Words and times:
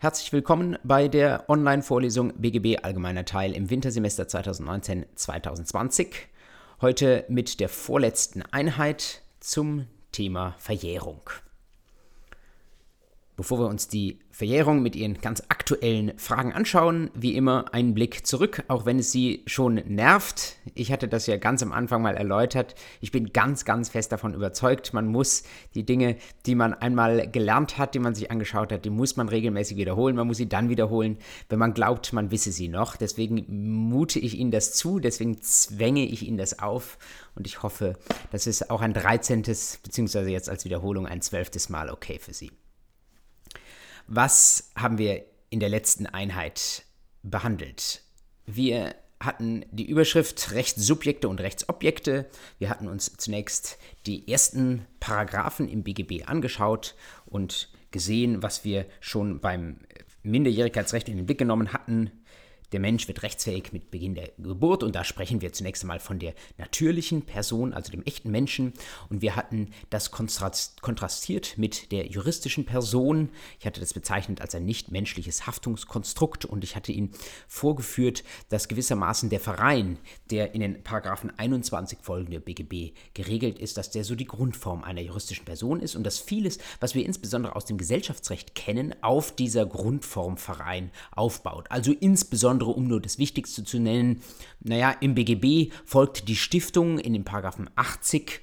Herzlich 0.00 0.32
willkommen 0.32 0.78
bei 0.84 1.08
der 1.08 1.50
Online-Vorlesung 1.50 2.32
BGB 2.36 2.84
Allgemeiner 2.84 3.24
Teil 3.24 3.50
im 3.50 3.68
Wintersemester 3.68 4.22
2019-2020. 4.26 6.10
Heute 6.80 7.24
mit 7.26 7.58
der 7.58 7.68
vorletzten 7.68 8.42
Einheit 8.42 9.22
zum 9.40 9.88
Thema 10.12 10.54
Verjährung. 10.58 11.22
Bevor 13.38 13.60
wir 13.60 13.68
uns 13.68 13.86
die 13.86 14.18
Verjährung 14.32 14.82
mit 14.82 14.96
ihren 14.96 15.14
ganz 15.14 15.44
aktuellen 15.48 16.18
Fragen 16.18 16.52
anschauen, 16.52 17.08
wie 17.14 17.36
immer 17.36 17.72
einen 17.72 17.94
Blick 17.94 18.26
zurück, 18.26 18.64
auch 18.66 18.84
wenn 18.84 18.98
es 18.98 19.12
Sie 19.12 19.44
schon 19.46 19.76
nervt. 19.86 20.56
Ich 20.74 20.90
hatte 20.90 21.06
das 21.06 21.28
ja 21.28 21.36
ganz 21.36 21.62
am 21.62 21.70
Anfang 21.70 22.02
mal 22.02 22.16
erläutert. 22.16 22.74
Ich 23.00 23.12
bin 23.12 23.32
ganz, 23.32 23.64
ganz 23.64 23.90
fest 23.90 24.10
davon 24.10 24.34
überzeugt, 24.34 24.92
man 24.92 25.06
muss 25.06 25.44
die 25.76 25.86
Dinge, 25.86 26.16
die 26.46 26.56
man 26.56 26.74
einmal 26.74 27.30
gelernt 27.30 27.78
hat, 27.78 27.94
die 27.94 28.00
man 28.00 28.16
sich 28.16 28.32
angeschaut 28.32 28.72
hat, 28.72 28.84
die 28.84 28.90
muss 28.90 29.16
man 29.16 29.28
regelmäßig 29.28 29.76
wiederholen. 29.76 30.16
Man 30.16 30.26
muss 30.26 30.38
sie 30.38 30.48
dann 30.48 30.68
wiederholen, 30.68 31.16
wenn 31.48 31.60
man 31.60 31.74
glaubt, 31.74 32.12
man 32.12 32.32
wisse 32.32 32.50
sie 32.50 32.66
noch. 32.66 32.96
Deswegen 32.96 33.44
mute 33.88 34.18
ich 34.18 34.36
Ihnen 34.36 34.50
das 34.50 34.72
zu, 34.72 34.98
deswegen 34.98 35.40
zwänge 35.40 36.04
ich 36.04 36.26
Ihnen 36.26 36.38
das 36.38 36.58
auf 36.58 36.98
und 37.36 37.46
ich 37.46 37.62
hoffe, 37.62 37.92
das 38.32 38.48
ist 38.48 38.68
auch 38.68 38.80
ein 38.80 38.94
13. 38.94 39.42
beziehungsweise 39.42 40.28
jetzt 40.28 40.50
als 40.50 40.64
Wiederholung 40.64 41.06
ein 41.06 41.22
12. 41.22 41.68
Mal 41.68 41.88
okay 41.88 42.18
für 42.18 42.34
Sie. 42.34 42.50
Was 44.10 44.70
haben 44.74 44.96
wir 44.96 45.26
in 45.50 45.60
der 45.60 45.68
letzten 45.68 46.06
Einheit 46.06 46.84
behandelt? 47.22 48.02
Wir 48.46 48.94
hatten 49.20 49.66
die 49.70 49.86
Überschrift 49.86 50.52
Rechtssubjekte 50.52 51.28
und 51.28 51.42
Rechtsobjekte. 51.42 52.24
Wir 52.58 52.70
hatten 52.70 52.88
uns 52.88 53.18
zunächst 53.18 53.76
die 54.06 54.26
ersten 54.26 54.86
Paragraphen 54.98 55.68
im 55.68 55.82
BGB 55.82 56.26
angeschaut 56.26 56.94
und 57.26 57.70
gesehen, 57.90 58.42
was 58.42 58.64
wir 58.64 58.86
schon 59.00 59.40
beim 59.40 59.80
Minderjährigkeitsrecht 60.22 61.10
in 61.10 61.18
den 61.18 61.26
Blick 61.26 61.38
genommen 61.38 61.74
hatten. 61.74 62.10
Der 62.72 62.80
Mensch 62.80 63.08
wird 63.08 63.22
rechtsfähig 63.22 63.72
mit 63.72 63.90
Beginn 63.90 64.14
der 64.14 64.30
Geburt 64.36 64.82
und 64.82 64.94
da 64.94 65.02
sprechen 65.02 65.40
wir 65.40 65.54
zunächst 65.54 65.82
einmal 65.82 66.00
von 66.00 66.18
der 66.18 66.34
natürlichen 66.58 67.22
Person, 67.22 67.72
also 67.72 67.90
dem 67.90 68.02
echten 68.04 68.30
Menschen. 68.30 68.74
Und 69.08 69.22
wir 69.22 69.36
hatten 69.36 69.70
das 69.88 70.10
kontrastiert 70.10 71.56
mit 71.56 71.92
der 71.92 72.06
juristischen 72.06 72.66
Person. 72.66 73.30
Ich 73.58 73.64
hatte 73.64 73.80
das 73.80 73.94
bezeichnet 73.94 74.42
als 74.42 74.54
ein 74.54 74.66
nichtmenschliches 74.66 75.46
Haftungskonstrukt 75.46 76.44
und 76.44 76.62
ich 76.62 76.76
hatte 76.76 76.92
Ihnen 76.92 77.10
vorgeführt, 77.46 78.22
dass 78.50 78.68
gewissermaßen 78.68 79.30
der 79.30 79.40
Verein, 79.40 79.96
der 80.30 80.54
in 80.54 80.60
den 80.60 80.82
Paragraphen 80.82 81.32
21 81.38 82.00
folgende 82.02 82.38
BGB 82.38 82.94
geregelt 83.14 83.58
ist, 83.58 83.78
dass 83.78 83.90
der 83.90 84.04
so 84.04 84.14
die 84.14 84.26
Grundform 84.26 84.84
einer 84.84 85.00
juristischen 85.00 85.46
Person 85.46 85.80
ist 85.80 85.96
und 85.96 86.04
dass 86.04 86.18
vieles, 86.18 86.58
was 86.80 86.94
wir 86.94 87.06
insbesondere 87.06 87.56
aus 87.56 87.64
dem 87.64 87.78
Gesellschaftsrecht 87.78 88.54
kennen, 88.54 88.94
auf 89.00 89.34
dieser 89.34 89.64
Grundform 89.64 90.36
Verein 90.36 90.90
aufbaut. 91.12 91.66
Also 91.70 91.92
insbesondere 91.92 92.57
insbesondere 92.58 92.70
um 92.70 92.88
nur 92.88 93.00
das 93.00 93.18
Wichtigste 93.18 93.64
zu 93.64 93.78
nennen, 93.78 94.22
naja, 94.60 94.90
im 95.00 95.14
BGB 95.14 95.72
folgt 95.84 96.28
die 96.28 96.36
Stiftung 96.36 96.98
in 96.98 97.12
den 97.12 97.24
Paragraphen 97.24 97.70
80 97.76 98.40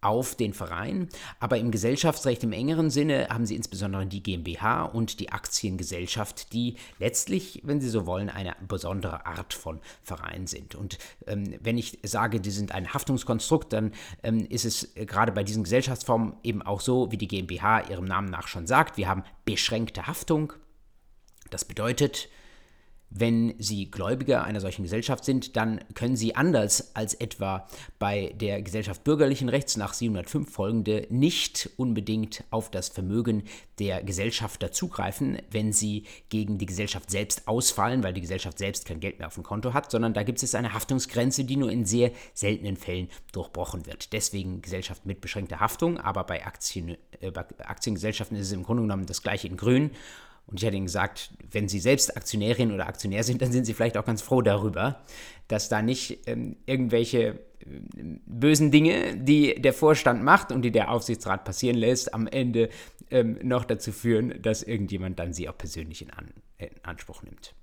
auf 0.00 0.36
den 0.36 0.54
Verein, 0.54 1.08
aber 1.40 1.58
im 1.58 1.72
Gesellschaftsrecht 1.72 2.44
im 2.44 2.52
engeren 2.52 2.88
Sinne 2.88 3.28
haben 3.30 3.46
sie 3.46 3.56
insbesondere 3.56 4.06
die 4.06 4.22
GmbH 4.22 4.84
und 4.84 5.18
die 5.18 5.32
Aktiengesellschaft, 5.32 6.52
die 6.52 6.76
letztlich, 7.00 7.62
wenn 7.64 7.80
Sie 7.80 7.88
so 7.88 8.06
wollen, 8.06 8.30
eine 8.30 8.54
besondere 8.68 9.26
Art 9.26 9.54
von 9.54 9.80
Verein 10.04 10.46
sind. 10.46 10.76
Und 10.76 10.98
ähm, 11.26 11.56
wenn 11.60 11.76
ich 11.78 11.98
sage, 12.04 12.40
die 12.40 12.52
sind 12.52 12.70
ein 12.70 12.94
Haftungskonstrukt, 12.94 13.72
dann 13.72 13.90
ähm, 14.22 14.46
ist 14.48 14.64
es 14.64 14.94
gerade 14.94 15.32
bei 15.32 15.42
diesen 15.42 15.64
Gesellschaftsformen 15.64 16.34
eben 16.44 16.62
auch 16.62 16.80
so, 16.80 17.10
wie 17.10 17.18
die 17.18 17.28
GmbH 17.28 17.90
ihrem 17.90 18.04
Namen 18.04 18.30
nach 18.30 18.46
schon 18.46 18.68
sagt, 18.68 18.98
wir 18.98 19.08
haben 19.08 19.24
beschränkte 19.44 20.06
Haftung. 20.06 20.52
Das 21.50 21.64
bedeutet, 21.64 22.28
wenn 23.10 23.54
Sie 23.58 23.90
Gläubiger 23.90 24.44
einer 24.44 24.60
solchen 24.60 24.82
Gesellschaft 24.82 25.24
sind, 25.24 25.56
dann 25.56 25.80
können 25.94 26.16
Sie 26.16 26.36
anders 26.36 26.94
als 26.94 27.14
etwa 27.14 27.66
bei 27.98 28.34
der 28.38 28.62
Gesellschaft 28.62 29.04
bürgerlichen 29.04 29.48
Rechts 29.48 29.76
nach 29.76 29.94
705 29.94 30.50
folgende 30.50 31.06
nicht 31.08 31.70
unbedingt 31.76 32.44
auf 32.50 32.70
das 32.70 32.88
Vermögen 32.88 33.44
der 33.78 34.02
Gesellschafter 34.02 34.72
zugreifen, 34.72 35.38
wenn 35.50 35.72
Sie 35.72 36.04
gegen 36.28 36.58
die 36.58 36.66
Gesellschaft 36.66 37.10
selbst 37.10 37.48
ausfallen, 37.48 38.02
weil 38.02 38.12
die 38.12 38.20
Gesellschaft 38.20 38.58
selbst 38.58 38.86
kein 38.86 39.00
Geld 39.00 39.18
mehr 39.18 39.28
auf 39.28 39.34
dem 39.34 39.44
Konto 39.44 39.72
hat, 39.72 39.90
sondern 39.90 40.12
da 40.12 40.22
gibt 40.22 40.42
es 40.42 40.54
eine 40.54 40.74
Haftungsgrenze, 40.74 41.44
die 41.44 41.56
nur 41.56 41.70
in 41.70 41.84
sehr 41.84 42.10
seltenen 42.34 42.76
Fällen 42.76 43.08
durchbrochen 43.32 43.86
wird. 43.86 44.12
Deswegen 44.12 44.60
Gesellschaft 44.60 45.06
mit 45.06 45.20
beschränkter 45.20 45.60
Haftung, 45.60 45.98
aber 45.98 46.24
bei, 46.24 46.44
Aktien, 46.44 46.96
äh, 47.20 47.30
bei 47.30 47.44
Aktiengesellschaften 47.64 48.36
ist 48.36 48.48
es 48.48 48.52
im 48.52 48.64
Grunde 48.64 48.82
genommen 48.82 49.06
das 49.06 49.22
gleiche 49.22 49.48
in 49.48 49.56
Grün. 49.56 49.90
Und 50.48 50.58
ich 50.58 50.66
hätte 50.66 50.76
Ihnen 50.76 50.86
gesagt, 50.86 51.30
wenn 51.50 51.68
Sie 51.68 51.78
selbst 51.78 52.16
Aktionärin 52.16 52.72
oder 52.72 52.88
Aktionär 52.88 53.22
sind, 53.22 53.42
dann 53.42 53.52
sind 53.52 53.66
Sie 53.66 53.74
vielleicht 53.74 53.98
auch 53.98 54.04
ganz 54.04 54.22
froh 54.22 54.40
darüber, 54.40 55.04
dass 55.46 55.68
da 55.68 55.82
nicht 55.82 56.26
ähm, 56.26 56.56
irgendwelche 56.64 57.20
äh, 57.26 57.36
bösen 58.26 58.70
Dinge, 58.70 59.16
die 59.16 59.60
der 59.60 59.74
Vorstand 59.74 60.24
macht 60.24 60.50
und 60.50 60.62
die 60.62 60.72
der 60.72 60.90
Aufsichtsrat 60.90 61.44
passieren 61.44 61.76
lässt, 61.76 62.14
am 62.14 62.26
Ende 62.26 62.70
ähm, 63.10 63.38
noch 63.42 63.64
dazu 63.64 63.92
führen, 63.92 64.40
dass 64.40 64.62
irgendjemand 64.62 65.18
dann 65.18 65.34
Sie 65.34 65.48
auch 65.48 65.56
persönlich 65.56 66.00
in, 66.00 66.10
An 66.10 66.32
in 66.56 66.70
Anspruch 66.82 67.22
nimmt. 67.22 67.54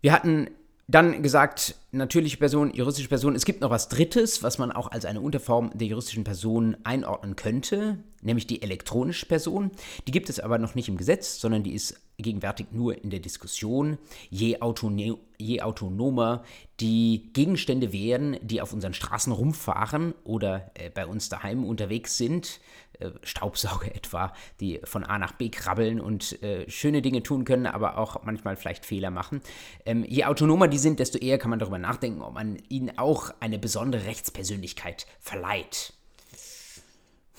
Wir 0.00 0.12
hatten 0.12 0.48
dann 0.88 1.22
gesagt, 1.22 1.76
natürliche 1.92 2.36
Person, 2.36 2.72
juristische 2.72 3.08
Person. 3.08 3.34
Es 3.34 3.44
gibt 3.44 3.60
noch 3.60 3.70
was 3.70 3.88
Drittes, 3.88 4.42
was 4.42 4.58
man 4.58 4.70
auch 4.70 4.90
als 4.90 5.04
eine 5.04 5.20
Unterform 5.20 5.70
der 5.74 5.88
juristischen 5.88 6.24
Person 6.24 6.76
einordnen 6.84 7.36
könnte, 7.36 7.98
nämlich 8.22 8.46
die 8.46 8.62
elektronische 8.62 9.26
Person. 9.26 9.70
Die 10.06 10.12
gibt 10.12 10.28
es 10.28 10.40
aber 10.40 10.58
noch 10.58 10.74
nicht 10.74 10.88
im 10.88 10.96
Gesetz, 10.96 11.40
sondern 11.40 11.62
die 11.62 11.74
ist 11.74 12.00
gegenwärtig 12.18 12.68
nur 12.72 13.02
in 13.02 13.10
der 13.10 13.20
Diskussion. 13.20 13.98
Je, 14.28 14.60
autonom, 14.60 15.18
je 15.38 15.62
autonomer 15.62 16.44
die 16.78 17.30
Gegenstände 17.32 17.92
werden, 17.92 18.36
die 18.42 18.60
auf 18.60 18.72
unseren 18.72 18.94
Straßen 18.94 19.32
rumfahren 19.32 20.14
oder 20.24 20.70
äh, 20.74 20.90
bei 20.90 21.06
uns 21.06 21.28
daheim 21.28 21.64
unterwegs 21.64 22.16
sind, 22.16 22.60
äh, 23.00 23.10
Staubsauger 23.22 23.94
etwa, 23.94 24.32
die 24.60 24.80
von 24.84 25.04
A 25.04 25.18
nach 25.18 25.32
B 25.32 25.48
krabbeln 25.48 26.00
und 26.00 26.42
äh, 26.42 26.68
schöne 26.70 27.02
Dinge 27.02 27.22
tun 27.22 27.44
können, 27.44 27.66
aber 27.66 27.98
auch 27.98 28.22
manchmal 28.24 28.56
vielleicht 28.56 28.86
Fehler 28.86 29.10
machen. 29.10 29.40
Ähm, 29.84 30.04
je 30.08 30.24
autonomer 30.24 30.68
die 30.68 30.78
sind, 30.78 31.00
desto 31.00 31.18
eher 31.18 31.38
kann 31.38 31.50
man 31.50 31.58
darüber 31.58 31.78
nachdenken, 31.80 32.22
ob 32.22 32.34
man 32.34 32.56
ihnen 32.68 32.98
auch 32.98 33.30
eine 33.40 33.58
besondere 33.58 34.04
Rechtspersönlichkeit 34.06 35.06
verleiht 35.20 35.94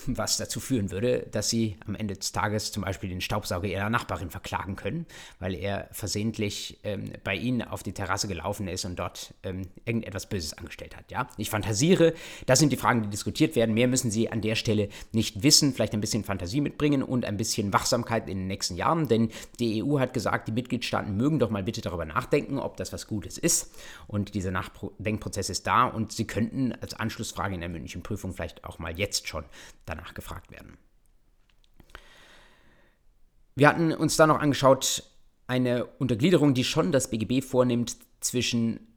was 0.08 0.38
dazu 0.38 0.60
führen 0.60 0.92
würde, 0.92 1.28
dass 1.32 1.50
sie 1.50 1.78
am 1.86 1.96
Ende 1.96 2.16
des 2.16 2.32
Tages 2.32 2.72
zum 2.72 2.84
Beispiel 2.84 3.10
den 3.10 3.22
Staubsauger 3.22 3.68
ihrer 3.68 3.90
Nachbarin 3.90 4.30
verklagen 4.30 4.76
können, 4.76 5.06
weil 5.40 5.56
er 5.56 5.90
versehentlich 5.92 6.80
ähm, 6.84 7.12
bei 7.24 7.36
ihnen 7.36 7.62
auf 7.62 7.84
die 7.84 7.94
Terrasse 7.94 8.28
gelaufen 8.28 8.68
ist 8.68 8.86
und 8.86 8.98
dort 8.98 9.34
ähm, 9.44 9.68
irgendetwas 9.86 10.28
Böses 10.28 10.58
angestellt 10.58 10.96
hat. 10.96 11.12
Ja? 11.12 11.28
Ich 11.38 11.50
fantasiere, 11.50 12.14
das 12.46 12.60
sind 12.60 12.72
die 12.72 12.78
Fragen, 12.78 13.04
die 13.04 13.10
diskutiert 13.10 13.56
werden. 13.56 13.74
Mehr 13.74 13.88
müssen 13.88 14.12
Sie 14.12 14.30
an 14.30 14.42
der 14.42 14.56
Stelle 14.56 14.90
nicht 15.12 15.44
wissen, 15.44 15.74
vielleicht 15.74 15.94
ein 15.94 16.02
bisschen 16.02 16.24
Fantasie 16.24 16.62
mitbringen 16.62 17.04
und 17.04 17.26
ein 17.26 17.38
bisschen 17.38 17.74
Wachsamkeit 17.74 18.28
in 18.30 18.38
den 18.38 18.48
nächsten 18.48 18.76
Jahren, 18.76 19.08
denn 19.08 19.30
die 19.60 19.84
EU 19.84 20.00
hat 20.00 20.14
gesagt, 20.14 20.48
die 20.48 20.52
Mitgliedstaaten 20.52 21.16
mögen 21.16 21.40
doch 21.40 21.50
mal 21.50 21.64
bitte 21.64 21.82
darüber 21.82 22.06
nachdenken, 22.06 22.60
ob 22.60 22.78
das 22.78 22.94
was 22.94 23.08
Gutes 23.08 23.38
ist. 23.38 23.72
Und 24.08 24.34
dieser 24.34 24.52
Nachdenkprozess 24.52 25.50
ist 25.50 25.68
da 25.68 25.86
und 25.86 26.12
Sie 26.12 26.26
könnten 26.26 26.74
als 26.82 26.94
Anschlussfrage 26.94 27.56
in 27.56 27.62
der 27.62 27.70
mündlichen 27.70 28.04
Prüfung 28.04 28.34
vielleicht 28.34 28.64
auch 28.64 28.80
mal 28.80 28.98
jetzt 28.98 29.28
schon 29.28 29.46
danach 29.96 30.14
gefragt 30.14 30.52
werden. 30.52 30.78
Wir 33.56 33.68
hatten 33.68 33.94
uns 33.94 34.16
dann 34.16 34.30
noch 34.30 34.40
angeschaut, 34.40 35.04
eine 35.48 35.86
Untergliederung, 35.86 36.54
die 36.54 36.64
schon 36.64 36.92
das 36.92 37.10
BGB 37.10 37.44
vornimmt 37.44 37.98
zwischen 38.22 38.88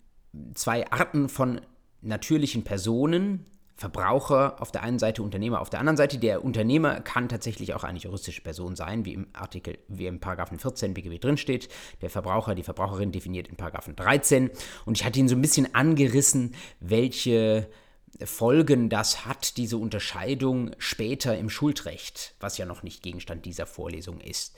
zwei 0.54 0.90
Arten 0.90 1.28
von 1.28 1.60
natürlichen 2.00 2.64
Personen, 2.64 3.46
Verbraucher 3.76 4.62
auf 4.62 4.70
der 4.70 4.84
einen 4.84 5.00
Seite, 5.00 5.24
Unternehmer 5.24 5.60
auf 5.60 5.68
der 5.68 5.80
anderen 5.80 5.96
Seite. 5.96 6.18
Der 6.18 6.44
Unternehmer 6.44 7.00
kann 7.00 7.28
tatsächlich 7.28 7.74
auch 7.74 7.82
eine 7.82 7.98
juristische 7.98 8.40
Person 8.40 8.76
sein, 8.76 9.04
wie 9.04 9.14
im 9.14 9.26
Artikel, 9.32 9.78
wie 9.88 10.06
im 10.06 10.20
Paragraphen 10.20 10.60
14 10.60 10.94
BGB 10.94 11.20
drinsteht. 11.20 11.68
Der 12.00 12.08
Verbraucher, 12.08 12.54
die 12.54 12.62
Verbraucherin 12.62 13.10
definiert 13.10 13.48
in 13.48 13.56
Paragraphen 13.56 13.96
13. 13.96 14.50
Und 14.84 14.96
ich 14.96 15.04
hatte 15.04 15.18
ihn 15.18 15.28
so 15.28 15.34
ein 15.34 15.42
bisschen 15.42 15.74
angerissen, 15.74 16.54
welche 16.78 17.68
Folgen 18.24 18.88
das 18.88 19.26
hat, 19.26 19.56
diese 19.56 19.76
Unterscheidung 19.76 20.72
später 20.78 21.36
im 21.36 21.50
Schuldrecht, 21.50 22.34
was 22.40 22.58
ja 22.58 22.66
noch 22.66 22.82
nicht 22.82 23.02
Gegenstand 23.02 23.44
dieser 23.44 23.66
Vorlesung 23.66 24.20
ist. 24.20 24.56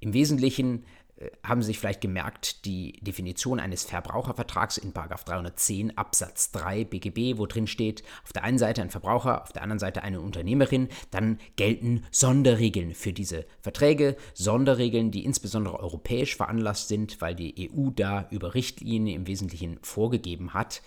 Im 0.00 0.12
Wesentlichen 0.12 0.84
äh, 1.16 1.30
haben 1.44 1.62
Sie 1.62 1.68
sich 1.68 1.78
vielleicht 1.78 2.00
gemerkt, 2.00 2.64
die 2.64 2.92
Definition 3.00 3.60
eines 3.60 3.84
Verbrauchervertrags 3.84 4.78
in 4.78 4.92
310 4.92 5.96
Absatz 5.96 6.50
3 6.52 6.84
BGB, 6.84 7.38
wo 7.38 7.46
drin 7.46 7.66
steht, 7.66 8.02
auf 8.24 8.32
der 8.32 8.44
einen 8.44 8.58
Seite 8.58 8.82
ein 8.82 8.90
Verbraucher, 8.90 9.42
auf 9.42 9.52
der 9.52 9.62
anderen 9.62 9.78
Seite 9.78 10.02
eine 10.02 10.20
Unternehmerin, 10.20 10.88
dann 11.10 11.38
gelten 11.56 12.04
Sonderregeln 12.10 12.94
für 12.94 13.12
diese 13.12 13.46
Verträge, 13.60 14.16
Sonderregeln, 14.34 15.10
die 15.10 15.24
insbesondere 15.24 15.78
europäisch 15.80 16.36
veranlasst 16.36 16.88
sind, 16.88 17.20
weil 17.20 17.34
die 17.34 17.70
EU 17.70 17.90
da 17.90 18.26
über 18.30 18.54
Richtlinien 18.54 19.20
im 19.20 19.26
Wesentlichen 19.26 19.78
vorgegeben 19.82 20.54
hat, 20.54 20.82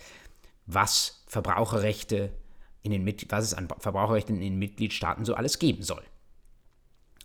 was 0.65 1.22
Verbraucherrechte 1.33 2.31
in 2.83 2.91
den 2.91 3.03
was 3.03 3.43
es 3.43 3.53
an 3.53 3.67
Verbraucherrechten 3.79 4.35
in 4.35 4.41
den 4.41 4.59
Mitgliedstaaten 4.59 5.25
so 5.25 5.35
alles 5.35 5.57
geben 5.57 5.83
soll. 5.83 6.03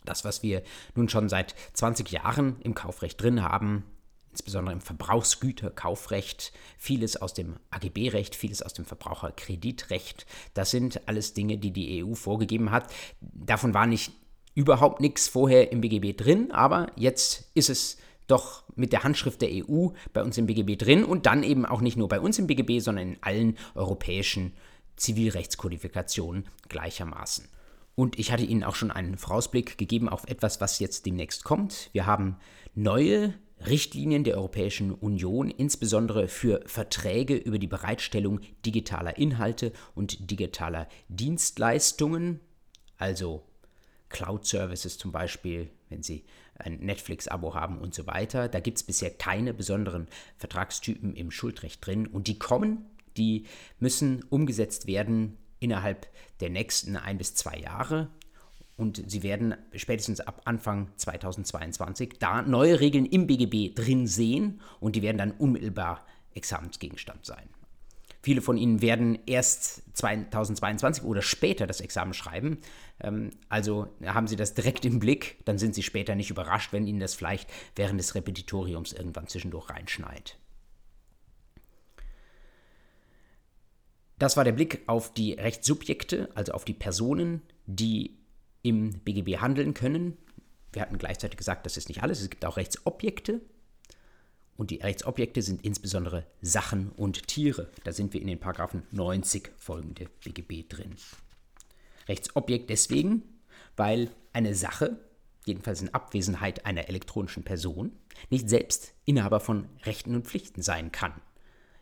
Das, 0.04 0.24
was 0.24 0.42
wir 0.42 0.62
nun 0.94 1.08
schon 1.08 1.28
seit 1.28 1.54
20 1.74 2.10
Jahren 2.10 2.56
im 2.62 2.74
Kaufrecht 2.74 3.20
drin 3.20 3.42
haben, 3.42 3.84
insbesondere 4.30 4.72
im 4.72 4.80
Verbrauchsgüterkaufrecht, 4.80 6.52
vieles 6.78 7.16
aus 7.16 7.34
dem 7.34 7.56
AGB-Recht, 7.70 8.34
vieles 8.34 8.62
aus 8.62 8.72
dem 8.72 8.84
Verbraucherkreditrecht. 8.86 10.26
Das 10.54 10.70
sind 10.70 11.06
alles 11.06 11.34
Dinge, 11.34 11.58
die 11.58 11.72
die 11.72 12.04
EU 12.04 12.14
vorgegeben 12.14 12.70
hat. 12.70 12.90
Davon 13.20 13.74
war 13.74 13.86
nicht 13.86 14.12
überhaupt 14.54 15.00
nichts 15.00 15.28
vorher 15.28 15.72
im 15.72 15.80
BGB 15.80 16.16
drin, 16.16 16.52
aber 16.52 16.90
jetzt 16.96 17.50
ist 17.54 17.68
es 17.68 17.98
doch 18.28 18.62
mit 18.76 18.92
der 18.92 19.02
Handschrift 19.02 19.42
der 19.42 19.50
EU 19.50 19.88
bei 20.12 20.22
uns 20.22 20.38
im 20.38 20.46
BGB 20.46 20.78
drin 20.78 21.04
und 21.04 21.26
dann 21.26 21.42
eben 21.42 21.66
auch 21.66 21.80
nicht 21.80 21.96
nur 21.96 22.08
bei 22.08 22.20
uns 22.20 22.38
im 22.38 22.46
BGB, 22.46 22.78
sondern 22.78 23.08
in 23.08 23.22
allen 23.22 23.58
europäischen 23.74 24.52
Zivilrechtskodifikationen 24.96 26.44
gleichermaßen. 26.68 27.48
Und 27.94 28.18
ich 28.18 28.30
hatte 28.30 28.44
Ihnen 28.44 28.62
auch 28.62 28.76
schon 28.76 28.92
einen 28.92 29.18
Vorausblick 29.18 29.76
gegeben 29.76 30.08
auf 30.08 30.28
etwas, 30.28 30.60
was 30.60 30.78
jetzt 30.78 31.04
demnächst 31.06 31.42
kommt. 31.42 31.90
Wir 31.92 32.06
haben 32.06 32.36
neue 32.74 33.34
Richtlinien 33.66 34.22
der 34.22 34.36
Europäischen 34.36 34.92
Union, 34.92 35.50
insbesondere 35.50 36.28
für 36.28 36.60
Verträge 36.66 37.34
über 37.34 37.58
die 37.58 37.66
Bereitstellung 37.66 38.40
digitaler 38.64 39.18
Inhalte 39.18 39.72
und 39.96 40.30
digitaler 40.30 40.86
Dienstleistungen, 41.08 42.38
also 42.98 43.44
Cloud-Services 44.10 44.96
zum 44.98 45.10
Beispiel, 45.12 45.70
wenn 45.88 46.02
Sie 46.02 46.24
ein 46.58 46.78
Netflix-Abo 46.78 47.54
haben 47.54 47.78
und 47.78 47.94
so 47.94 48.06
weiter. 48.06 48.48
Da 48.48 48.60
gibt 48.60 48.78
es 48.78 48.84
bisher 48.84 49.10
keine 49.10 49.54
besonderen 49.54 50.08
Vertragstypen 50.36 51.14
im 51.14 51.30
Schuldrecht 51.30 51.84
drin 51.84 52.06
und 52.06 52.26
die 52.26 52.38
kommen, 52.38 52.86
die 53.16 53.46
müssen 53.78 54.24
umgesetzt 54.24 54.86
werden 54.86 55.38
innerhalb 55.60 56.06
der 56.40 56.50
nächsten 56.50 56.96
ein 56.96 57.18
bis 57.18 57.34
zwei 57.34 57.56
Jahre 57.58 58.08
und 58.76 59.02
sie 59.10 59.24
werden 59.24 59.56
spätestens 59.74 60.20
ab 60.20 60.42
Anfang 60.44 60.88
2022 60.96 62.14
da 62.20 62.42
neue 62.42 62.78
Regeln 62.78 63.06
im 63.06 63.26
BGB 63.26 63.74
drin 63.74 64.06
sehen 64.06 64.60
und 64.78 64.94
die 64.94 65.02
werden 65.02 65.18
dann 65.18 65.32
unmittelbar 65.32 66.06
Examensgegenstand 66.34 67.26
sein. 67.26 67.48
Viele 68.28 68.42
von 68.42 68.58
Ihnen 68.58 68.82
werden 68.82 69.18
erst 69.24 69.84
2022 69.96 71.02
oder 71.02 71.22
später 71.22 71.66
das 71.66 71.80
Examen 71.80 72.12
schreiben. 72.12 72.58
Ähm, 73.00 73.30
also 73.48 73.88
haben 74.04 74.26
Sie 74.26 74.36
das 74.36 74.52
direkt 74.52 74.84
im 74.84 74.98
Blick, 74.98 75.42
dann 75.46 75.56
sind 75.56 75.74
Sie 75.74 75.82
später 75.82 76.14
nicht 76.14 76.28
überrascht, 76.28 76.74
wenn 76.74 76.86
Ihnen 76.86 77.00
das 77.00 77.14
vielleicht 77.14 77.48
während 77.74 77.98
des 77.98 78.14
Repetitoriums 78.14 78.92
irgendwann 78.92 79.28
zwischendurch 79.28 79.70
reinschneit. 79.70 80.36
Das 84.18 84.36
war 84.36 84.44
der 84.44 84.52
Blick 84.52 84.82
auf 84.88 85.14
die 85.14 85.32
Rechtssubjekte, 85.32 86.28
also 86.34 86.52
auf 86.52 86.66
die 86.66 86.74
Personen, 86.74 87.40
die 87.64 88.18
im 88.60 88.90
BGB 88.90 89.38
handeln 89.38 89.72
können. 89.72 90.18
Wir 90.74 90.82
hatten 90.82 90.98
gleichzeitig 90.98 91.38
gesagt, 91.38 91.64
das 91.64 91.78
ist 91.78 91.88
nicht 91.88 92.02
alles. 92.02 92.20
Es 92.20 92.28
gibt 92.28 92.44
auch 92.44 92.58
Rechtsobjekte. 92.58 93.40
Und 94.58 94.72
die 94.72 94.78
Rechtsobjekte 94.78 95.40
sind 95.40 95.64
insbesondere 95.64 96.26
Sachen 96.42 96.90
und 96.90 97.28
Tiere. 97.28 97.70
Da 97.84 97.92
sind 97.92 98.12
wir 98.12 98.20
in 98.20 98.26
den 98.26 98.40
Paragraphen 98.40 98.82
90 98.90 99.52
folgende 99.56 100.06
BGB 100.24 100.68
drin. 100.68 100.96
Rechtsobjekt 102.08 102.68
deswegen, 102.68 103.22
weil 103.76 104.10
eine 104.32 104.56
Sache, 104.56 104.98
jedenfalls 105.46 105.80
in 105.80 105.94
Abwesenheit 105.94 106.66
einer 106.66 106.88
elektronischen 106.88 107.44
Person, 107.44 107.92
nicht 108.30 108.48
selbst 108.48 108.94
Inhaber 109.04 109.38
von 109.38 109.68
Rechten 109.84 110.16
und 110.16 110.26
Pflichten 110.26 110.60
sein 110.60 110.90
kann. 110.90 111.12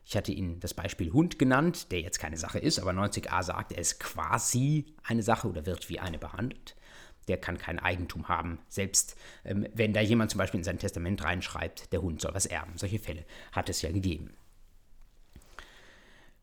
Ich 0.05 0.15
hatte 0.15 0.33
Ihnen 0.33 0.61
das 0.61 0.75
Beispiel 0.75 1.15
Hund 1.15 1.39
genannt, 1.39 1.91
der 1.93 2.03
jetzt 2.03 2.19
keine 2.19 2.37
Sache 2.37 2.59
ist, 2.59 2.79
aber 2.79 2.91
90a 2.91 3.43
sagt, 3.43 3.73
er 3.73 3.79
ist 3.79 4.01
quasi 4.01 4.85
eine 5.03 5.23
Sache 5.23 5.49
oder 5.49 5.65
wird 5.65 5.89
wie 5.89 5.99
eine 5.99 6.19
behandelt. 6.19 6.77
Der 7.29 7.39
kann 7.39 7.59
kein 7.59 7.79
Eigentum 7.79 8.29
haben, 8.29 8.59
selbst 8.69 9.17
ähm, 9.45 9.67
wenn 9.75 9.93
da 9.93 10.01
jemand 10.01 10.31
zum 10.31 10.39
Beispiel 10.39 10.59
in 10.59 10.65
sein 10.65 10.79
Testament 10.79 11.25
reinschreibt, 11.25 11.93
der 11.93 12.03
Hund 12.03 12.21
soll 12.21 12.35
was 12.35 12.47
erben. 12.47 12.73
Solche 12.77 12.99
Fälle 12.99 13.25
hat 13.53 13.69
es 13.69 13.83
ja 13.83 13.91
gegeben. 13.91 14.31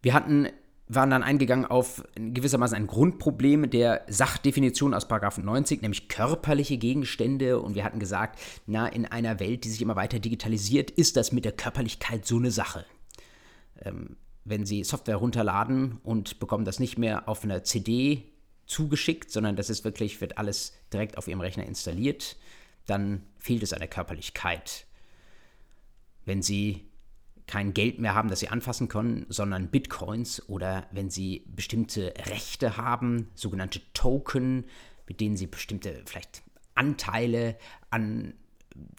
Wir 0.01 0.13
hatten 0.13 0.49
waren 0.89 1.09
dann 1.09 1.23
eingegangen 1.23 1.65
auf 1.65 2.03
gewissermaßen 2.15 2.75
ein 2.75 2.87
Grundproblem 2.87 3.69
der 3.69 4.03
Sachdefinition 4.09 4.93
aus 4.93 5.07
90, 5.09 5.81
nämlich 5.81 6.09
körperliche 6.09 6.77
Gegenstände. 6.77 7.59
Und 7.61 7.73
wir 7.73 7.85
hatten 7.85 7.99
gesagt, 7.99 8.37
na, 8.67 8.87
in 8.87 9.05
einer 9.05 9.39
Welt, 9.39 9.63
die 9.63 9.69
sich 9.69 9.81
immer 9.81 9.95
weiter 9.95 10.19
digitalisiert, 10.19 10.91
ist 10.91 11.15
das 11.15 11.31
mit 11.31 11.45
der 11.45 11.53
Körperlichkeit 11.53 12.25
so 12.25 12.35
eine 12.35 12.51
Sache 12.51 12.85
ähm, 13.85 14.17
wenn 14.45 14.65
Sie 14.65 14.83
Software 14.83 15.15
runterladen 15.15 15.99
und 16.03 16.39
bekommen 16.39 16.65
das 16.65 16.79
nicht 16.79 16.97
mehr 16.97 17.29
auf 17.29 17.43
einer 17.43 17.63
CD 17.63 18.23
zugeschickt, 18.65 19.31
sondern 19.31 19.55
das 19.55 19.69
ist 19.69 19.83
wirklich, 19.83 20.19
wird 20.21 20.37
alles 20.37 20.73
direkt 20.91 21.17
auf 21.17 21.27
Ihrem 21.27 21.41
Rechner 21.41 21.65
installiert, 21.65 22.37
dann 22.85 23.23
fehlt 23.39 23.63
es 23.63 23.73
an 23.73 23.79
der 23.79 23.87
Körperlichkeit. 23.87 24.85
Wenn 26.25 26.41
Sie 26.41 26.85
kein 27.47 27.73
Geld 27.73 27.99
mehr 27.99 28.15
haben, 28.15 28.29
das 28.29 28.39
Sie 28.39 28.49
anfassen 28.49 28.87
können, 28.87 29.25
sondern 29.29 29.69
Bitcoins 29.69 30.47
oder 30.47 30.87
wenn 30.91 31.09
Sie 31.09 31.43
bestimmte 31.47 32.13
Rechte 32.27 32.77
haben, 32.77 33.29
sogenannte 33.35 33.81
Token, 33.93 34.65
mit 35.07 35.19
denen 35.19 35.35
Sie 35.35 35.47
bestimmte 35.47 36.01
vielleicht 36.05 36.43
Anteile 36.75 37.57
an 37.89 38.33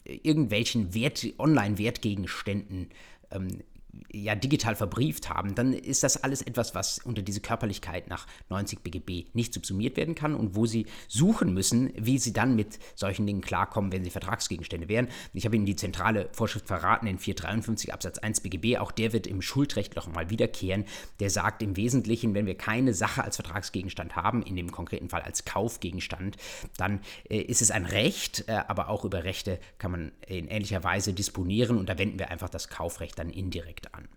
irgendwelchen 0.05 0.93
Wert, 0.93 1.25
Online-Wertgegenständen 1.37 2.89
ähm, 3.31 3.63
ja, 4.11 4.35
digital 4.35 4.75
verbrieft 4.75 5.29
haben, 5.29 5.55
dann 5.55 5.73
ist 5.73 6.03
das 6.03 6.23
alles 6.23 6.41
etwas, 6.41 6.75
was 6.75 6.99
unter 6.99 7.21
diese 7.21 7.41
Körperlichkeit 7.41 8.07
nach 8.07 8.27
90 8.49 8.81
BGB 8.81 9.33
nicht 9.33 9.53
subsumiert 9.53 9.97
werden 9.97 10.15
kann 10.15 10.35
und 10.35 10.55
wo 10.55 10.65
sie 10.65 10.85
suchen 11.07 11.53
müssen, 11.53 11.91
wie 11.95 12.17
sie 12.17 12.33
dann 12.33 12.55
mit 12.55 12.79
solchen 12.95 13.25
Dingen 13.25 13.41
klarkommen, 13.41 13.91
wenn 13.91 14.03
sie 14.03 14.09
Vertragsgegenstände 14.09 14.87
wären. 14.87 15.07
Ich 15.33 15.45
habe 15.45 15.55
Ihnen 15.55 15.65
die 15.65 15.75
zentrale 15.75 16.29
Vorschrift 16.31 16.67
verraten 16.67 17.07
in 17.07 17.19
453 17.19 17.93
Absatz 17.93 18.17
1 18.19 18.41
BGB, 18.41 18.77
auch 18.77 18.91
der 18.91 19.13
wird 19.13 19.27
im 19.27 19.41
Schuldrecht 19.41 19.95
noch 19.95 20.07
mal 20.07 20.29
wiederkehren. 20.29 20.85
Der 21.19 21.29
sagt 21.29 21.61
im 21.61 21.77
Wesentlichen, 21.77 22.33
wenn 22.33 22.45
wir 22.45 22.57
keine 22.57 22.93
Sache 22.93 23.23
als 23.23 23.35
Vertragsgegenstand 23.35 24.15
haben, 24.15 24.43
in 24.43 24.55
dem 24.55 24.71
konkreten 24.71 25.09
Fall 25.09 25.21
als 25.21 25.45
Kaufgegenstand, 25.45 26.37
dann 26.77 27.01
äh, 27.29 27.37
ist 27.37 27.61
es 27.61 27.71
ein 27.71 27.85
Recht, 27.85 28.45
äh, 28.47 28.61
aber 28.67 28.89
auch 28.89 29.05
über 29.05 29.23
Rechte 29.23 29.59
kann 29.77 29.91
man 29.91 30.11
in 30.27 30.47
ähnlicher 30.47 30.83
Weise 30.83 31.13
disponieren 31.13 31.77
und 31.77 31.89
da 31.89 31.97
wenden 31.97 32.19
wir 32.19 32.31
einfach 32.31 32.49
das 32.49 32.69
Kaufrecht 32.69 33.19
dann 33.19 33.29
indirekt 33.29 33.84
an. 33.93 34.07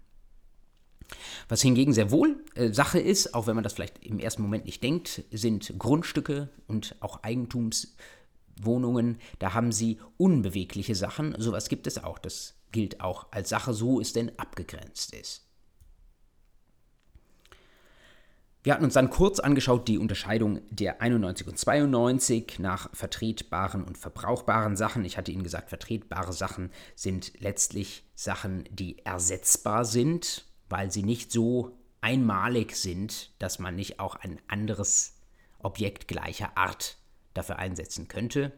Was 1.48 1.62
hingegen 1.62 1.92
sehr 1.92 2.10
wohl 2.10 2.44
äh, 2.54 2.72
Sache 2.72 2.98
ist, 2.98 3.34
auch 3.34 3.46
wenn 3.46 3.54
man 3.54 3.64
das 3.64 3.72
vielleicht 3.72 4.04
im 4.04 4.18
ersten 4.18 4.42
Moment 4.42 4.66
nicht 4.66 4.82
denkt, 4.82 5.24
sind 5.30 5.74
Grundstücke 5.78 6.50
und 6.66 6.96
auch 7.00 7.22
Eigentumswohnungen. 7.22 9.18
Da 9.38 9.54
haben 9.54 9.72
sie 9.72 9.98
unbewegliche 10.18 10.94
Sachen. 10.94 11.34
Sowas 11.38 11.68
gibt 11.68 11.86
es 11.86 12.02
auch. 12.02 12.18
Das 12.18 12.54
gilt 12.72 13.00
auch 13.00 13.28
als 13.30 13.48
Sache, 13.48 13.72
so 13.72 14.00
es 14.00 14.12
denn 14.12 14.38
abgegrenzt 14.38 15.14
ist. 15.14 15.48
Wir 18.64 18.74
hatten 18.74 18.84
uns 18.84 18.94
dann 18.94 19.08
kurz 19.08 19.38
angeschaut 19.38 19.88
die 19.88 19.98
Unterscheidung 19.98 20.60
der 20.68 21.00
91 21.00 21.46
und 21.46 21.58
92 21.58 22.58
nach 22.58 22.90
vertretbaren 22.92 23.84
und 23.84 23.96
verbrauchbaren 23.96 24.76
Sachen. 24.76 25.04
Ich 25.06 25.16
hatte 25.16 25.32
Ihnen 25.32 25.44
gesagt, 25.44 25.70
vertretbare 25.70 26.32
Sachen 26.32 26.70
sind 26.94 27.40
letztlich 27.40 28.04
Sachen, 28.18 28.64
die 28.72 28.98
ersetzbar 29.04 29.84
sind, 29.84 30.44
weil 30.68 30.90
sie 30.90 31.04
nicht 31.04 31.30
so 31.30 31.78
einmalig 32.00 32.74
sind, 32.74 33.30
dass 33.38 33.60
man 33.60 33.76
nicht 33.76 34.00
auch 34.00 34.16
ein 34.16 34.40
anderes 34.48 35.14
Objekt 35.60 36.08
gleicher 36.08 36.58
Art 36.58 36.98
dafür 37.32 37.60
einsetzen 37.60 38.08
könnte. 38.08 38.50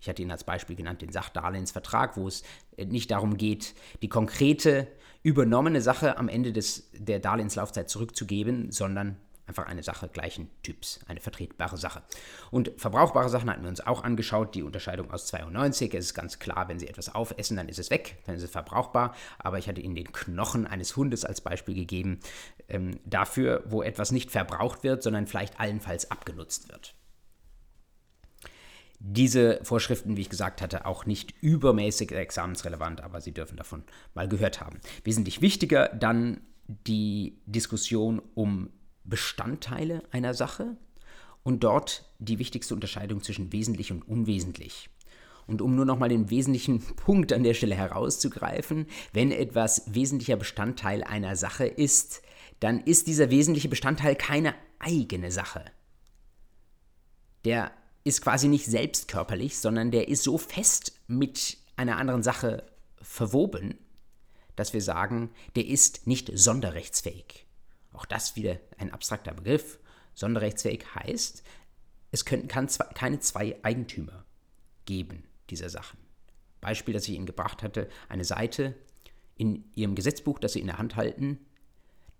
Ich 0.00 0.08
hatte 0.08 0.22
Ihnen 0.22 0.32
als 0.32 0.42
Beispiel 0.42 0.74
genannt 0.74 1.02
den 1.02 1.12
Sachdarlehensvertrag, 1.12 2.16
wo 2.16 2.26
es 2.26 2.42
nicht 2.76 3.12
darum 3.12 3.36
geht, 3.36 3.76
die 4.02 4.08
konkrete 4.08 4.88
übernommene 5.22 5.80
Sache 5.80 6.18
am 6.18 6.28
Ende 6.28 6.52
des, 6.52 6.90
der 6.94 7.20
Darlehenslaufzeit 7.20 7.88
zurückzugeben, 7.88 8.72
sondern 8.72 9.20
einfach 9.46 9.66
eine 9.66 9.82
Sache 9.82 10.08
gleichen 10.08 10.50
Typs, 10.62 11.00
eine 11.06 11.20
vertretbare 11.20 11.76
Sache. 11.76 12.02
Und 12.50 12.72
verbrauchbare 12.76 13.28
Sachen 13.28 13.50
hatten 13.50 13.62
wir 13.62 13.68
uns 13.68 13.80
auch 13.80 14.02
angeschaut, 14.02 14.54
die 14.54 14.62
Unterscheidung 14.62 15.10
aus 15.10 15.26
92. 15.26 15.94
Es 15.94 16.06
ist 16.06 16.14
ganz 16.14 16.38
klar, 16.38 16.68
wenn 16.68 16.78
Sie 16.78 16.88
etwas 16.88 17.14
aufessen, 17.14 17.56
dann 17.56 17.68
ist 17.68 17.78
es 17.78 17.90
weg, 17.90 18.18
dann 18.26 18.36
ist 18.36 18.42
es 18.42 18.50
verbrauchbar. 18.50 19.14
Aber 19.38 19.58
ich 19.58 19.68
hatte 19.68 19.80
Ihnen 19.80 19.94
den 19.94 20.12
Knochen 20.12 20.66
eines 20.66 20.96
Hundes 20.96 21.24
als 21.24 21.40
Beispiel 21.40 21.74
gegeben, 21.74 22.20
ähm, 22.68 22.98
dafür, 23.04 23.64
wo 23.66 23.82
etwas 23.82 24.12
nicht 24.12 24.30
verbraucht 24.30 24.82
wird, 24.84 25.02
sondern 25.02 25.26
vielleicht 25.26 25.60
allenfalls 25.60 26.10
abgenutzt 26.10 26.70
wird 26.70 26.94
diese 29.06 29.60
Vorschriften, 29.62 30.16
wie 30.16 30.22
ich 30.22 30.30
gesagt 30.30 30.62
hatte, 30.62 30.86
auch 30.86 31.04
nicht 31.04 31.34
übermäßig 31.42 32.10
examensrelevant, 32.12 33.02
aber 33.02 33.20
Sie 33.20 33.32
dürfen 33.32 33.58
davon 33.58 33.84
mal 34.14 34.28
gehört 34.28 34.62
haben. 34.62 34.80
Wesentlich 35.04 35.42
wichtiger 35.42 35.88
dann 35.88 36.40
die 36.66 37.38
Diskussion 37.44 38.22
um 38.34 38.70
Bestandteile 39.04 40.02
einer 40.10 40.34
Sache 40.34 40.76
und 41.42 41.62
dort 41.62 42.04
die 42.18 42.38
wichtigste 42.38 42.74
Unterscheidung 42.74 43.22
zwischen 43.22 43.52
wesentlich 43.52 43.92
und 43.92 44.06
unwesentlich. 44.08 44.90
Und 45.46 45.60
um 45.60 45.76
nur 45.76 45.84
nochmal 45.84 46.08
den 46.08 46.30
wesentlichen 46.30 46.80
Punkt 46.96 47.32
an 47.32 47.42
der 47.42 47.54
Stelle 47.54 47.74
herauszugreifen, 47.74 48.86
wenn 49.12 49.30
etwas 49.30 49.94
wesentlicher 49.94 50.36
Bestandteil 50.36 51.04
einer 51.04 51.36
Sache 51.36 51.66
ist, 51.66 52.22
dann 52.60 52.80
ist 52.80 53.06
dieser 53.06 53.30
wesentliche 53.30 53.68
Bestandteil 53.68 54.16
keine 54.16 54.54
eigene 54.78 55.30
Sache. 55.30 55.64
Der 57.44 57.72
ist 58.04 58.22
quasi 58.22 58.48
nicht 58.48 58.66
selbst 58.66 59.08
körperlich, 59.08 59.58
sondern 59.58 59.90
der 59.90 60.08
ist 60.08 60.22
so 60.22 60.38
fest 60.38 60.92
mit 61.06 61.58
einer 61.76 61.98
anderen 61.98 62.22
Sache 62.22 62.64
verwoben, 63.02 63.78
dass 64.56 64.72
wir 64.72 64.80
sagen, 64.80 65.30
der 65.56 65.66
ist 65.66 66.06
nicht 66.06 66.30
sonderrechtsfähig. 66.32 67.46
Auch 67.94 68.04
das 68.04 68.36
wieder 68.36 68.58
ein 68.78 68.92
abstrakter 68.92 69.32
Begriff. 69.32 69.78
Sonderrechtsfähig 70.14 70.84
heißt, 70.94 71.42
es 72.12 72.24
zwei, 72.68 72.84
keine 72.94 73.18
zwei 73.20 73.56
Eigentümer 73.62 74.24
geben 74.84 75.24
dieser 75.50 75.70
Sachen. 75.70 75.98
Beispiel, 76.60 76.94
das 76.94 77.08
ich 77.08 77.14
Ihnen 77.14 77.26
gebracht 77.26 77.62
hatte, 77.62 77.88
eine 78.08 78.24
Seite 78.24 78.74
in 79.36 79.64
Ihrem 79.74 79.94
Gesetzbuch, 79.94 80.38
das 80.38 80.52
Sie 80.52 80.60
in 80.60 80.66
der 80.66 80.78
Hand 80.78 80.96
halten, 80.96 81.38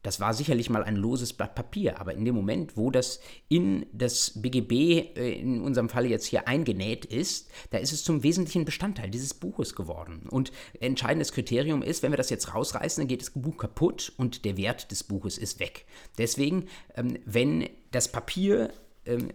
das 0.04 0.20
war 0.20 0.34
sicherlich 0.34 0.70
mal 0.70 0.84
ein 0.84 0.96
loses 0.96 1.32
Blatt 1.32 1.54
Papier, 1.54 1.99
aber 1.99 2.12
in 2.14 2.25
dem 2.25 2.34
Moment, 2.34 2.76
wo 2.76 2.90
das 2.90 3.20
in 3.49 3.87
das 3.92 4.40
BGB, 4.40 4.73
äh, 5.16 5.32
in 5.40 5.62
unserem 5.62 5.88
Fall 5.88 6.06
jetzt 6.06 6.26
hier 6.26 6.46
eingenäht 6.46 7.06
ist, 7.06 7.50
da 7.70 7.78
ist 7.78 7.92
es 7.92 8.04
zum 8.04 8.23
wesentlichen 8.23 8.66
Bestandteil 8.66 9.11
dieses 9.11 9.32
Buches 9.32 9.75
geworden. 9.75 10.28
Und 10.28 10.52
entscheidendes 10.78 11.32
Kriterium 11.32 11.82
ist, 11.82 12.02
wenn 12.02 12.12
wir 12.12 12.18
das 12.18 12.30
jetzt 12.30 12.54
rausreißen, 12.54 13.00
dann 13.00 13.08
geht 13.08 13.23
das 13.23 13.30
Buch 13.30 13.56
kaputt 13.56 14.12
und 14.18 14.44
der 14.44 14.58
Wert 14.58 14.90
des 14.90 15.02
Buches 15.02 15.38
ist 15.38 15.58
weg. 15.58 15.87
Deswegen, 16.18 16.66
ähm, 16.96 17.18
wenn 17.25 17.70
das 17.90 18.12
Papier 18.12 18.73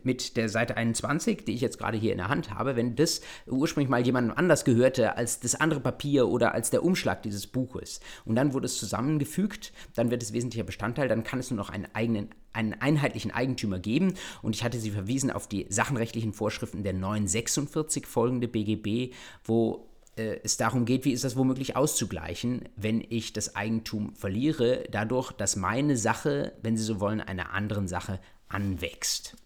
mit 0.03 0.37
der 0.37 0.49
Seite 0.49 0.77
21, 0.77 1.45
die 1.45 1.53
ich 1.53 1.61
jetzt 1.61 1.77
gerade 1.77 1.97
hier 1.97 2.11
in 2.11 2.17
der 2.17 2.29
Hand 2.29 2.53
habe, 2.53 2.75
wenn 2.75 2.95
das 2.95 3.21
ursprünglich 3.47 3.89
mal 3.89 4.01
jemandem 4.01 4.35
anders 4.35 4.65
gehörte 4.65 5.17
als 5.17 5.39
das 5.39 5.55
andere 5.55 5.79
Papier 5.79 6.27
oder 6.27 6.53
als 6.53 6.69
der 6.69 6.83
Umschlag 6.83 7.23
dieses 7.23 7.47
Buches 7.47 7.99
und 8.25 8.35
dann 8.35 8.53
wurde 8.53 8.65
es 8.65 8.77
zusammengefügt, 8.77 9.71
dann 9.95 10.11
wird 10.11 10.23
es 10.23 10.33
wesentlicher 10.33 10.63
Bestandteil, 10.63 11.07
dann 11.07 11.23
kann 11.23 11.39
es 11.39 11.51
nur 11.51 11.57
noch 11.57 11.69
einen 11.69 11.87
eigenen 11.93 12.29
einen 12.51 12.73
einheitlichen 12.73 13.29
Eigentümer 13.29 13.77
geben 13.77 14.15
und 14.41 14.55
ich 14.55 14.63
hatte 14.63 14.79
sie 14.79 14.89
verwiesen 14.89 15.29
auf 15.29 15.47
die 15.47 15.67
sachenrechtlichen 15.69 16.33
Vorschriften 16.33 16.83
der 16.83 16.93
946 16.93 18.07
folgende 18.07 18.47
BGB, 18.47 19.13
wo 19.43 19.87
äh, 20.19 20.39
es 20.43 20.57
darum 20.57 20.85
geht, 20.85 21.05
wie 21.05 21.13
ist 21.13 21.23
das 21.23 21.35
womöglich 21.35 21.75
auszugleichen, 21.75 22.67
wenn 22.75 23.03
ich 23.07 23.33
das 23.33 23.55
Eigentum 23.55 24.15
verliere, 24.15 24.83
dadurch, 24.91 25.31
dass 25.31 25.55
meine 25.55 25.95
Sache, 25.95 26.53
wenn 26.61 26.75
Sie 26.75 26.83
so 26.83 26.99
wollen, 26.99 27.21
einer 27.21 27.53
anderen 27.53 27.87
Sache 27.87 28.19
anwächst. 28.47 29.37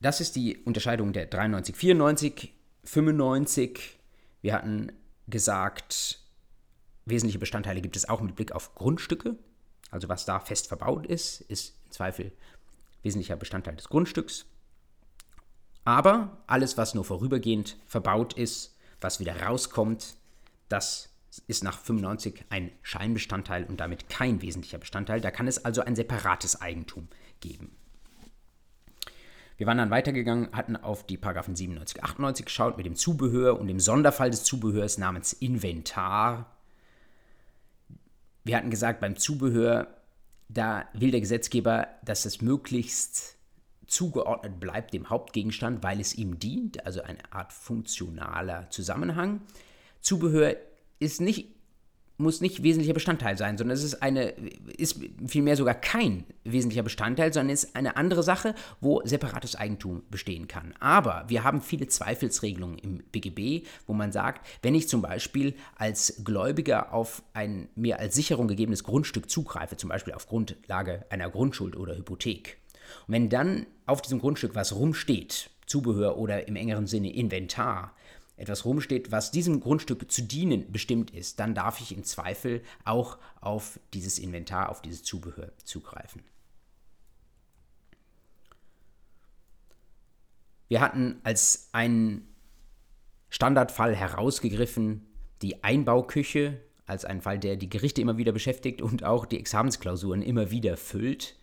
Das 0.00 0.20
ist 0.20 0.34
die 0.34 0.58
Unterscheidung 0.58 1.12
der 1.12 1.26
93, 1.26 1.76
94, 1.76 2.54
95. 2.84 3.98
Wir 4.40 4.54
hatten 4.54 4.92
gesagt, 5.28 6.20
wesentliche 7.04 7.38
Bestandteile 7.38 7.82
gibt 7.82 7.96
es 7.96 8.08
auch 8.08 8.22
mit 8.22 8.34
Blick 8.34 8.52
auf 8.52 8.74
Grundstücke. 8.74 9.36
Also 9.90 10.08
was 10.08 10.24
da 10.24 10.40
fest 10.40 10.68
verbaut 10.68 11.06
ist, 11.06 11.42
ist 11.42 11.76
im 11.84 11.90
Zweifel 11.90 12.32
wesentlicher 13.02 13.36
Bestandteil 13.36 13.76
des 13.76 13.88
Grundstücks. 13.88 14.46
Aber 15.84 16.42
alles, 16.46 16.78
was 16.78 16.94
nur 16.94 17.04
vorübergehend 17.04 17.78
verbaut 17.86 18.34
ist, 18.34 18.76
was 19.00 19.20
wieder 19.20 19.42
rauskommt, 19.42 20.16
das 20.68 21.10
ist 21.46 21.62
nach 21.62 21.78
95 21.78 22.44
ein 22.48 22.72
Scheinbestandteil 22.82 23.64
und 23.64 23.80
damit 23.80 24.08
kein 24.08 24.40
wesentlicher 24.40 24.78
Bestandteil. 24.78 25.20
Da 25.20 25.30
kann 25.30 25.46
es 25.46 25.64
also 25.64 25.82
ein 25.82 25.96
separates 25.96 26.60
Eigentum 26.60 27.08
geben. 27.40 27.76
Wir 29.60 29.66
waren 29.66 29.76
dann 29.76 29.90
weitergegangen, 29.90 30.48
hatten 30.52 30.74
auf 30.74 31.04
die 31.04 31.18
Paragraphen 31.18 31.54
97, 31.54 32.02
98 32.02 32.46
geschaut 32.46 32.78
mit 32.78 32.86
dem 32.86 32.96
Zubehör 32.96 33.60
und 33.60 33.68
dem 33.68 33.78
Sonderfall 33.78 34.30
des 34.30 34.42
Zubehörs 34.42 34.96
namens 34.96 35.34
Inventar. 35.34 36.56
Wir 38.42 38.56
hatten 38.56 38.70
gesagt, 38.70 39.02
beim 39.02 39.16
Zubehör, 39.16 39.88
da 40.48 40.86
will 40.94 41.10
der 41.10 41.20
Gesetzgeber, 41.20 41.88
dass 42.02 42.24
es 42.24 42.40
möglichst 42.40 43.36
zugeordnet 43.86 44.60
bleibt 44.60 44.94
dem 44.94 45.10
Hauptgegenstand, 45.10 45.82
weil 45.82 46.00
es 46.00 46.14
ihm 46.14 46.38
dient, 46.38 46.86
also 46.86 47.02
eine 47.02 47.30
Art 47.30 47.52
funktionaler 47.52 48.70
Zusammenhang. 48.70 49.42
Zubehör 50.00 50.56
ist 51.00 51.20
nicht 51.20 51.59
muss 52.20 52.40
nicht 52.40 52.62
wesentlicher 52.62 52.94
Bestandteil 52.94 53.36
sein, 53.36 53.58
sondern 53.58 53.76
es 53.76 53.84
ist 53.84 54.02
eine, 54.02 54.34
ist 54.76 55.00
vielmehr 55.26 55.56
sogar 55.56 55.74
kein 55.74 56.24
wesentlicher 56.44 56.82
Bestandteil, 56.82 57.32
sondern 57.32 57.52
ist 57.52 57.74
eine 57.74 57.96
andere 57.96 58.22
Sache, 58.22 58.54
wo 58.80 59.02
separates 59.04 59.56
Eigentum 59.56 60.02
bestehen 60.10 60.48
kann. 60.48 60.74
Aber 60.80 61.24
wir 61.28 61.44
haben 61.44 61.60
viele 61.60 61.88
Zweifelsregelungen 61.88 62.78
im 62.78 63.02
BGB, 63.10 63.66
wo 63.86 63.92
man 63.92 64.12
sagt, 64.12 64.46
wenn 64.62 64.74
ich 64.74 64.88
zum 64.88 65.02
Beispiel 65.02 65.54
als 65.76 66.22
Gläubiger 66.24 66.92
auf 66.92 67.22
ein 67.32 67.68
mir 67.74 67.98
als 67.98 68.14
Sicherung 68.14 68.48
gegebenes 68.48 68.84
Grundstück 68.84 69.30
zugreife, 69.30 69.76
zum 69.76 69.88
Beispiel 69.88 70.14
auf 70.14 70.26
Grundlage 70.26 71.04
einer 71.10 71.30
Grundschuld 71.30 71.76
oder 71.76 71.96
Hypothek, 71.96 72.58
und 73.06 73.14
wenn 73.14 73.28
dann 73.28 73.66
auf 73.86 74.02
diesem 74.02 74.20
Grundstück 74.20 74.54
was 74.54 74.74
rumsteht, 74.74 75.50
Zubehör 75.66 76.18
oder 76.18 76.48
im 76.48 76.56
engeren 76.56 76.86
Sinne 76.86 77.14
Inventar, 77.14 77.94
etwas 78.40 78.64
rumsteht, 78.64 79.12
was 79.12 79.30
diesem 79.30 79.60
Grundstück 79.60 80.10
zu 80.10 80.22
dienen 80.22 80.72
bestimmt 80.72 81.10
ist, 81.10 81.40
dann 81.40 81.54
darf 81.54 81.80
ich 81.80 81.92
im 81.92 82.04
Zweifel 82.04 82.62
auch 82.84 83.18
auf 83.40 83.78
dieses 83.94 84.18
Inventar, 84.18 84.68
auf 84.68 84.82
dieses 84.82 85.02
Zubehör 85.02 85.52
zugreifen. 85.64 86.22
Wir 90.68 90.80
hatten 90.80 91.20
als 91.24 91.68
einen 91.72 92.28
Standardfall 93.28 93.94
herausgegriffen 93.94 95.06
die 95.42 95.64
Einbauküche 95.64 96.60
als 96.86 97.04
einen 97.04 97.22
Fall, 97.22 97.38
der 97.38 97.56
die 97.56 97.70
Gerichte 97.70 98.00
immer 98.00 98.18
wieder 98.18 98.32
beschäftigt 98.32 98.82
und 98.82 99.04
auch 99.04 99.24
die 99.24 99.38
Examensklausuren 99.38 100.22
immer 100.22 100.50
wieder 100.50 100.76
füllt 100.76 101.36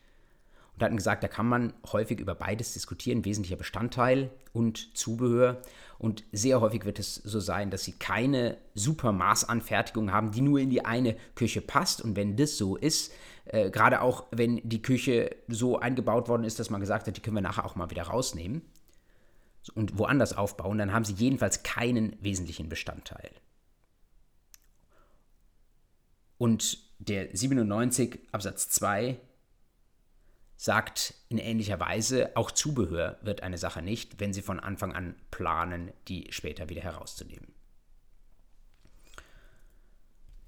und 0.78 0.84
hatten 0.84 0.98
gesagt, 0.98 1.24
da 1.24 1.28
kann 1.28 1.48
man 1.48 1.74
häufig 1.92 2.20
über 2.20 2.36
beides 2.36 2.74
diskutieren, 2.74 3.26
wesentlicher 3.26 3.56
Bestandteil 3.56 4.30
und 4.54 4.96
Zubehör. 4.96 5.62
Und 6.00 6.24
sehr 6.32 6.62
häufig 6.62 6.86
wird 6.86 7.00
es 7.00 7.16
so 7.16 7.40
sein, 7.40 7.72
dass 7.72 7.84
sie 7.84 7.94
keine 7.94 8.58
super 8.76 9.12
Maßanfertigung 9.12 10.12
haben, 10.12 10.32
die 10.32 10.42
nur 10.42 10.60
in 10.60 10.70
die 10.70 10.86
eine 10.86 11.16
Küche 11.34 11.62
passt. 11.62 12.02
Und 12.02 12.16
wenn 12.16 12.36
das 12.36 12.58
so 12.58 12.76
ist, 12.76 13.12
äh, 13.46 13.72
gerade 13.72 14.02
auch 14.02 14.26
wenn 14.32 14.62
die 14.64 14.82
Küche 14.82 15.36
so 15.48 15.80
eingebaut 15.80 16.28
worden 16.28 16.44
ist, 16.44 16.60
dass 16.60 16.70
man 16.70 16.82
gesagt 16.82 17.08
hat, 17.08 17.18
die 17.18 17.22
können 17.22 17.38
wir 17.38 17.42
nachher 17.42 17.66
auch 17.66 17.76
mal 17.76 17.90
wieder 17.90 18.04
rausnehmen 18.04 18.62
und 19.74 19.98
woanders 19.98 20.38
aufbauen, 20.38 20.78
dann 20.78 20.94
haben 20.94 21.06
sie 21.06 21.14
jedenfalls 21.14 21.64
keinen 21.64 22.16
wesentlichen 22.22 22.70
Bestandteil. 22.70 23.32
Und 26.38 26.78
der 27.00 27.36
97 27.36 28.20
Absatz 28.32 28.70
2 28.70 29.20
sagt 30.58 31.14
in 31.30 31.38
ähnlicher 31.38 31.80
Weise, 31.80 32.36
auch 32.36 32.52
Zubehör 32.52 33.18
wird 33.22 33.44
eine 33.44 33.58
Sache 33.58 33.82
nicht, 33.82 34.20
wenn 34.20 34.34
Sie 34.34 34.42
von 34.42 34.60
Anfang 34.60 34.94
an 34.94 35.16
planen, 35.32 35.92
die 36.08 36.28
später 36.32 36.68
wieder 36.68 36.82
herauszunehmen. 36.82 37.54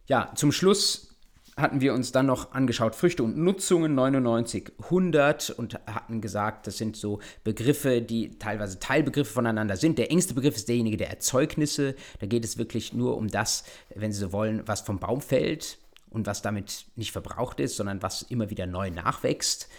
Ja, 0.08 0.32
zum 0.34 0.52
Schluss 0.52 1.16
hatten 1.56 1.82
wir 1.82 1.94
uns 1.94 2.12
dann 2.12 2.26
noch 2.26 2.54
angeschaut, 2.54 2.96
Früchte 2.96 3.24
und 3.24 3.38
Nutzungen 3.38 3.94
99, 3.94 4.72
100 4.84 5.52
und 5.52 5.76
hatten 5.86 6.22
gesagt, 6.22 6.66
das 6.66 6.78
sind 6.78 6.96
so 6.96 7.20
Begriffe, 7.44 8.02
die 8.02 8.40
teilweise 8.40 8.80
Teilbegriffe 8.80 9.34
voneinander 9.34 9.78
sind. 9.78 9.98
Der 10.00 10.10
engste 10.10 10.34
Begriff 10.34 10.56
ist 10.56 10.70
derjenige 10.70 10.98
der 10.98 11.10
Erzeugnisse. 11.10 11.96
Da 12.20 12.26
geht 12.26 12.46
es 12.46 12.58
wirklich 12.58 12.94
nur 12.94 13.18
um 13.18 13.28
das, 13.28 13.64
wenn 13.94 14.12
Sie 14.12 14.20
so 14.20 14.32
wollen, 14.32 14.64
was 14.66 14.82
vom 14.82 15.00
Baum 15.00 15.22
fällt 15.22 15.78
und 16.10 16.26
was 16.26 16.42
damit 16.42 16.86
nicht 16.96 17.12
verbraucht 17.12 17.60
ist, 17.60 17.76
sondern 17.76 18.02
was 18.02 18.24
immer 18.24 18.50
wieder 18.50 18.66
neu 18.66 18.90
nachwächst. 18.90 19.70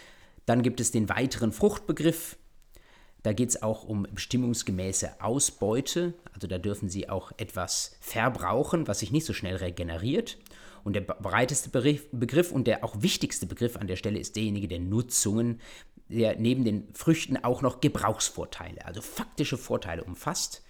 Dann 0.45 0.63
gibt 0.63 0.79
es 0.79 0.91
den 0.91 1.09
weiteren 1.09 1.51
Fruchtbegriff. 1.51 2.37
Da 3.23 3.33
geht 3.33 3.49
es 3.49 3.61
auch 3.61 3.83
um 3.83 4.07
bestimmungsgemäße 4.11 5.21
Ausbeute. 5.21 6.15
Also 6.33 6.47
da 6.47 6.57
dürfen 6.57 6.89
Sie 6.89 7.07
auch 7.09 7.31
etwas 7.37 7.95
verbrauchen, 8.01 8.87
was 8.87 8.99
sich 8.99 9.11
nicht 9.11 9.25
so 9.25 9.33
schnell 9.33 9.57
regeneriert. 9.57 10.37
Und 10.83 10.93
der 10.93 11.01
breiteste 11.01 11.69
Begriff 11.69 12.51
und 12.51 12.65
der 12.65 12.83
auch 12.83 12.95
wichtigste 13.01 13.45
Begriff 13.45 13.77
an 13.77 13.87
der 13.87 13.95
Stelle 13.95 14.19
ist 14.19 14.35
derjenige 14.35 14.67
der 14.67 14.79
Nutzungen, 14.79 15.61
der 16.09 16.37
neben 16.37 16.65
den 16.65 16.87
Früchten 16.93 17.37
auch 17.37 17.61
noch 17.61 17.79
Gebrauchsvorteile, 17.79 18.85
also 18.85 19.01
faktische 19.01 19.57
Vorteile 19.57 20.03
umfasst, 20.03 20.63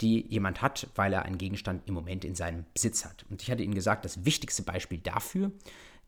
die 0.00 0.26
jemand 0.26 0.62
hat, 0.62 0.88
weil 0.96 1.12
er 1.12 1.24
einen 1.24 1.38
Gegenstand 1.38 1.86
im 1.86 1.94
Moment 1.94 2.24
in 2.24 2.34
seinem 2.34 2.64
Besitz 2.74 3.04
hat. 3.04 3.24
Und 3.30 3.42
ich 3.42 3.50
hatte 3.50 3.62
Ihnen 3.62 3.74
gesagt, 3.74 4.04
das 4.04 4.24
wichtigste 4.24 4.62
Beispiel 4.62 4.98
dafür 4.98 5.52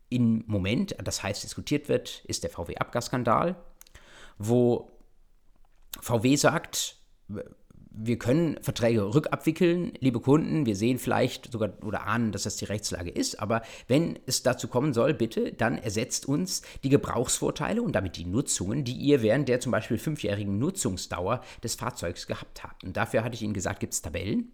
im 0.09 0.45
Moment, 0.47 0.97
das 1.03 1.23
heißt 1.23 1.43
diskutiert 1.43 1.89
wird, 1.89 2.25
ist 2.27 2.43
der 2.43 2.51
VW-Abgasskandal, 2.51 3.57
wo 4.39 4.91
VW 6.01 6.37
sagt, 6.37 6.97
wir 7.99 8.19
können 8.19 8.59
Verträge 8.63 9.15
rückabwickeln, 9.15 9.93
liebe 10.01 10.21
Kunden. 10.21 10.67
Wir 10.67 10.77
sehen 10.77 10.99
vielleicht 10.99 11.51
sogar 11.51 11.73
oder 11.83 12.07
ahnen, 12.07 12.31
dass 12.31 12.43
das 12.43 12.57
die 12.57 12.67
Rechtslage 12.67 13.11
ist. 13.11 13.41
Aber 13.41 13.63
wenn 13.89 14.19
es 14.27 14.43
dazu 14.43 14.69
kommen 14.69 14.93
soll, 14.93 15.15
bitte, 15.15 15.53
dann 15.53 15.79
ersetzt 15.79 16.27
uns 16.27 16.61
die 16.85 16.91
Gebrauchsvorteile 16.91 17.81
und 17.81 17.93
damit 17.93 18.17
die 18.17 18.27
Nutzungen, 18.27 18.85
die 18.85 18.93
ihr 18.93 19.23
während 19.23 19.49
der 19.49 19.61
zum 19.61 19.73
Beispiel 19.73 19.97
fünfjährigen 19.97 20.59
Nutzungsdauer 20.59 21.41
des 21.63 21.75
Fahrzeugs 21.75 22.27
gehabt 22.27 22.63
habt. 22.63 22.85
Und 22.85 22.97
dafür 22.99 23.25
hatte 23.25 23.35
ich 23.35 23.43
Ihnen 23.43 23.55
gesagt, 23.55 23.81
gibt 23.81 23.95
es 23.95 24.03
Tabellen. 24.03 24.53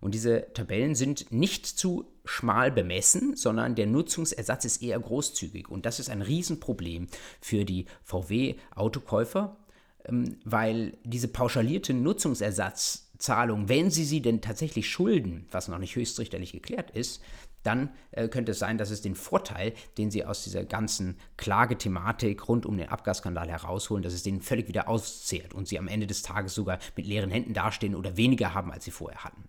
Und 0.00 0.14
diese 0.14 0.52
Tabellen 0.54 0.94
sind 0.94 1.32
nicht 1.32 1.66
zu 1.66 2.06
schmal 2.24 2.70
bemessen, 2.70 3.34
sondern 3.36 3.74
der 3.74 3.86
Nutzungsersatz 3.86 4.64
ist 4.64 4.82
eher 4.82 4.98
großzügig. 4.98 5.68
Und 5.68 5.86
das 5.86 5.98
ist 5.98 6.10
ein 6.10 6.22
Riesenproblem 6.22 7.08
für 7.40 7.64
die 7.64 7.86
VW-Autokäufer, 8.04 9.56
ähm, 10.04 10.36
weil 10.44 10.96
diese 11.04 11.28
pauschalierte 11.28 11.94
Nutzungsersatzzahlung, 11.94 13.68
wenn 13.68 13.90
sie 13.90 14.04
sie 14.04 14.22
denn 14.22 14.40
tatsächlich 14.40 14.88
schulden, 14.88 15.46
was 15.50 15.68
noch 15.68 15.78
nicht 15.78 15.96
höchstrichterlich 15.96 16.52
geklärt 16.52 16.92
ist, 16.92 17.20
dann 17.64 17.90
äh, 18.12 18.28
könnte 18.28 18.52
es 18.52 18.60
sein, 18.60 18.78
dass 18.78 18.90
es 18.90 19.02
den 19.02 19.16
Vorteil, 19.16 19.72
den 19.98 20.10
sie 20.10 20.24
aus 20.24 20.44
dieser 20.44 20.64
ganzen 20.64 21.18
Klagethematik 21.36 22.48
rund 22.48 22.66
um 22.66 22.76
den 22.76 22.88
Abgasskandal 22.88 23.48
herausholen, 23.48 24.02
dass 24.02 24.12
es 24.12 24.22
den 24.22 24.40
völlig 24.40 24.68
wieder 24.68 24.88
auszehrt 24.88 25.54
und 25.54 25.66
sie 25.66 25.78
am 25.78 25.88
Ende 25.88 26.06
des 26.06 26.22
Tages 26.22 26.54
sogar 26.54 26.78
mit 26.94 27.06
leeren 27.06 27.30
Händen 27.30 27.54
dastehen 27.54 27.96
oder 27.96 28.16
weniger 28.16 28.54
haben, 28.54 28.70
als 28.70 28.84
sie 28.84 28.90
vorher 28.92 29.24
hatten. 29.24 29.42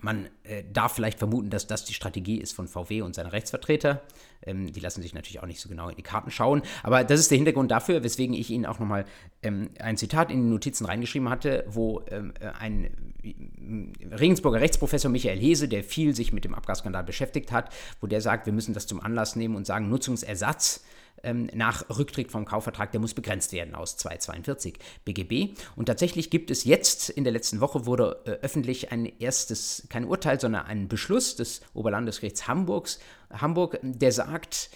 Man 0.00 0.28
äh, 0.42 0.64
darf 0.72 0.92
vielleicht 0.92 1.18
vermuten, 1.18 1.50
dass 1.50 1.66
das 1.66 1.84
die 1.84 1.94
Strategie 1.94 2.38
ist 2.38 2.52
von 2.52 2.68
VW 2.68 3.02
und 3.02 3.14
seiner 3.14 3.32
Rechtsvertreter. 3.32 4.02
Ähm, 4.42 4.72
die 4.72 4.80
lassen 4.80 5.02
sich 5.02 5.14
natürlich 5.14 5.40
auch 5.40 5.46
nicht 5.46 5.60
so 5.60 5.68
genau 5.68 5.88
in 5.88 5.96
die 5.96 6.02
Karten 6.02 6.30
schauen. 6.30 6.62
Aber 6.82 7.04
das 7.04 7.20
ist 7.20 7.30
der 7.30 7.36
Hintergrund 7.36 7.70
dafür, 7.70 8.02
weswegen 8.02 8.34
ich 8.34 8.50
Ihnen 8.50 8.66
auch 8.66 8.78
nochmal 8.78 9.04
ähm, 9.42 9.70
ein 9.78 9.96
Zitat 9.96 10.30
in 10.30 10.42
die 10.42 10.50
Notizen 10.50 10.84
reingeschrieben 10.84 11.30
hatte, 11.30 11.64
wo 11.68 12.02
ähm, 12.10 12.34
ein 12.58 12.84
äh, 13.22 14.14
Regensburger 14.14 14.60
Rechtsprofessor 14.60 15.10
Michael 15.10 15.38
Hese, 15.38 15.68
der 15.68 15.84
viel 15.84 16.14
sich 16.14 16.32
mit 16.32 16.44
dem 16.44 16.54
Abgasskandal 16.54 17.04
beschäftigt 17.04 17.52
hat, 17.52 17.72
wo 18.00 18.06
der 18.06 18.20
sagt, 18.20 18.46
wir 18.46 18.52
müssen 18.52 18.74
das 18.74 18.86
zum 18.86 19.00
Anlass 19.00 19.36
nehmen 19.36 19.56
und 19.56 19.66
sagen, 19.66 19.88
Nutzungsersatz 19.88 20.84
ähm, 21.24 21.48
nach 21.54 21.88
Rücktritt 21.88 22.30
vom 22.30 22.44
Kaufvertrag, 22.44 22.92
der 22.92 23.00
muss 23.00 23.14
begrenzt 23.14 23.52
werden 23.52 23.74
aus 23.74 23.96
242 23.96 24.78
BGB. 25.04 25.58
Und 25.76 25.86
tatsächlich 25.86 26.30
gibt 26.30 26.50
es 26.50 26.64
jetzt, 26.64 27.10
in 27.10 27.24
der 27.24 27.32
letzten 27.32 27.60
Woche 27.60 27.86
wurde 27.86 28.22
äh, 28.26 28.30
öffentlich 28.30 28.92
ein 28.92 29.06
erstes, 29.18 29.86
kein 29.88 30.04
Urteil, 30.04 30.38
sondern 30.40 30.66
ein 30.66 30.88
Beschluss 30.88 31.36
des 31.36 31.62
Oberlandesgerichts 31.74 32.46
Hamburgs, 32.46 33.00
Hamburg, 33.30 33.78
der 33.82 34.12
sagt, 34.12 34.70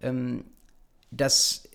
ähm, 0.00 0.44
dass 1.10 1.68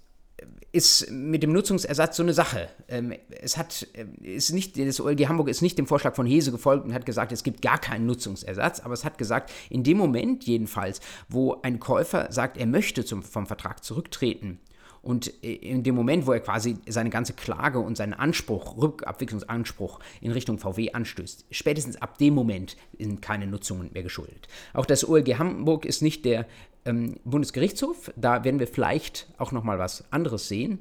ist 0.71 1.11
mit 1.11 1.43
dem 1.43 1.53
Nutzungsersatz 1.53 2.17
so 2.17 2.23
eine 2.23 2.33
Sache. 2.33 2.69
Ähm, 2.87 3.13
es 3.29 3.57
hat, 3.57 3.87
äh, 3.93 4.05
ist 4.27 4.51
nicht, 4.51 4.77
das 4.77 4.99
OLG 4.99 5.27
Hamburg 5.27 5.49
ist 5.49 5.61
nicht 5.61 5.77
dem 5.77 5.87
Vorschlag 5.87 6.15
von 6.15 6.25
Hese 6.25 6.51
gefolgt 6.51 6.85
und 6.85 6.93
hat 6.93 7.05
gesagt, 7.05 7.31
es 7.31 7.43
gibt 7.43 7.61
gar 7.61 7.77
keinen 7.77 8.05
Nutzungsersatz, 8.05 8.79
aber 8.79 8.93
es 8.93 9.05
hat 9.05 9.17
gesagt, 9.17 9.51
in 9.69 9.83
dem 9.83 9.97
Moment 9.97 10.43
jedenfalls, 10.45 10.99
wo 11.29 11.59
ein 11.61 11.79
Käufer 11.79 12.31
sagt, 12.31 12.57
er 12.57 12.65
möchte 12.65 13.05
zum, 13.05 13.21
vom 13.21 13.45
Vertrag 13.45 13.83
zurücktreten 13.83 14.59
und 15.03 15.27
in 15.27 15.83
dem 15.83 15.95
Moment, 15.95 16.25
wo 16.25 16.31
er 16.31 16.39
quasi 16.39 16.77
seine 16.87 17.09
ganze 17.09 17.33
Klage 17.33 17.79
und 17.79 17.97
seinen 17.97 18.13
Anspruch, 18.13 18.77
Rückabwicklungsanspruch 18.81 19.99
in 20.21 20.31
Richtung 20.31 20.57
VW 20.57 20.93
anstößt, 20.93 21.45
spätestens 21.51 22.01
ab 22.01 22.17
dem 22.17 22.33
Moment 22.33 22.77
sind 22.97 23.21
keine 23.21 23.45
Nutzungen 23.45 23.91
mehr 23.93 24.01
geschuldet. 24.01 24.47
Auch 24.73 24.85
das 24.85 25.07
OLG 25.07 25.37
Hamburg 25.37 25.83
ist 25.85 26.01
nicht 26.01 26.23
der 26.23 26.47
ähm, 26.85 27.17
Bundesgerichtshof. 27.25 28.13
Da 28.15 28.45
werden 28.45 28.61
wir 28.61 28.67
vielleicht 28.67 29.27
auch 29.37 29.51
noch 29.51 29.63
mal 29.65 29.77
was 29.77 30.05
anderes 30.09 30.47
sehen. 30.47 30.79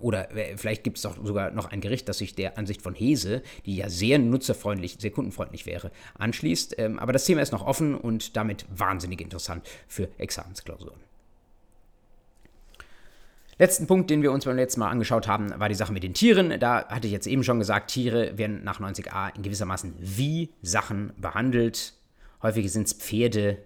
Oder 0.00 0.34
äh, 0.34 0.56
vielleicht 0.56 0.82
gibt 0.82 0.96
es 0.96 1.02
doch 1.02 1.22
sogar 1.22 1.50
noch 1.50 1.66
ein 1.66 1.82
Gericht, 1.82 2.08
das 2.08 2.18
sich 2.18 2.34
der 2.34 2.56
Ansicht 2.56 2.80
von 2.80 2.94
Hese, 2.94 3.42
die 3.66 3.76
ja 3.76 3.90
sehr 3.90 4.18
nutzerfreundlich, 4.18 4.96
sehr 4.98 5.10
kundenfreundlich 5.10 5.66
wäre, 5.66 5.90
anschließt. 6.14 6.76
Ähm, 6.78 6.98
aber 6.98 7.12
das 7.12 7.26
Thema 7.26 7.42
ist 7.42 7.52
noch 7.52 7.66
offen 7.66 7.94
und 7.94 8.36
damit 8.38 8.64
wahnsinnig 8.74 9.20
interessant 9.20 9.66
für 9.86 10.08
Examensklausuren. 10.16 11.00
Letzten 13.58 13.86
Punkt, 13.86 14.10
den 14.10 14.22
wir 14.22 14.32
uns 14.32 14.44
beim 14.44 14.56
letzten 14.56 14.80
Mal 14.80 14.90
angeschaut 14.90 15.28
haben, 15.28 15.58
war 15.58 15.68
die 15.68 15.74
Sache 15.74 15.92
mit 15.92 16.02
den 16.02 16.14
Tieren. 16.14 16.58
Da 16.58 16.88
hatte 16.88 17.06
ich 17.06 17.12
jetzt 17.12 17.26
eben 17.26 17.44
schon 17.44 17.58
gesagt, 17.58 17.90
Tiere 17.90 18.36
werden 18.36 18.64
nach 18.64 18.80
90a 18.80 19.34
in 19.36 19.42
gewissermaßen 19.42 19.94
wie 19.98 20.52
Sachen 20.62 21.12
behandelt. 21.16 21.94
Häufig 22.42 22.70
sind 22.72 22.86
es 22.88 22.92
Pferde, 22.92 23.58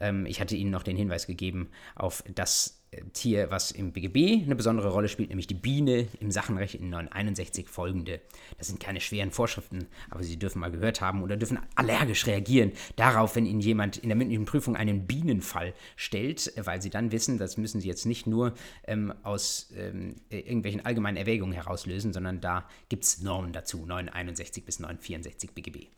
ähm, 0.00 0.26
ich 0.26 0.40
hatte 0.40 0.56
Ihnen 0.56 0.70
noch 0.70 0.82
den 0.82 0.96
Hinweis 0.96 1.26
gegeben 1.26 1.70
auf 1.94 2.24
das 2.34 2.77
Tier, 3.12 3.50
was 3.50 3.70
im 3.70 3.92
BGB 3.92 4.44
eine 4.44 4.56
besondere 4.56 4.90
Rolle 4.90 5.08
spielt, 5.08 5.28
nämlich 5.28 5.46
die 5.46 5.54
Biene 5.54 6.08
im 6.20 6.30
Sachenrecht 6.30 6.74
in 6.74 6.88
961 6.88 7.68
folgende. 7.68 8.20
Das 8.56 8.68
sind 8.68 8.80
keine 8.80 9.00
schweren 9.00 9.30
Vorschriften, 9.30 9.86
aber 10.08 10.22
Sie 10.22 10.38
dürfen 10.38 10.60
mal 10.60 10.70
gehört 10.70 11.00
haben 11.00 11.22
oder 11.22 11.36
dürfen 11.36 11.58
allergisch 11.74 12.26
reagieren 12.26 12.72
darauf, 12.96 13.36
wenn 13.36 13.44
Ihnen 13.44 13.60
jemand 13.60 13.98
in 13.98 14.08
der 14.08 14.16
mündlichen 14.16 14.46
Prüfung 14.46 14.74
einen 14.74 15.06
Bienenfall 15.06 15.74
stellt, 15.96 16.52
weil 16.56 16.80
Sie 16.80 16.90
dann 16.90 17.12
wissen, 17.12 17.38
das 17.38 17.58
müssen 17.58 17.80
Sie 17.80 17.88
jetzt 17.88 18.06
nicht 18.06 18.26
nur 18.26 18.54
ähm, 18.86 19.12
aus 19.22 19.70
ähm, 19.76 20.16
irgendwelchen 20.30 20.84
allgemeinen 20.84 21.18
Erwägungen 21.18 21.52
herauslösen, 21.52 22.12
sondern 22.12 22.40
da 22.40 22.66
gibt 22.88 23.04
es 23.04 23.20
Normen 23.20 23.52
dazu, 23.52 23.84
961 23.84 24.64
bis 24.64 24.80
964 24.80 25.52
BGB. 25.52 25.88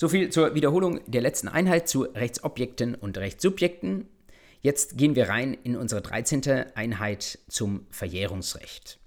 So 0.00 0.08
viel 0.08 0.30
zur 0.30 0.54
Wiederholung 0.54 1.00
der 1.06 1.20
letzten 1.20 1.48
Einheit 1.48 1.86
zu 1.86 2.04
Rechtsobjekten 2.04 2.94
und 2.94 3.18
Rechtssubjekten. 3.18 4.08
Jetzt 4.62 4.98
gehen 4.98 5.16
wir 5.16 5.28
rein 5.28 5.54
in 5.54 5.74
unsere 5.74 6.02
13. 6.02 6.42
Einheit 6.74 7.38
zum 7.48 7.86
Verjährungsrecht. 7.90 8.99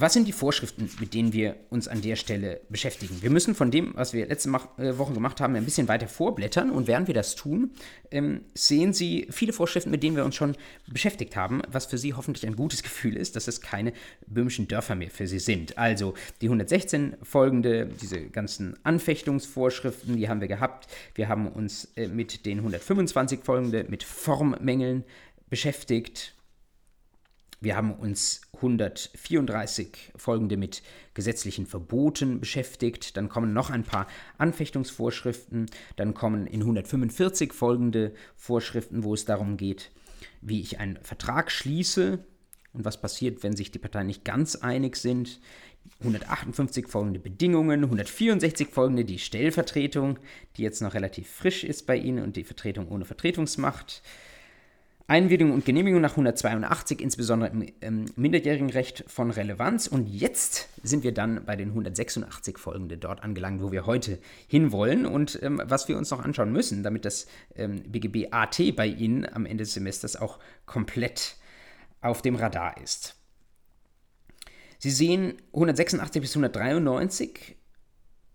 Was 0.00 0.14
sind 0.14 0.26
die 0.26 0.32
Vorschriften, 0.32 0.88
mit 0.98 1.12
denen 1.12 1.34
wir 1.34 1.56
uns 1.68 1.86
an 1.86 2.00
der 2.00 2.16
Stelle 2.16 2.62
beschäftigen? 2.70 3.20
Wir 3.20 3.28
müssen 3.28 3.54
von 3.54 3.70
dem, 3.70 3.92
was 3.96 4.14
wir 4.14 4.26
letzte 4.26 4.48
äh, 4.78 4.96
Woche 4.96 5.12
gemacht 5.12 5.42
haben, 5.42 5.54
ein 5.56 5.66
bisschen 5.66 5.88
weiter 5.88 6.08
vorblättern. 6.08 6.70
Und 6.70 6.86
während 6.86 7.06
wir 7.06 7.12
das 7.12 7.34
tun, 7.34 7.72
ähm, 8.10 8.40
sehen 8.54 8.94
Sie 8.94 9.26
viele 9.30 9.52
Vorschriften, 9.52 9.90
mit 9.90 10.02
denen 10.02 10.16
wir 10.16 10.24
uns 10.24 10.36
schon 10.36 10.56
beschäftigt 10.86 11.36
haben, 11.36 11.60
was 11.70 11.84
für 11.84 11.98
Sie 11.98 12.14
hoffentlich 12.14 12.46
ein 12.46 12.56
gutes 12.56 12.82
Gefühl 12.90 13.14
ist, 13.14 13.36
dass 13.36 13.46
es 13.46 13.60
keine 13.60 13.92
böhmischen 14.26 14.68
Dörfer 14.68 14.94
mehr 14.94 15.10
für 15.10 15.26
Sie 15.26 15.38
sind. 15.38 15.76
Also 15.76 16.14
die 16.40 16.46
116 16.46 17.18
folgende, 17.22 17.90
diese 18.00 18.22
ganzen 18.22 18.76
Anfechtungsvorschriften, 18.84 20.16
die 20.16 20.30
haben 20.30 20.40
wir 20.40 20.48
gehabt. 20.48 20.88
Wir 21.14 21.28
haben 21.28 21.46
uns 21.46 21.92
äh, 21.96 22.08
mit 22.08 22.46
den 22.46 22.60
125 22.60 23.40
folgende, 23.42 23.84
mit 23.86 24.02
Formmängeln 24.02 25.04
beschäftigt. 25.50 26.32
Wir 27.62 27.76
haben 27.76 27.92
uns 27.92 28.40
134 28.54 30.12
folgende 30.16 30.56
mit 30.56 30.82
gesetzlichen 31.12 31.66
Verboten 31.66 32.40
beschäftigt. 32.40 33.18
Dann 33.18 33.28
kommen 33.28 33.52
noch 33.52 33.68
ein 33.68 33.84
paar 33.84 34.06
Anfechtungsvorschriften. 34.38 35.66
Dann 35.96 36.14
kommen 36.14 36.46
in 36.46 36.62
145 36.62 37.52
folgende 37.52 38.14
Vorschriften, 38.34 39.04
wo 39.04 39.12
es 39.12 39.26
darum 39.26 39.58
geht, 39.58 39.90
wie 40.40 40.62
ich 40.62 40.80
einen 40.80 40.96
Vertrag 41.02 41.50
schließe 41.50 42.24
und 42.72 42.84
was 42.86 42.98
passiert, 42.98 43.42
wenn 43.42 43.56
sich 43.56 43.70
die 43.70 43.78
Parteien 43.78 44.06
nicht 44.06 44.24
ganz 44.24 44.56
einig 44.56 44.96
sind. 44.96 45.38
158 46.00 46.88
folgende 46.88 47.20
Bedingungen, 47.20 47.84
164 47.84 48.68
folgende 48.68 49.04
die 49.04 49.18
Stellvertretung, 49.18 50.18
die 50.56 50.62
jetzt 50.62 50.80
noch 50.80 50.94
relativ 50.94 51.28
frisch 51.28 51.64
ist 51.64 51.86
bei 51.86 51.96
Ihnen 51.96 52.22
und 52.22 52.36
die 52.36 52.44
Vertretung 52.44 52.88
ohne 52.88 53.04
Vertretungsmacht. 53.04 54.02
Einwilligung 55.10 55.50
und 55.52 55.64
Genehmigung 55.64 56.00
nach 56.00 56.12
182, 56.12 57.00
insbesondere 57.00 57.50
im 57.50 57.66
ähm, 57.80 58.04
Minderjährigenrecht 58.14 59.02
von 59.08 59.32
Relevanz. 59.32 59.88
Und 59.88 60.06
jetzt 60.06 60.68
sind 60.84 61.02
wir 61.02 61.12
dann 61.12 61.44
bei 61.44 61.56
den 61.56 61.70
186 61.70 62.58
folgende 62.58 62.96
dort 62.96 63.24
angelangt, 63.24 63.60
wo 63.60 63.72
wir 63.72 63.86
heute 63.86 64.20
hinwollen 64.46 65.06
und 65.06 65.36
ähm, 65.42 65.60
was 65.64 65.88
wir 65.88 65.98
uns 65.98 66.12
noch 66.12 66.20
anschauen 66.20 66.52
müssen, 66.52 66.84
damit 66.84 67.04
das 67.04 67.26
ähm, 67.56 67.82
BGB 67.90 68.28
AT 68.30 68.76
bei 68.76 68.86
Ihnen 68.86 69.26
am 69.26 69.46
Ende 69.46 69.64
des 69.64 69.74
Semesters 69.74 70.14
auch 70.14 70.38
komplett 70.64 71.34
auf 72.02 72.22
dem 72.22 72.36
Radar 72.36 72.80
ist. 72.80 73.16
Sie 74.78 74.92
sehen 74.92 75.42
186 75.52 76.22
bis 76.22 76.36
193 76.36 77.56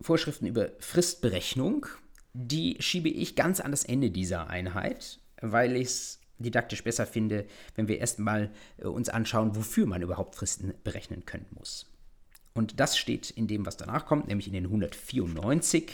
Vorschriften 0.02 0.46
über 0.46 0.72
Fristberechnung. 0.80 1.86
Die 2.34 2.76
schiebe 2.82 3.08
ich 3.08 3.38
ganz 3.38 3.62
an 3.62 3.72
das 3.72 3.86
Ende 3.86 4.12
dieser 4.12 4.50
Einheit, 4.50 5.22
weil 5.40 5.78
ich 5.78 5.88
es 5.88 6.20
didaktisch 6.40 6.84
besser 6.84 7.06
finde, 7.06 7.46
wenn 7.76 7.88
wir 7.88 8.00
erstmal 8.00 8.52
äh, 8.78 8.86
uns 8.86 9.10
anschauen, 9.10 9.56
wofür 9.56 9.86
man 9.86 10.02
überhaupt 10.02 10.36
Fristen 10.36 10.74
berechnen 10.84 11.26
können 11.26 11.48
muss. 11.52 11.88
Und 12.54 12.80
das 12.80 12.98
steht 12.98 13.32
in 13.32 13.48
dem, 13.48 13.66
was 13.66 13.78
danach 13.78 14.06
kommt, 14.06 14.28
nämlich 14.28 14.48
in 14.48 14.54
den 14.54 14.66
194 14.66 15.92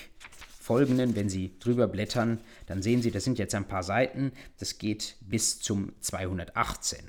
folgenden. 0.60 1.16
Wenn 1.16 1.28
Sie 1.28 1.58
drüber 1.60 1.88
blättern, 1.88 2.40
dann 2.68 2.84
sehen 2.84 3.02
Sie, 3.02 3.12
das 3.12 3.24
sind 3.24 3.40
jetzt 3.40 3.56
ein 3.56 3.68
paar 3.68 3.84
Seiten. 3.84 4.32
Das 4.60 4.78
geht 4.78 5.16
bis 5.22 5.60
zum 5.60 5.94
218. 6.02 7.00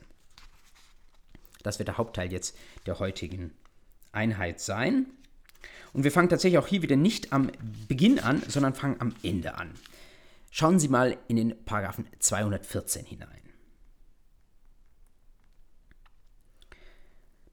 Das 1.63 1.79
wird 1.79 1.89
der 1.89 1.99
Hauptteil 1.99 2.33
jetzt 2.33 2.57
der 2.87 2.99
heutigen 2.99 3.53
Einheit 4.11 4.61
sein. 4.61 5.07
Und 5.93 6.05
wir 6.05 6.13
fangen 6.13 6.31
tatsächlich 6.31 6.59
auch 6.59 6.67
hier 6.67 6.83
wieder 6.83 6.97
nicht 6.97 7.33
am 7.33 7.51
Beginn 7.89 8.19
an, 8.19 8.43
sondern 8.49 8.75
fangen 8.75 9.01
am 9.01 9.15
Ende 9.23 9.55
an. 9.55 9.71
Schauen 10.55 10.79
Sie 10.79 10.89
mal 10.89 11.17
in 11.29 11.37
den 11.37 11.65
Paragraphen 11.65 12.07
214 12.19 13.07
hinein. 13.07 13.41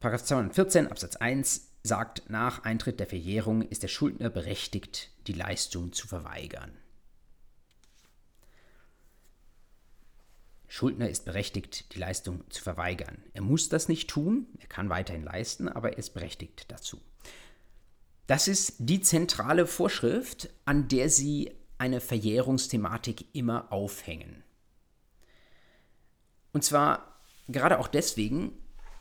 Paragraph 0.01 0.25
214 0.25 0.87
Absatz 0.87 1.15
1 1.15 1.69
sagt, 1.81 2.29
nach 2.29 2.63
Eintritt 2.63 2.99
der 2.99 3.07
Verjährung 3.07 3.61
ist 3.61 3.83
der 3.83 3.87
Schuldner 3.87 4.29
berechtigt, 4.29 5.11
die 5.27 5.33
Leistung 5.33 5.93
zu 5.93 6.09
verweigern. 6.09 6.77
Schuldner 10.67 11.09
ist 11.09 11.23
berechtigt, 11.23 11.95
die 11.95 11.99
Leistung 11.99 12.43
zu 12.49 12.61
verweigern. 12.61 13.23
Er 13.31 13.41
muss 13.41 13.69
das 13.69 13.87
nicht 13.87 14.09
tun, 14.09 14.47
er 14.59 14.67
kann 14.67 14.89
weiterhin 14.89 15.23
leisten, 15.23 15.69
aber 15.69 15.93
er 15.93 15.97
ist 15.99 16.13
berechtigt 16.13 16.65
dazu. 16.67 17.01
Das 18.27 18.49
ist 18.49 18.75
die 18.79 18.99
zentrale 18.99 19.65
Vorschrift, 19.65 20.49
an 20.65 20.89
der 20.89 21.09
Sie 21.09 21.58
eine 21.79 22.01
Verjährungsthematik 22.01 23.25
immer 23.33 23.71
aufhängen. 23.71 24.43
Und 26.53 26.63
zwar 26.63 27.19
gerade 27.47 27.79
auch 27.79 27.87
deswegen, 27.87 28.51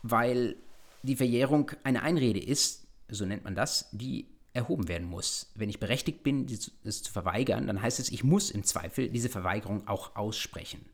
weil 0.01 0.55
die 1.03 1.15
Verjährung 1.15 1.71
eine 1.83 2.01
Einrede 2.01 2.39
ist, 2.39 2.87
so 3.09 3.25
nennt 3.25 3.43
man 3.43 3.55
das, 3.55 3.89
die 3.91 4.27
erhoben 4.53 4.87
werden 4.87 5.07
muss. 5.07 5.51
Wenn 5.55 5.69
ich 5.69 5.79
berechtigt 5.79 6.23
bin, 6.23 6.45
es 6.83 7.03
zu 7.03 7.11
verweigern, 7.11 7.67
dann 7.67 7.81
heißt 7.81 7.99
es, 7.99 8.09
ich 8.09 8.23
muss 8.23 8.49
im 8.49 8.63
Zweifel 8.63 9.09
diese 9.09 9.29
Verweigerung 9.29 9.87
auch 9.87 10.15
aussprechen. 10.15 10.85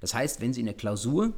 Das 0.00 0.14
heißt, 0.14 0.40
wenn 0.40 0.52
Sie 0.52 0.60
in 0.60 0.66
der 0.66 0.74
Klausur 0.74 1.32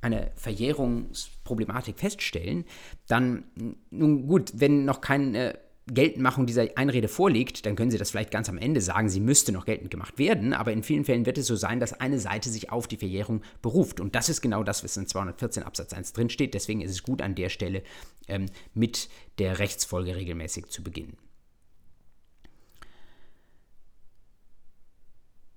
eine 0.00 0.32
Verjährungsproblematik 0.36 1.98
feststellen, 1.98 2.64
dann, 3.06 3.44
nun 3.90 4.26
gut, 4.26 4.52
wenn 4.54 4.84
noch 4.84 5.00
keine 5.00 5.58
Geltendmachung 5.86 6.46
dieser 6.46 6.66
Einrede 6.76 7.08
vorliegt, 7.08 7.66
dann 7.66 7.76
können 7.76 7.90
Sie 7.90 7.98
das 7.98 8.10
vielleicht 8.10 8.30
ganz 8.30 8.48
am 8.48 8.56
Ende 8.56 8.80
sagen, 8.80 9.10
sie 9.10 9.20
müsste 9.20 9.52
noch 9.52 9.66
geltend 9.66 9.90
gemacht 9.90 10.18
werden, 10.18 10.54
aber 10.54 10.72
in 10.72 10.82
vielen 10.82 11.04
Fällen 11.04 11.26
wird 11.26 11.36
es 11.36 11.46
so 11.46 11.56
sein, 11.56 11.78
dass 11.78 11.92
eine 11.92 12.18
Seite 12.18 12.48
sich 12.48 12.70
auf 12.70 12.88
die 12.88 12.96
Verjährung 12.96 13.42
beruft. 13.60 14.00
Und 14.00 14.14
das 14.14 14.30
ist 14.30 14.40
genau 14.40 14.62
das, 14.62 14.82
was 14.82 14.96
in 14.96 15.06
214 15.06 15.62
Absatz 15.62 15.92
1 15.92 16.14
drinsteht. 16.14 16.54
Deswegen 16.54 16.80
ist 16.80 16.90
es 16.90 17.02
gut, 17.02 17.20
an 17.20 17.34
der 17.34 17.50
Stelle 17.50 17.82
ähm, 18.28 18.46
mit 18.72 19.10
der 19.38 19.58
Rechtsfolge 19.58 20.16
regelmäßig 20.16 20.68
zu 20.68 20.82
beginnen. 20.82 21.18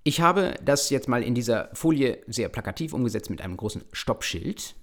Ich 0.04 0.20
habe 0.20 0.54
das 0.62 0.90
jetzt 0.90 1.08
mal 1.08 1.22
in 1.22 1.34
dieser 1.34 1.70
Folie 1.74 2.18
sehr 2.26 2.48
plakativ 2.50 2.92
umgesetzt 2.92 3.30
mit 3.30 3.40
einem 3.40 3.56
großen 3.56 3.84
Stoppschild 3.92 4.74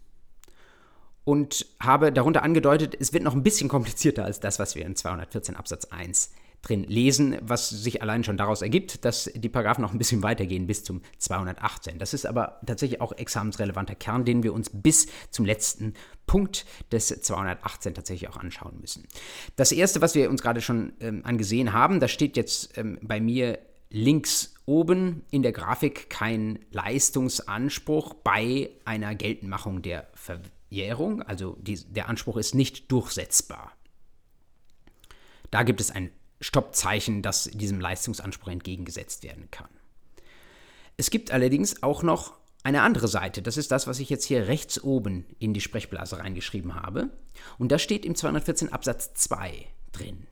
und 1.26 1.66
habe 1.80 2.14
darunter 2.14 2.44
angedeutet, 2.44 2.96
es 2.98 3.12
wird 3.12 3.24
noch 3.24 3.36
ein 3.36 3.44
bisschen 3.44 3.68
komplizierter 3.68 4.24
als 4.24 4.40
das, 4.40 4.60
was 4.60 4.76
wir 4.76 4.86
in 4.86 4.96
214 4.96 5.56
Absatz 5.56 5.86
1 5.86 6.32
drin 6.62 6.84
lesen, 6.84 7.38
was 7.42 7.70
sich 7.70 8.02
allein 8.02 8.24
schon 8.24 8.38
daraus 8.38 8.62
ergibt, 8.62 9.06
dass 9.06 9.30
die 9.36 9.50
Paragraphen 9.50 9.82
noch 9.82 9.92
ein 9.92 9.98
bisschen 9.98 10.24
weitergehen 10.24 10.68
bis 10.68 10.84
zum 10.84 11.02
218. 11.20 12.00
Das 12.00 12.14
ist 12.14 12.26
aber 12.26 12.60
tatsächlich 12.66 13.02
auch 13.02 13.12
examensrelevanter 13.12 13.96
Kern, 13.96 14.26
den 14.26 14.44
wir 14.44 14.54
uns 14.54 14.70
bis 14.74 15.08
zum 15.30 15.46
letzten 15.46 15.94
Punkt 16.26 16.66
des 16.92 17.08
218 17.08 17.94
tatsächlich 17.94 18.30
auch 18.30 18.38
anschauen 18.38 18.80
müssen. 18.80 19.04
Das 19.56 19.72
erste, 19.72 20.02
was 20.02 20.16
wir 20.16 20.30
uns 20.30 20.42
gerade 20.42 20.62
schon 20.62 20.94
ähm, 21.00 21.22
angesehen 21.24 21.74
haben, 21.74 22.00
da 22.00 22.08
steht 22.08 22.36
jetzt 22.36 22.78
ähm, 22.78 22.98
bei 23.02 23.20
mir 23.20 23.60
links 23.92 24.56
oben 24.66 25.24
in 25.30 25.44
der 25.44 25.52
Grafik 25.52 26.10
kein 26.10 26.60
Leistungsanspruch 26.72 28.16
bei 28.16 28.72
einer 28.84 29.14
Geltendmachung 29.14 29.82
der 29.84 30.08
Ver 30.16 30.40
Jährung, 30.70 31.22
also 31.22 31.58
die, 31.60 31.84
der 31.86 32.10
Anspruch 32.10 32.38
ist 32.38 32.56
nicht 32.56 32.92
durchsetzbar. 32.92 33.72
Da 35.52 35.64
gibt 35.64 35.80
es 35.80 35.92
ein 35.92 36.12
Stoppzeichen, 36.42 37.22
das 37.22 37.46
diesem 37.46 37.80
Leistungsanspruch 37.80 38.50
entgegengesetzt 38.50 39.24
werden 39.24 39.50
kann. 39.52 39.70
Es 40.98 41.10
gibt 41.10 41.32
allerdings 41.32 41.84
auch 41.84 42.04
noch 42.04 42.34
eine 42.64 42.82
andere 42.82 43.08
Seite. 43.08 43.42
Das 43.42 43.58
ist 43.58 43.72
das, 43.72 43.86
was 43.88 44.00
ich 44.00 44.10
jetzt 44.10 44.26
hier 44.26 44.48
rechts 44.48 44.84
oben 44.84 45.26
in 45.40 45.54
die 45.54 45.62
Sprechblase 45.62 46.18
reingeschrieben 46.18 46.76
habe. 46.76 47.12
Und 47.58 47.72
da 47.72 47.80
steht 47.80 48.06
im 48.06 48.16
214 48.16 48.74
Absatz 48.74 49.14
2 49.14 49.68
drin. 49.92 50.28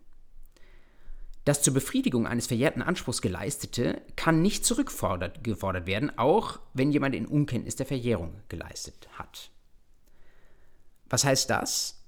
Das 1.45 1.61
zur 1.61 1.73
Befriedigung 1.73 2.25
eines 2.25 2.47
verjährten 2.47 2.81
Anspruchs 2.81 3.21
geleistete 3.21 4.01
kann 4.15 4.41
nicht 4.41 4.65
zurückgefordert 4.65 5.85
werden, 5.85 6.17
auch 6.17 6.59
wenn 6.73 6.91
jemand 6.91 7.15
in 7.15 7.27
Unkenntnis 7.27 7.75
der 7.75 7.85
Verjährung 7.85 8.41
geleistet 8.47 9.09
hat. 9.13 9.51
Was 11.13 11.25
heißt 11.25 11.47
das? 11.51 12.03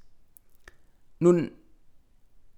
Nun, 1.19 1.51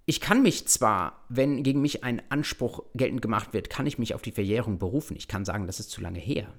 ich 0.06 0.18
kann 0.22 0.40
mich 0.40 0.66
zwar, 0.66 1.26
wenn 1.28 1.62
gegen 1.62 1.82
mich 1.82 2.04
ein 2.04 2.22
Anspruch 2.30 2.84
geltend 2.94 3.20
gemacht 3.20 3.52
wird, 3.52 3.68
kann 3.68 3.86
ich 3.86 3.98
mich 3.98 4.14
auf 4.14 4.22
die 4.22 4.32
Verjährung 4.32 4.78
berufen. 4.78 5.14
Ich 5.14 5.28
kann 5.28 5.44
sagen, 5.44 5.66
das 5.66 5.78
ist 5.78 5.90
zu 5.90 6.00
lange 6.00 6.20
her. 6.20 6.50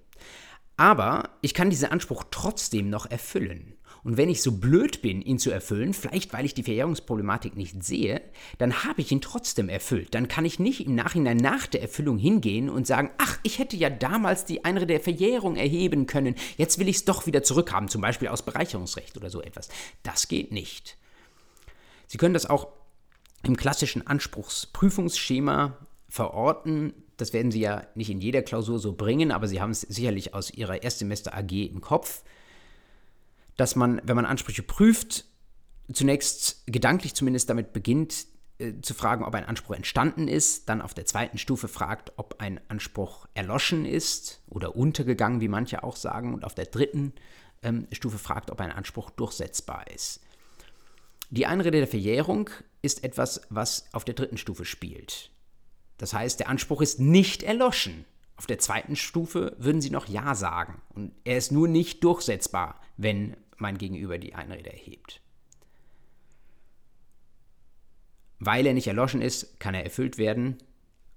Aber 0.78 1.32
ich 1.42 1.56
kann 1.56 1.72
diesen 1.72 1.90
Anspruch 1.90 2.26
trotzdem 2.30 2.92
noch 2.92 3.10
erfüllen. 3.10 3.79
Und 4.04 4.18
wenn 4.18 4.30
ich 4.30 4.42
so 4.42 4.54
blöd 4.54 5.02
bin, 5.02 5.22
ihn 5.22 5.40
zu 5.40 5.52
erfüllen, 5.52 5.94
vielleicht 5.94 6.32
weil 6.34 6.46
ich 6.46 6.54
die 6.54 6.64
Verjährungsproblematik 6.64 7.56
nicht 7.56 7.84
sehe, 7.84 8.22
dann 8.58 8.84
habe 8.84 9.02
ich 9.02 9.12
ihn 9.12 9.22
trotzdem 9.22 9.70
erfüllt. 9.70 10.16
Dann 10.16 10.28
kann 10.28 10.46
ich 10.46 10.60
nicht 10.60 10.86
im 10.86 10.96
Nachhinein 10.96 11.38
nach 11.38 11.68
der 11.68 11.82
Erfüllung 11.82 12.18
hingehen 12.18 12.70
und 12.70 12.88
sagen, 12.88 13.12
ach, 13.18 13.40
ich 13.44 13.60
hätte 13.60 13.76
ja 13.76 13.90
damals 13.90 14.46
die 14.46 14.64
Einrede 14.64 14.88
der 14.88 15.02
Verjährung 15.02 15.56
erheben 15.56 16.06
können, 16.06 16.36
jetzt 16.58 16.80
will 16.80 16.88
ich 16.88 16.98
es 16.98 17.06
doch 17.06 17.26
wieder 17.26 17.44
zurückhaben, 17.44 17.90
zum 17.90 18.02
Beispiel 18.02 18.30
aus 18.30 18.44
Bereicherungsrecht 18.44 19.18
oder 19.18 19.30
so 19.30 19.42
etwas. 19.42 19.70
Das 20.04 20.28
geht 20.28 20.52
nicht. 20.52 20.98
Sie 22.08 22.18
können 22.18 22.34
das 22.34 22.50
auch 22.50 22.68
im 23.44 23.56
klassischen 23.56 24.06
Anspruchsprüfungsschema 24.08 25.78
verorten. 26.08 26.94
Das 27.18 27.34
werden 27.34 27.52
Sie 27.52 27.60
ja 27.60 27.86
nicht 27.96 28.10
in 28.10 28.22
jeder 28.22 28.42
Klausur 28.42 28.80
so 28.80 28.94
bringen, 28.94 29.32
aber 29.32 29.48
Sie 29.48 29.62
haben 29.62 29.72
es 29.72 29.82
sicherlich 29.82 30.34
aus 30.34 30.52
Ihrer 30.52 30.84
Erstsemester 30.84 31.36
AG 31.36 31.52
im 31.52 31.82
Kopf, 31.82 32.24
dass 33.60 33.76
man, 33.76 34.02
wenn 34.04 34.16
man 34.16 34.26
Ansprüche 34.26 34.64
prüft, 34.64 35.26
zunächst 35.92 36.64
gedanklich 36.66 37.14
zumindest 37.14 37.50
damit 37.50 37.74
beginnt, 37.74 38.26
äh, 38.60 38.74
zu 38.82 38.94
fragen, 38.94 39.26
ob 39.26 39.36
ein 39.36 39.46
Anspruch 39.46 39.76
entstanden 39.76 40.28
ist, 40.28 40.70
dann 40.70 40.82
auf 40.82 40.94
der 40.94 41.06
zweiten 41.06 41.38
Stufe 41.38 41.68
fragt, 41.68 42.14
ob 42.18 42.40
ein 42.40 42.62
Anspruch 42.70 43.28
erloschen 43.34 43.86
ist 43.86 44.42
oder 44.48 44.76
untergegangen, 44.76 45.42
wie 45.42 45.48
manche 45.48 45.84
auch 45.84 45.96
sagen, 45.96 46.34
und 46.34 46.46
auf 46.46 46.56
der 46.56 46.66
dritten 46.66 47.14
ähm, 47.62 47.88
Stufe 47.92 48.18
fragt, 48.18 48.52
ob 48.52 48.62
ein 48.62 48.72
Anspruch 48.72 49.10
durchsetzbar 49.10 49.90
ist. 49.94 50.22
Die 51.30 51.46
Einrede 51.46 51.78
der 51.80 51.88
Verjährung 51.88 52.50
ist 52.82 53.04
etwas, 53.04 53.42
was 53.50 53.86
auf 53.94 54.06
der 54.06 54.16
dritten 54.16 54.38
Stufe 54.38 54.66
spielt. 54.66 55.32
Das 55.98 56.14
heißt, 56.14 56.40
der 56.40 56.50
Anspruch 56.50 56.82
ist 56.82 57.00
nicht 57.00 57.44
erloschen. 57.44 58.06
Auf 58.38 58.48
der 58.48 58.60
zweiten 58.60 58.96
Stufe 58.96 59.56
würden 59.60 59.82
Sie 59.82 59.90
noch 59.90 60.08
Ja 60.08 60.34
sagen. 60.34 60.82
Und 60.96 61.12
er 61.26 61.38
ist 61.38 61.52
nur 61.52 61.68
nicht 61.68 62.04
durchsetzbar, 62.06 62.80
wenn 62.96 63.36
mein 63.62 63.78
Gegenüber 63.78 64.18
die 64.18 64.36
Einrede 64.36 64.72
erhebt. 64.72 65.22
Weil 68.40 68.66
er 68.66 68.74
nicht 68.74 68.88
erloschen 68.88 69.22
ist, 69.22 69.60
kann 69.60 69.76
er 69.76 69.84
erfüllt 69.84 70.18
werden. 70.18 70.58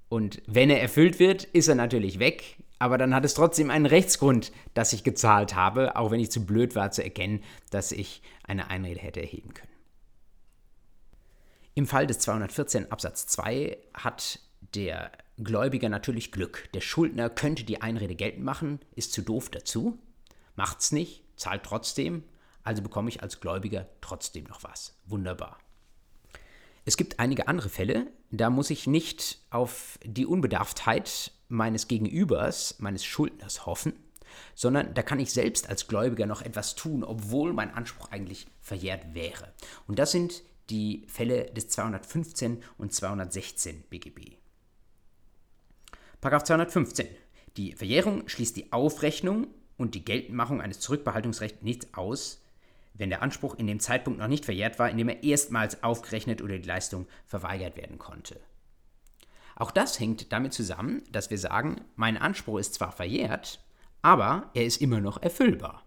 Und 0.08 0.42
wenn 0.46 0.70
er 0.70 0.82
erfüllt 0.82 1.18
wird, 1.18 1.44
ist 1.44 1.68
er 1.68 1.74
natürlich 1.74 2.18
weg. 2.18 2.56
Aber 2.78 2.98
dann 2.98 3.14
hat 3.14 3.24
es 3.24 3.34
trotzdem 3.34 3.70
einen 3.70 3.86
Rechtsgrund, 3.86 4.50
dass 4.74 4.92
ich 4.92 5.04
gezahlt 5.04 5.54
habe, 5.54 5.94
auch 5.96 6.10
wenn 6.10 6.18
ich 6.18 6.32
zu 6.32 6.44
blöd 6.44 6.74
war 6.74 6.90
zu 6.90 7.04
erkennen, 7.04 7.42
dass 7.70 7.92
ich 7.92 8.22
eine 8.42 8.70
Einrede 8.70 9.00
hätte 9.00 9.20
erheben 9.20 9.54
können. 9.54 9.72
Im 11.74 11.86
Fall 11.86 12.06
des 12.06 12.18
214 12.18 12.90
Absatz 12.90 13.26
2 13.28 13.78
hat 13.94 14.40
der 14.74 15.12
Gläubiger 15.38 15.88
natürlich 15.88 16.32
Glück. 16.32 16.68
Der 16.74 16.80
Schuldner 16.80 17.30
könnte 17.30 17.64
die 17.64 17.80
Einrede 17.80 18.14
geltend 18.14 18.44
machen, 18.44 18.80
ist 18.94 19.12
zu 19.12 19.22
doof 19.22 19.48
dazu, 19.48 19.98
macht's 20.56 20.92
nicht, 20.92 21.24
zahlt 21.36 21.62
trotzdem, 21.62 22.24
also 22.64 22.82
bekomme 22.82 23.08
ich 23.08 23.22
als 23.22 23.40
Gläubiger 23.40 23.88
trotzdem 24.00 24.44
noch 24.44 24.62
was. 24.62 24.96
Wunderbar. 25.06 25.58
Es 26.84 26.96
gibt 26.96 27.20
einige 27.20 27.46
andere 27.48 27.68
Fälle, 27.68 28.10
da 28.30 28.50
muss 28.50 28.70
ich 28.70 28.86
nicht 28.86 29.38
auf 29.50 29.98
die 30.04 30.26
Unbedarftheit 30.26 31.32
meines 31.48 31.86
Gegenübers, 31.86 32.76
meines 32.80 33.04
Schuldners 33.04 33.66
hoffen, 33.66 33.92
sondern 34.54 34.94
da 34.94 35.02
kann 35.02 35.20
ich 35.20 35.32
selbst 35.32 35.68
als 35.68 35.86
Gläubiger 35.86 36.26
noch 36.26 36.42
etwas 36.42 36.74
tun, 36.74 37.04
obwohl 37.04 37.52
mein 37.52 37.72
Anspruch 37.72 38.10
eigentlich 38.10 38.46
verjährt 38.60 39.14
wäre. 39.14 39.52
Und 39.86 39.98
das 39.98 40.10
sind 40.10 40.42
die 40.70 41.04
Fälle 41.06 41.52
des 41.52 41.68
215 41.68 42.62
und 42.78 42.92
216 42.92 43.84
BGB. 43.90 44.36
Paragraph 46.20 46.44
215. 46.44 47.06
Die 47.56 47.74
Verjährung 47.74 48.28
schließt 48.28 48.56
die 48.56 48.72
Aufrechnung 48.72 49.48
und 49.76 49.94
die 49.94 50.04
Geltendmachung 50.04 50.60
eines 50.60 50.80
Zurückbehaltungsrechts 50.80 51.62
nicht 51.62 51.94
aus, 51.94 52.41
wenn 52.94 53.10
der 53.10 53.22
Anspruch 53.22 53.54
in 53.54 53.66
dem 53.66 53.80
Zeitpunkt 53.80 54.18
noch 54.18 54.28
nicht 54.28 54.44
verjährt 54.44 54.78
war, 54.78 54.90
in 54.90 54.98
dem 54.98 55.08
er 55.08 55.22
erstmals 55.22 55.82
aufgerechnet 55.82 56.42
oder 56.42 56.58
die 56.58 56.68
Leistung 56.68 57.06
verweigert 57.26 57.76
werden 57.76 57.98
konnte. 57.98 58.40
Auch 59.56 59.70
das 59.70 60.00
hängt 60.00 60.32
damit 60.32 60.52
zusammen, 60.52 61.02
dass 61.10 61.30
wir 61.30 61.38
sagen, 61.38 61.82
mein 61.96 62.16
Anspruch 62.16 62.58
ist 62.58 62.74
zwar 62.74 62.92
verjährt, 62.92 63.60
aber 64.00 64.50
er 64.54 64.64
ist 64.64 64.80
immer 64.80 65.00
noch 65.00 65.22
erfüllbar. 65.22 65.84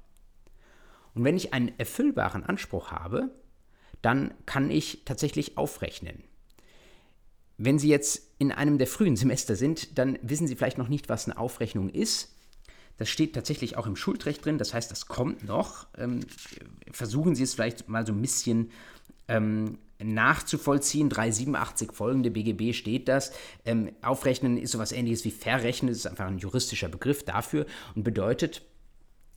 Und 1.14 1.24
wenn 1.24 1.38
ich 1.38 1.54
einen 1.54 1.78
erfüllbaren 1.80 2.44
Anspruch 2.44 2.92
habe, 2.92 3.32
dann 4.02 4.34
kann 4.46 4.70
ich 4.70 5.04
tatsächlich 5.06 5.58
aufrechnen. 5.58 6.24
Wenn 7.58 7.80
Sie 7.80 7.88
jetzt 7.88 8.34
in 8.38 8.52
einem 8.52 8.78
der 8.78 8.88
frühen 8.88 9.16
Semester 9.16 9.56
sind, 9.56 9.98
dann 9.98 10.20
wissen 10.22 10.46
Sie 10.46 10.56
vielleicht 10.56 10.78
noch 10.78 10.90
nicht, 10.90 11.08
was 11.08 11.26
eine 11.26 11.38
Aufrechnung 11.38 11.90
ist. 11.90 12.35
Das 12.98 13.10
steht 13.10 13.34
tatsächlich 13.36 13.78
auch 13.78 13.88
im 13.88 13.96
Schuldrecht 13.96 14.46
drin, 14.46 14.58
das 14.58 14.74
heißt, 14.74 14.90
das 14.90 15.08
kommt 15.08 15.44
noch. 15.44 15.88
Ähm, 15.98 16.22
versuchen 16.92 17.36
Sie 17.36 17.44
es 17.44 17.54
vielleicht 17.54 17.90
mal 17.90 18.06
so 18.06 18.14
ein 18.14 18.22
bisschen 18.22 18.72
ähm, 19.28 19.78
nachzuvollziehen. 20.04 21.10
387 21.10 21.92
folgende 21.92 22.32
BGB 22.32 22.74
steht 22.74 23.08
das. 23.08 23.32
Ähm, 23.66 23.92
aufrechnen 24.02 24.58
ist 24.58 24.72
sowas 24.72 24.92
ähnliches 24.92 25.26
wie 25.26 25.32
verrechnen, 25.32 25.90
das 25.90 26.00
ist 26.00 26.08
einfach 26.08 26.28
ein 26.28 26.38
juristischer 26.38 26.90
Begriff 26.90 27.24
dafür 27.24 27.66
und 27.96 28.04
bedeutet, 28.04 28.62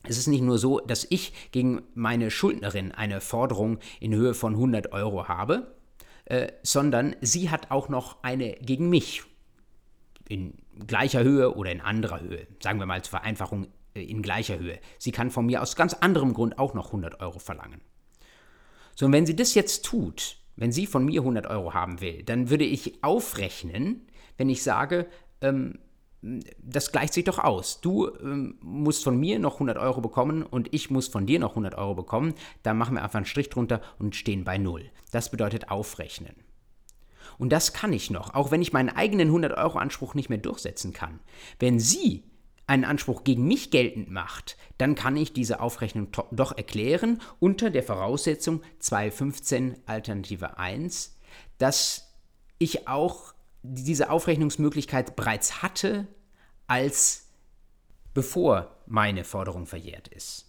Es 0.03 0.17
ist 0.17 0.27
nicht 0.27 0.41
nur 0.41 0.57
so, 0.57 0.79
dass 0.79 1.05
ich 1.09 1.33
gegen 1.51 1.81
meine 1.93 2.31
Schuldnerin 2.31 2.93
eine 2.93 3.19
Forderung 3.19 3.79
in 3.99 4.15
Höhe 4.15 4.33
von 4.33 4.53
100 4.53 4.93
Euro 4.93 5.27
habe, 5.27 5.75
äh, 6.23 6.53
sondern 6.63 7.17
sie 7.19 7.49
hat 7.49 7.69
auch 7.69 7.89
noch 7.89 8.23
eine 8.23 8.53
gegen 8.61 8.89
mich 8.89 9.23
in 10.29 10.53
gleicher 10.87 11.23
Höhe 11.23 11.55
oder 11.55 11.71
in 11.71 11.81
anderer 11.81 12.21
Höhe. 12.21 12.47
Sagen 12.61 12.79
wir 12.79 12.85
mal 12.85 13.01
zur 13.01 13.11
Vereinfachung 13.11 13.67
äh, 13.93 14.03
in 14.03 14.21
gleicher 14.21 14.59
Höhe. 14.59 14.79
Sie 14.97 15.11
kann 15.11 15.31
von 15.31 15.45
mir 15.45 15.61
aus 15.61 15.75
ganz 15.75 15.93
anderem 15.93 16.33
Grund 16.33 16.59
auch 16.59 16.73
noch 16.73 16.87
100 16.87 17.19
Euro 17.19 17.39
verlangen. 17.39 17.81
So, 18.95 19.05
und 19.05 19.13
wenn 19.13 19.25
sie 19.25 19.35
das 19.35 19.53
jetzt 19.53 19.85
tut, 19.85 20.37
wenn 20.55 20.71
sie 20.71 20.85
von 20.85 21.05
mir 21.05 21.21
100 21.21 21.47
Euro 21.47 21.73
haben 21.73 22.01
will, 22.01 22.23
dann 22.23 22.49
würde 22.49 22.65
ich 22.65 23.03
aufrechnen, 23.03 24.07
wenn 24.37 24.49
ich 24.49 24.63
sage, 24.63 25.07
ähm, 25.41 25.79
das 26.21 26.91
gleicht 26.91 27.13
sich 27.13 27.23
doch 27.23 27.39
aus. 27.39 27.79
Du 27.79 28.09
ähm, 28.21 28.57
musst 28.61 29.05
von 29.05 29.17
mir 29.17 29.39
noch 29.39 29.53
100 29.53 29.77
Euro 29.77 30.01
bekommen 30.01 30.43
und 30.43 30.73
ich 30.73 30.89
muss 30.89 31.07
von 31.07 31.25
dir 31.25 31.39
noch 31.39 31.51
100 31.51 31.75
Euro 31.75 31.95
bekommen. 31.95 32.33
Da 32.61 32.73
machen 32.73 32.95
wir 32.95 33.03
einfach 33.03 33.15
einen 33.15 33.25
Strich 33.25 33.49
drunter 33.49 33.81
und 33.99 34.17
stehen 34.17 34.43
bei 34.43 34.57
Null. 34.57 34.91
Das 35.11 35.31
bedeutet 35.31 35.71
aufrechnen. 35.71 36.35
Und 37.39 37.49
das 37.49 37.73
kann 37.73 37.93
ich 37.93 38.11
noch, 38.11 38.35
auch 38.35 38.51
wenn 38.51 38.61
ich 38.61 38.73
meinen 38.73 38.89
eigenen 38.89 39.31
100-Euro-Anspruch 39.31 40.13
nicht 40.13 40.29
mehr 40.29 40.37
durchsetzen 40.37 40.93
kann. 40.93 41.19
Wenn 41.57 41.79
sie 41.79 42.25
einen 42.67 42.83
Anspruch 42.83 43.23
gegen 43.23 43.47
mich 43.47 43.71
geltend 43.71 44.11
macht, 44.11 44.57
dann 44.77 44.93
kann 44.93 45.17
ich 45.17 45.33
diese 45.33 45.61
Aufrechnung 45.61 46.09
doch 46.31 46.55
erklären 46.55 47.21
unter 47.39 47.71
der 47.71 47.81
Voraussetzung 47.81 48.61
215 48.79 49.77
Alternative 49.87 50.59
1, 50.59 51.17
dass 51.57 52.13
ich 52.59 52.87
auch 52.89 53.33
diese 53.63 54.09
Aufrechnungsmöglichkeit 54.09 55.15
bereits 55.15 55.63
hatte, 55.63 56.07
als 56.67 57.29
bevor 58.13 58.75
meine 58.85 59.23
Forderung 59.23 59.65
verjährt 59.65 60.09
ist. 60.09 60.45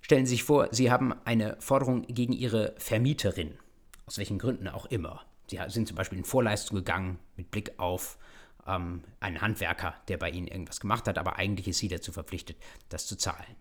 Stellen 0.00 0.24
Sie 0.24 0.30
sich 0.30 0.44
vor, 0.44 0.68
Sie 0.72 0.90
haben 0.90 1.14
eine 1.24 1.56
Forderung 1.60 2.02
gegen 2.02 2.32
Ihre 2.32 2.74
Vermieterin, 2.78 3.58
aus 4.06 4.18
welchen 4.18 4.38
Gründen 4.38 4.68
auch 4.68 4.86
immer. 4.86 5.24
Sie 5.48 5.60
sind 5.68 5.88
zum 5.88 5.96
Beispiel 5.96 6.18
in 6.18 6.24
Vorleistung 6.24 6.76
gegangen 6.76 7.18
mit 7.36 7.50
Blick 7.50 7.78
auf 7.78 8.18
ähm, 8.66 9.02
einen 9.20 9.40
Handwerker, 9.40 9.94
der 10.08 10.16
bei 10.16 10.30
Ihnen 10.30 10.48
irgendwas 10.48 10.80
gemacht 10.80 11.06
hat, 11.06 11.18
aber 11.18 11.36
eigentlich 11.36 11.68
ist 11.68 11.78
sie 11.78 11.88
dazu 11.88 12.12
verpflichtet, 12.12 12.56
das 12.88 13.06
zu 13.06 13.16
zahlen. 13.16 13.56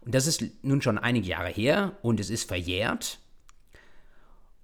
Und 0.00 0.14
das 0.14 0.26
ist 0.26 0.42
nun 0.62 0.82
schon 0.82 0.98
einige 0.98 1.28
Jahre 1.28 1.48
her 1.48 1.96
und 2.02 2.20
es 2.20 2.30
ist 2.30 2.48
verjährt. 2.48 3.18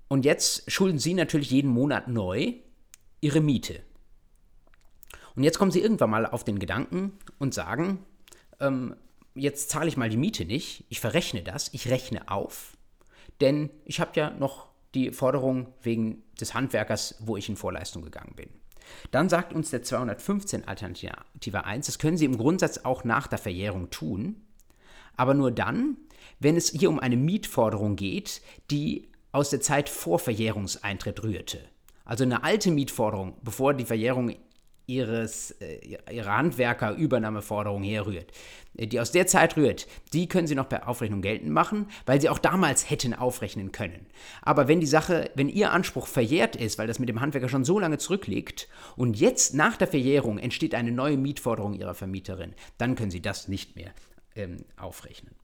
Und 0.09 0.25
jetzt 0.25 0.71
schulden 0.71 0.99
Sie 0.99 1.15
natürlich 1.15 1.51
jeden 1.51 1.71
Monat 1.71 2.09
neu 2.09 2.55
Ihre 3.21 3.41
Miete. 3.41 3.81
Und 5.35 5.43
jetzt 5.43 5.59
kommen 5.59 5.71
Sie 5.73 5.81
irgendwann 5.81 6.11
mal 6.11 6.27
auf 6.27 6.45
den 6.45 6.59
Gedanken 6.59 7.19
und 7.39 7.55
sagen, 7.55 8.05
ähm, 8.61 8.95
jetzt 9.35 9.71
zahle 9.71 9.89
ich 9.89 9.97
mal 9.97 10.11
die 10.11 10.17
Miete 10.17 10.45
nicht, 10.45 10.85
ich 10.89 11.01
verrechne 11.01 11.43
das, 11.43 11.73
ich 11.73 11.89
rechne 11.89 12.31
auf, 12.31 12.77
denn 13.41 13.71
ich 13.85 13.99
habe 13.99 14.13
ja 14.15 14.31
noch 14.31 14.69
die 14.95 15.11
Forderung 15.11 15.69
wegen 15.83 16.23
des 16.41 16.55
Handwerkers, 16.55 17.17
wo 17.21 17.37
ich 17.37 17.49
in 17.49 17.57
Vorleistung 17.57 18.03
gegangen 18.03 18.35
bin. 18.37 18.49
Dann 19.11 19.29
sagt 19.29 19.53
uns 19.53 19.71
der 19.71 19.83
215 19.83 20.69
Alternative 20.69 21.65
1, 21.65 21.87
das 21.87 21.99
können 21.99 22.17
Sie 22.17 22.25
im 22.25 22.37
Grundsatz 22.37 22.79
auch 22.79 23.05
nach 23.05 23.27
der 23.27 23.39
Verjährung 23.39 23.91
tun, 23.91 24.43
aber 25.17 25.35
nur 25.35 25.51
dann, 25.51 25.97
wenn 26.39 26.57
es 26.57 26.71
hier 26.71 26.91
um 26.91 27.01
eine 27.01 27.17
Mietforderung 27.17 27.97
geht, 27.97 28.43
die 28.71 29.09
aus 29.33 29.51
der 29.51 29.61
Zeit 29.61 29.89
vor 29.89 30.19
Verjährungseintritt 30.19 31.23
rührte. 31.23 31.61
Also 32.05 32.25
eine 32.25 32.45
alte 32.45 32.71
Mietforderung, 32.71 33.37
bevor 33.43 33.75
die 33.75 33.87
Verjährung 33.87 34.37
ihres, 34.87 35.53
äh, 35.61 35.99
ihrer 36.13 36.37
Handwerkerübernahmeforderung 36.37 37.83
herrührt, 37.83 38.31
äh, 38.77 38.87
die 38.87 39.01
aus 39.01 39.13
der 39.13 39.27
Zeit 39.27 39.57
rührt, 39.57 39.87
die 40.13 40.29
können 40.29 40.47
Sie 40.47 40.55
noch 40.55 40.69
per 40.69 40.89
Aufrechnung 40.89 41.23
geltend 41.23 41.51
machen, 41.51 41.87
weil 42.07 42.21
Sie 42.21 42.29
auch 42.29 42.39
damals 42.39 42.91
hätten 42.91 43.15
aufrechnen 43.15 43.73
können. 43.73 44.07
Aber 44.43 44.69
wenn 44.69 44.81
die 44.81 44.87
Sache, 44.87 45.31
wenn 45.35 45.49
Ihr 45.49 45.73
Anspruch 45.73 46.07
verjährt 46.07 46.57
ist, 46.57 46.79
weil 46.79 46.87
das 46.87 46.99
mit 46.99 47.09
dem 47.09 47.21
Handwerker 47.21 47.49
schon 47.49 47.65
so 47.65 47.79
lange 47.79 47.99
zurückliegt 47.99 48.69
und 48.97 49.19
jetzt 49.19 49.55
nach 49.55 49.77
der 49.77 49.89
Verjährung 49.89 50.39
entsteht 50.39 50.75
eine 50.75 50.93
neue 50.93 51.17
Mietforderung 51.17 51.75
Ihrer 51.75 51.95
Vermieterin, 51.95 52.55
dann 52.79 52.95
können 52.95 53.11
Sie 53.11 53.23
das 53.23 53.49
nicht 53.49 53.77
mehr 53.77 53.93
ähm, 54.37 54.65
aufrechnen. 54.77 55.35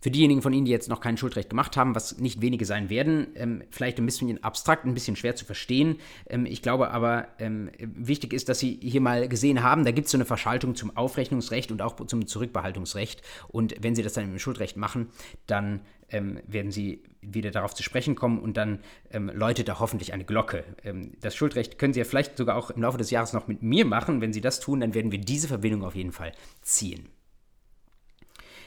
Für 0.00 0.10
diejenigen 0.10 0.40
von 0.40 0.52
Ihnen, 0.52 0.64
die 0.64 0.70
jetzt 0.70 0.88
noch 0.88 1.00
kein 1.00 1.18
Schuldrecht 1.18 1.50
gemacht 1.50 1.76
haben, 1.76 1.94
was 1.94 2.18
nicht 2.18 2.40
wenige 2.40 2.64
sein 2.64 2.88
werden, 2.88 3.28
ähm, 3.34 3.62
vielleicht 3.70 3.98
ein 3.98 4.06
bisschen 4.06 4.42
abstrakt, 4.42 4.86
ein 4.86 4.94
bisschen 4.94 5.14
schwer 5.14 5.36
zu 5.36 5.44
verstehen. 5.44 5.98
Ähm, 6.28 6.46
ich 6.46 6.62
glaube 6.62 6.90
aber, 6.90 7.28
ähm, 7.38 7.70
wichtig 7.78 8.32
ist, 8.32 8.48
dass 8.48 8.58
Sie 8.58 8.78
hier 8.80 9.02
mal 9.02 9.28
gesehen 9.28 9.62
haben, 9.62 9.84
da 9.84 9.90
gibt 9.90 10.06
es 10.06 10.12
so 10.12 10.16
eine 10.16 10.24
Verschaltung 10.24 10.74
zum 10.74 10.96
Aufrechnungsrecht 10.96 11.70
und 11.70 11.82
auch 11.82 11.94
zum 12.06 12.26
Zurückbehaltungsrecht. 12.26 13.22
Und 13.48 13.74
wenn 13.80 13.94
Sie 13.94 14.02
das 14.02 14.14
dann 14.14 14.24
im 14.24 14.38
Schuldrecht 14.38 14.78
machen, 14.78 15.08
dann 15.46 15.80
ähm, 16.08 16.40
werden 16.46 16.70
Sie 16.70 17.02
wieder 17.20 17.50
darauf 17.50 17.74
zu 17.74 17.82
sprechen 17.82 18.14
kommen 18.14 18.38
und 18.38 18.56
dann 18.56 18.80
ähm, 19.10 19.30
läutet 19.34 19.68
da 19.68 19.80
hoffentlich 19.80 20.14
eine 20.14 20.24
Glocke. 20.24 20.64
Ähm, 20.82 21.12
das 21.20 21.36
Schuldrecht 21.36 21.78
können 21.78 21.92
Sie 21.92 22.00
ja 22.00 22.04
vielleicht 22.04 22.38
sogar 22.38 22.56
auch 22.56 22.70
im 22.70 22.80
Laufe 22.82 22.98
des 22.98 23.10
Jahres 23.10 23.34
noch 23.34 23.48
mit 23.48 23.62
mir 23.62 23.84
machen. 23.84 24.22
Wenn 24.22 24.32
Sie 24.32 24.40
das 24.40 24.60
tun, 24.60 24.80
dann 24.80 24.94
werden 24.94 25.12
wir 25.12 25.20
diese 25.20 25.48
Verbindung 25.48 25.84
auf 25.84 25.94
jeden 25.94 26.12
Fall 26.12 26.32
ziehen. 26.62 27.08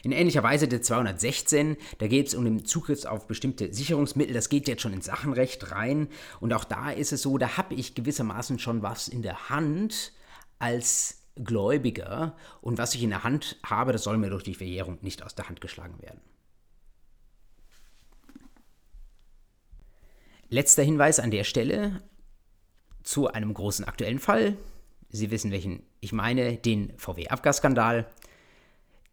In 0.04 0.12
ähnlicher 0.12 0.44
Weise 0.44 0.68
der 0.68 0.82
216, 0.82 1.78
da 2.00 2.08
geht 2.08 2.28
es 2.28 2.36
um 2.36 2.44
den 2.44 2.66
Zugriff 2.66 3.06
auf 3.06 3.26
bestimmte 3.26 3.74
Sicherungsmittel, 3.74 4.34
das 4.34 4.50
geht 4.50 4.68
jetzt 4.68 4.82
schon 4.82 4.92
ins 4.92 5.06
Sachenrecht 5.06 5.72
rein 5.72 6.10
und 6.42 6.54
auch 6.54 6.66
da 6.66 6.92
ist 6.92 7.14
es 7.14 7.22
so, 7.22 7.38
da 7.38 7.56
habe 7.56 7.74
ich 7.74 7.96
gewissermaßen 7.96 8.60
schon 8.60 8.82
was 8.82 9.08
in 9.08 9.22
der 9.22 9.50
Hand 9.50 10.12
als 10.60 11.22
Gläubiger 11.42 12.36
und 12.60 12.78
was 12.78 12.96
ich 12.96 13.04
in 13.04 13.12
der 13.12 13.24
Hand 13.24 13.58
habe, 13.66 13.94
das 13.94 14.04
soll 14.04 14.18
mir 14.18 14.30
durch 14.30 14.44
die 14.44 14.56
Verjährung 14.56 14.98
nicht 15.02 15.24
aus 15.24 15.36
der 15.36 15.48
Hand 15.48 15.62
geschlagen 15.62 16.02
werden. 16.02 16.20
Letzter 20.50 20.84
Hinweis 20.84 21.22
an 21.22 21.32
der 21.32 21.46
Stelle 21.46 22.04
zu 23.04 23.30
einem 23.30 23.54
großen 23.54 23.86
aktuellen 23.86 24.20
Fall. 24.20 24.58
Sie 25.10 25.32
wissen, 25.32 25.52
welchen 25.52 25.84
ich 26.02 26.12
meine, 26.12 26.58
den 26.58 26.92
VW-Abgasskandal. 26.98 28.06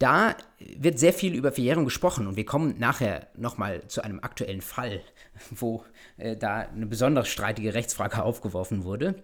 Da 0.01 0.35
wird 0.59 0.99
sehr 0.99 1.13
viel 1.13 1.35
über 1.35 1.53
Verjährung 1.53 1.85
gesprochen 1.85 2.27
und 2.27 2.37
wir 2.37 2.47
kommen 2.47 2.79
nachher 2.79 3.29
nochmal 3.37 3.87
zu 3.87 4.03
einem 4.03 4.19
aktuellen 4.21 4.63
Fall, 4.63 5.03
wo 5.51 5.85
äh, 6.17 6.39
da 6.39 6.61
eine 6.61 6.87
besonders 6.87 7.29
streitige 7.29 7.75
Rechtsfrage 7.75 8.23
aufgeworfen 8.23 8.85
wurde. 8.85 9.23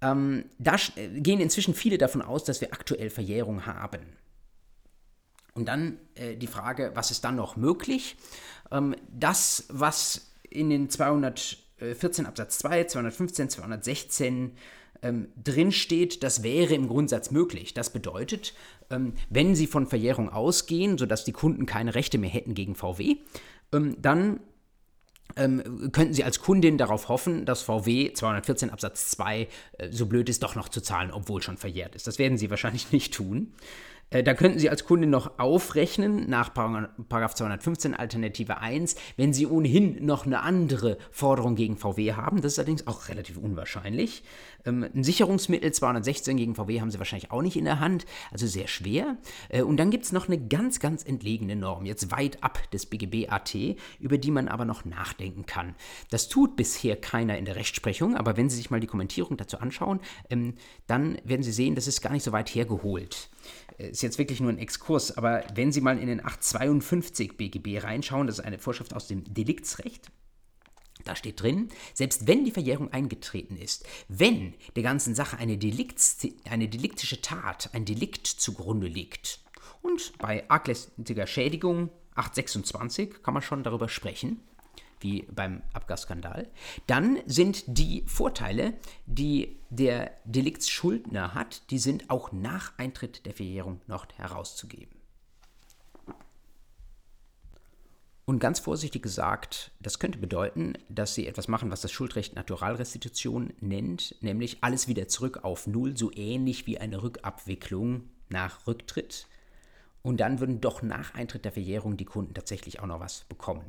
Ähm, 0.00 0.46
da 0.58 0.76
äh, 0.96 1.20
gehen 1.20 1.38
inzwischen 1.38 1.74
viele 1.74 1.98
davon 1.98 2.22
aus, 2.22 2.44
dass 2.44 2.62
wir 2.62 2.72
aktuell 2.72 3.10
Verjährung 3.10 3.66
haben. 3.66 4.00
Und 5.52 5.68
dann 5.68 5.98
äh, 6.14 6.34
die 6.34 6.46
Frage, 6.46 6.92
was 6.94 7.10
ist 7.10 7.22
dann 7.22 7.36
noch 7.36 7.56
möglich? 7.56 8.16
Ähm, 8.72 8.96
das, 9.12 9.66
was 9.68 10.32
in 10.48 10.70
den 10.70 10.88
214 10.88 12.24
Absatz 12.24 12.56
2, 12.56 12.84
215, 12.84 13.50
216 13.50 14.56
ähm, 15.04 15.28
drinsteht, 15.42 16.22
das 16.22 16.42
wäre 16.42 16.74
im 16.74 16.88
Grundsatz 16.88 17.30
möglich. 17.30 17.74
Das 17.74 17.90
bedeutet, 17.90 18.54
wenn 19.30 19.54
Sie 19.54 19.66
von 19.66 19.86
Verjährung 19.86 20.30
ausgehen, 20.30 20.98
sodass 20.98 21.24
die 21.24 21.32
Kunden 21.32 21.66
keine 21.66 21.94
Rechte 21.94 22.18
mehr 22.18 22.30
hätten 22.30 22.54
gegen 22.54 22.74
VW, 22.74 23.16
ähm, 23.72 23.96
dann 24.00 24.40
ähm, 25.36 25.90
könnten 25.92 26.14
Sie 26.14 26.24
als 26.24 26.40
Kundin 26.40 26.78
darauf 26.78 27.08
hoffen, 27.08 27.44
dass 27.44 27.62
VW 27.62 28.12
214 28.12 28.70
Absatz 28.70 29.10
2 29.10 29.48
äh, 29.78 29.90
so 29.90 30.06
blöd 30.06 30.28
ist, 30.28 30.42
doch 30.42 30.54
noch 30.54 30.68
zu 30.68 30.80
zahlen, 30.80 31.10
obwohl 31.10 31.42
schon 31.42 31.56
verjährt 31.56 31.94
ist. 31.94 32.06
Das 32.06 32.18
werden 32.18 32.38
Sie 32.38 32.50
wahrscheinlich 32.50 32.92
nicht 32.92 33.14
tun. 33.14 33.54
Äh, 34.10 34.22
da 34.22 34.34
könnten 34.34 34.58
Sie 34.58 34.70
als 34.70 34.84
Kunde 34.84 35.06
noch 35.06 35.38
aufrechnen 35.38 36.28
nach 36.28 36.52
215 36.52 37.94
Alternative 37.94 38.58
1, 38.58 38.96
wenn 39.16 39.32
Sie 39.32 39.46
ohnehin 39.46 40.04
noch 40.04 40.26
eine 40.26 40.42
andere 40.42 40.98
Forderung 41.10 41.56
gegen 41.56 41.76
VW 41.76 42.12
haben. 42.12 42.40
Das 42.40 42.52
ist 42.52 42.58
allerdings 42.58 42.86
auch 42.86 43.08
relativ 43.08 43.36
unwahrscheinlich. 43.36 44.22
Ähm, 44.64 44.84
ein 44.94 45.04
Sicherungsmittel 45.04 45.72
216 45.72 46.36
gegen 46.36 46.54
VW 46.54 46.80
haben 46.80 46.90
Sie 46.90 46.98
wahrscheinlich 46.98 47.30
auch 47.30 47.42
nicht 47.42 47.56
in 47.56 47.64
der 47.64 47.80
Hand, 47.80 48.06
also 48.30 48.46
sehr 48.46 48.66
schwer. 48.66 49.18
Äh, 49.48 49.62
und 49.62 49.76
dann 49.76 49.90
gibt 49.90 50.04
es 50.04 50.12
noch 50.12 50.28
eine 50.28 50.38
ganz, 50.38 50.80
ganz 50.80 51.04
entlegene 51.04 51.56
Norm, 51.56 51.84
jetzt 51.84 52.10
weit 52.10 52.42
ab 52.42 52.70
des 52.70 52.86
BGB 52.86 53.30
AT, 53.30 53.54
über 53.98 54.18
die 54.18 54.30
man 54.30 54.48
aber 54.48 54.64
noch 54.64 54.84
nachdenken 54.84 55.46
kann. 55.46 55.74
Das 56.10 56.28
tut 56.28 56.56
bisher 56.56 56.96
keiner 56.96 57.38
in 57.38 57.44
der 57.44 57.56
Rechtsprechung, 57.56 58.16
aber 58.16 58.36
wenn 58.36 58.50
Sie 58.50 58.56
sich 58.56 58.70
mal 58.70 58.80
die 58.80 58.86
Kommentierung 58.86 59.36
dazu 59.36 59.58
anschauen, 59.58 60.00
ähm, 60.30 60.54
dann 60.86 61.18
werden 61.24 61.42
Sie 61.42 61.52
sehen, 61.52 61.74
das 61.74 61.86
ist 61.86 62.00
gar 62.00 62.12
nicht 62.12 62.24
so 62.24 62.32
weit 62.32 62.54
hergeholt. 62.54 63.30
Äh, 63.78 63.90
ist 63.90 64.02
jetzt 64.02 64.18
wirklich 64.18 64.40
nur 64.40 64.50
ein 64.50 64.58
Exkurs, 64.58 65.16
aber 65.16 65.44
wenn 65.54 65.72
Sie 65.72 65.80
mal 65.80 65.98
in 65.98 66.06
den 66.06 66.24
852 66.24 67.36
BGB 67.36 67.82
reinschauen, 67.84 68.26
das 68.26 68.38
ist 68.38 68.44
eine 68.44 68.58
Vorschrift 68.58 68.94
aus 68.94 69.06
dem 69.06 69.24
Deliktsrecht, 69.24 70.10
da 71.04 71.16
steht 71.16 71.42
drin, 71.42 71.68
selbst 71.92 72.26
wenn 72.26 72.44
die 72.44 72.50
Verjährung 72.50 72.92
eingetreten 72.92 73.56
ist, 73.56 73.86
wenn 74.08 74.54
der 74.76 74.82
ganzen 74.82 75.14
Sache 75.14 75.38
eine, 75.38 75.58
Delikts, 75.58 76.26
eine 76.48 76.68
deliktische 76.68 77.20
Tat, 77.20 77.70
ein 77.72 77.84
Delikt 77.84 78.26
zugrunde 78.26 78.86
liegt, 78.86 79.40
und 79.84 80.16
bei 80.18 80.48
arglästiger 80.48 81.26
Schädigung 81.26 81.90
826 82.14 83.22
kann 83.22 83.34
man 83.34 83.42
schon 83.42 83.62
darüber 83.62 83.88
sprechen, 83.88 84.40
wie 85.00 85.26
beim 85.30 85.62
Abgasskandal. 85.74 86.48
Dann 86.86 87.18
sind 87.26 87.64
die 87.66 88.02
Vorteile, 88.06 88.74
die 89.04 89.56
der 89.68 90.12
Deliktsschuldner 90.24 91.34
hat, 91.34 91.70
die 91.70 91.78
sind 91.78 92.08
auch 92.08 92.32
nach 92.32 92.72
Eintritt 92.78 93.26
der 93.26 93.34
Verjährung 93.34 93.82
noch 93.86 94.06
herauszugeben. 94.16 94.93
Und 98.26 98.38
ganz 98.38 98.58
vorsichtig 98.58 99.02
gesagt, 99.02 99.70
das 99.80 99.98
könnte 99.98 100.18
bedeuten, 100.18 100.74
dass 100.88 101.14
sie 101.14 101.26
etwas 101.26 101.46
machen, 101.46 101.70
was 101.70 101.82
das 101.82 101.92
Schuldrecht 101.92 102.34
Naturalrestitution 102.34 103.52
nennt, 103.60 104.16
nämlich 104.22 104.58
alles 104.62 104.88
wieder 104.88 105.08
zurück 105.08 105.40
auf 105.42 105.66
Null, 105.66 105.96
so 105.96 106.10
ähnlich 106.14 106.66
wie 106.66 106.78
eine 106.78 107.02
Rückabwicklung 107.02 108.08
nach 108.30 108.66
Rücktritt. 108.66 109.26
Und 110.00 110.20
dann 110.20 110.40
würden 110.40 110.62
doch 110.62 110.80
nach 110.80 111.14
Eintritt 111.14 111.44
der 111.44 111.52
Verjährung 111.52 111.98
die 111.98 112.06
Kunden 112.06 112.32
tatsächlich 112.32 112.80
auch 112.80 112.86
noch 112.86 113.00
was 113.00 113.24
bekommen. 113.24 113.64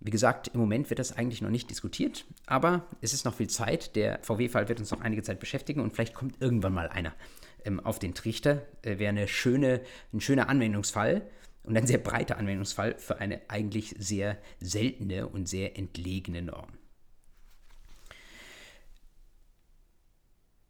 Wie 0.00 0.10
gesagt, 0.10 0.48
im 0.48 0.60
Moment 0.60 0.90
wird 0.90 1.00
das 1.00 1.16
eigentlich 1.16 1.42
noch 1.42 1.50
nicht 1.50 1.70
diskutiert, 1.70 2.24
aber 2.46 2.86
es 3.00 3.14
ist 3.14 3.24
noch 3.24 3.34
viel 3.34 3.48
Zeit. 3.48 3.96
Der 3.96 4.20
VW-Fall 4.22 4.68
wird 4.68 4.80
uns 4.80 4.90
noch 4.90 5.00
einige 5.00 5.22
Zeit 5.22 5.40
beschäftigen 5.40 5.80
und 5.80 5.94
vielleicht 5.94 6.14
kommt 6.14 6.40
irgendwann 6.40 6.74
mal 6.74 6.88
einer 6.88 7.14
ähm, 7.64 7.80
auf 7.80 7.98
den 7.98 8.14
Trichter. 8.14 8.62
Äh, 8.82 8.98
Wäre 8.98 9.08
eine 9.08 9.28
schöne, 9.28 9.80
ein 10.12 10.20
schöner 10.20 10.48
Anwendungsfall 10.48 11.22
und 11.68 11.76
ein 11.76 11.86
sehr 11.86 11.98
breiter 11.98 12.38
Anwendungsfall 12.38 12.96
für 12.98 13.18
eine 13.18 13.40
eigentlich 13.48 13.94
sehr 13.98 14.38
seltene 14.58 15.28
und 15.28 15.48
sehr 15.48 15.76
entlegene 15.76 16.42
Norm. 16.42 16.70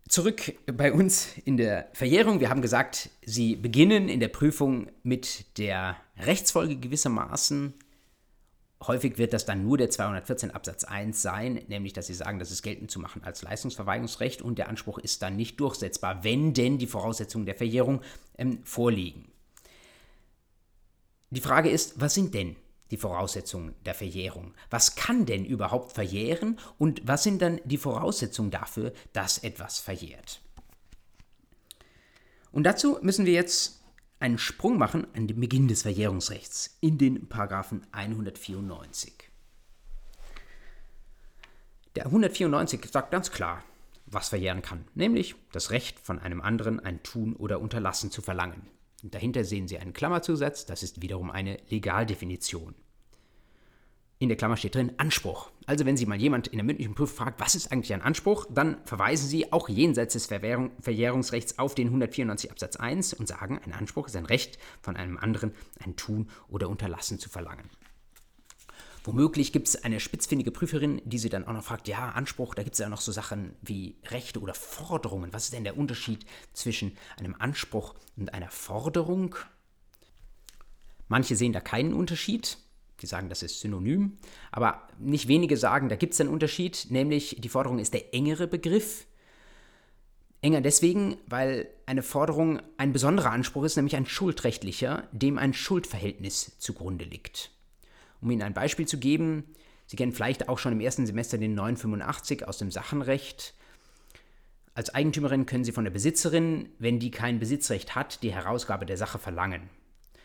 Zurück 0.08 0.54
bei 0.66 0.92
uns 0.92 1.36
in 1.44 1.58
der 1.58 1.88
Verjährung. 1.92 2.40
Wir 2.40 2.48
haben 2.48 2.62
gesagt, 2.62 3.10
Sie 3.24 3.56
beginnen 3.56 4.08
in 4.08 4.20
der 4.20 4.28
Prüfung 4.28 4.90
mit 5.02 5.58
der 5.58 5.96
Rechtsfolge 6.18 6.76
gewissermaßen. 6.76 7.74
Häufig 8.86 9.18
wird 9.18 9.34
das 9.34 9.44
dann 9.44 9.64
nur 9.64 9.76
der 9.76 9.90
214 9.90 10.50
Absatz 10.50 10.84
1 10.84 11.20
sein, 11.20 11.60
nämlich 11.68 11.92
dass 11.92 12.06
Sie 12.06 12.14
sagen, 12.14 12.38
das 12.38 12.50
ist 12.50 12.62
geltend 12.62 12.90
zu 12.90 13.00
machen 13.00 13.22
als 13.22 13.42
Leistungsverweigerungsrecht 13.42 14.40
und 14.40 14.58
der 14.58 14.68
Anspruch 14.68 14.98
ist 14.98 15.20
dann 15.20 15.36
nicht 15.36 15.60
durchsetzbar, 15.60 16.24
wenn 16.24 16.54
denn 16.54 16.78
die 16.78 16.86
Voraussetzungen 16.86 17.44
der 17.44 17.56
Verjährung 17.56 18.00
ähm, 18.38 18.60
vorliegen. 18.64 19.26
Die 21.30 21.40
Frage 21.40 21.68
ist, 21.68 22.00
was 22.00 22.14
sind 22.14 22.34
denn 22.34 22.56
die 22.90 22.96
Voraussetzungen 22.96 23.74
der 23.84 23.94
Verjährung? 23.94 24.54
Was 24.70 24.96
kann 24.96 25.26
denn 25.26 25.44
überhaupt 25.44 25.92
verjähren 25.92 26.58
und 26.78 27.06
was 27.06 27.22
sind 27.22 27.42
dann 27.42 27.60
die 27.64 27.76
Voraussetzungen 27.76 28.50
dafür, 28.50 28.92
dass 29.12 29.38
etwas 29.38 29.78
verjährt? 29.78 30.40
Und 32.50 32.64
dazu 32.64 32.98
müssen 33.02 33.26
wir 33.26 33.34
jetzt 33.34 33.82
einen 34.20 34.38
Sprung 34.38 34.78
machen 34.78 35.06
an 35.14 35.26
den 35.26 35.38
Beginn 35.38 35.68
des 35.68 35.82
Verjährungsrechts 35.82 36.78
in 36.80 36.96
den 36.98 37.28
Paragraphen 37.28 37.86
194. 37.92 39.12
Der 41.94 42.06
194 42.06 42.86
sagt 42.90 43.10
ganz 43.10 43.30
klar, 43.30 43.62
was 44.06 44.30
verjähren 44.30 44.62
kann, 44.62 44.86
nämlich 44.94 45.34
das 45.52 45.70
Recht 45.70 46.00
von 46.00 46.18
einem 46.18 46.40
anderen 46.40 46.80
ein 46.80 47.02
Tun 47.02 47.36
oder 47.36 47.60
Unterlassen 47.60 48.10
zu 48.10 48.22
verlangen. 48.22 48.66
Und 49.02 49.14
dahinter 49.14 49.44
sehen 49.44 49.68
Sie 49.68 49.78
einen 49.78 49.92
Klammerzusatz, 49.92 50.66
das 50.66 50.82
ist 50.82 51.02
wiederum 51.02 51.30
eine 51.30 51.58
Legaldefinition. 51.68 52.74
In 54.20 54.28
der 54.28 54.36
Klammer 54.36 54.56
steht 54.56 54.74
drin 54.74 54.92
Anspruch. 54.96 55.52
Also 55.66 55.86
wenn 55.86 55.96
Sie 55.96 56.06
mal 56.06 56.20
jemand 56.20 56.48
in 56.48 56.56
der 56.56 56.64
mündlichen 56.64 56.96
Prüfung 56.96 57.16
fragt, 57.16 57.40
was 57.40 57.54
ist 57.54 57.70
eigentlich 57.70 57.94
ein 57.94 58.02
Anspruch, 58.02 58.46
dann 58.50 58.78
verweisen 58.84 59.28
Sie 59.28 59.52
auch 59.52 59.68
jenseits 59.68 60.14
des 60.14 60.26
Verwehrung, 60.26 60.72
Verjährungsrechts 60.80 61.60
auf 61.60 61.76
den 61.76 61.86
194 61.86 62.50
Absatz 62.50 62.74
1 62.74 63.14
und 63.14 63.28
sagen, 63.28 63.60
ein 63.64 63.72
Anspruch 63.72 64.08
ist 64.08 64.16
ein 64.16 64.26
Recht 64.26 64.58
von 64.82 64.96
einem 64.96 65.18
anderen, 65.18 65.52
ein 65.84 65.94
Tun 65.94 66.28
oder 66.48 66.68
Unterlassen 66.68 67.20
zu 67.20 67.28
verlangen. 67.28 67.70
Womöglich 69.08 69.52
gibt 69.52 69.68
es 69.68 69.84
eine 69.84 70.00
spitzfindige 70.00 70.50
Prüferin, 70.50 71.00
die 71.02 71.16
sie 71.16 71.30
dann 71.30 71.46
auch 71.46 71.54
noch 71.54 71.64
fragt, 71.64 71.88
ja, 71.88 72.10
Anspruch, 72.10 72.54
da 72.54 72.62
gibt 72.62 72.74
es 72.74 72.78
ja 72.78 72.90
noch 72.90 73.00
so 73.00 73.10
Sachen 73.10 73.56
wie 73.62 73.96
Rechte 74.08 74.38
oder 74.38 74.52
Forderungen. 74.52 75.32
Was 75.32 75.44
ist 75.44 75.54
denn 75.54 75.64
der 75.64 75.78
Unterschied 75.78 76.26
zwischen 76.52 76.92
einem 77.18 77.34
Anspruch 77.38 77.94
und 78.18 78.34
einer 78.34 78.50
Forderung? 78.50 79.34
Manche 81.08 81.36
sehen 81.36 81.54
da 81.54 81.60
keinen 81.60 81.94
Unterschied. 81.94 82.58
Die 83.00 83.06
sagen, 83.06 83.30
das 83.30 83.42
ist 83.42 83.60
synonym. 83.60 84.18
Aber 84.52 84.86
nicht 84.98 85.26
wenige 85.26 85.56
sagen, 85.56 85.88
da 85.88 85.96
gibt 85.96 86.12
es 86.12 86.20
einen 86.20 86.28
Unterschied, 86.28 86.88
nämlich 86.90 87.38
die 87.38 87.48
Forderung 87.48 87.78
ist 87.78 87.94
der 87.94 88.12
engere 88.12 88.46
Begriff. 88.46 89.06
Enger 90.42 90.60
deswegen, 90.60 91.16
weil 91.26 91.66
eine 91.86 92.02
Forderung 92.02 92.60
ein 92.76 92.92
besonderer 92.92 93.30
Anspruch 93.30 93.64
ist, 93.64 93.76
nämlich 93.76 93.96
ein 93.96 94.04
schuldrechtlicher, 94.04 95.08
dem 95.12 95.38
ein 95.38 95.54
Schuldverhältnis 95.54 96.58
zugrunde 96.58 97.06
liegt. 97.06 97.52
Um 98.20 98.30
Ihnen 98.30 98.42
ein 98.42 98.54
Beispiel 98.54 98.86
zu 98.86 98.98
geben, 98.98 99.44
Sie 99.86 99.96
kennen 99.96 100.12
vielleicht 100.12 100.48
auch 100.48 100.58
schon 100.58 100.72
im 100.72 100.80
ersten 100.80 101.06
Semester 101.06 101.38
den 101.38 101.54
985 101.54 102.46
aus 102.46 102.58
dem 102.58 102.70
Sachenrecht. 102.70 103.54
Als 104.74 104.94
Eigentümerin 104.94 105.46
können 105.46 105.64
Sie 105.64 105.72
von 105.72 105.84
der 105.84 105.90
Besitzerin, 105.90 106.68
wenn 106.78 106.98
die 106.98 107.10
kein 107.10 107.38
Besitzrecht 107.38 107.94
hat, 107.94 108.22
die 108.22 108.32
Herausgabe 108.32 108.84
der 108.84 108.98
Sache 108.98 109.18
verlangen. 109.18 109.70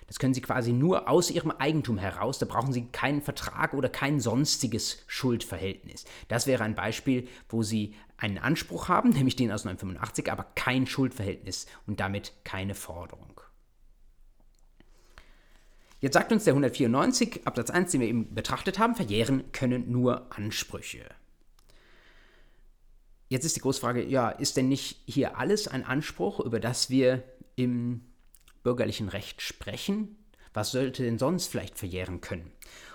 Das 0.08 0.20
können 0.20 0.34
Sie 0.34 0.42
quasi 0.42 0.74
nur 0.74 1.08
aus 1.08 1.32
Ihrem 1.32 1.52
Eigentum 1.52 1.98
heraus, 1.98 2.38
da 2.38 2.46
brauchen 2.46 2.74
Sie 2.74 2.88
keinen 2.92 3.22
Vertrag 3.22 3.74
oder 3.74 3.90
kein 3.90 4.20
sonstiges 4.20 5.04
Schuldverhältnis. 5.08 6.06
Das 6.28 6.46
wäre 6.46 6.64
ein 6.64 6.76
Beispiel, 6.76 7.28
wo 7.50 7.64
Sie 7.64 7.96
einen 8.18 8.38
Anspruch 8.38 8.90
haben, 8.90 9.10
nämlich 9.10 9.36
den 9.36 9.52
aus 9.52 9.66
985, 9.66 10.32
aber 10.32 10.46
kein 10.56 10.88
Schuldverhältnis 10.88 11.68
und 11.88 12.00
damit 12.00 12.34
keine 12.44 12.76
Forderung. 12.76 13.33
Jetzt 16.04 16.16
sagt 16.16 16.34
uns 16.34 16.44
der 16.44 16.52
194 16.52 17.48
Absatz 17.48 17.70
1, 17.70 17.92
den 17.92 18.02
wir 18.02 18.10
eben 18.10 18.36
betrachtet 18.36 18.78
haben, 18.78 18.94
verjähren 18.94 19.54
können 19.54 19.90
nur 19.90 20.28
Ansprüche. 20.36 21.06
Jetzt 23.30 23.46
ist 23.46 23.56
die 23.56 23.62
Großfrage, 23.62 24.04
ja, 24.04 24.28
ist 24.28 24.58
denn 24.58 24.68
nicht 24.68 25.00
hier 25.06 25.38
alles 25.38 25.70
ein 25.70 25.86
Anspruch, 25.86 26.42
über 26.42 26.60
das 26.60 26.90
wir 26.90 27.24
im 27.56 28.02
bürgerlichen 28.64 29.08
Recht 29.08 29.42
sprechen? 29.42 30.18
Was 30.54 30.72
sollte 30.72 31.04
denn 31.04 31.20
sonst 31.20 31.48
vielleicht 31.48 31.78
verjähren 31.78 32.20
können? 32.20 32.52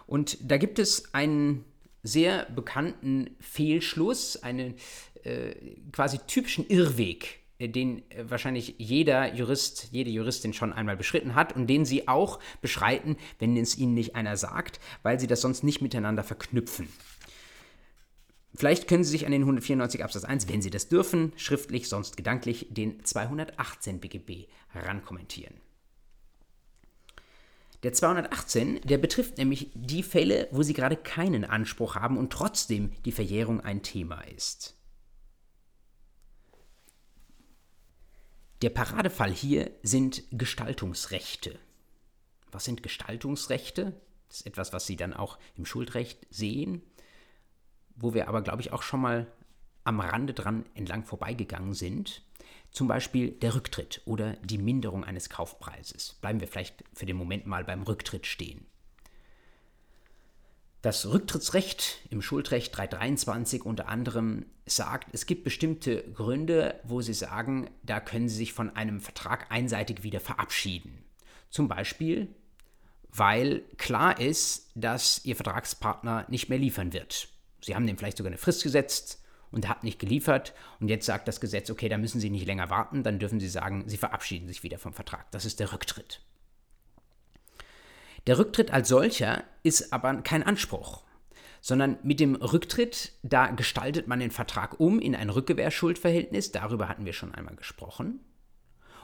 Und 0.06 0.36
da 0.42 0.58
gibt 0.58 0.78
es 0.78 1.14
einen 1.14 1.64
sehr 2.02 2.44
bekannten 2.50 3.30
Fehlschluss, 3.40 4.42
einen 4.42 4.74
äh, 5.22 5.54
quasi 5.92 6.18
typischen 6.26 6.68
Irrweg, 6.68 7.37
den 7.66 8.08
äh, 8.10 8.30
wahrscheinlich 8.30 8.76
jeder 8.78 9.34
Jurist, 9.34 9.88
jede 9.90 10.10
Juristin 10.10 10.52
schon 10.52 10.72
einmal 10.72 10.96
beschritten 10.96 11.34
hat 11.34 11.56
und 11.56 11.66
den 11.66 11.84
sie 11.84 12.06
auch 12.06 12.38
beschreiten, 12.60 13.16
wenn 13.38 13.56
es 13.56 13.76
ihnen 13.76 13.94
nicht 13.94 14.14
einer 14.14 14.36
sagt, 14.36 14.78
weil 15.02 15.18
sie 15.18 15.26
das 15.26 15.40
sonst 15.40 15.64
nicht 15.64 15.80
miteinander 15.80 16.22
verknüpfen. 16.22 16.88
Vielleicht 18.54 18.88
können 18.88 19.04
Sie 19.04 19.10
sich 19.10 19.24
an 19.24 19.30
den 19.30 19.42
194 19.42 20.02
Absatz 20.02 20.24
1, 20.24 20.48
wenn 20.48 20.62
Sie 20.62 20.70
das 20.70 20.88
dürfen, 20.88 21.32
schriftlich, 21.36 21.88
sonst 21.88 22.16
gedanklich, 22.16 22.66
den 22.70 23.04
218 23.04 24.00
BGB 24.00 24.48
herankommentieren. 24.70 25.54
Der 27.84 27.92
218, 27.92 28.80
der 28.82 28.98
betrifft 28.98 29.38
nämlich 29.38 29.70
die 29.74 30.02
Fälle, 30.02 30.48
wo 30.50 30.64
Sie 30.64 30.72
gerade 30.72 30.96
keinen 30.96 31.44
Anspruch 31.44 31.94
haben 31.94 32.18
und 32.18 32.32
trotzdem 32.32 32.90
die 33.04 33.12
Verjährung 33.12 33.60
ein 33.60 33.82
Thema 33.82 34.22
ist. 34.22 34.77
Der 38.60 38.70
Paradefall 38.70 39.30
hier 39.30 39.70
sind 39.84 40.24
Gestaltungsrechte. 40.32 41.60
Was 42.50 42.64
sind 42.64 42.82
Gestaltungsrechte? 42.82 44.00
Das 44.28 44.38
ist 44.38 44.46
etwas, 44.46 44.72
was 44.72 44.84
Sie 44.84 44.96
dann 44.96 45.14
auch 45.14 45.38
im 45.56 45.64
Schuldrecht 45.64 46.26
sehen, 46.28 46.82
wo 47.94 48.14
wir 48.14 48.26
aber, 48.26 48.42
glaube 48.42 48.60
ich, 48.62 48.72
auch 48.72 48.82
schon 48.82 49.00
mal 49.00 49.28
am 49.84 50.00
Rande 50.00 50.34
dran 50.34 50.66
entlang 50.74 51.04
vorbeigegangen 51.04 51.72
sind. 51.72 52.22
Zum 52.72 52.88
Beispiel 52.88 53.30
der 53.30 53.54
Rücktritt 53.54 54.02
oder 54.06 54.32
die 54.42 54.58
Minderung 54.58 55.04
eines 55.04 55.30
Kaufpreises. 55.30 56.14
Bleiben 56.20 56.40
wir 56.40 56.48
vielleicht 56.48 56.82
für 56.92 57.06
den 57.06 57.16
Moment 57.16 57.46
mal 57.46 57.62
beim 57.62 57.82
Rücktritt 57.82 58.26
stehen. 58.26 58.66
Das 60.80 61.06
Rücktrittsrecht 61.06 61.98
im 62.10 62.22
Schuldrecht 62.22 62.76
323 62.76 63.66
unter 63.66 63.88
anderem 63.88 64.46
sagt, 64.64 65.08
es 65.12 65.26
gibt 65.26 65.42
bestimmte 65.42 66.04
Gründe, 66.12 66.78
wo 66.84 67.00
sie 67.00 67.14
sagen, 67.14 67.68
da 67.82 67.98
können 67.98 68.28
sie 68.28 68.36
sich 68.36 68.52
von 68.52 68.74
einem 68.76 69.00
Vertrag 69.00 69.50
einseitig 69.50 70.04
wieder 70.04 70.20
verabschieden. 70.20 71.04
Zum 71.50 71.66
Beispiel, 71.66 72.28
weil 73.10 73.62
klar 73.76 74.20
ist, 74.20 74.70
dass 74.76 75.24
ihr 75.24 75.34
Vertragspartner 75.34 76.26
nicht 76.28 76.48
mehr 76.48 76.58
liefern 76.58 76.92
wird. 76.92 77.28
Sie 77.60 77.74
haben 77.74 77.86
dem 77.86 77.98
vielleicht 77.98 78.18
sogar 78.18 78.30
eine 78.30 78.38
Frist 78.38 78.62
gesetzt 78.62 79.20
und 79.50 79.64
er 79.64 79.70
hat 79.70 79.82
nicht 79.82 79.98
geliefert 79.98 80.54
und 80.78 80.88
jetzt 80.88 81.06
sagt 81.06 81.26
das 81.26 81.40
Gesetz, 81.40 81.70
okay, 81.70 81.88
da 81.88 81.98
müssen 81.98 82.20
Sie 82.20 82.30
nicht 82.30 82.46
länger 82.46 82.70
warten, 82.70 83.02
dann 83.02 83.18
dürfen 83.18 83.40
Sie 83.40 83.48
sagen, 83.48 83.88
Sie 83.88 83.96
verabschieden 83.96 84.46
sich 84.46 84.62
wieder 84.62 84.78
vom 84.78 84.92
Vertrag. 84.92 85.28
Das 85.32 85.44
ist 85.44 85.58
der 85.58 85.72
Rücktritt. 85.72 86.20
Der 88.28 88.38
Rücktritt 88.38 88.70
als 88.72 88.88
solcher 88.88 89.42
ist 89.62 89.90
aber 89.90 90.12
kein 90.20 90.42
Anspruch, 90.42 91.02
sondern 91.62 91.96
mit 92.02 92.20
dem 92.20 92.34
Rücktritt, 92.34 93.12
da 93.22 93.46
gestaltet 93.46 94.06
man 94.06 94.20
den 94.20 94.30
Vertrag 94.30 94.78
um 94.78 95.00
in 95.00 95.16
ein 95.16 95.30
Rückgewehrschuldverhältnis, 95.30 96.52
darüber 96.52 96.90
hatten 96.90 97.06
wir 97.06 97.14
schon 97.14 97.34
einmal 97.34 97.56
gesprochen. 97.56 98.20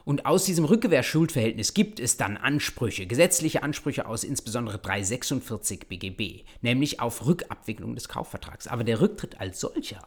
Und 0.05 0.27
aus 0.27 0.45
diesem 0.45 0.67
Rückgewährschuldverhältnis 0.67 1.73
gibt 1.73 2.01
es 2.01 2.19
dann 2.19 2.37
Ansprüche, 2.37 3.07
gesetzliche 3.07 3.63
Ansprüche 3.63 4.05
aus 4.05 4.25
insbesondere 4.25 4.77
346 4.77 5.89
BGB, 5.89 6.45
nämlich 6.61 7.01
auf 7.01 7.25
Rückabwicklung 7.25 7.95
des 7.95 8.11
Kaufvertrags. 8.11 8.67
Aber 8.67 8.85
der 8.85 9.01
Rücktritt 9.01 9.41
als 9.41 9.59
solcher 9.59 10.07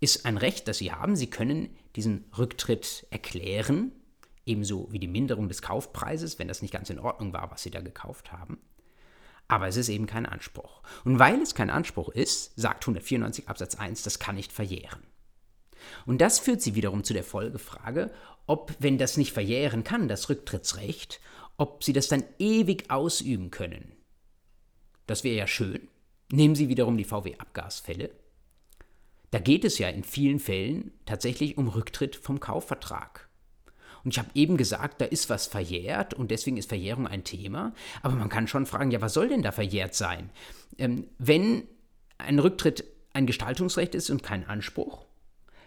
ist 0.00 0.24
ein 0.24 0.38
Recht, 0.38 0.68
das 0.68 0.78
Sie 0.78 0.90
haben. 0.90 1.16
Sie 1.16 1.28
können 1.28 1.68
diesen 1.96 2.24
Rücktritt 2.38 3.06
erklären, 3.10 3.92
ebenso 4.46 4.88
wie 4.90 4.98
die 4.98 5.08
Minderung 5.08 5.48
des 5.48 5.62
Kaufpreises, 5.62 6.38
wenn 6.38 6.48
das 6.48 6.62
nicht 6.62 6.72
ganz 6.72 6.90
in 6.90 6.98
Ordnung 6.98 7.32
war, 7.32 7.50
was 7.50 7.62
Sie 7.62 7.70
da 7.70 7.80
gekauft 7.80 8.32
haben. 8.32 8.58
Aber 9.48 9.68
es 9.68 9.76
ist 9.76 9.88
eben 9.88 10.06
kein 10.06 10.26
Anspruch. 10.26 10.82
Und 11.04 11.18
weil 11.18 11.40
es 11.40 11.54
kein 11.54 11.70
Anspruch 11.70 12.08
ist, 12.08 12.58
sagt 12.58 12.84
194 12.84 13.48
Absatz 13.48 13.74
1, 13.74 14.02
das 14.02 14.18
kann 14.18 14.36
nicht 14.36 14.52
verjähren. 14.52 15.02
Und 16.06 16.20
das 16.20 16.38
führt 16.38 16.62
sie 16.62 16.74
wiederum 16.74 17.04
zu 17.04 17.12
der 17.12 17.24
Folgefrage, 17.24 18.10
ob, 18.46 18.74
wenn 18.78 18.96
das 18.96 19.16
nicht 19.16 19.32
verjähren 19.32 19.84
kann, 19.84 20.08
das 20.08 20.30
Rücktrittsrecht, 20.30 21.20
ob 21.56 21.84
sie 21.84 21.92
das 21.92 22.08
dann 22.08 22.24
ewig 22.38 22.90
ausüben 22.90 23.50
können. 23.50 23.92
Das 25.06 25.24
wäre 25.24 25.36
ja 25.36 25.46
schön. 25.46 25.88
Nehmen 26.32 26.54
Sie 26.54 26.68
wiederum 26.68 26.96
die 26.96 27.04
VW-Abgasfälle. 27.04 28.10
Da 29.30 29.38
geht 29.38 29.64
es 29.64 29.78
ja 29.78 29.88
in 29.88 30.04
vielen 30.04 30.38
Fällen 30.38 30.92
tatsächlich 31.04 31.58
um 31.58 31.68
Rücktritt 31.68 32.16
vom 32.16 32.40
Kaufvertrag. 32.40 33.28
Und 34.04 34.12
ich 34.12 34.18
habe 34.18 34.28
eben 34.34 34.56
gesagt, 34.56 35.00
da 35.00 35.06
ist 35.06 35.30
was 35.30 35.46
verjährt 35.46 36.14
und 36.14 36.30
deswegen 36.30 36.56
ist 36.56 36.68
Verjährung 36.68 37.06
ein 37.06 37.24
Thema. 37.24 37.72
Aber 38.02 38.14
man 38.14 38.28
kann 38.28 38.46
schon 38.46 38.66
fragen, 38.66 38.90
ja, 38.90 39.00
was 39.00 39.14
soll 39.14 39.28
denn 39.28 39.42
da 39.42 39.50
verjährt 39.50 39.94
sein? 39.94 40.30
Ähm, 40.78 41.08
wenn 41.18 41.64
ein 42.18 42.38
Rücktritt 42.38 42.84
ein 43.12 43.26
Gestaltungsrecht 43.26 43.94
ist 43.94 44.10
und 44.10 44.22
kein 44.22 44.46
Anspruch, 44.46 45.06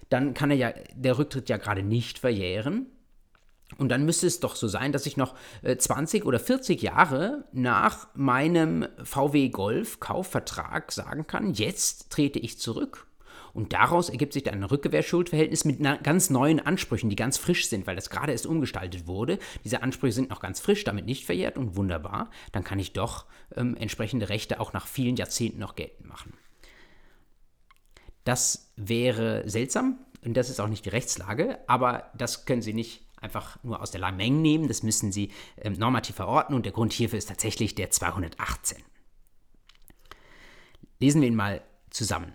dann 0.09 0.33
kann 0.33 0.51
er 0.51 0.57
ja 0.57 0.73
der 0.93 1.17
Rücktritt 1.17 1.49
ja 1.49 1.57
gerade 1.57 1.83
nicht 1.83 2.19
verjähren. 2.19 2.87
Und 3.77 3.89
dann 3.89 4.05
müsste 4.05 4.27
es 4.27 4.39
doch 4.39 4.55
so 4.55 4.67
sein, 4.67 4.93
dass 4.93 5.05
ich 5.05 5.17
noch 5.17 5.35
20 5.77 6.21
äh, 6.21 6.25
oder 6.25 6.39
40 6.39 6.81
Jahre 6.81 7.45
nach 7.51 8.07
meinem 8.15 8.87
VW 9.03 9.49
Golf 9.49 9.99
Kaufvertrag 9.99 10.91
sagen 10.91 11.27
kann, 11.27 11.53
jetzt 11.53 12.09
trete 12.09 12.39
ich 12.39 12.59
zurück. 12.59 13.06
Und 13.57 13.73
daraus 13.73 14.09
ergibt 14.09 14.33
sich 14.33 14.43
dann 14.43 14.53
ein 14.53 14.63
Rückgewehrschuldverhältnis 14.63 15.65
mit 15.65 15.81
ganz 16.03 16.29
neuen 16.29 16.59
Ansprüchen, 16.59 17.09
die 17.09 17.15
ganz 17.15 17.39
frisch 17.39 17.67
sind, 17.67 17.87
weil 17.87 17.95
das 17.95 18.11
gerade 18.11 18.31
erst 18.31 18.45
umgestaltet 18.45 19.07
wurde. 19.07 19.39
Diese 19.63 19.81
Ansprüche 19.81 20.13
sind 20.13 20.29
noch 20.29 20.41
ganz 20.41 20.59
frisch, 20.59 20.83
damit 20.83 21.07
nicht 21.07 21.25
verjährt 21.25 21.57
und 21.57 21.75
wunderbar. 21.75 22.29
Dann 22.51 22.63
kann 22.63 22.77
ich 22.77 22.93
doch 22.93 23.25
ähm, 23.55 23.75
entsprechende 23.75 24.29
Rechte 24.29 24.59
auch 24.59 24.73
nach 24.73 24.85
vielen 24.85 25.15
Jahrzehnten 25.15 25.57
noch 25.57 25.73
geltend 25.73 26.07
machen. 26.07 26.33
Das 28.25 28.71
wäre 28.75 29.49
seltsam 29.49 30.05
und 30.23 30.37
das 30.37 30.51
ist 30.51 30.59
auch 30.59 30.67
nicht 30.67 30.85
die 30.85 30.89
Rechtslage, 30.89 31.57
aber 31.65 32.11
das 32.15 32.45
können 32.45 32.61
Sie 32.61 32.75
nicht 32.75 33.07
einfach 33.19 33.57
nur 33.63 33.81
aus 33.81 33.89
der 33.89 34.01
Lameng 34.01 34.39
nehmen, 34.39 34.67
das 34.67 34.83
müssen 34.83 35.11
Sie 35.11 35.31
ähm, 35.57 35.73
normativ 35.73 36.17
verorten 36.17 36.53
und 36.53 36.67
der 36.67 36.73
Grund 36.73 36.93
hierfür 36.93 37.17
ist 37.17 37.29
tatsächlich 37.29 37.73
der 37.73 37.89
218. 37.89 38.77
Lesen 40.99 41.21
wir 41.21 41.27
ihn 41.27 41.35
mal 41.35 41.63
zusammen. 41.89 42.33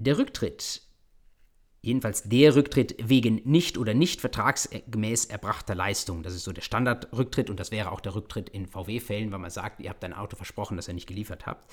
Der 0.00 0.18
Rücktritt, 0.18 0.82
jedenfalls 1.80 2.24
der 2.24 2.56
Rücktritt 2.56 2.96
wegen 2.98 3.42
nicht 3.44 3.78
oder 3.78 3.94
nicht 3.94 4.20
vertragsgemäß 4.20 5.26
erbrachter 5.26 5.76
Leistung, 5.76 6.24
das 6.24 6.34
ist 6.34 6.44
so 6.44 6.52
der 6.52 6.62
Standardrücktritt 6.62 7.50
und 7.50 7.60
das 7.60 7.70
wäre 7.70 7.92
auch 7.92 8.00
der 8.00 8.16
Rücktritt 8.16 8.48
in 8.48 8.66
VW-Fällen, 8.66 9.30
weil 9.30 9.38
man 9.38 9.50
sagt, 9.50 9.80
ihr 9.80 9.90
habt 9.90 10.02
ein 10.02 10.12
Auto 10.12 10.36
versprochen, 10.36 10.76
das 10.76 10.88
ihr 10.88 10.94
nicht 10.94 11.06
geliefert 11.06 11.46
habt 11.46 11.70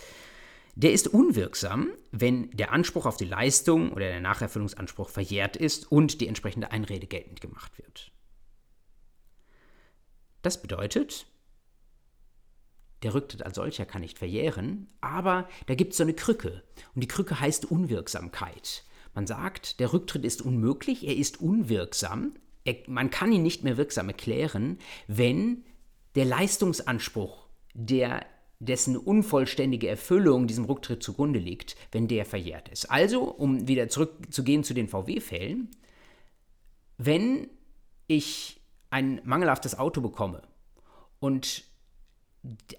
der 0.77 0.91
ist 0.91 1.07
unwirksam, 1.07 1.89
wenn 2.11 2.51
der 2.51 2.71
Anspruch 2.71 3.07
auf 3.07 3.17
die 3.17 3.25
Leistung 3.25 3.91
oder 3.91 4.09
der 4.09 4.21
Nacherfüllungsanspruch 4.21 5.09
verjährt 5.09 5.55
ist 5.57 5.91
und 5.91 6.21
die 6.21 6.27
entsprechende 6.27 6.69
Einrede 6.69 7.07
geltend 7.07 7.41
gemacht 7.41 7.75
wird. 7.79 8.11
Das 10.43 10.61
bedeutet, 10.61 11.25
der 13.03 13.13
Rücktritt 13.13 13.43
als 13.43 13.55
solcher 13.55 13.85
kann 13.85 14.01
nicht 14.01 14.17
verjähren, 14.17 14.87
aber 15.01 15.47
da 15.67 15.75
gibt 15.75 15.91
es 15.91 15.97
so 15.97 16.03
eine 16.03 16.13
Krücke 16.13 16.63
und 16.95 17.01
die 17.01 17.07
Krücke 17.07 17.39
heißt 17.39 17.65
Unwirksamkeit. 17.65 18.83
Man 19.13 19.27
sagt, 19.27 19.79
der 19.79 19.93
Rücktritt 19.93 20.25
ist 20.25 20.41
unmöglich, 20.41 21.07
er 21.07 21.15
ist 21.15 21.41
unwirksam, 21.41 22.33
er, 22.65 22.75
man 22.87 23.09
kann 23.09 23.31
ihn 23.31 23.43
nicht 23.43 23.63
mehr 23.63 23.77
wirksam 23.77 24.09
erklären, 24.09 24.77
wenn 25.07 25.63
der 26.15 26.25
Leistungsanspruch, 26.25 27.47
der 27.73 28.25
dessen 28.59 28.97
unvollständige 28.97 29.87
Erfüllung 29.87 30.47
diesem 30.47 30.65
Rücktritt 30.65 31.03
zugrunde 31.03 31.39
liegt, 31.39 31.75
wenn 31.91 32.07
der 32.07 32.25
verjährt 32.25 32.69
ist. 32.69 32.89
Also, 32.89 33.23
um 33.23 33.67
wieder 33.67 33.87
zurückzugehen 33.87 34.63
zu 34.63 34.73
den 34.73 34.87
VW-Fällen, 34.87 35.69
wenn 36.97 37.47
ich 38.07 38.59
ein 38.89 39.21
mangelhaftes 39.23 39.77
Auto 39.77 40.01
bekomme 40.01 40.41
und 41.19 41.63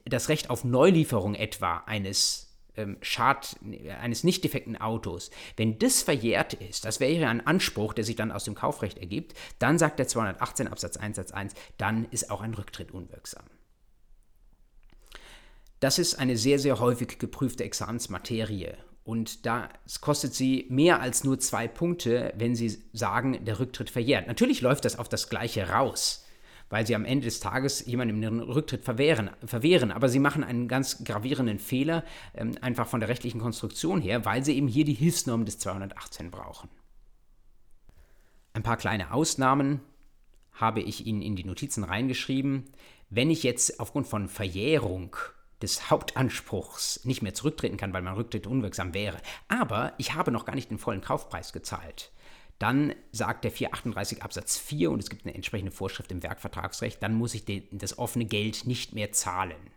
das 0.05 0.29
Recht 0.29 0.51
auf 0.51 0.65
Neulieferung 0.65 1.35
etwa 1.35 1.79
eines 1.87 2.49
ähm, 2.77 2.97
Schad, 3.03 3.57
eines 4.01 4.25
nicht 4.25 4.45
defekten 4.45 4.81
Autos, 4.81 5.31
wenn 5.57 5.79
das 5.79 6.03
verjährt 6.03 6.55
ist, 6.55 6.85
das 6.85 7.01
wäre 7.01 7.29
ein 7.29 7.47
Anspruch, 7.47 7.93
der 7.93 8.05
sich 8.05 8.17
dann 8.17 8.33
aus 8.33 8.45
dem 8.45 8.55
Kaufrecht 8.55 8.99
ergibt, 8.99 9.35
dann 9.59 9.79
sagt 9.79 9.99
der 9.99 10.09
218 10.09 10.69
Absatz 10.69 10.97
1 10.97 11.17
Satz 11.17 11.33
1, 11.33 11.55
dann 11.77 12.07
ist 12.11 12.31
auch 12.31 12.41
ein 12.41 12.55
Rücktritt 12.55 12.93
unwirksam. 12.93 13.45
Das 15.81 15.99
ist 15.99 16.19
eine 16.19 16.37
sehr, 16.37 16.59
sehr 16.59 16.81
häufig 16.81 17.19
geprüfte 17.19 17.65
Examensmaterie. 17.65 18.75
Und 19.05 19.47
das 19.47 20.01
kostet 20.01 20.35
Sie 20.35 20.67
mehr 20.69 21.01
als 21.01 21.25
nur 21.25 21.39
zwei 21.39 21.67
Punkte, 21.67 22.35
wenn 22.37 22.55
Sie 22.55 22.83
sagen, 22.93 23.45
der 23.45 23.59
Rücktritt 23.59 23.89
verjährt. 23.89 24.27
Natürlich 24.27 24.61
läuft 24.61 24.85
das 24.85 24.99
auf 24.99 25.09
das 25.09 25.31
Gleiche 25.31 25.71
raus, 25.71 26.27
weil 26.71 26.87
Sie 26.87 26.95
am 26.95 27.05
Ende 27.05 27.25
des 27.25 27.41
Tages 27.41 27.85
jemandem 27.87 28.21
den 28.21 28.41
Rücktritt 28.41 28.85
verwehren, 28.85 29.31
verwehren. 29.45 29.91
Aber 29.91 30.09
Sie 30.09 30.19
machen 30.19 30.45
einen 30.45 30.69
ganz 30.69 31.05
gravierenden 31.05 31.59
Fehler, 31.59 32.05
ähm, 32.35 32.57
einfach 32.61 32.87
von 32.87 33.01
der 33.01 33.09
rechtlichen 33.09 33.41
Konstruktion 33.41 34.01
her, 34.01 34.25
weil 34.25 34.45
Sie 34.45 34.57
eben 34.57 34.69
hier 34.69 34.85
die 34.85 34.95
Hilfsnorm 34.95 35.45
des 35.45 35.59
218 35.59 36.31
brauchen. 36.31 36.69
Ein 38.53 38.63
paar 38.63 38.77
kleine 38.77 39.13
Ausnahmen 39.13 39.81
habe 40.53 40.81
ich 40.81 41.07
Ihnen 41.07 41.23
in 41.23 41.37
die 41.37 41.45
Notizen 41.45 41.85
reingeschrieben. 41.85 42.65
Wenn 43.11 43.31
ich 43.31 43.43
jetzt 43.43 43.81
aufgrund 43.81 44.07
von 44.07 44.29
Verjährung 44.29 45.17
des 45.63 45.91
Hauptanspruchs 45.91 47.05
nicht 47.05 47.23
mehr 47.23 47.35
zurücktreten 47.35 47.77
kann, 47.77 47.93
weil 47.93 48.03
mein 48.03 48.15
Rücktritt 48.15 48.47
unwirksam 48.47 48.95
wäre. 48.95 49.19
Aber 49.49 49.93
ich 49.99 50.15
habe 50.15 50.31
noch 50.31 50.45
gar 50.45 50.55
nicht 50.55 50.71
den 50.71 50.79
vollen 50.79 51.01
Kaufpreis 51.01 51.53
gezahlt. 51.53 52.13
Dann 52.59 52.95
sagt 53.13 53.45
der 53.45 53.53
438 53.53 54.23
Absatz 54.23 54.59
4 54.59 54.91
und 54.91 55.01
es 55.01 55.11
gibt 55.11 55.25
eine 55.25 55.35
entsprechende 55.35 55.71
Vorschrift 55.71 56.11
im 56.11 56.23
Werkvertragsrecht, 56.23 57.03
dann 57.03 57.15
muss 57.15 57.35
ich 57.35 57.45
das 57.71 57.99
offene 57.99 58.25
Geld 58.25 58.67
nicht 58.67 58.95
mehr 58.95 59.13
zahlen. 59.13 59.71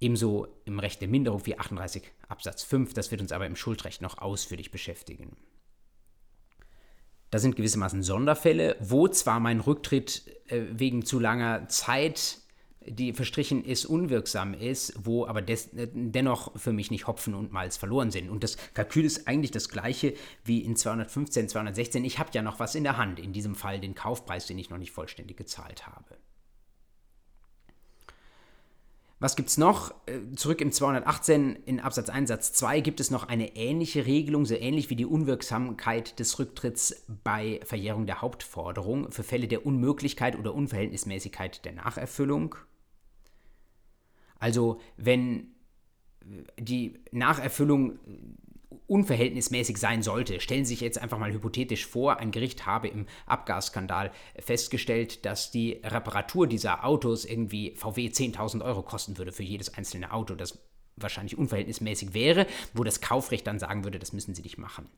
Ebenso 0.00 0.48
im 0.64 0.78
Recht 0.78 1.00
der 1.00 1.08
Minderung 1.08 1.40
438 1.40 2.10
Absatz 2.28 2.62
5, 2.64 2.94
das 2.94 3.10
wird 3.10 3.20
uns 3.20 3.30
aber 3.30 3.46
im 3.46 3.56
Schuldrecht 3.56 4.02
noch 4.02 4.18
ausführlich 4.18 4.70
beschäftigen. 4.70 5.36
Da 7.30 7.38
sind 7.38 7.56
gewissermaßen 7.56 8.02
Sonderfälle, 8.02 8.76
wo 8.80 9.08
zwar 9.08 9.40
mein 9.40 9.60
Rücktritt 9.60 10.26
äh, 10.48 10.64
wegen 10.70 11.04
zu 11.04 11.18
langer 11.18 11.68
Zeit 11.68 12.41
die 12.86 13.12
verstrichen 13.12 13.64
ist, 13.64 13.84
unwirksam 13.84 14.54
ist, 14.54 14.94
wo 15.02 15.26
aber 15.26 15.42
des, 15.42 15.70
dennoch 15.72 16.58
für 16.58 16.72
mich 16.72 16.90
nicht 16.90 17.06
Hopfen 17.06 17.34
und 17.34 17.52
Malz 17.52 17.76
verloren 17.76 18.10
sind. 18.10 18.30
Und 18.30 18.44
das 18.44 18.56
Kalkül 18.74 19.04
ist 19.04 19.26
eigentlich 19.28 19.50
das 19.50 19.68
gleiche 19.68 20.14
wie 20.44 20.60
in 20.60 20.76
215, 20.76 21.48
216. 21.48 22.04
Ich 22.04 22.18
habe 22.18 22.30
ja 22.32 22.42
noch 22.42 22.58
was 22.60 22.74
in 22.74 22.84
der 22.84 22.96
Hand, 22.96 23.18
in 23.18 23.32
diesem 23.32 23.54
Fall 23.54 23.80
den 23.80 23.94
Kaufpreis, 23.94 24.46
den 24.46 24.58
ich 24.58 24.70
noch 24.70 24.78
nicht 24.78 24.92
vollständig 24.92 25.36
gezahlt 25.36 25.86
habe. 25.86 26.16
Was 29.22 29.36
gibt 29.36 29.50
es 29.50 29.56
noch? 29.56 29.94
Äh, 30.06 30.34
zurück 30.34 30.60
im 30.60 30.72
218 30.72 31.54
in 31.64 31.78
Absatz 31.78 32.08
1 32.08 32.26
Satz 32.28 32.52
2 32.54 32.80
gibt 32.80 32.98
es 32.98 33.12
noch 33.12 33.28
eine 33.28 33.54
ähnliche 33.54 34.04
Regelung, 34.04 34.46
so 34.46 34.56
ähnlich 34.56 34.90
wie 34.90 34.96
die 34.96 35.06
Unwirksamkeit 35.06 36.18
des 36.18 36.40
Rücktritts 36.40 37.04
bei 37.22 37.60
Verjährung 37.62 38.06
der 38.06 38.20
Hauptforderung 38.20 39.12
für 39.12 39.22
Fälle 39.22 39.46
der 39.46 39.64
Unmöglichkeit 39.64 40.36
oder 40.36 40.52
Unverhältnismäßigkeit 40.52 41.64
der 41.64 41.70
Nacherfüllung. 41.70 42.56
Also 44.42 44.80
wenn 44.96 45.54
die 46.58 46.98
Nacherfüllung 47.12 47.98
unverhältnismäßig 48.88 49.78
sein 49.78 50.02
sollte. 50.02 50.40
Stellen 50.40 50.64
Sie 50.64 50.74
sich 50.74 50.80
jetzt 50.80 51.00
einfach 51.00 51.18
mal 51.18 51.32
hypothetisch 51.32 51.86
vor, 51.86 52.18
ein 52.18 52.30
Gericht 52.30 52.66
habe 52.66 52.88
im 52.88 53.06
Abgasskandal 53.24 54.10
festgestellt, 54.38 55.24
dass 55.24 55.50
die 55.50 55.80
Reparatur 55.84 56.46
dieser 56.46 56.84
Autos 56.84 57.24
irgendwie 57.24 57.74
VW 57.76 58.08
10.000 58.08 58.62
Euro 58.62 58.82
kosten 58.82 59.16
würde 59.16 59.32
für 59.32 59.44
jedes 59.44 59.72
einzelne 59.74 60.12
Auto, 60.12 60.34
das 60.34 60.58
wahrscheinlich 60.96 61.38
unverhältnismäßig 61.38 62.12
wäre, 62.12 62.46
wo 62.74 62.84
das 62.84 63.00
Kaufrecht 63.00 63.46
dann 63.46 63.58
sagen 63.58 63.84
würde, 63.84 63.98
das 63.98 64.12
müssen 64.12 64.34
Sie 64.34 64.42
nicht 64.42 64.58
machen. 64.58 64.88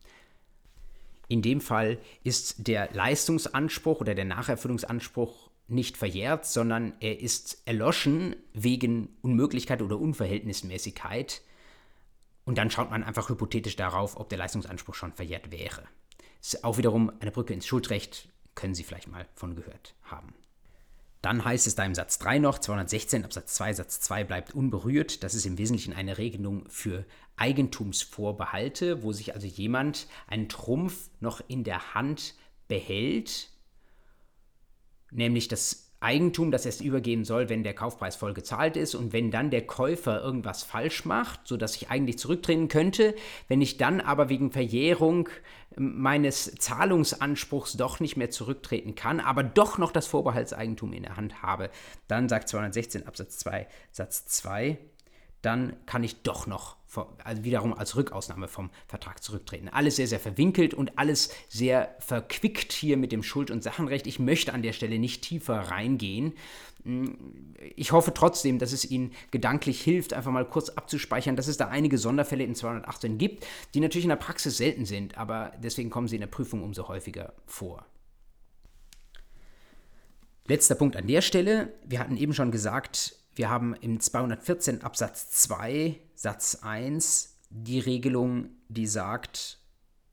In 1.29 1.43
dem 1.43 1.61
Fall 1.61 1.99
ist 2.25 2.67
der 2.67 2.93
Leistungsanspruch 2.93 4.01
oder 4.01 4.15
der 4.15 4.25
Nacherfüllungsanspruch 4.25 5.51
nicht 5.67 5.97
verjährt, 5.97 6.47
sondern 6.47 6.93
er 7.01 7.21
ist 7.21 7.63
erloschen 7.65 8.37
wegen 8.53 9.17
Unmöglichkeit 9.23 9.83
oder 9.83 9.99
Unverhältnismäßigkeit. 9.99 11.43
Und 12.45 12.59
dann 12.59 12.71
schaut 12.71 12.91
man 12.91 13.03
einfach 13.03 13.31
hypothetisch 13.31 13.77
darauf, 13.77 14.17
ob 14.19 14.29
der 14.29 14.39
Leistungsanspruch 14.39 14.95
schon 14.95 15.13
verjährt 15.13 15.51
wäre. 15.51 15.85
Ist 16.41 16.63
auch 16.65 16.77
wiederum 16.77 17.11
eine 17.21 17.31
Brücke 17.31 17.55
ins 17.55 17.67
Schuldrecht, 17.67 18.29
können 18.55 18.75
Sie 18.75 18.85
vielleicht 18.85 19.09
mal 19.09 19.27
von 19.35 19.57
gehört 19.57 19.95
haben. 20.03 20.35
Dann 21.23 21.43
heißt 21.43 21.67
es 21.67 21.75
da 21.75 21.87
im 21.87 21.95
Satz 21.95 22.19
3 22.19 22.39
noch, 22.39 22.59
216 22.59 23.25
Absatz 23.25 23.55
2 23.55 23.73
Satz 23.73 24.01
2 24.01 24.25
bleibt 24.25 24.55
unberührt. 24.55 25.25
Das 25.25 25.33
ist 25.33 25.47
im 25.47 25.57
Wesentlichen 25.57 25.95
eine 25.95 26.19
Regelung 26.19 26.69
für 26.69 27.07
Eigentumsvorbehalte, 27.37 29.03
wo 29.03 29.13
sich 29.13 29.33
also 29.33 29.47
jemand 29.47 30.07
einen 30.27 30.51
Trumpf 30.51 31.09
noch 31.21 31.41
in 31.49 31.65
der 31.65 31.95
Hand 31.95 32.35
behält, 32.69 33.49
nämlich 35.15 35.49
das 35.49 35.85
Eigentum, 36.01 36.51
das 36.51 36.67
erst 36.67 36.83
übergehen 36.83 37.25
soll, 37.25 37.49
wenn 37.49 37.65
der 37.65 37.73
Kaufpreis 37.73 38.15
voll 38.15 38.35
gezahlt 38.35 38.77
ist 38.77 38.95
und 38.95 39.15
wenn 39.15 39.31
dann 39.31 39.51
der 39.51 39.67
Käufer 39.67 40.23
irgendwas 40.23 40.63
falsch 40.63 41.07
macht, 41.07 41.49
sodass 41.49 41.77
ich 41.77 41.89
eigentlich 41.89 42.19
zurücktreten 42.19 42.69
könnte, 42.69 43.15
wenn 43.49 43.63
ich 43.63 43.79
dann 43.79 44.03
aber 44.03 44.29
wegen 44.29 44.53
Verjährung 44.53 45.31
ähm, 45.79 46.03
meines 46.03 46.55
Zahlungsanspruchs 46.57 47.79
doch 47.79 48.01
nicht 48.01 48.19
mehr 48.19 48.31
zurücktreten 48.31 48.95
kann, 48.95 49.19
aber 49.19 49.43
doch 49.43 49.79
noch 49.79 49.93
das 49.93 50.07
Vorbehaltseigentum 50.07 50.93
in 50.93 51.05
der 51.05 51.17
Hand 51.17 51.41
habe, 51.41 51.71
dann 52.07 52.29
sagt 52.29 52.51
216 52.51 53.07
Absatz 53.07 53.39
2 53.39 53.67
Satz 53.91 54.27
2, 54.27 54.77
dann 55.41 55.75
kann 55.87 56.05
ich 56.05 56.23
doch 56.23 56.47
noch 56.47 56.77
also 57.23 57.45
wiederum 57.45 57.75
als 57.75 57.97
Rückausnahme 57.97 58.49
vom 58.49 58.71
Vertrag 58.87 59.23
zurücktreten. 59.23 59.69
Alles 59.69 59.97
sehr, 59.97 60.07
sehr 60.07 60.21
verwinkelt 60.21 60.75
und 60.75 60.99
alles 60.99 61.31
sehr 61.49 61.95
verquickt 61.99 62.73
hier 62.73 62.97
mit 62.97 63.13
dem 63.13 63.23
Schuld- 63.23 63.51
und 63.51 63.63
Sachenrecht. 63.63 64.07
Ich 64.07 64.19
möchte 64.19 64.53
an 64.53 64.63
der 64.63 64.73
Stelle 64.73 64.99
nicht 64.99 65.23
tiefer 65.23 65.55
reingehen. 65.55 66.35
Ich 67.77 67.93
hoffe 67.93 68.13
trotzdem, 68.13 68.59
dass 68.59 68.73
es 68.73 68.91
Ihnen 68.91 69.13
gedanklich 69.31 69.81
hilft, 69.81 70.13
einfach 70.13 70.33
mal 70.33 70.45
kurz 70.45 70.69
abzuspeichern, 70.69 71.35
dass 71.35 71.49
es 71.49 71.57
da 71.57 71.69
einige 71.69 71.97
Sonderfälle 71.97 72.45
in 72.45 72.55
218 72.55 73.17
gibt, 73.17 73.47
die 73.73 73.81
natürlich 73.81 74.05
in 74.05 74.11
der 74.11 74.17
Praxis 74.17 74.59
selten 74.59 74.85
sind, 74.85 75.17
aber 75.17 75.53
deswegen 75.63 75.89
kommen 75.89 76.09
sie 76.09 76.17
in 76.17 76.21
der 76.21 76.27
Prüfung 76.27 76.63
umso 76.63 76.89
häufiger 76.89 77.33
vor. 77.47 77.87
Letzter 80.47 80.75
Punkt 80.75 80.97
an 80.97 81.07
der 81.07 81.23
Stelle. 81.23 81.73
Wir 81.87 82.01
hatten 82.01 82.19
eben 82.19 82.35
schon 82.35 82.51
gesagt, 82.51 83.17
wir 83.35 83.51
haben 83.51 83.75
im 83.75 84.01
214 84.01 84.83
Absatz 84.83 85.31
2 85.31 85.99
Satz 86.15 86.59
1 86.63 87.39
die 87.51 87.81
Regelung, 87.81 88.51
die 88.69 88.87
sagt, 88.87 89.59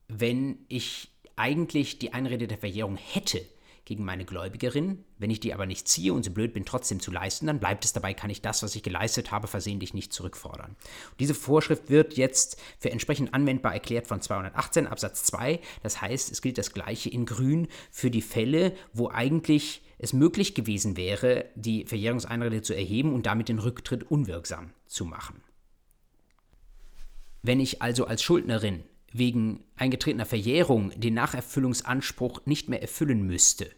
wenn 0.08 0.64
ich 0.68 1.08
eigentlich 1.36 1.98
die 1.98 2.12
Einrede 2.12 2.46
der 2.46 2.58
Verjährung 2.58 2.96
hätte 2.96 3.40
gegen 3.84 4.04
meine 4.04 4.24
Gläubigerin, 4.24 5.04
wenn 5.18 5.30
ich 5.30 5.40
die 5.40 5.52
aber 5.52 5.66
nicht 5.66 5.88
ziehe 5.88 6.12
und 6.12 6.24
so 6.24 6.30
blöd 6.30 6.54
bin, 6.54 6.64
trotzdem 6.64 7.00
zu 7.00 7.10
leisten, 7.10 7.46
dann 7.46 7.58
bleibt 7.58 7.84
es 7.84 7.92
dabei, 7.92 8.14
kann 8.14 8.30
ich 8.30 8.40
das, 8.40 8.62
was 8.62 8.76
ich 8.76 8.82
geleistet 8.82 9.32
habe, 9.32 9.48
versehentlich 9.48 9.92
nicht 9.92 10.12
zurückfordern. 10.12 10.70
Und 11.10 11.20
diese 11.20 11.34
Vorschrift 11.34 11.90
wird 11.90 12.16
jetzt 12.16 12.60
für 12.78 12.92
entsprechend 12.92 13.34
anwendbar 13.34 13.74
erklärt 13.74 14.06
von 14.06 14.20
218 14.20 14.86
Absatz 14.86 15.24
2. 15.24 15.60
Das 15.82 16.00
heißt, 16.00 16.30
es 16.30 16.42
gilt 16.42 16.58
das 16.58 16.72
Gleiche 16.72 17.10
in 17.10 17.26
Grün 17.26 17.66
für 17.90 18.10
die 18.10 18.22
Fälle, 18.22 18.74
wo 18.92 19.08
eigentlich 19.08 19.82
es 20.02 20.12
möglich 20.12 20.54
gewesen 20.54 20.96
wäre, 20.96 21.46
die 21.54 21.86
Verjährungseinrede 21.86 22.60
zu 22.60 22.74
erheben 22.74 23.14
und 23.14 23.24
damit 23.24 23.48
den 23.48 23.60
Rücktritt 23.60 24.02
unwirksam 24.02 24.72
zu 24.86 25.04
machen. 25.04 25.40
Wenn 27.42 27.60
ich 27.60 27.80
also 27.82 28.06
als 28.06 28.22
Schuldnerin 28.22 28.82
wegen 29.12 29.62
eingetretener 29.76 30.26
Verjährung 30.26 30.90
den 30.96 31.14
Nacherfüllungsanspruch 31.14 32.44
nicht 32.46 32.68
mehr 32.68 32.82
erfüllen 32.82 33.22
müsste, 33.22 33.70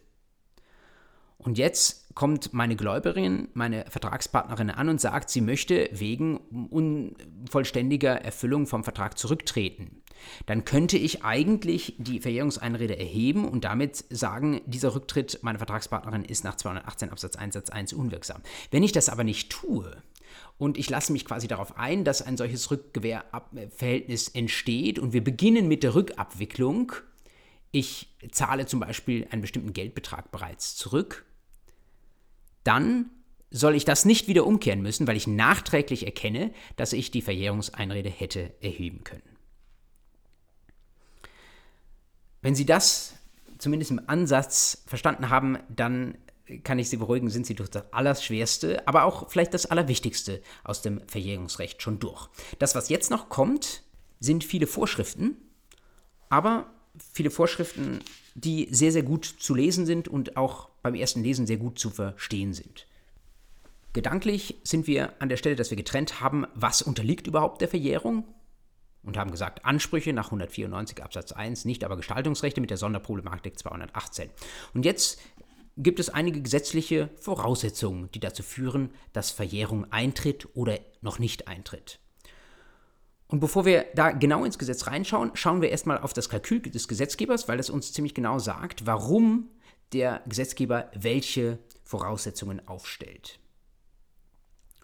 und 1.45 1.59
jetzt 1.59 2.15
kommt 2.15 2.55
meine 2.55 2.77
Gläuberin, 2.77 3.49
meine 3.55 3.85
Vertragspartnerin 3.89 4.71
an 4.71 4.89
und 4.89 5.01
sagt, 5.01 5.31
sie 5.31 5.41
möchte 5.41 5.91
wegen 5.93 6.39
unvollständiger 6.71 8.13
Erfüllung 8.13 8.67
vom 8.67 8.85
Vertrag 8.85 9.19
zurücktreten. 9.19 10.03
Dann 10.47 10.65
könnte 10.65 10.97
ich 10.97 11.23
eigentlich 11.23 11.97
die 11.99 12.21
Verjährungseinrede 12.21 12.99
erheben 12.99 13.47
und 13.47 13.65
damit 13.65 14.05
sagen, 14.09 14.63
dieser 14.65 14.95
Rücktritt 14.95 15.41
meiner 15.43 15.59
Vertragspartnerin 15.59 16.25
ist 16.25 16.45
nach 16.45 16.57
218 16.57 17.11
Absatz 17.11 17.37
1 17.37 17.55
Satz 17.55 17.71
1 17.71 17.93
unwirksam. 17.93 18.41
Wenn 18.71 18.83
ich 18.83 18.93
das 18.93 19.09
aber 19.09 19.25
nicht 19.25 19.51
tue, 19.51 20.03
und 20.57 20.79
ich 20.79 20.89
lasse 20.89 21.13
mich 21.13 21.25
quasi 21.25 21.47
darauf 21.49 21.77
ein, 21.79 22.05
dass 22.05 22.23
ein 22.23 22.37
solches 22.37 22.71
Rückgewehrverhältnis 22.71 24.29
entsteht 24.29 24.99
und 24.99 25.13
wir 25.13 25.23
beginnen 25.23 25.69
mit 25.69 25.83
der 25.83 25.95
Rückabwicklung. 25.95 26.93
Ich 27.71 28.17
zahle 28.31 28.67
zum 28.67 28.81
Beispiel 28.81 29.27
einen 29.31 29.43
bestimmten 29.43 29.73
Geldbetrag 29.73 30.31
bereits 30.31 30.77
zurück 30.77 31.25
dann 32.65 33.11
soll 33.51 33.77
ich 33.77 33.85
das 33.85 34.05
nicht 34.05 34.27
wieder 34.27 34.47
umkehren 34.47 34.83
müssen, 34.83 35.07
weil 35.07 35.17
ich 35.17 35.29
nachträglich 35.29 36.07
erkenne, 36.07 36.53
dass 36.77 36.93
ich 36.93 37.13
die 37.13 37.23
Verjährungseinrede 37.23 38.11
hätte 38.11 38.53
erheben 38.61 39.05
können. 39.05 39.23
Wenn 42.43 42.55
Sie 42.57 42.67
das 42.67 43.15
zumindest 43.59 43.93
im 43.93 44.03
Ansatz 44.09 44.83
verstanden 44.87 45.31
haben, 45.31 45.59
dann 45.69 46.19
kann 46.63 46.79
ich 46.79 46.91
Sie 46.91 46.97
beruhigen, 46.97 47.31
sind 47.31 47.47
Sie 47.47 47.55
durch 47.55 47.71
das 47.71 47.93
Allerschwerste, 47.93 48.87
aber 48.87 49.05
auch 49.05 49.31
vielleicht 49.31 49.55
das 49.55 49.67
Allerwichtigste 49.67 50.43
aus 50.65 50.83
dem 50.83 51.01
Verjährungsrecht 51.09 51.81
schon 51.81 52.01
durch. 52.01 52.29
Das, 52.59 52.75
was 52.75 52.89
jetzt 52.89 53.11
noch 53.11 53.29
kommt, 53.29 53.83
sind 54.21 54.45
viele 54.45 54.67
Vorschriften, 54.67 55.37
aber 56.29 56.74
viele 57.13 57.31
Vorschriften, 57.31 58.01
die 58.35 58.69
sehr, 58.71 58.93
sehr 58.93 59.03
gut 59.03 59.25
zu 59.25 59.55
lesen 59.55 59.87
sind 59.87 60.09
und 60.09 60.37
auch 60.37 60.69
beim 60.83 60.95
ersten 60.95 61.23
Lesen 61.23 61.47
sehr 61.47 61.57
gut 61.57 61.79
zu 61.79 61.91
verstehen 61.91 62.53
sind. 62.53 62.87
Gedanklich 63.93 64.57
sind 64.65 64.87
wir 64.87 65.13
an 65.21 65.29
der 65.29 65.37
Stelle, 65.37 65.55
dass 65.55 65.71
wir 65.71 65.77
getrennt 65.77 66.21
haben, 66.21 66.47
was 66.55 66.83
unterliegt 66.83 67.29
überhaupt 67.29 67.61
der 67.61 67.69
Verjährung 67.69 68.25
und 69.05 69.17
haben 69.17 69.31
gesagt, 69.31 69.65
Ansprüche 69.65 70.13
nach 70.13 70.27
194 70.27 71.03
Absatz 71.03 71.33
1, 71.33 71.65
nicht 71.65 71.85
aber 71.85 71.97
Gestaltungsrechte 71.97 72.61
mit 72.61 72.71
der 72.71 72.77
Sonderproblematik 72.77 73.59
218. 73.59 74.31
Und 74.73 74.85
jetzt 74.85 75.21
gibt 75.77 76.01
es 76.01 76.09
einige 76.09 76.43
gesetzliche 76.43 77.11
Voraussetzungen, 77.17 78.11
die 78.13 78.21
dazu 78.21 78.43
führen, 78.43 78.91
dass 79.13 79.31
Verjährung 79.31 79.91
eintritt 79.93 80.49
oder 80.55 80.79
noch 81.01 81.19
nicht 81.19 81.47
eintritt. 81.47 82.01
Und 83.29 83.41
bevor 83.41 83.65
wir 83.65 83.87
da 83.95 84.11
genau 84.11 84.45
ins 84.45 84.59
Gesetz 84.59 84.87
reinschauen, 84.87 85.31
schauen 85.35 85.63
wir 85.63 85.71
erstmal 85.71 85.99
auf 85.99 86.13
das 86.13 86.29
Kalkül 86.29 86.61
des 86.61 86.89
Gesetzgebers, 86.89 87.49
weil 87.49 87.59
es 87.59 87.71
uns 87.71 87.93
ziemlich 87.93 88.15
genau 88.15 88.39
sagt, 88.39 88.87
warum 88.87 89.49
der 89.93 90.23
Gesetzgeber 90.27 90.91
welche 90.95 91.59
Voraussetzungen 91.85 92.67
aufstellt. 92.69 93.39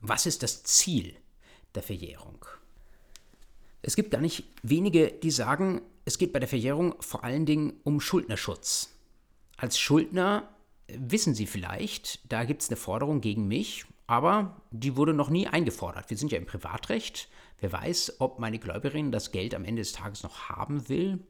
Was 0.01 0.27
ist 0.27 0.43
das 0.43 0.63
Ziel 0.63 1.15
der 1.75 1.83
Verjährung? 1.83 2.45
Es 3.83 3.97
gibt 3.97 4.11
gar 4.11 4.21
nicht 4.21 4.45
wenige, 4.63 5.09
die 5.09 5.31
sagen, 5.31 5.83
es 6.05 6.19
geht 6.19 6.33
bei 6.33 6.39
der 6.39 6.49
Verjährung 6.49 6.95
vor 7.01 7.25
allen 7.25 7.47
Dingen 7.47 7.75
um 7.85 8.01
Schuldnerschutz. 8.01 8.91
Als 9.57 9.79
Schuldner 9.79 10.49
wissen 10.89 11.35
Sie 11.35 11.47
vielleicht, 11.47 12.21
da 12.33 12.45
gibt 12.45 12.63
es 12.63 12.69
eine 12.69 12.77
Forderung 12.77 13.21
gegen 13.21 13.47
mich, 13.47 13.85
aber 14.07 14.61
die 14.71 14.97
wurde 14.97 15.15
noch 15.15 15.31
nie 15.31 15.47
eingefordert. 15.47 16.11
Wir 16.11 16.17
sind 16.17 16.33
ja 16.33 16.39
im 16.39 16.47
Privatrecht. 16.47 17.29
Wer 17.61 17.73
weiß, 17.73 18.17
ob 18.21 18.39
meine 18.39 18.59
Gläubigerin 18.59 19.13
das 19.13 19.33
Geld 19.33 19.55
am 19.55 19.65
Ende 19.65 19.83
des 19.83 19.93
Tages 19.93 20.23
noch 20.23 20.49
haben 20.49 20.89
will. 20.89 21.21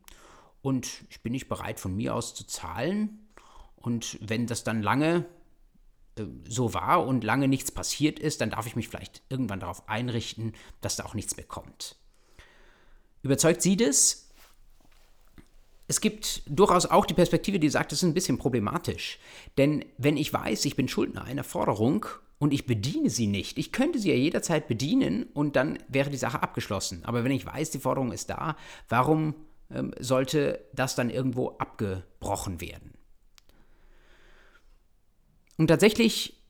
Und 0.62 1.04
ich 1.10 1.22
bin 1.22 1.32
nicht 1.32 1.48
bereit, 1.48 1.80
von 1.80 1.96
mir 1.96 2.14
aus 2.14 2.34
zu 2.34 2.46
zahlen. 2.46 3.28
Und 3.76 4.18
wenn 4.20 4.46
das 4.46 4.62
dann 4.62 4.82
lange 4.82 5.26
äh, 6.16 6.24
so 6.48 6.74
war 6.74 7.06
und 7.06 7.24
lange 7.24 7.48
nichts 7.48 7.70
passiert 7.70 8.18
ist, 8.18 8.40
dann 8.40 8.50
darf 8.50 8.66
ich 8.66 8.76
mich 8.76 8.88
vielleicht 8.88 9.22
irgendwann 9.28 9.60
darauf 9.60 9.88
einrichten, 9.88 10.52
dass 10.80 10.96
da 10.96 11.04
auch 11.04 11.14
nichts 11.14 11.36
mehr 11.36 11.46
kommt. 11.46 11.96
Überzeugt 13.22 13.62
Sie 13.62 13.76
das? 13.76 14.29
Es 15.90 16.00
gibt 16.00 16.42
durchaus 16.46 16.86
auch 16.86 17.04
die 17.04 17.14
Perspektive, 17.14 17.58
die 17.58 17.68
sagt, 17.68 17.90
das 17.90 17.98
ist 17.98 18.08
ein 18.08 18.14
bisschen 18.14 18.38
problematisch. 18.38 19.18
Denn 19.58 19.84
wenn 19.98 20.16
ich 20.16 20.32
weiß, 20.32 20.64
ich 20.66 20.76
bin 20.76 20.86
Schuldner 20.86 21.24
einer 21.24 21.42
Forderung 21.42 22.06
und 22.38 22.54
ich 22.54 22.64
bediene 22.64 23.10
sie 23.10 23.26
nicht, 23.26 23.58
ich 23.58 23.72
könnte 23.72 23.98
sie 23.98 24.10
ja 24.10 24.14
jederzeit 24.14 24.68
bedienen 24.68 25.24
und 25.34 25.56
dann 25.56 25.80
wäre 25.88 26.08
die 26.08 26.16
Sache 26.16 26.44
abgeschlossen. 26.44 27.00
Aber 27.02 27.24
wenn 27.24 27.32
ich 27.32 27.44
weiß, 27.44 27.70
die 27.70 27.80
Forderung 27.80 28.12
ist 28.12 28.30
da, 28.30 28.56
warum 28.88 29.34
ähm, 29.68 29.90
sollte 29.98 30.64
das 30.72 30.94
dann 30.94 31.10
irgendwo 31.10 31.56
abgebrochen 31.58 32.60
werden? 32.60 32.94
Und 35.58 35.66
tatsächlich, 35.66 36.40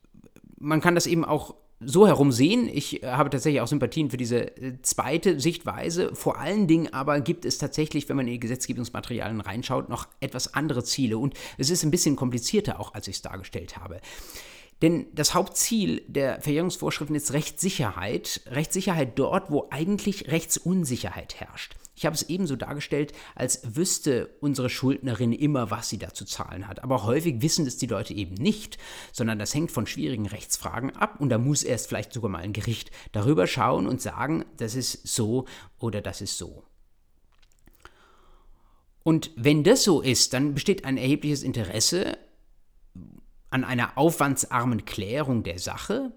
man 0.59 0.81
kann 0.81 0.93
das 0.93 1.07
eben 1.07 1.25
auch 1.25 1.55
so 1.83 2.07
herum 2.07 2.31
sehen. 2.31 2.69
Ich 2.71 3.01
habe 3.03 3.29
tatsächlich 3.29 3.61
auch 3.61 3.67
Sympathien 3.67 4.09
für 4.09 4.17
diese 4.17 4.55
äh, 4.57 4.81
zweite 4.81 5.39
Sichtweise. 5.39 6.13
Vor 6.15 6.37
allen 6.37 6.67
Dingen 6.67 6.93
aber 6.93 7.21
gibt 7.21 7.45
es 7.45 7.57
tatsächlich, 7.57 8.07
wenn 8.07 8.17
man 8.17 8.27
in 8.27 8.33
die 8.33 8.39
Gesetzgebungsmaterialien 8.39 9.41
reinschaut, 9.41 9.89
noch 9.89 10.07
etwas 10.19 10.53
andere 10.53 10.83
Ziele. 10.83 11.17
Und 11.17 11.33
es 11.57 11.69
ist 11.69 11.83
ein 11.83 11.91
bisschen 11.91 12.15
komplizierter 12.15 12.79
auch, 12.79 12.93
als 12.93 13.07
ich 13.07 13.15
es 13.15 13.21
dargestellt 13.21 13.77
habe. 13.77 13.99
Denn 14.81 15.07
das 15.13 15.33
Hauptziel 15.33 16.03
der 16.07 16.41
Verjährungsvorschriften 16.41 17.15
ist 17.15 17.33
Rechtssicherheit. 17.33 18.41
Rechtssicherheit 18.47 19.17
dort, 19.17 19.51
wo 19.51 19.67
eigentlich 19.69 20.31
Rechtsunsicherheit 20.31 21.39
herrscht. 21.39 21.75
Ich 21.95 22.05
habe 22.05 22.15
es 22.15 22.23
ebenso 22.23 22.55
dargestellt, 22.55 23.13
als 23.35 23.75
wüsste 23.75 24.35
unsere 24.39 24.69
Schuldnerin 24.69 25.33
immer, 25.33 25.71
was 25.71 25.89
sie 25.89 25.97
da 25.97 26.13
zu 26.13 26.25
zahlen 26.25 26.67
hat. 26.67 26.83
Aber 26.83 27.03
häufig 27.03 27.41
wissen 27.41 27.67
es 27.67 27.77
die 27.77 27.87
Leute 27.87 28.13
eben 28.13 28.35
nicht, 28.35 28.77
sondern 29.11 29.39
das 29.39 29.53
hängt 29.53 29.71
von 29.71 29.85
schwierigen 29.85 30.25
Rechtsfragen 30.25 30.95
ab 30.95 31.19
und 31.19 31.29
da 31.29 31.37
muss 31.37 31.63
erst 31.63 31.87
vielleicht 31.87 32.13
sogar 32.13 32.29
mal 32.29 32.39
ein 32.39 32.53
Gericht 32.53 32.91
darüber 33.11 33.45
schauen 33.45 33.87
und 33.87 34.01
sagen, 34.01 34.45
das 34.57 34.75
ist 34.75 35.07
so 35.07 35.45
oder 35.77 36.01
das 36.01 36.21
ist 36.21 36.37
so. 36.37 36.63
Und 39.03 39.31
wenn 39.35 39.63
das 39.63 39.83
so 39.83 40.01
ist, 40.01 40.33
dann 40.33 40.53
besteht 40.53 40.85
ein 40.85 40.97
erhebliches 40.97 41.43
Interesse 41.43 42.17
an 43.49 43.63
einer 43.63 43.97
aufwandsarmen 43.97 44.85
Klärung 44.85 45.43
der 45.43 45.59
Sache 45.59 46.13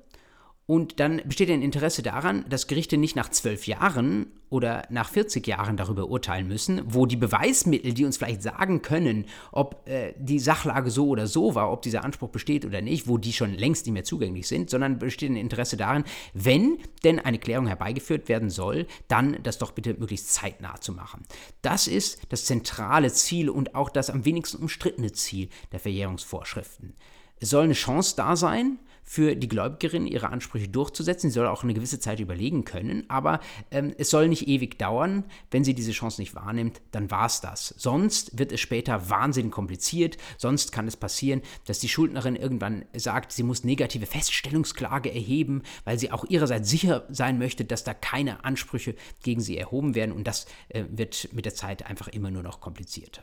und 0.67 0.99
dann 0.99 1.21
besteht 1.27 1.51
ein 1.51 1.61
Interesse 1.61 2.03
daran, 2.03 2.47
dass 2.49 2.67
Gerichte 2.67 2.97
nicht 2.97 3.17
nach 3.17 3.29
zwölf 3.29 3.67
Jahren 3.67 4.27
oder 4.49 4.85
nach 4.89 5.11
40 5.11 5.47
Jahren 5.47 5.77
darüber 5.77 6.09
urteilen 6.09 6.49
müssen, 6.49 6.81
wo 6.87 7.05
die 7.05 7.17
Beweismittel, 7.17 7.93
die 7.93 8.05
uns 8.07 8.17
vielleicht 8.17 8.43
sagen 8.43 8.81
können, 8.81 9.27
ob 9.53 9.87
äh, 9.87 10.15
die 10.17 10.39
Sachlage 10.39 10.91
so 10.91 11.09
oder 11.09 11.27
so 11.27 11.55
war, 11.55 11.71
ob 11.71 11.83
dieser 11.83 12.03
Anspruch 12.03 12.31
besteht 12.31 12.65
oder 12.65 12.81
nicht, 12.81 13.09
wo 13.09 13.19
die 13.19 13.33
schon 13.35 13.53
längst 13.53 13.85
nicht 13.85 13.93
mehr 13.93 14.05
zugänglich 14.05 14.49
sind, 14.49 14.71
sondern 14.71 14.99
besteht 14.99 15.31
ein 15.31 15.37
Interesse 15.37 15.77
daran, 15.77 16.05
wenn 16.33 16.79
denn 17.03 17.19
eine 17.19 17.39
Klärung 17.39 17.67
herbeigeführt 17.67 18.29
werden 18.31 18.49
soll, 18.49 18.87
dann 19.09 19.37
das 19.43 19.59
doch 19.59 19.73
bitte 19.73 19.95
möglichst 19.95 20.33
zeitnah 20.33 20.81
zu 20.81 20.93
machen. 20.93 21.25
Das 21.61 21.89
ist 21.89 22.23
das 22.31 22.47
zentrale 22.47 23.13
Ziel 23.13 23.51
und 23.51 23.75
auch 23.75 23.91
das 23.91 24.09
am 24.09 24.25
wenigsten 24.25 24.63
umstrittene 24.63 25.13
Ziel 25.13 25.49
der 25.73 25.81
Verjährungsvorschriften. 25.81 26.95
Es 27.41 27.51
soll 27.51 27.65
eine 27.65 27.75
Chance 27.75 28.15
da 28.17 28.37
sein, 28.37 28.79
für 29.05 29.37
die 29.37 29.49
Gläubigerin, 29.49 30.07
ihre 30.07 30.31
Ansprüche 30.31 30.69
durchzusetzen. 30.69 31.31
Sie 31.31 31.35
soll 31.35 31.47
auch 31.47 31.63
eine 31.63 31.75
gewisse 31.75 32.01
Zeit 32.01 32.21
überlegen 32.21 32.65
können, 32.65 33.05
aber 33.09 33.41
ähm, 33.71 33.95
es 33.99 34.11
soll 34.11 34.29
nicht 34.29 34.49
ewig 34.49 34.79
dauern. 34.79 35.25
Wenn 35.51 35.63
sie 35.63 35.75
diese 35.75 35.93
Chance 35.93 36.21
nicht 36.21 36.35
wahrnimmt, 36.35 36.81
dann 36.91 37.11
war 37.11 37.27
es 37.27 37.41
das. 37.41 37.75
Sonst 37.77 38.39
wird 38.39 38.51
es 38.51 38.61
später 38.61 39.11
wahnsinnig 39.11 39.53
kompliziert. 39.53 40.17
Sonst 40.39 40.73
kann 40.73 40.89
es 40.89 40.97
passieren, 40.97 41.43
dass 41.67 41.79
die 41.79 41.89
Schuldnerin 41.89 42.35
irgendwann 42.35 42.87
sagt, 42.97 43.33
sie 43.33 43.43
muss 43.43 43.63
negative 43.63 44.07
Feststellungsklage 44.07 45.13
erheben, 45.13 45.63
weil 45.85 45.99
sie 45.99 46.11
auch 46.11 46.25
ihrerseits 46.25 46.71
sicher 46.71 47.07
sein 47.11 47.39
möchte, 47.39 47.65
dass 47.65 47.85
da 47.85 47.93
keine 47.95 48.45
Ansprüche 48.45 48.95
gegen 49.23 49.41
sie 49.43 49.59
erhoben 49.59 49.95
werden. 49.95 50.13
Und 50.13 50.27
das 50.27 50.47
äh, 50.71 50.85
wird 50.91 51.29
mit 51.33 51.45
der 51.45 51.55
Zeit 51.55 51.87
einfach 51.87 52.09
immer 52.09 52.31
nur 52.31 52.43
noch 52.43 52.61
komplizierter. 52.61 53.23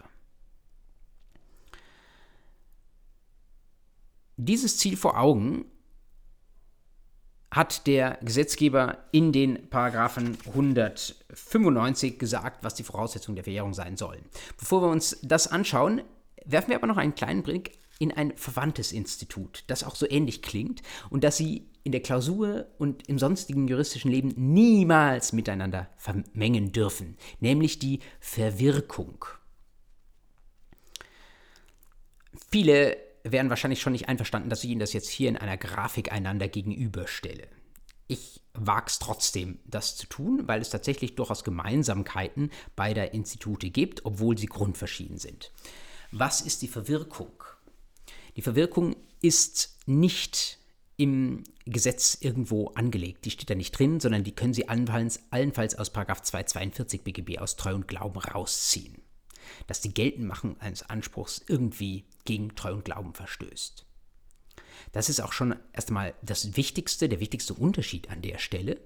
Dieses 4.43 4.77
Ziel 4.77 4.97
vor 4.97 5.19
Augen 5.19 5.65
hat 7.51 7.85
der 7.85 8.17
Gesetzgeber 8.23 8.97
in 9.11 9.31
den 9.31 9.69
Paragraphen 9.69 10.35
195 10.47 12.17
gesagt, 12.17 12.63
was 12.63 12.73
die 12.73 12.81
Voraussetzungen 12.81 13.35
der 13.35 13.43
Verjährung 13.43 13.75
sein 13.75 13.97
sollen. 13.97 14.25
Bevor 14.57 14.81
wir 14.81 14.89
uns 14.89 15.19
das 15.21 15.47
anschauen, 15.47 16.01
werfen 16.43 16.69
wir 16.69 16.77
aber 16.77 16.87
noch 16.87 16.97
einen 16.97 17.13
kleinen 17.13 17.43
Blick 17.43 17.77
in 17.99 18.11
ein 18.11 18.35
verwandtes 18.35 18.93
Institut, 18.93 19.63
das 19.67 19.83
auch 19.83 19.93
so 19.93 20.09
ähnlich 20.09 20.41
klingt 20.41 20.81
und 21.11 21.23
das 21.23 21.37
Sie 21.37 21.69
in 21.83 21.91
der 21.91 22.01
Klausur 22.01 22.65
und 22.79 23.07
im 23.07 23.19
sonstigen 23.19 23.67
juristischen 23.67 24.09
Leben 24.09 24.33
niemals 24.35 25.33
miteinander 25.33 25.87
vermengen 25.97 26.71
dürfen, 26.71 27.15
nämlich 27.41 27.77
die 27.77 27.99
Verwirkung. 28.19 29.23
Viele 32.49 33.10
wären 33.23 33.49
wahrscheinlich 33.49 33.81
schon 33.81 33.93
nicht 33.93 34.09
einverstanden, 34.09 34.49
dass 34.49 34.63
ich 34.63 34.69
Ihnen 34.69 34.79
das 34.79 34.93
jetzt 34.93 35.09
hier 35.09 35.29
in 35.29 35.37
einer 35.37 35.57
Grafik 35.57 36.11
einander 36.11 36.47
gegenüberstelle. 36.47 37.47
Ich 38.07 38.41
wage 38.53 38.87
es 38.87 38.99
trotzdem, 38.99 39.59
das 39.65 39.95
zu 39.95 40.07
tun, 40.07 40.47
weil 40.47 40.61
es 40.61 40.69
tatsächlich 40.69 41.15
durchaus 41.15 41.43
Gemeinsamkeiten 41.43 42.51
beider 42.75 43.13
Institute 43.13 43.69
gibt, 43.69 44.05
obwohl 44.05 44.37
sie 44.37 44.47
grundverschieden 44.47 45.17
sind. 45.17 45.53
Was 46.11 46.41
ist 46.41 46.61
die 46.61 46.67
Verwirkung? 46.67 47.31
Die 48.35 48.41
Verwirkung 48.41 48.97
ist 49.21 49.77
nicht 49.85 50.57
im 50.97 51.45
Gesetz 51.65 52.17
irgendwo 52.19 52.67
angelegt. 52.69 53.23
Die 53.23 53.31
steht 53.31 53.49
da 53.49 53.55
nicht 53.55 53.71
drin, 53.71 54.01
sondern 54.01 54.25
die 54.25 54.35
können 54.35 54.53
Sie 54.53 54.67
allenfalls, 54.67 55.21
allenfalls 55.31 55.75
aus 55.75 55.93
242 55.93 57.03
BGB 57.03 57.39
aus 57.39 57.55
Treu 57.55 57.75
und 57.75 57.87
Glauben 57.87 58.19
rausziehen 58.19 59.00
dass 59.67 59.81
die 59.81 59.93
Geltendmachung 59.93 60.59
eines 60.59 60.83
Anspruchs 60.83 61.41
irgendwie 61.47 62.05
gegen 62.25 62.55
Treu 62.55 62.73
und 62.73 62.85
Glauben 62.85 63.13
verstößt. 63.13 63.85
Das 64.91 65.09
ist 65.09 65.21
auch 65.21 65.33
schon 65.33 65.55
erstmal 65.73 66.13
das 66.21 66.57
Wichtigste, 66.57 67.07
der 67.09 67.19
wichtigste 67.19 67.53
Unterschied 67.53 68.09
an 68.09 68.21
der 68.21 68.39
Stelle. 68.39 68.79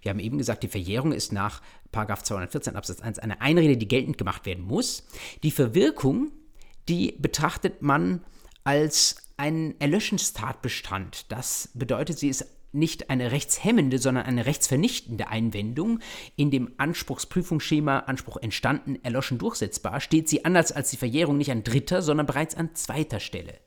Wir 0.00 0.10
haben 0.10 0.20
eben 0.20 0.38
gesagt, 0.38 0.62
die 0.62 0.68
Verjährung 0.68 1.12
ist 1.12 1.32
nach 1.32 1.62
214 1.92 2.76
Absatz 2.76 3.00
1 3.00 3.18
eine 3.18 3.40
Einrede, 3.40 3.76
die 3.76 3.88
geltend 3.88 4.18
gemacht 4.18 4.46
werden 4.46 4.64
muss. 4.64 5.04
Die 5.42 5.50
Verwirkung, 5.50 6.30
die 6.88 7.12
betrachtet 7.18 7.82
man 7.82 8.24
als 8.64 9.16
einen 9.36 9.80
Erlöschungstatbestand. 9.80 11.30
Das 11.32 11.70
bedeutet, 11.74 12.18
sie 12.18 12.28
ist 12.28 12.46
nicht 12.72 13.10
eine 13.10 13.32
rechtshemmende, 13.32 13.98
sondern 13.98 14.24
eine 14.24 14.46
rechtsvernichtende 14.46 15.28
Einwendung. 15.28 16.00
In 16.36 16.50
dem 16.50 16.72
Anspruchsprüfungsschema 16.78 18.00
Anspruch 18.00 18.38
entstanden, 18.38 18.98
erloschen, 19.02 19.38
durchsetzbar 19.38 20.00
steht 20.00 20.28
sie 20.28 20.44
anders 20.44 20.72
als 20.72 20.90
die 20.90 20.96
Verjährung 20.96 21.36
nicht 21.36 21.50
an 21.50 21.64
dritter, 21.64 22.02
sondern 22.02 22.26
bereits 22.26 22.54
an 22.54 22.74
zweiter 22.74 23.20
Stelle. 23.20 23.58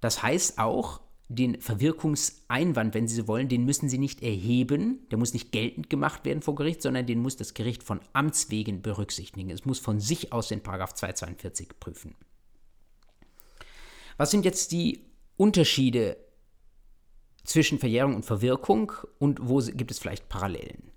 Das 0.00 0.22
heißt 0.22 0.58
auch, 0.58 1.00
den 1.28 1.60
Verwirkungseinwand, 1.60 2.94
wenn 2.94 3.06
Sie 3.06 3.14
so 3.14 3.28
wollen, 3.28 3.48
den 3.48 3.64
müssen 3.64 3.88
Sie 3.88 3.98
nicht 3.98 4.22
erheben, 4.22 5.06
der 5.10 5.18
muss 5.18 5.34
nicht 5.34 5.52
geltend 5.52 5.90
gemacht 5.90 6.24
werden 6.24 6.42
vor 6.42 6.54
Gericht, 6.54 6.80
sondern 6.80 7.06
den 7.06 7.20
muss 7.20 7.36
das 7.36 7.52
Gericht 7.52 7.82
von 7.82 8.00
Amts 8.14 8.50
wegen 8.50 8.80
berücksichtigen. 8.80 9.50
Es 9.50 9.66
muss 9.66 9.78
von 9.78 10.00
sich 10.00 10.32
aus 10.32 10.48
den 10.48 10.62
Paragraph 10.62 10.94
242 10.94 11.78
prüfen. 11.78 12.14
Was 14.16 14.30
sind 14.30 14.46
jetzt 14.46 14.72
die 14.72 15.04
Unterschiede 15.36 16.16
zwischen 17.48 17.78
Verjährung 17.78 18.14
und 18.14 18.26
Verwirkung 18.26 18.92
und 19.18 19.38
wo 19.42 19.58
gibt 19.58 19.90
es 19.90 19.98
vielleicht 19.98 20.28
Parallelen? 20.28 20.90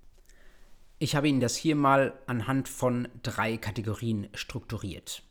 Ich 0.98 1.16
habe 1.16 1.26
Ihnen 1.26 1.40
das 1.40 1.56
hier 1.56 1.74
mal 1.74 2.12
anhand 2.26 2.68
von 2.68 3.08
drei 3.22 3.56
Kategorien 3.56 4.28
strukturiert. 4.34 5.22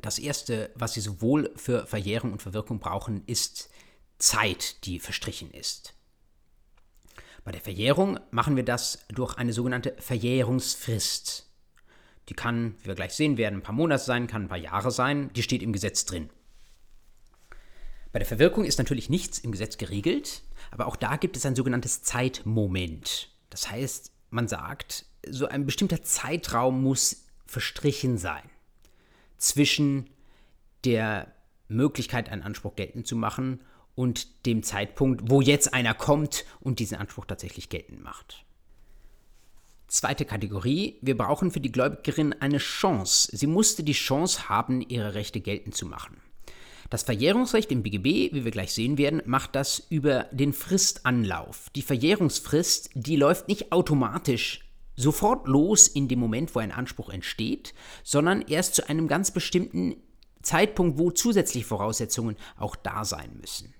Das 0.00 0.18
erste, 0.18 0.70
was 0.74 0.94
Sie 0.94 1.00
sowohl 1.00 1.52
für 1.54 1.86
Verjährung 1.86 2.32
und 2.32 2.42
Verwirkung 2.42 2.80
brauchen, 2.80 3.22
ist 3.26 3.70
Zeit, 4.18 4.84
die 4.84 4.98
verstrichen 4.98 5.52
ist. 5.52 5.94
Bei 7.44 7.52
der 7.52 7.60
Verjährung 7.60 8.18
machen 8.32 8.56
wir 8.56 8.64
das 8.64 9.06
durch 9.08 9.36
eine 9.36 9.52
sogenannte 9.52 9.94
Verjährungsfrist. 9.98 11.48
Die 12.28 12.34
kann, 12.34 12.74
wie 12.80 12.88
wir 12.88 12.94
gleich 12.96 13.14
sehen 13.14 13.36
werden, 13.36 13.60
ein 13.60 13.62
paar 13.62 13.74
Monate 13.74 14.02
sein, 14.02 14.26
kann 14.26 14.42
ein 14.42 14.48
paar 14.48 14.58
Jahre 14.58 14.90
sein, 14.90 15.32
die 15.34 15.44
steht 15.44 15.62
im 15.62 15.72
Gesetz 15.72 16.04
drin. 16.04 16.28
Bei 18.12 18.18
der 18.18 18.26
Verwirkung 18.26 18.64
ist 18.64 18.78
natürlich 18.78 19.10
nichts 19.10 19.38
im 19.38 19.52
Gesetz 19.52 19.76
geregelt, 19.76 20.42
aber 20.70 20.86
auch 20.86 20.96
da 20.96 21.16
gibt 21.16 21.36
es 21.36 21.44
ein 21.44 21.56
sogenanntes 21.56 22.02
Zeitmoment. 22.02 23.30
Das 23.50 23.70
heißt, 23.70 24.12
man 24.30 24.48
sagt, 24.48 25.04
so 25.28 25.46
ein 25.46 25.66
bestimmter 25.66 26.02
Zeitraum 26.02 26.82
muss 26.82 27.26
verstrichen 27.46 28.18
sein 28.18 28.42
zwischen 29.36 30.08
der 30.84 31.32
Möglichkeit, 31.68 32.30
einen 32.30 32.42
Anspruch 32.42 32.76
geltend 32.76 33.06
zu 33.06 33.16
machen 33.16 33.60
und 33.94 34.46
dem 34.46 34.62
Zeitpunkt, 34.62 35.30
wo 35.30 35.40
jetzt 35.40 35.74
einer 35.74 35.94
kommt 35.94 36.44
und 36.60 36.78
diesen 36.78 36.96
Anspruch 36.96 37.26
tatsächlich 37.26 37.68
geltend 37.68 38.02
macht. 38.02 38.44
Zweite 39.86 40.24
Kategorie, 40.24 40.98
wir 41.00 41.16
brauchen 41.16 41.50
für 41.50 41.60
die 41.60 41.72
Gläubigerin 41.72 42.34
eine 42.34 42.58
Chance. 42.58 43.34
Sie 43.36 43.46
musste 43.46 43.82
die 43.82 43.94
Chance 43.94 44.48
haben, 44.48 44.82
ihre 44.82 45.14
Rechte 45.14 45.40
geltend 45.40 45.74
zu 45.74 45.86
machen. 45.86 46.20
Das 46.90 47.02
Verjährungsrecht 47.02 47.70
im 47.70 47.82
BGB, 47.82 48.32
wie 48.32 48.44
wir 48.44 48.50
gleich 48.50 48.72
sehen 48.72 48.96
werden, 48.96 49.20
macht 49.26 49.54
das 49.54 49.86
über 49.90 50.24
den 50.30 50.54
Fristanlauf. 50.54 51.68
Die 51.76 51.82
Verjährungsfrist, 51.82 52.90
die 52.94 53.16
läuft 53.16 53.48
nicht 53.48 53.72
automatisch 53.72 54.64
sofort 54.96 55.46
los 55.46 55.86
in 55.86 56.08
dem 56.08 56.18
Moment, 56.18 56.54
wo 56.54 56.60
ein 56.60 56.72
Anspruch 56.72 57.10
entsteht, 57.10 57.74
sondern 58.02 58.42
erst 58.42 58.74
zu 58.74 58.88
einem 58.88 59.06
ganz 59.06 59.30
bestimmten 59.30 59.96
Zeitpunkt, 60.42 60.98
wo 60.98 61.10
zusätzliche 61.10 61.66
Voraussetzungen 61.66 62.36
auch 62.56 62.74
da 62.74 63.04
sein 63.04 63.36
müssen. 63.38 63.74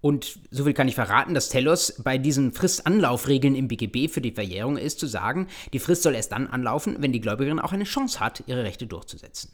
Und 0.00 0.38
so 0.50 0.64
viel 0.64 0.72
kann 0.72 0.88
ich 0.88 0.94
verraten, 0.94 1.34
dass 1.34 1.50
Telos 1.50 2.00
bei 2.02 2.16
diesen 2.16 2.52
Fristanlaufregeln 2.52 3.54
im 3.54 3.68
BGB 3.68 4.08
für 4.08 4.22
die 4.22 4.32
Verjährung 4.32 4.78
ist, 4.78 4.98
zu 4.98 5.06
sagen, 5.06 5.48
die 5.74 5.78
Frist 5.78 6.02
soll 6.02 6.14
erst 6.14 6.32
dann 6.32 6.46
anlaufen, 6.46 6.96
wenn 7.00 7.12
die 7.12 7.20
Gläubigerin 7.20 7.58
auch 7.58 7.72
eine 7.72 7.84
Chance 7.84 8.20
hat, 8.20 8.44
ihre 8.46 8.64
Rechte 8.64 8.86
durchzusetzen. 8.86 9.50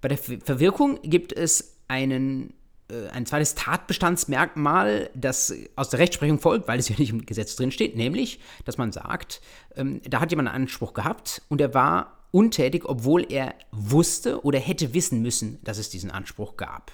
Bei 0.00 0.08
der 0.08 0.18
Verwirkung 0.18 1.00
gibt 1.02 1.32
es 1.32 1.76
einen, 1.88 2.54
äh, 2.90 3.08
ein 3.08 3.26
zweites 3.26 3.54
Tatbestandsmerkmal, 3.54 5.10
das 5.14 5.54
aus 5.74 5.90
der 5.90 6.00
Rechtsprechung 6.00 6.38
folgt, 6.38 6.68
weil 6.68 6.78
es 6.78 6.88
ja 6.88 6.96
nicht 6.98 7.10
im 7.10 7.24
Gesetz 7.26 7.56
drin 7.56 7.70
steht, 7.70 7.96
nämlich, 7.96 8.40
dass 8.64 8.78
man 8.78 8.92
sagt, 8.92 9.40
ähm, 9.74 10.00
da 10.04 10.20
hat 10.20 10.30
jemand 10.30 10.48
einen 10.48 10.62
Anspruch 10.64 10.94
gehabt 10.94 11.42
und 11.48 11.60
er 11.60 11.74
war 11.74 12.16
untätig, 12.30 12.84
obwohl 12.84 13.26
er 13.30 13.54
wusste 13.72 14.44
oder 14.44 14.58
hätte 14.58 14.92
wissen 14.94 15.22
müssen, 15.22 15.58
dass 15.64 15.78
es 15.78 15.88
diesen 15.88 16.10
Anspruch 16.10 16.56
gab. 16.56 16.92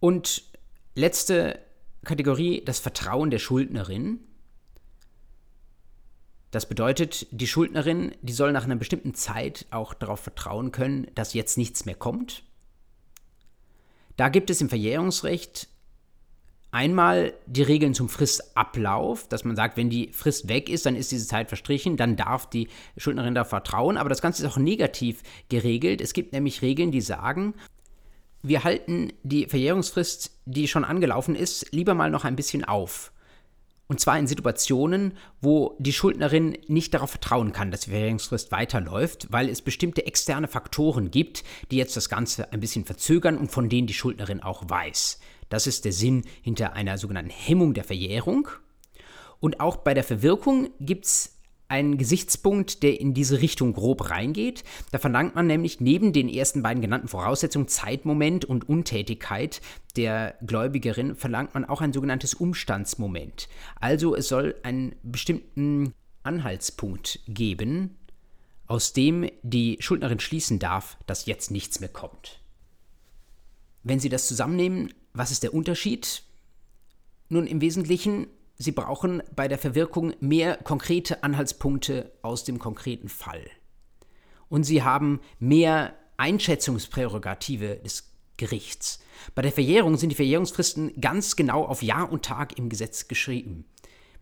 Und 0.00 0.44
letzte 0.94 1.60
Kategorie, 2.04 2.62
das 2.64 2.78
Vertrauen 2.78 3.30
der 3.30 3.38
Schuldnerin. 3.38 4.20
Das 6.50 6.68
bedeutet, 6.68 7.26
die 7.30 7.46
Schuldnerin, 7.46 8.12
die 8.22 8.32
soll 8.32 8.52
nach 8.52 8.64
einer 8.64 8.76
bestimmten 8.76 9.14
Zeit 9.14 9.66
auch 9.70 9.92
darauf 9.92 10.20
vertrauen 10.20 10.72
können, 10.72 11.06
dass 11.14 11.34
jetzt 11.34 11.58
nichts 11.58 11.84
mehr 11.84 11.94
kommt. 11.94 12.42
Da 14.16 14.28
gibt 14.30 14.50
es 14.50 14.60
im 14.60 14.68
Verjährungsrecht 14.68 15.68
einmal 16.70 17.34
die 17.46 17.62
Regeln 17.62 17.94
zum 17.94 18.08
Fristablauf, 18.08 19.28
dass 19.28 19.44
man 19.44 19.56
sagt, 19.56 19.76
wenn 19.76 19.90
die 19.90 20.12
Frist 20.12 20.48
weg 20.48 20.68
ist, 20.68 20.86
dann 20.86 20.96
ist 20.96 21.12
diese 21.12 21.26
Zeit 21.26 21.48
verstrichen, 21.48 21.96
dann 21.96 22.16
darf 22.16 22.48
die 22.48 22.68
Schuldnerin 22.96 23.34
da 23.34 23.44
vertrauen. 23.44 23.96
Aber 23.96 24.08
das 24.08 24.22
Ganze 24.22 24.44
ist 24.44 24.52
auch 24.52 24.58
negativ 24.58 25.22
geregelt. 25.48 26.00
Es 26.00 26.12
gibt 26.12 26.32
nämlich 26.32 26.62
Regeln, 26.62 26.92
die 26.92 27.00
sagen, 27.00 27.54
wir 28.42 28.64
halten 28.64 29.12
die 29.22 29.46
Verjährungsfrist, 29.46 30.30
die 30.46 30.68
schon 30.68 30.84
angelaufen 30.84 31.34
ist, 31.34 31.72
lieber 31.72 31.94
mal 31.94 32.10
noch 32.10 32.24
ein 32.24 32.36
bisschen 32.36 32.64
auf. 32.64 33.12
Und 33.88 34.00
zwar 34.00 34.18
in 34.18 34.26
Situationen, 34.26 35.14
wo 35.40 35.74
die 35.78 35.94
Schuldnerin 35.94 36.58
nicht 36.68 36.92
darauf 36.92 37.10
vertrauen 37.10 37.52
kann, 37.52 37.70
dass 37.70 37.80
die 37.80 37.90
Verjährungsfrist 37.90 38.52
weiterläuft, 38.52 39.28
weil 39.30 39.48
es 39.48 39.62
bestimmte 39.62 40.06
externe 40.06 40.46
Faktoren 40.46 41.10
gibt, 41.10 41.42
die 41.70 41.78
jetzt 41.78 41.96
das 41.96 42.10
Ganze 42.10 42.52
ein 42.52 42.60
bisschen 42.60 42.84
verzögern 42.84 43.38
und 43.38 43.50
von 43.50 43.70
denen 43.70 43.86
die 43.86 43.94
Schuldnerin 43.94 44.42
auch 44.42 44.68
weiß. 44.68 45.20
Das 45.48 45.66
ist 45.66 45.86
der 45.86 45.92
Sinn 45.92 46.24
hinter 46.42 46.74
einer 46.74 46.98
sogenannten 46.98 47.30
Hemmung 47.30 47.72
der 47.72 47.84
Verjährung. 47.84 48.48
Und 49.40 49.60
auch 49.60 49.78
bei 49.78 49.94
der 49.94 50.04
Verwirkung 50.04 50.68
gibt 50.80 51.06
es 51.06 51.37
einen 51.68 51.98
Gesichtspunkt, 51.98 52.82
der 52.82 53.00
in 53.00 53.12
diese 53.14 53.40
Richtung 53.40 53.74
grob 53.74 54.10
reingeht. 54.10 54.64
Da 54.90 54.98
verlangt 54.98 55.34
man 55.34 55.46
nämlich 55.46 55.80
neben 55.80 56.12
den 56.12 56.28
ersten 56.28 56.62
beiden 56.62 56.80
genannten 56.80 57.08
Voraussetzungen 57.08 57.68
Zeitmoment 57.68 58.44
und 58.46 58.68
Untätigkeit 58.68 59.60
der 59.96 60.36
Gläubigerin 60.46 61.16
verlangt 61.16 61.54
man 61.54 61.64
auch 61.64 61.80
ein 61.80 61.92
sogenanntes 61.92 62.32
Umstandsmoment. 62.32 63.48
Also 63.80 64.14
es 64.14 64.28
soll 64.28 64.54
einen 64.62 64.94
bestimmten 65.02 65.92
Anhaltspunkt 66.22 67.20
geben, 67.26 67.96
aus 68.66 68.92
dem 68.92 69.28
die 69.42 69.76
Schuldnerin 69.80 70.20
schließen 70.20 70.58
darf, 70.58 70.98
dass 71.06 71.26
jetzt 71.26 71.50
nichts 71.50 71.80
mehr 71.80 71.88
kommt. 71.88 72.40
Wenn 73.82 73.98
Sie 73.98 74.08
das 74.08 74.28
zusammennehmen, 74.28 74.94
was 75.14 75.30
ist 75.30 75.42
der 75.42 75.54
Unterschied? 75.54 76.22
Nun, 77.28 77.46
im 77.46 77.60
Wesentlichen 77.60 78.28
Sie 78.58 78.72
brauchen 78.72 79.22
bei 79.36 79.46
der 79.46 79.56
Verwirkung 79.56 80.14
mehr 80.18 80.56
konkrete 80.56 81.22
Anhaltspunkte 81.22 82.10
aus 82.22 82.42
dem 82.42 82.58
konkreten 82.58 83.08
Fall. 83.08 83.44
Und 84.48 84.64
Sie 84.64 84.82
haben 84.82 85.20
mehr 85.38 85.94
Einschätzungsprärogative 86.16 87.76
des 87.76 88.10
Gerichts. 88.36 89.00
Bei 89.36 89.42
der 89.42 89.52
Verjährung 89.52 89.96
sind 89.96 90.10
die 90.10 90.16
Verjährungsfristen 90.16 91.00
ganz 91.00 91.36
genau 91.36 91.64
auf 91.64 91.82
Jahr 91.82 92.10
und 92.10 92.24
Tag 92.24 92.58
im 92.58 92.68
Gesetz 92.68 93.06
geschrieben. 93.06 93.64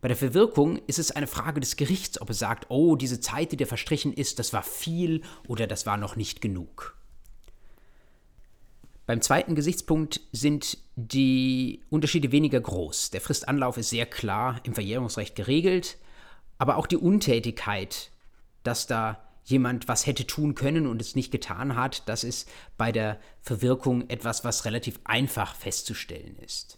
Bei 0.01 0.07
der 0.07 0.17
Verwirkung 0.17 0.77
ist 0.85 0.99
es 0.99 1.11
eine 1.11 1.27
Frage 1.27 1.59
des 1.59 1.75
Gerichts, 1.75 2.21
ob 2.21 2.29
es 2.29 2.37
sagt, 2.39 2.67
oh, 2.69 2.95
diese 2.95 3.19
Zeit, 3.19 3.51
die 3.51 3.57
dir 3.57 3.67
verstrichen 3.67 4.13
ist, 4.13 4.37
das 4.37 4.53
war 4.53 4.63
viel 4.63 5.21
oder 5.47 5.65
das 5.65 5.87
war 5.87 5.97
noch 5.97 6.15
nicht 6.15 6.41
genug. 6.41 6.96
Beim 9.07 9.21
zweiten 9.21 9.55
Gesichtspunkt 9.55 10.19
sind 10.33 10.77
die 10.97 11.81
Unterschiede 11.89 12.33
weniger 12.33 12.59
groß. 12.59 13.09
Der 13.11 13.21
Fristanlauf 13.21 13.77
ist 13.77 13.89
sehr 13.89 14.05
klar 14.05 14.59
im 14.63 14.73
Verjährungsrecht 14.73 15.33
geregelt, 15.33 15.97
aber 16.57 16.75
auch 16.75 16.87
die 16.87 16.97
Untätigkeit, 16.97 18.11
dass 18.63 18.85
da 18.85 19.23
jemand 19.45 19.87
was 19.87 20.05
hätte 20.05 20.27
tun 20.27 20.55
können 20.55 20.85
und 20.85 21.01
es 21.01 21.15
nicht 21.15 21.31
getan 21.31 21.77
hat, 21.77 22.03
das 22.09 22.25
ist 22.25 22.49
bei 22.75 22.91
der 22.91 23.17
Verwirkung 23.41 24.09
etwas, 24.09 24.43
was 24.43 24.65
relativ 24.65 24.99
einfach 25.05 25.55
festzustellen 25.55 26.37
ist. 26.45 26.77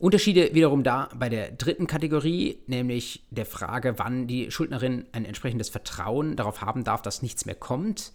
Unterschiede 0.00 0.52
wiederum 0.54 0.82
da 0.82 1.08
bei 1.14 1.28
der 1.28 1.52
dritten 1.52 1.86
Kategorie, 1.86 2.58
nämlich 2.66 3.24
der 3.30 3.46
Frage, 3.46 4.00
wann 4.00 4.26
die 4.26 4.50
Schuldnerin 4.50 5.06
ein 5.12 5.24
entsprechendes 5.24 5.68
Vertrauen 5.68 6.34
darauf 6.34 6.62
haben 6.62 6.82
darf, 6.82 7.00
dass 7.00 7.22
nichts 7.22 7.46
mehr 7.46 7.54
kommt. 7.54 8.12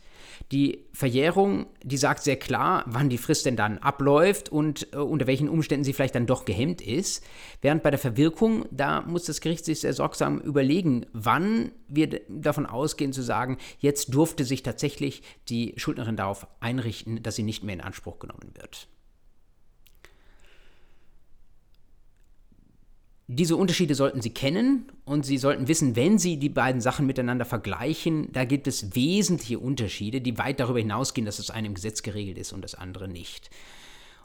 Die 0.52 0.86
Verjährung, 0.94 1.68
die 1.84 1.98
sagt 1.98 2.24
sehr 2.24 2.38
klar, 2.38 2.84
wann 2.88 3.10
die 3.10 3.18
Frist 3.18 3.46
denn 3.46 3.56
dann 3.56 3.78
abläuft 3.78 4.50
und 4.50 4.94
äh, 4.94 4.98
unter 4.98 5.28
welchen 5.28 5.50
Umständen 5.50 5.84
sie 5.84 5.94
vielleicht 5.94 6.16
dann 6.16 6.26
doch 6.26 6.46
gehemmt 6.46 6.82
ist. 6.82 7.24
Während 7.62 7.84
bei 7.84 7.92
der 7.92 8.00
Verwirkung, 8.00 8.66
da 8.72 9.02
muss 9.02 9.26
das 9.26 9.42
Gericht 9.42 9.66
sich 9.66 9.82
sehr 9.82 9.94
sorgsam 9.94 10.40
überlegen, 10.40 11.06
wann 11.14 11.72
wir 11.88 12.22
davon 12.30 12.66
ausgehen 12.66 13.14
zu 13.14 13.22
sagen, 13.22 13.58
jetzt 13.80 14.14
durfte 14.14 14.44
sich 14.46 14.64
tatsächlich 14.64 15.24
die 15.50 15.74
Schuldnerin 15.78 16.18
darauf 16.18 16.48
einrichten, 16.60 17.24
dass 17.24 17.36
sie 17.36 17.44
nicht 17.44 17.64
mehr 17.64 17.76
in 17.76 17.82
Anspruch 17.82 18.20
genommen 18.20 18.52
wird. 18.56 18.88
Diese 23.30 23.58
Unterschiede 23.58 23.94
sollten 23.94 24.22
Sie 24.22 24.30
kennen 24.30 24.90
und 25.04 25.26
Sie 25.26 25.38
sollten 25.38 25.68
wissen, 25.68 25.98
wenn 25.98 26.18
Sie 26.18 26.38
die 26.38 26.48
beiden 26.48 26.80
Sachen 26.80 27.06
miteinander 27.06 27.44
vergleichen, 27.44 28.32
da 28.32 28.46
gibt 28.46 28.68
es 28.68 28.96
wesentliche 28.96 29.60
Unterschiede, 29.60 30.22
die 30.22 30.38
weit 30.38 30.62
darüber 30.62 30.80
hinausgehen, 30.80 31.26
dass 31.26 31.36
das 31.36 31.50
eine 31.50 31.68
im 31.68 31.74
Gesetz 31.74 32.04
geregelt 32.04 32.38
ist 32.38 32.54
und 32.54 32.62
das 32.62 32.74
andere 32.74 33.10
nicht. 33.10 33.50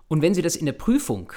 Und 0.06 0.22
wenn 0.22 0.34
Sie 0.34 0.42
das 0.42 0.54
in 0.54 0.66
der 0.66 0.72
Prüfung 0.72 1.32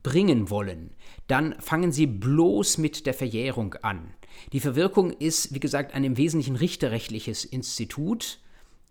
bringen 0.00 0.48
wollen, 0.48 0.90
dann 1.26 1.60
fangen 1.60 1.90
Sie 1.90 2.06
bloß 2.06 2.78
mit 2.78 3.06
der 3.06 3.14
Verjährung 3.14 3.74
an. 3.82 4.14
Die 4.52 4.60
Verwirkung 4.60 5.10
ist, 5.10 5.54
wie 5.54 5.60
gesagt, 5.60 5.92
ein 5.92 6.04
im 6.04 6.16
Wesentlichen 6.16 6.54
richterrechtliches 6.54 7.44
Institut 7.44 8.38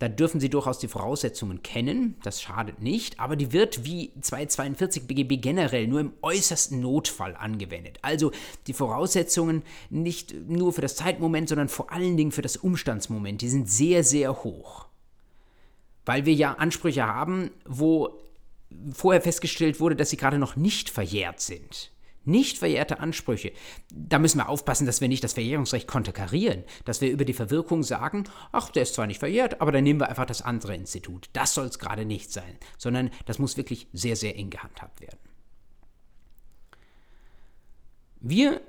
da 0.04 0.10
dürfen 0.10 0.42
Sie 0.42 0.50
durchaus 0.50 0.80
die 0.80 0.90
Voraussetzungen 0.90 1.64
kennen, 1.64 2.18
das 2.24 2.42
schadet 2.42 2.82
nicht, 2.82 3.22
aber 3.22 3.38
die 3.38 3.54
wird 3.54 3.86
wie 3.86 4.12
242 4.20 5.08
BGB 5.08 5.42
generell 5.42 5.88
nur 5.88 6.02
im 6.02 6.12
äußersten 6.22 6.82
Notfall 6.82 7.38
angewendet. 7.38 8.00
Also 8.02 8.34
die 8.68 8.74
Voraussetzungen 8.74 9.64
nicht 9.90 10.36
nur 10.50 10.74
für 10.74 10.82
das 10.82 10.98
Zeitmoment, 10.98 11.48
sondern 11.48 11.70
vor 11.70 11.90
allen 11.94 12.18
Dingen 12.18 12.34
für 12.34 12.42
das 12.42 12.58
Umstandsmoment, 12.58 13.42
die 13.42 13.48
sind 13.48 13.70
sehr, 13.70 14.04
sehr 14.04 14.44
hoch. 14.44 14.88
Weil 16.06 16.26
wir 16.26 16.34
ja 16.34 16.56
Ansprüche 16.56 17.08
haben, 17.08 17.52
wo 17.66 18.10
vorher 18.92 19.22
festgestellt 19.22 19.80
wurde, 19.80 19.96
dass 19.96 20.10
sie 20.10 20.18
gerade 20.18 20.38
noch 20.38 20.58
nicht 20.58 20.90
verjährt 20.90 21.40
sind 21.40 21.93
nicht 22.26 22.58
verjährte 22.58 23.00
Ansprüche, 23.00 23.52
da 23.94 24.20
müssen 24.20 24.38
wir 24.38 24.50
aufpassen, 24.50 24.86
dass 24.86 25.02
wir 25.02 25.08
nicht 25.08 25.24
das 25.24 25.34
Verjährungsrecht 25.34 25.88
konterkarieren, 25.88 26.64
dass 26.86 27.02
wir 27.02 27.12
über 27.12 27.26
die 27.26 27.34
Verwirkung 27.34 27.84
sagen, 27.84 28.26
ach, 28.52 28.70
der 28.70 28.84
ist 28.84 28.96
zwar 28.96 29.08
nicht 29.08 29.20
verjährt, 29.20 29.62
aber 29.62 29.72
dann 29.72 29.84
nehmen 29.84 30.00
wir 30.00 30.10
einfach 30.10 30.26
das 30.26 30.42
andere 30.42 30.76
Institut. 30.76 31.30
Das 31.34 31.54
soll 31.54 31.66
es 31.66 31.80
gerade 31.80 32.06
nicht 32.06 32.32
sein, 32.32 32.58
sondern 32.78 33.12
das 33.26 33.40
muss 33.40 33.58
wirklich 33.58 33.88
sehr, 33.94 34.16
sehr 34.16 34.38
eng 34.38 34.50
gehandhabt 34.50 35.02
werden. 35.02 35.20
Wir 38.20 38.62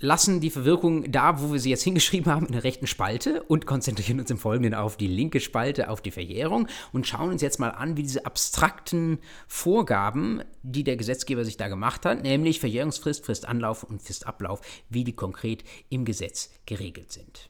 lassen 0.00 0.40
die 0.40 0.50
Verwirkung 0.50 1.10
da, 1.10 1.40
wo 1.40 1.52
wir 1.52 1.60
sie 1.60 1.70
jetzt 1.70 1.82
hingeschrieben 1.84 2.32
haben, 2.32 2.46
in 2.46 2.52
der 2.52 2.64
rechten 2.64 2.86
Spalte 2.86 3.42
und 3.44 3.66
konzentrieren 3.66 4.20
uns 4.20 4.30
im 4.30 4.38
Folgenden 4.38 4.74
auf 4.74 4.96
die 4.96 5.06
linke 5.06 5.40
Spalte, 5.40 5.88
auf 5.88 6.02
die 6.02 6.10
Verjährung 6.10 6.68
und 6.92 7.06
schauen 7.06 7.30
uns 7.30 7.42
jetzt 7.42 7.60
mal 7.60 7.70
an, 7.70 7.96
wie 7.96 8.02
diese 8.02 8.26
abstrakten 8.26 9.18
Vorgaben, 9.46 10.42
die 10.62 10.84
der 10.84 10.96
Gesetzgeber 10.96 11.44
sich 11.44 11.56
da 11.56 11.68
gemacht 11.68 12.04
hat, 12.04 12.22
nämlich 12.22 12.60
Verjährungsfrist, 12.60 13.24
Fristanlauf 13.24 13.84
und 13.84 14.02
Fristablauf, 14.02 14.60
wie 14.88 15.04
die 15.04 15.16
konkret 15.16 15.64
im 15.88 16.04
Gesetz 16.04 16.50
geregelt 16.66 17.12
sind. 17.12 17.48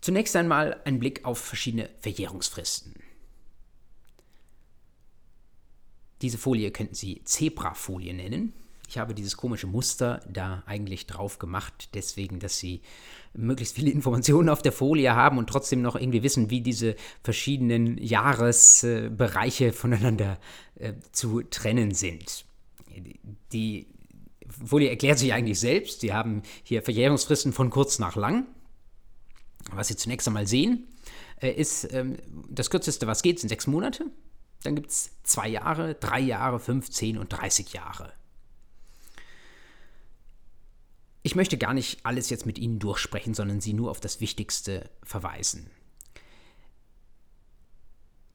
Zunächst 0.00 0.36
einmal 0.36 0.80
ein 0.84 1.00
Blick 1.00 1.24
auf 1.24 1.38
verschiedene 1.38 1.88
Verjährungsfristen. 1.98 2.94
Diese 6.22 6.38
Folie 6.38 6.70
könnten 6.70 6.94
Sie 6.94 7.22
Zebrafolie 7.24 8.14
nennen. 8.14 8.52
Ich 8.88 8.98
habe 8.98 9.14
dieses 9.14 9.36
komische 9.36 9.66
Muster 9.66 10.20
da 10.28 10.62
eigentlich 10.66 11.06
drauf 11.06 11.38
gemacht, 11.38 11.90
deswegen, 11.94 12.38
dass 12.38 12.58
Sie 12.58 12.82
möglichst 13.34 13.74
viele 13.74 13.90
Informationen 13.92 14.48
auf 14.48 14.62
der 14.62 14.72
Folie 14.72 15.14
haben 15.14 15.38
und 15.38 15.48
trotzdem 15.48 15.82
noch 15.82 15.96
irgendwie 15.96 16.22
wissen, 16.22 16.50
wie 16.50 16.60
diese 16.60 16.96
verschiedenen 17.22 17.98
Jahresbereiche 17.98 19.72
voneinander 19.74 20.38
äh, 20.76 20.94
zu 21.12 21.42
trennen 21.42 21.92
sind. 21.92 22.44
Die 23.52 23.88
Folie 24.64 24.88
erklärt 24.88 25.18
sich 25.18 25.32
eigentlich 25.32 25.60
selbst. 25.60 26.00
Sie 26.00 26.12
haben 26.12 26.42
hier 26.62 26.82
Verjährungsfristen 26.82 27.52
von 27.52 27.70
kurz 27.70 27.98
nach 27.98 28.16
lang. 28.16 28.46
Was 29.72 29.88
Sie 29.88 29.96
zunächst 29.96 30.28
einmal 30.28 30.46
sehen, 30.46 30.86
äh, 31.40 31.50
ist 31.50 31.92
ähm, 31.92 32.16
das 32.48 32.70
kürzeste, 32.70 33.06
was 33.06 33.22
geht, 33.22 33.40
sind 33.40 33.48
sechs 33.48 33.66
Monate. 33.66 34.06
Dann 34.62 34.74
gibt 34.74 34.90
es 34.90 35.10
zwei 35.24 35.48
Jahre, 35.48 35.94
drei 35.94 36.20
Jahre, 36.20 36.60
fünf, 36.60 36.90
zehn 36.90 37.18
und 37.18 37.28
30 37.28 37.72
Jahre. 37.72 38.12
Ich 41.26 41.34
möchte 41.34 41.58
gar 41.58 41.74
nicht 41.74 41.98
alles 42.04 42.30
jetzt 42.30 42.46
mit 42.46 42.56
Ihnen 42.56 42.78
durchsprechen, 42.78 43.34
sondern 43.34 43.60
Sie 43.60 43.72
nur 43.72 43.90
auf 43.90 43.98
das 43.98 44.20
Wichtigste 44.20 44.88
verweisen. 45.02 45.68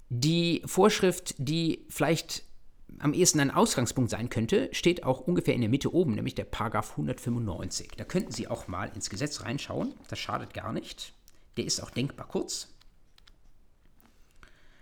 Die 0.10 0.62
Vorschrift, 0.66 1.36
die 1.38 1.86
vielleicht 1.88 2.44
am 3.00 3.14
ehesten 3.14 3.40
ein 3.40 3.50
Ausgangspunkt 3.50 4.12
sein 4.12 4.28
könnte, 4.28 4.68
steht 4.74 5.06
auch 5.06 5.22
ungefähr 5.22 5.54
in 5.54 5.62
der 5.62 5.70
Mitte 5.70 5.94
oben, 5.94 6.16
nämlich 6.16 6.36
der 6.36 6.44
Paragraph 6.44 6.92
195. 6.92 7.92
Da 7.96 8.04
könnten 8.04 8.34
Sie 8.34 8.50
auch 8.50 8.68
mal 8.68 8.92
ins 8.94 9.10
Gesetz 9.10 9.40
reinschauen, 9.40 9.94
das 10.10 10.20
schadet 10.20 10.54
gar 10.54 10.74
nicht. 10.74 11.14
Der 11.56 11.64
ist 11.64 11.82
auch 11.82 11.92
denkbar 11.92 12.28
kurz. 12.28 12.68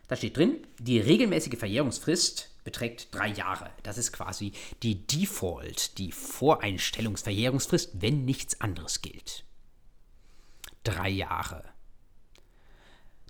Da 0.07 0.15
steht 0.15 0.35
drin, 0.35 0.65
die 0.79 0.99
regelmäßige 0.99 1.59
Verjährungsfrist 1.59 2.49
beträgt 2.63 3.13
drei 3.13 3.27
Jahre. 3.27 3.71
Das 3.83 3.97
ist 3.97 4.11
quasi 4.11 4.53
die 4.83 5.05
Default, 5.05 5.97
die 5.97 6.11
Voreinstellungsverjährungsfrist, 6.11 8.01
wenn 8.01 8.25
nichts 8.25 8.61
anderes 8.61 9.01
gilt. 9.01 9.43
Drei 10.83 11.09
Jahre. 11.09 11.63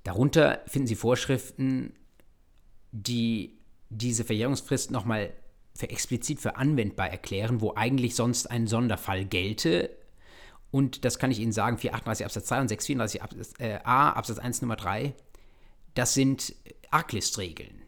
Darunter 0.04 0.62
finden 0.68 0.88
Sie 0.88 0.96
Vorschriften, 0.96 1.94
die 2.92 3.58
diese 3.90 4.24
Verjährungsfrist 4.24 4.92
nochmal 4.92 5.34
für 5.76 5.90
explizit 5.90 6.40
für 6.40 6.58
anwendbar 6.58 7.10
erklären, 7.10 7.62
wo 7.62 7.74
eigentlich 7.76 8.16
sonst 8.16 8.48
ein 8.48 8.68
Sonderfall 8.68 9.26
gelte. 9.26 9.96
Und 10.72 11.06
das 11.06 11.20
kann 11.20 11.32
ich 11.32 11.40
Ihnen 11.40 11.52
sagen, 11.52 11.78
438 11.78 12.26
Absatz 12.26 12.46
2 12.46 12.62
und 12.62 12.68
634 12.68 13.24
Absatz, 13.24 13.54
äh, 13.60 13.80
A 13.84 14.12
Absatz 14.12 14.40
1 14.40 14.62
Nummer 14.62 14.76
3, 14.76 15.14
das 15.96 16.14
sind 16.14 16.54
Arglist-Regeln. 16.92 17.82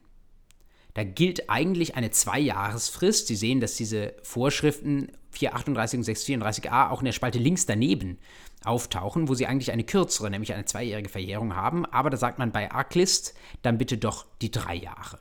Da 0.93 1.03
gilt 1.03 1.49
eigentlich 1.49 1.95
eine 1.95 2.11
Zweijahresfrist. 2.11 3.27
Sie 3.27 3.35
sehen, 3.35 3.59
dass 3.59 3.75
diese 3.75 4.13
Vorschriften 4.23 5.11
438 5.31 5.99
und 5.99 6.05
634a 6.05 6.89
auch 6.89 6.99
in 6.99 7.05
der 7.05 7.11
Spalte 7.13 7.39
links 7.39 7.65
daneben 7.65 8.17
auftauchen, 8.63 9.27
wo 9.27 9.33
sie 9.33 9.47
eigentlich 9.47 9.71
eine 9.71 9.83
kürzere, 9.83 10.29
nämlich 10.29 10.53
eine 10.53 10.65
zweijährige 10.65 11.09
Verjährung 11.09 11.55
haben. 11.55 11.85
Aber 11.85 12.09
da 12.09 12.17
sagt 12.17 12.39
man 12.39 12.51
bei 12.51 12.71
Arglist 12.71 13.33
dann 13.61 13.77
bitte 13.77 13.97
doch 13.97 14.25
die 14.41 14.51
drei 14.51 14.75
Jahre. 14.75 15.19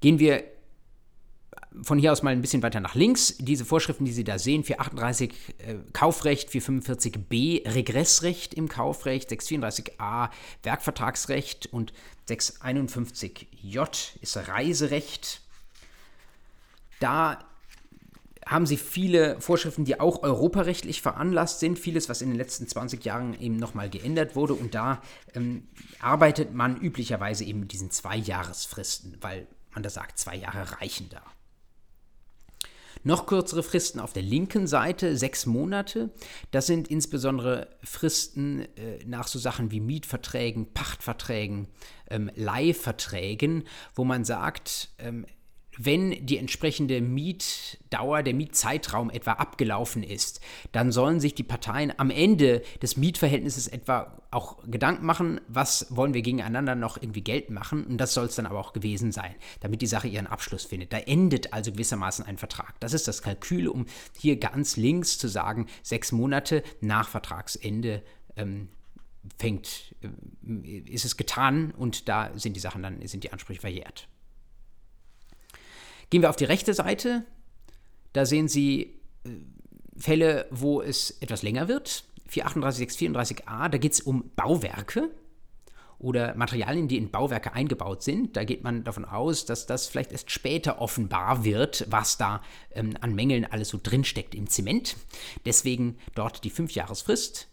Gehen 0.00 0.18
wir 0.18 0.44
von 1.82 1.98
hier 1.98 2.12
aus 2.12 2.22
mal 2.22 2.30
ein 2.30 2.40
bisschen 2.40 2.62
weiter 2.62 2.80
nach 2.80 2.94
links. 2.94 3.36
Diese 3.38 3.64
Vorschriften, 3.64 4.04
die 4.04 4.12
Sie 4.12 4.24
da 4.24 4.38
sehen, 4.38 4.64
438 4.64 5.32
äh, 5.58 5.74
Kaufrecht, 5.92 6.50
445b 6.50 7.74
Regressrecht 7.74 8.54
im 8.54 8.68
Kaufrecht, 8.68 9.30
634a 9.30 10.30
Werkvertragsrecht 10.62 11.66
und 11.72 11.92
651j 12.28 14.20
ist 14.20 14.36
Reiserecht. 14.48 15.40
Da 17.00 17.38
haben 18.48 18.64
sie 18.64 18.78
viele 18.78 19.38
Vorschriften, 19.40 19.84
die 19.84 20.00
auch 20.00 20.22
europarechtlich 20.22 21.02
veranlasst 21.02 21.60
sind. 21.60 21.78
Vieles, 21.78 22.08
was 22.08 22.22
in 22.22 22.30
den 22.30 22.38
letzten 22.38 22.66
20 22.66 23.04
Jahren 23.04 23.38
eben 23.38 23.56
nochmal 23.56 23.90
geändert 23.90 24.36
wurde. 24.36 24.54
Und 24.54 24.74
da 24.74 25.02
ähm, 25.34 25.68
arbeitet 26.00 26.54
man 26.54 26.80
üblicherweise 26.80 27.44
eben 27.44 27.60
mit 27.60 27.72
diesen 27.72 27.90
Zwei-Jahresfristen, 27.90 29.18
weil 29.20 29.46
man 29.74 29.82
da 29.82 29.90
sagt, 29.90 30.18
zwei 30.18 30.36
Jahre 30.36 30.80
reichen 30.80 31.08
da. 31.10 31.22
Noch 33.04 33.26
kürzere 33.26 33.62
Fristen 33.62 34.00
auf 34.00 34.12
der 34.12 34.22
linken 34.22 34.66
Seite, 34.66 35.16
sechs 35.16 35.46
Monate. 35.46 36.10
Das 36.50 36.66
sind 36.66 36.88
insbesondere 36.88 37.68
Fristen 37.82 38.62
äh, 38.76 39.04
nach 39.06 39.26
so 39.26 39.38
Sachen 39.38 39.70
wie 39.70 39.80
Mietverträgen, 39.80 40.72
Pachtverträgen, 40.72 41.68
ähm, 42.10 42.30
Leihverträgen, 42.34 43.64
wo 43.94 44.04
man 44.04 44.24
sagt, 44.24 44.90
ähm, 44.98 45.26
wenn 45.78 46.26
die 46.26 46.36
entsprechende 46.38 47.00
Mietdauer, 47.00 48.22
der 48.22 48.34
Mietzeitraum 48.34 49.10
etwa 49.10 49.32
abgelaufen 49.32 50.02
ist, 50.02 50.40
dann 50.72 50.92
sollen 50.92 51.20
sich 51.20 51.34
die 51.34 51.44
Parteien 51.44 51.92
am 51.96 52.10
Ende 52.10 52.62
des 52.82 52.96
Mietverhältnisses 52.96 53.68
etwa 53.68 54.20
auch 54.30 54.58
Gedanken 54.66 55.06
machen, 55.06 55.40
was 55.48 55.86
wollen 55.90 56.12
wir 56.12 56.22
gegeneinander 56.22 56.74
noch 56.74 57.00
irgendwie 57.00 57.22
Geld 57.22 57.48
machen 57.48 57.84
und 57.84 57.98
das 57.98 58.12
soll 58.12 58.26
es 58.26 58.34
dann 58.34 58.46
aber 58.46 58.58
auch 58.58 58.72
gewesen 58.72 59.12
sein, 59.12 59.34
damit 59.60 59.80
die 59.80 59.86
Sache 59.86 60.08
ihren 60.08 60.26
Abschluss 60.26 60.64
findet. 60.64 60.92
Da 60.92 60.98
endet 60.98 61.52
also 61.52 61.72
gewissermaßen 61.72 62.26
ein 62.26 62.36
Vertrag. 62.36 62.78
Das 62.80 62.92
ist 62.92 63.08
das 63.08 63.22
Kalkül, 63.22 63.68
um 63.68 63.86
hier 64.18 64.36
ganz 64.36 64.76
links 64.76 65.16
zu 65.16 65.28
sagen, 65.28 65.66
sechs 65.82 66.12
Monate 66.12 66.62
nach 66.80 67.08
Vertragsende 67.08 68.02
ähm, 68.36 68.68
fängt, 69.38 69.94
äh, 70.02 70.78
ist 70.90 71.04
es 71.04 71.16
getan 71.16 71.70
und 71.70 72.08
da 72.08 72.30
sind 72.34 72.54
die 72.56 72.60
Sachen 72.60 72.82
dann, 72.82 73.06
sind 73.06 73.24
die 73.24 73.32
Ansprüche 73.32 73.60
verjährt. 73.60 74.08
Gehen 76.10 76.22
wir 76.22 76.30
auf 76.30 76.36
die 76.36 76.44
rechte 76.44 76.74
Seite. 76.74 77.24
Da 78.12 78.24
sehen 78.26 78.48
Sie 78.48 79.00
äh, 79.24 79.30
Fälle, 79.96 80.46
wo 80.50 80.80
es 80.80 81.10
etwas 81.20 81.42
länger 81.42 81.68
wird. 81.68 82.04
438, 82.28 83.10
634a, 83.10 83.68
da 83.68 83.78
geht 83.78 83.92
es 83.94 84.00
um 84.00 84.30
Bauwerke 84.36 85.10
oder 85.98 86.34
Materialien, 86.36 86.88
die 86.88 86.96
in 86.96 87.10
Bauwerke 87.10 87.52
eingebaut 87.52 88.02
sind. 88.02 88.36
Da 88.36 88.44
geht 88.44 88.62
man 88.62 88.84
davon 88.84 89.04
aus, 89.04 89.46
dass 89.46 89.66
das 89.66 89.88
vielleicht 89.88 90.12
erst 90.12 90.30
später 90.30 90.80
offenbar 90.80 91.44
wird, 91.44 91.86
was 91.90 92.16
da 92.16 92.42
ähm, 92.72 92.96
an 93.00 93.14
Mängeln 93.14 93.44
alles 93.44 93.70
so 93.70 93.80
drinsteckt 93.82 94.34
im 94.34 94.48
Zement. 94.48 94.96
Deswegen 95.44 95.98
dort 96.14 96.44
die 96.44 96.50
Fünfjahresfrist. 96.50 97.48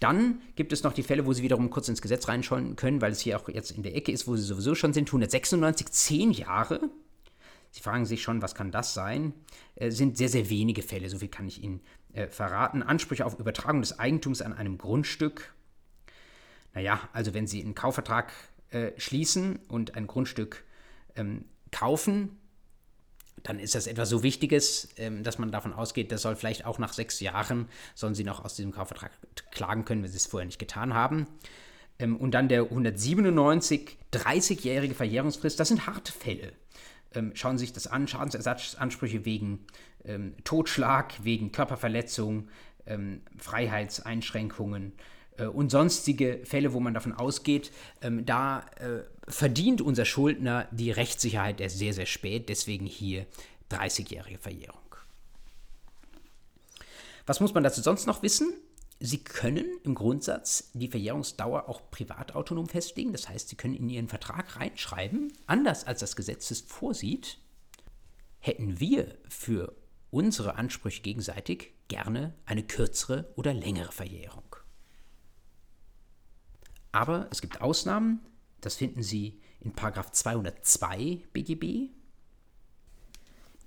Dann 0.00 0.42
gibt 0.56 0.74
es 0.74 0.82
noch 0.82 0.92
die 0.92 1.02
Fälle, 1.02 1.24
wo 1.24 1.32
Sie 1.32 1.42
wiederum 1.42 1.70
kurz 1.70 1.88
ins 1.88 2.02
Gesetz 2.02 2.28
reinschauen 2.28 2.76
können, 2.76 3.00
weil 3.00 3.12
es 3.12 3.20
hier 3.20 3.40
auch 3.40 3.48
jetzt 3.48 3.70
in 3.70 3.82
der 3.82 3.96
Ecke 3.96 4.12
ist, 4.12 4.28
wo 4.28 4.36
Sie 4.36 4.42
sowieso 4.42 4.74
schon 4.74 4.92
sind. 4.92 5.08
196, 5.08 5.88
10 5.88 6.32
Jahre. 6.32 6.90
Sie 7.76 7.82
fragen 7.82 8.06
sich 8.06 8.22
schon, 8.22 8.40
was 8.40 8.54
kann 8.54 8.70
das 8.70 8.94
sein? 8.94 9.34
Äh, 9.74 9.90
sind 9.90 10.16
sehr, 10.16 10.30
sehr 10.30 10.48
wenige 10.48 10.80
Fälle, 10.80 11.10
so 11.10 11.18
viel 11.18 11.28
kann 11.28 11.46
ich 11.46 11.62
Ihnen 11.62 11.82
äh, 12.14 12.26
verraten. 12.26 12.82
Ansprüche 12.82 13.26
auf 13.26 13.38
Übertragung 13.38 13.82
des 13.82 13.98
Eigentums 13.98 14.40
an 14.40 14.54
einem 14.54 14.78
Grundstück. 14.78 15.52
Naja, 16.72 17.06
also 17.12 17.34
wenn 17.34 17.46
Sie 17.46 17.62
einen 17.62 17.74
Kaufvertrag 17.74 18.32
äh, 18.70 18.92
schließen 18.96 19.58
und 19.68 19.94
ein 19.94 20.06
Grundstück 20.06 20.64
ähm, 21.16 21.44
kaufen, 21.70 22.38
dann 23.42 23.58
ist 23.58 23.74
das 23.74 23.86
etwas 23.86 24.08
so 24.08 24.22
Wichtiges, 24.22 24.88
ähm, 24.96 25.22
dass 25.22 25.38
man 25.38 25.52
davon 25.52 25.74
ausgeht, 25.74 26.10
das 26.12 26.22
soll 26.22 26.34
vielleicht 26.34 26.64
auch 26.64 26.78
nach 26.78 26.94
sechs 26.94 27.20
Jahren, 27.20 27.68
sollen 27.94 28.14
Sie 28.14 28.24
noch 28.24 28.42
aus 28.42 28.54
diesem 28.54 28.72
Kaufvertrag 28.72 29.10
klagen 29.50 29.84
können, 29.84 30.02
wenn 30.02 30.10
Sie 30.10 30.16
es 30.16 30.24
vorher 30.24 30.46
nicht 30.46 30.58
getan 30.58 30.94
haben. 30.94 31.26
Ähm, 31.98 32.16
und 32.16 32.30
dann 32.30 32.48
der 32.48 32.62
197, 32.62 33.98
30-jährige 34.14 34.94
Verjährungsfrist, 34.94 35.60
das 35.60 35.68
sind 35.68 35.86
harte 35.86 36.12
Fälle 36.12 36.54
ähm, 37.16 37.32
schauen 37.34 37.58
sich 37.58 37.72
das 37.72 37.86
an, 37.86 38.06
Schadensersatzansprüche 38.06 39.24
wegen 39.24 39.64
ähm, 40.04 40.34
Totschlag, 40.44 41.14
wegen 41.24 41.50
Körperverletzung, 41.50 42.48
ähm, 42.86 43.22
Freiheitseinschränkungen 43.38 44.92
äh, 45.38 45.46
und 45.46 45.70
sonstige 45.70 46.40
Fälle, 46.44 46.72
wo 46.72 46.80
man 46.80 46.94
davon 46.94 47.12
ausgeht, 47.12 47.72
ähm, 48.02 48.24
da 48.24 48.60
äh, 48.76 49.02
verdient 49.28 49.80
unser 49.80 50.04
Schuldner 50.04 50.68
die 50.70 50.90
Rechtssicherheit 50.90 51.60
erst 51.60 51.78
sehr, 51.78 51.94
sehr 51.94 52.06
spät, 52.06 52.48
deswegen 52.48 52.86
hier 52.86 53.26
30-jährige 53.70 54.38
Verjährung. 54.38 54.78
Was 57.26 57.40
muss 57.40 57.54
man 57.54 57.64
dazu 57.64 57.80
sonst 57.82 58.06
noch 58.06 58.22
wissen? 58.22 58.52
Sie 58.98 59.22
können 59.22 59.66
im 59.84 59.94
Grundsatz 59.94 60.70
die 60.72 60.88
Verjährungsdauer 60.88 61.68
auch 61.68 61.90
privatautonom 61.90 62.68
festlegen. 62.68 63.12
Das 63.12 63.28
heißt, 63.28 63.48
Sie 63.48 63.56
können 63.56 63.74
in 63.74 63.90
Ihren 63.90 64.08
Vertrag 64.08 64.56
reinschreiben, 64.56 65.32
anders 65.46 65.84
als 65.84 66.00
das 66.00 66.16
Gesetz 66.16 66.50
es 66.50 66.62
vorsieht, 66.62 67.38
hätten 68.38 68.80
wir 68.80 69.18
für 69.28 69.76
unsere 70.10 70.54
Ansprüche 70.54 71.02
gegenseitig 71.02 71.74
gerne 71.88 72.34
eine 72.46 72.62
kürzere 72.62 73.32
oder 73.36 73.52
längere 73.52 73.92
Verjährung. 73.92 74.56
Aber 76.92 77.28
es 77.30 77.42
gibt 77.42 77.60
Ausnahmen, 77.60 78.20
das 78.62 78.76
finden 78.76 79.02
Sie 79.02 79.40
in 79.60 79.74
202 79.76 81.22
BGB, 81.32 81.90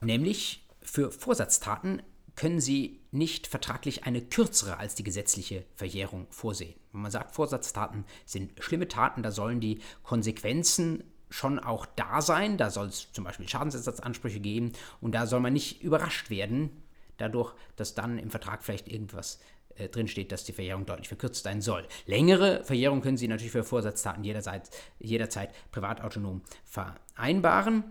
nämlich 0.01 0.67
für 0.81 1.11
Vorsatztaten 1.11 2.01
können 2.35 2.59
Sie 2.59 2.98
nicht 3.11 3.47
vertraglich 3.47 4.03
eine 4.05 4.21
kürzere 4.21 4.77
als 4.77 4.95
die 4.95 5.03
gesetzliche 5.03 5.65
Verjährung 5.75 6.27
vorsehen. 6.29 6.75
Wenn 6.91 7.01
man 7.01 7.11
sagt, 7.11 7.33
Vorsatztaten 7.33 8.05
sind 8.25 8.51
schlimme 8.63 8.87
Taten, 8.87 9.23
da 9.23 9.31
sollen 9.31 9.59
die 9.59 9.79
Konsequenzen 10.03 11.03
schon 11.29 11.59
auch 11.59 11.85
da 11.85 12.21
sein. 12.21 12.57
Da 12.57 12.69
soll 12.69 12.87
es 12.87 13.11
zum 13.11 13.23
Beispiel 13.23 13.47
Schadensersatzansprüche 13.47 14.39
geben 14.39 14.73
und 15.01 15.13
da 15.13 15.25
soll 15.25 15.39
man 15.39 15.53
nicht 15.53 15.81
überrascht 15.81 16.29
werden, 16.29 16.83
dadurch, 17.17 17.53
dass 17.75 17.95
dann 17.95 18.17
im 18.17 18.29
Vertrag 18.29 18.63
vielleicht 18.63 18.87
irgendwas 18.87 19.39
äh, 19.75 19.89
drinsteht, 19.89 20.31
dass 20.31 20.43
die 20.43 20.53
Verjährung 20.53 20.85
deutlich 20.85 21.07
verkürzt 21.07 21.43
sein 21.43 21.61
soll. 21.61 21.87
Längere 22.05 22.63
Verjährung 22.63 23.01
können 23.01 23.17
Sie 23.17 23.27
natürlich 23.27 23.51
für 23.51 23.63
Vorsatztaten 23.63 24.23
jederzeit, 24.23 24.69
jederzeit 24.99 25.53
privatautonom 25.71 26.41
vereinbaren. 26.65 27.83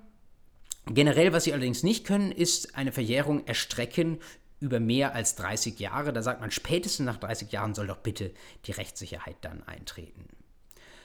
Generell, 0.87 1.35
was 1.35 1.45
sie 1.45 1.53
allerdings 1.53 1.83
nicht 1.83 2.07
können, 2.07 2.33
ist 2.33 2.75
eine 2.75 2.93
Verjährung 2.93 3.47
erstrecken 3.47 4.21
über 4.61 4.81
mehr 4.81 5.15
als 5.15 5.37
30 5.37 5.79
Jahre. 5.79 6.13
Da 6.13 6.23
sagt 6.23 6.41
man, 6.41 6.51
spätestens 6.51 7.07
nach 7.07 7.17
30 7.17 7.53
Jahren 7.53 7.75
soll 7.75 7.87
doch 7.87 7.99
bitte 7.99 8.33
die 8.67 8.73
Rechtssicherheit 8.73 9.37
dann 9.43 9.63
eintreten. 9.65 10.25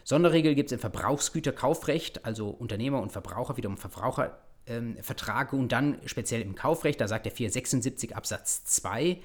Sonderregel 0.04 0.56
gibt 0.56 0.68
es 0.68 0.74
im 0.74 0.80
Verbrauchsgüterkaufrecht, 0.80 2.26
also 2.26 2.50
Unternehmer 2.50 3.02
und 3.02 3.12
Verbraucher 3.12 3.56
wiederum 3.56 3.78
Verbrauchervertrag 3.78 5.54
ähm, 5.54 5.60
und 5.60 5.72
dann 5.72 5.98
speziell 6.06 6.42
im 6.42 6.56
Kaufrecht, 6.56 7.00
da 7.00 7.08
sagt 7.08 7.26
der 7.26 7.32
476 7.32 8.16
Absatz 8.16 8.66
2, 8.66 9.20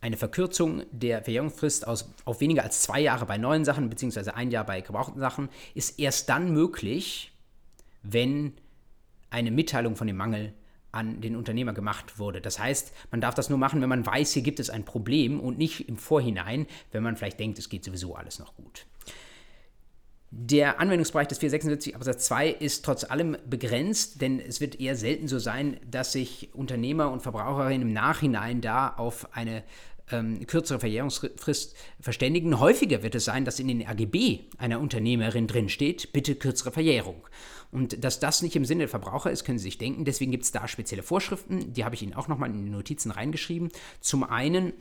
eine 0.00 0.16
Verkürzung 0.16 0.84
der 0.92 1.22
Verjährungsfrist 1.22 1.86
aus, 1.86 2.12
auf 2.24 2.40
weniger 2.40 2.62
als 2.62 2.82
zwei 2.82 3.00
Jahre 3.00 3.26
bei 3.26 3.36
neuen 3.36 3.64
Sachen 3.64 3.88
beziehungsweise 3.88 4.34
ein 4.34 4.50
Jahr 4.50 4.64
bei 4.64 4.80
gebrauchten 4.80 5.20
Sachen 5.20 5.48
ist 5.74 5.98
erst 5.98 6.28
dann 6.28 6.52
möglich, 6.52 7.32
wenn 8.02 8.54
eine 9.30 9.50
Mitteilung 9.50 9.96
von 9.96 10.06
dem 10.06 10.16
Mangel 10.16 10.54
an 10.98 11.20
den 11.20 11.36
Unternehmer 11.36 11.72
gemacht 11.72 12.18
wurde. 12.18 12.40
Das 12.40 12.58
heißt, 12.58 12.92
man 13.10 13.20
darf 13.20 13.34
das 13.34 13.48
nur 13.48 13.58
machen, 13.58 13.80
wenn 13.80 13.88
man 13.88 14.04
weiß, 14.04 14.32
hier 14.32 14.42
gibt 14.42 14.60
es 14.60 14.68
ein 14.68 14.84
Problem 14.84 15.40
und 15.40 15.56
nicht 15.56 15.88
im 15.88 15.96
Vorhinein, 15.96 16.66
wenn 16.92 17.02
man 17.02 17.16
vielleicht 17.16 17.38
denkt, 17.40 17.58
es 17.58 17.68
geht 17.68 17.84
sowieso 17.84 18.16
alles 18.16 18.38
noch 18.38 18.54
gut. 18.56 18.86
Der 20.30 20.78
Anwendungsbereich 20.78 21.28
des 21.28 21.38
476 21.38 21.96
Absatz 21.96 22.26
2 22.26 22.50
ist 22.50 22.84
trotz 22.84 23.04
allem 23.04 23.38
begrenzt, 23.48 24.20
denn 24.20 24.40
es 24.40 24.60
wird 24.60 24.78
eher 24.78 24.94
selten 24.94 25.26
so 25.26 25.38
sein, 25.38 25.78
dass 25.90 26.12
sich 26.12 26.50
Unternehmer 26.52 27.10
und 27.10 27.22
Verbraucherinnen 27.22 27.88
im 27.88 27.94
Nachhinein 27.94 28.60
da 28.60 28.88
auf 28.88 29.34
eine 29.34 29.62
ähm, 30.10 30.46
kürzere 30.46 30.80
Verjährungsfrist 30.80 31.76
verständigen. 32.00 32.60
Häufiger 32.60 33.02
wird 33.02 33.14
es 33.14 33.24
sein, 33.24 33.46
dass 33.46 33.58
in 33.58 33.68
den 33.68 33.86
AGB 33.86 34.40
einer 34.58 34.80
Unternehmerin 34.80 35.46
drinsteht, 35.46 36.12
bitte 36.12 36.34
kürzere 36.34 36.72
Verjährung. 36.72 37.26
Und 37.70 38.02
dass 38.02 38.18
das 38.20 38.42
nicht 38.42 38.56
im 38.56 38.64
Sinne 38.64 38.80
der 38.80 38.88
Verbraucher 38.88 39.30
ist, 39.30 39.44
können 39.44 39.58
Sie 39.58 39.64
sich 39.64 39.78
denken. 39.78 40.04
Deswegen 40.04 40.30
gibt 40.30 40.44
es 40.44 40.52
da 40.52 40.66
spezielle 40.68 41.02
Vorschriften, 41.02 41.72
die 41.72 41.84
habe 41.84 41.94
ich 41.94 42.02
Ihnen 42.02 42.14
auch 42.14 42.28
nochmal 42.28 42.50
in 42.50 42.64
die 42.64 42.70
Notizen 42.70 43.10
reingeschrieben. 43.10 43.70
Zum 44.00 44.24
einen 44.24 44.72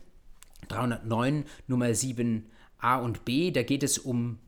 309 0.70 1.46
Nummer 1.68 1.88
7a 1.88 3.02
und 3.02 3.26
b, 3.26 3.52
da 3.52 3.64
geht 3.64 3.84
es 3.84 3.98
um 3.98 4.40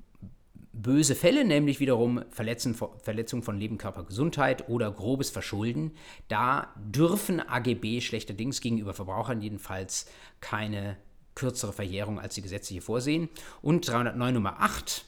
böse 0.72 1.16
Fälle, 1.16 1.44
nämlich 1.44 1.80
wiederum 1.80 2.24
Verletzung, 2.30 2.76
Verletzung 3.02 3.44
von 3.44 3.60
Leben, 3.60 3.78
Körper, 3.78 4.04
Gesundheit 4.04 4.70
oder 4.70 4.92
grobes 4.92 5.30
Verschulden. 5.30 5.92
Da 6.28 6.74
dürfen 6.78 7.42
AGB 7.42 8.02
schlechterdings 8.02 8.62
gegenüber 8.62 8.94
Verbrauchern 8.94 9.42
jedenfalls 9.42 10.08
keine 10.40 10.98
kürzere 11.36 11.74
Verjährung 11.74 12.20
als 12.20 12.36
die 12.36 12.42
gesetzliche 12.42 12.82
vorsehen. 12.82 13.30
Und 13.62 13.88
309 13.88 14.34
Nummer 14.34 14.62
8, 14.62 15.06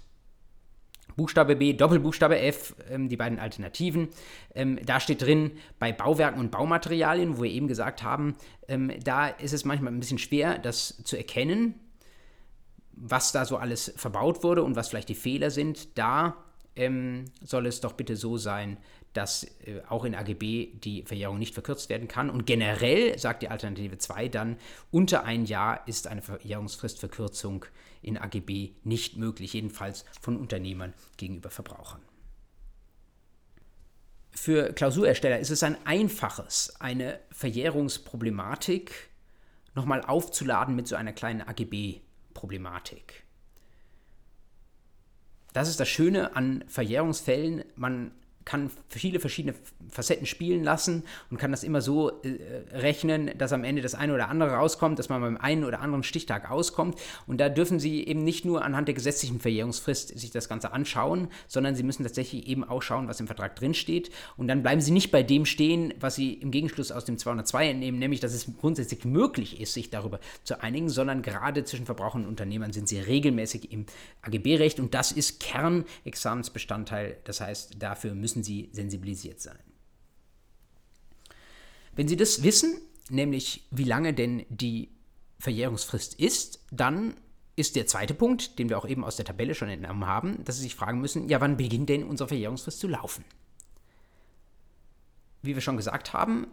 Buchstabe 1.16 1.56
B, 1.56 1.74
Doppelbuchstabe 1.74 2.40
F, 2.40 2.76
ähm, 2.90 3.10
die 3.10 3.18
beiden 3.18 3.40
Alternativen. 3.40 4.10
Ähm, 4.56 4.80
da 4.86 5.00
steht 5.00 5.22
drin, 5.22 5.52
bei 5.80 5.92
Bauwerken 5.92 6.40
und 6.40 6.52
Baumaterialien, 6.52 7.38
wo 7.38 7.44
wir 7.44 7.52
eben 7.52 7.68
gesagt 7.68 8.04
haben, 8.04 8.36
ähm, 8.68 8.92
da 9.04 9.28
ist 9.28 9.54
es 9.54 9.66
manchmal 9.66 9.92
ein 9.92 10.00
bisschen 10.00 10.20
schwer, 10.20 10.58
das 10.58 11.02
zu 11.04 11.18
erkennen, 11.18 11.76
was 12.94 13.32
da 13.32 13.46
so 13.46 13.58
alles 13.58 13.94
verbaut 13.96 14.44
wurde 14.44 14.64
und 14.64 14.76
was 14.76 14.90
vielleicht 14.90 15.10
die 15.10 15.16
Fehler 15.16 15.50
sind, 15.50 15.98
da 15.98 16.38
ähm, 16.76 17.26
soll 17.44 17.66
es 17.66 17.82
doch 17.82 17.94
bitte 17.94 18.16
so 18.16 18.38
sein, 18.38 18.78
dass 19.14 19.44
äh, 19.44 19.82
auch 19.90 20.06
in 20.06 20.16
AGB 20.16 20.74
die 20.76 21.04
Verjährung 21.04 21.38
nicht 21.38 21.54
verkürzt 21.54 21.90
werden 21.90 22.08
kann. 22.08 22.30
Und 22.30 22.46
generell 22.46 23.18
sagt 23.20 23.42
die 23.42 23.50
Alternative 23.50 23.98
2 23.98 24.30
dann, 24.30 24.58
unter 24.90 25.24
ein 25.24 25.46
Jahr 25.46 25.86
ist 25.88 26.08
eine 26.08 26.22
Verjährungsfristverkürzung 26.22 27.66
in 28.02 28.18
AGB 28.18 28.72
nicht 28.84 29.18
möglich, 29.18 29.54
jedenfalls 29.54 30.06
von 30.20 30.38
Unternehmern 30.38 30.94
gegenüber 31.18 31.50
Verbrauchern. 31.50 32.02
Für 34.32 34.74
Klausurersteller 34.74 35.40
ist 35.40 35.50
es 35.50 35.62
ein 35.64 35.78
einfaches, 35.86 36.74
eine 36.80 37.20
Verjährungsproblematik 37.32 39.10
nochmal 39.76 40.02
aufzuladen 40.02 40.76
mit 40.76 40.88
so 40.88 40.96
einer 40.96 41.14
kleinen 41.14 41.42
AGB 41.42 42.00
Problematik. 42.34 43.24
Das 45.54 45.68
ist 45.68 45.80
das 45.80 45.90
Schöne 45.90 46.36
an 46.36 46.64
Verjährungsfällen. 46.68 47.66
Man 47.76 48.12
kann 48.46 48.72
viele 48.90 49.20
verschiedene 49.20 49.56
Facetten 49.90 50.26
spielen 50.26 50.64
lassen 50.64 51.04
und 51.30 51.38
kann 51.38 51.52
das 51.52 51.64
immer 51.64 51.82
so 51.82 52.22
äh, 52.22 52.38
rechnen, 52.74 53.32
dass 53.38 53.54
am 53.54 53.64
Ende 53.64 53.82
das 53.82 53.96
eine 53.96 54.14
oder 54.14 54.30
andere 54.30 54.52
rauskommt, 54.52 55.00
dass 55.00 55.10
man 55.10 55.22
beim 55.22 55.38
einen 55.38 55.64
oder 55.64 55.82
anderen 55.82 56.04
Stichtag 56.04 56.50
auskommt. 56.50 57.00
Und 57.28 57.40
da 57.40 57.50
dürfen 57.50 57.80
Sie 57.80 58.06
eben 58.06 58.24
nicht 58.24 58.46
nur 58.46 58.64
anhand 58.64 58.88
der 58.88 58.96
gesetzlichen 58.96 59.40
Verjährungsfrist 59.40 60.18
sich 60.18 60.32
das 60.32 60.50
Ganze 60.50 60.74
anschauen, 60.74 61.28
sondern 61.48 61.76
Sie 61.76 61.84
müssen 61.84 62.04
tatsächlich 62.04 62.48
eben 62.48 62.64
auch 62.64 62.82
schauen, 62.82 63.08
was 63.08 63.20
im 63.20 63.28
Vertrag 63.28 63.56
drinsteht. 63.56 64.12
Und 64.38 64.48
dann 64.48 64.64
bleiben 64.64 64.82
Sie 64.82 64.92
nicht 64.92 65.12
bei 65.12 65.24
dem 65.24 65.46
stehen, 65.46 65.94
was 66.00 66.16
Sie 66.16 66.34
im 66.34 66.52
Gegenschluss 66.52 66.92
aus 66.92 67.06
dem 67.06 67.18
202 67.18 67.70
entnehmen, 67.70 68.00
nämlich, 68.00 68.20
dass 68.20 68.34
es 68.34 68.48
grundsätzlich 68.60 69.06
möglich 69.06 69.60
ist, 69.60 69.74
sich 69.74 69.90
darüber 69.90 70.20
zu 70.44 70.62
einigen, 70.62 70.90
sondern 70.90 71.22
gerade 71.22 71.64
zwischen 71.64 71.86
Verbrauchern 71.86 72.24
und 72.24 72.30
Unternehmern 72.30 72.74
sind 72.74 72.88
Sie 72.88 73.00
regelmäßig 73.00 73.72
im 73.72 73.86
AGB-Recht 74.24 74.80
und 74.80 74.94
das 74.94 75.12
ist 75.12 75.40
Kernexamensbestandteil. 75.40 77.18
Das 77.24 77.42
heißt, 77.42 77.76
dafür 77.80 78.14
müssen 78.14 78.31
müssen 78.32 78.44
Sie 78.44 78.70
sensibilisiert 78.72 79.42
sein. 79.42 79.60
Wenn 81.96 82.08
Sie 82.08 82.16
das 82.16 82.44
wissen, 82.44 82.80
nämlich 83.10 83.68
wie 83.72 83.84
lange 83.84 84.14
denn 84.14 84.46
die 84.50 84.90
Verjährungsfrist 85.40 86.14
ist, 86.14 86.64
dann 86.72 87.16
ist 87.58 87.76
der 87.76 87.88
zweite 87.88 88.14
Punkt, 88.14 88.58
den 88.58 88.70
wir 88.70 88.78
auch 88.78 88.88
eben 88.88 89.04
aus 89.04 89.18
der 89.18 89.26
Tabelle 89.26 89.54
schon 89.54 89.68
entnommen 89.68 90.06
haben, 90.06 90.44
dass 90.46 90.56
Sie 90.56 90.64
sich 90.64 90.76
fragen 90.76 91.02
müssen, 91.02 91.28
ja, 91.28 91.42
wann 91.42 91.58
beginnt 91.58 91.90
denn 91.90 92.06
unsere 92.06 92.30
Verjährungsfrist 92.30 92.80
zu 92.80 92.88
laufen? 92.88 93.26
Wie 95.42 95.54
wir 95.54 95.62
schon 95.62 95.76
gesagt 95.76 96.14
haben, 96.14 96.48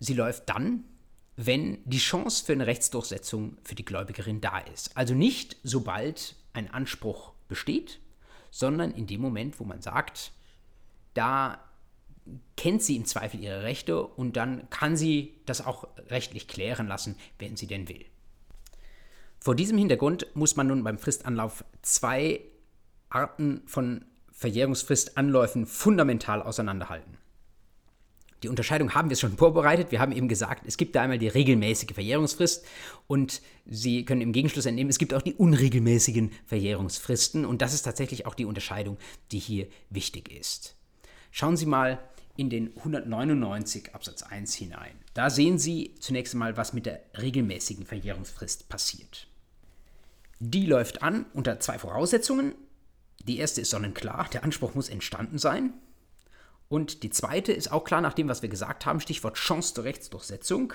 sie 0.00 0.14
läuft 0.14 0.48
dann, 0.50 0.84
wenn 1.36 1.78
die 1.86 1.98
Chance 1.98 2.44
für 2.44 2.52
eine 2.52 2.66
Rechtsdurchsetzung 2.66 3.56
für 3.62 3.74
die 3.74 3.84
Gläubigerin 3.84 4.40
da 4.40 4.58
ist. 4.58 4.96
Also 4.96 5.14
nicht 5.14 5.56
sobald 5.62 6.36
ein 6.52 6.70
Anspruch 6.70 7.32
besteht, 7.48 8.00
sondern 8.50 8.90
in 8.90 9.06
dem 9.06 9.20
Moment, 9.20 9.58
wo 9.58 9.64
man 9.64 9.80
sagt, 9.80 10.32
da 11.14 11.60
kennt 12.56 12.82
sie 12.82 12.96
im 12.96 13.04
Zweifel 13.04 13.40
ihre 13.40 13.62
Rechte 13.62 14.02
und 14.02 14.36
dann 14.36 14.68
kann 14.70 14.96
sie 14.96 15.34
das 15.46 15.64
auch 15.64 15.88
rechtlich 16.08 16.48
klären 16.48 16.86
lassen, 16.86 17.16
wenn 17.38 17.56
sie 17.56 17.66
denn 17.66 17.88
will. 17.88 18.04
Vor 19.40 19.56
diesem 19.56 19.76
Hintergrund 19.76 20.26
muss 20.34 20.54
man 20.54 20.68
nun 20.68 20.84
beim 20.84 20.98
Fristanlauf 20.98 21.64
zwei 21.82 22.40
Arten 23.08 23.62
von 23.66 24.04
Verjährungsfristanläufen 24.30 25.66
fundamental 25.66 26.42
auseinanderhalten. 26.42 27.18
Die 28.42 28.48
Unterscheidung 28.48 28.94
haben 28.94 29.08
wir 29.08 29.16
schon 29.16 29.36
vorbereitet. 29.36 29.92
Wir 29.92 30.00
haben 30.00 30.10
eben 30.12 30.26
gesagt, 30.26 30.64
es 30.66 30.76
gibt 30.76 30.96
da 30.96 31.02
einmal 31.02 31.18
die 31.18 31.28
regelmäßige 31.28 31.94
Verjährungsfrist 31.94 32.64
und 33.06 33.40
Sie 33.66 34.04
können 34.04 34.20
im 34.20 34.32
Gegenschluss 34.32 34.66
entnehmen, 34.66 34.90
es 34.90 34.98
gibt 34.98 35.14
auch 35.14 35.22
die 35.22 35.34
unregelmäßigen 35.34 36.32
Verjährungsfristen 36.46 37.44
und 37.44 37.62
das 37.62 37.74
ist 37.74 37.82
tatsächlich 37.82 38.26
auch 38.26 38.34
die 38.34 38.44
Unterscheidung, 38.44 38.96
die 39.30 39.38
hier 39.38 39.68
wichtig 39.90 40.28
ist. 40.32 40.76
Schauen 41.32 41.56
Sie 41.56 41.66
mal 41.66 41.98
in 42.36 42.50
den 42.50 42.76
199 42.76 43.94
Absatz 43.94 44.22
1 44.22 44.54
hinein. 44.54 44.92
Da 45.14 45.30
sehen 45.30 45.58
Sie 45.58 45.94
zunächst 45.98 46.34
einmal, 46.34 46.58
was 46.58 46.74
mit 46.74 46.84
der 46.84 47.00
regelmäßigen 47.18 47.86
Verjährungsfrist 47.86 48.68
passiert. 48.68 49.26
Die 50.38 50.66
läuft 50.66 51.02
an 51.02 51.24
unter 51.32 51.58
zwei 51.58 51.78
Voraussetzungen. 51.78 52.54
Die 53.24 53.38
erste 53.38 53.62
ist 53.62 53.70
sonnenklar, 53.70 54.28
der 54.30 54.44
Anspruch 54.44 54.74
muss 54.74 54.90
entstanden 54.90 55.38
sein. 55.38 55.72
Und 56.68 57.02
die 57.02 57.10
zweite 57.10 57.52
ist 57.52 57.72
auch 57.72 57.84
klar 57.84 58.02
nach 58.02 58.14
dem, 58.14 58.28
was 58.28 58.42
wir 58.42 58.48
gesagt 58.50 58.84
haben, 58.84 59.00
Stichwort 59.00 59.36
Chance 59.36 59.72
zur 59.72 59.84
Rechtsdurchsetzung. 59.84 60.74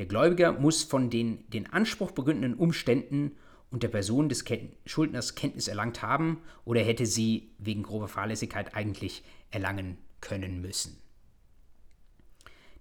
Der 0.00 0.06
Gläubiger 0.06 0.52
muss 0.52 0.82
von 0.82 1.10
den 1.10 1.48
den 1.50 1.72
Anspruch 1.72 2.10
begründenden 2.10 2.54
Umständen 2.54 3.36
und 3.70 3.82
der 3.82 3.88
Person 3.88 4.28
des 4.28 4.44
Schuldners 4.84 5.34
Kenntnis 5.34 5.68
erlangt 5.68 6.02
haben 6.02 6.42
oder 6.64 6.80
hätte 6.80 7.06
sie 7.06 7.50
wegen 7.58 7.82
grober 7.82 8.08
Fahrlässigkeit 8.08 8.74
eigentlich 8.74 9.22
erlangen 9.50 9.98
können 10.20 10.60
müssen. 10.60 10.98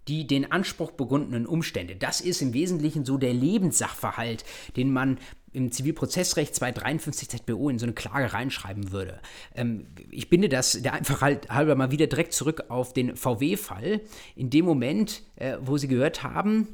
Die 0.08 0.28
den 0.28 0.52
Anspruch 0.52 0.92
begründenden 0.92 1.48
Umstände, 1.48 1.96
das 1.96 2.22
ist 2.22 2.42
im 2.42 2.54
Wesentlichen 2.54 3.06
so 3.06 3.18
der 3.18 3.34
Lebenssachverhalt, 3.34 4.44
den 4.76 4.94
man 4.94 5.18
im 5.52 5.72
Zivilprozessrecht 5.72 6.54
253 6.54 7.30
ZBO 7.30 7.70
in 7.70 7.80
so 7.80 7.86
eine 7.86 7.94
Klage 7.94 8.34
reinschreiben 8.34 8.92
würde. 8.92 9.20
Ähm, 9.56 9.88
ich 10.12 10.30
binde 10.30 10.50
das 10.50 10.74
der 10.82 10.94
einfach 10.94 11.22
halt 11.22 11.50
halber 11.50 11.76
mal 11.76 11.92
wieder 11.92 12.08
direkt 12.08 12.34
zurück 12.34 12.66
auf 12.68 12.94
den 12.94 13.16
VW-Fall. 13.16 14.02
In 14.36 14.50
dem 14.50 14.66
Moment, 14.66 15.24
äh, 15.38 15.58
wo 15.62 15.78
Sie 15.78 15.88
gehört 15.88 16.24
haben, 16.24 16.68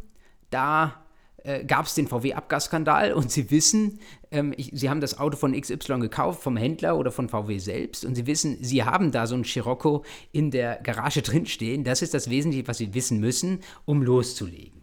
da 0.49 1.00
äh, 1.43 1.63
gab 1.65 1.85
es 1.85 1.95
den 1.95 2.07
VW-Abgasskandal 2.07 3.13
und 3.13 3.31
Sie 3.31 3.49
wissen, 3.51 3.99
ähm, 4.31 4.53
ich, 4.55 4.71
Sie 4.73 4.89
haben 4.89 5.01
das 5.01 5.19
Auto 5.19 5.37
von 5.37 5.59
XY 5.59 5.99
gekauft, 5.99 6.41
vom 6.41 6.57
Händler 6.57 6.97
oder 6.97 7.11
von 7.11 7.29
VW 7.29 7.57
selbst 7.57 8.05
und 8.05 8.15
Sie 8.15 8.27
wissen, 8.27 8.57
Sie 8.61 8.83
haben 8.83 9.11
da 9.11 9.27
so 9.27 9.35
ein 9.35 9.43
Scirocco 9.43 10.03
in 10.31 10.51
der 10.51 10.77
Garage 10.83 11.21
drinstehen. 11.21 11.83
Das 11.83 12.01
ist 12.01 12.13
das 12.13 12.29
Wesentliche, 12.29 12.67
was 12.67 12.77
Sie 12.77 12.93
wissen 12.93 13.19
müssen, 13.19 13.59
um 13.85 14.03
loszulegen. 14.03 14.81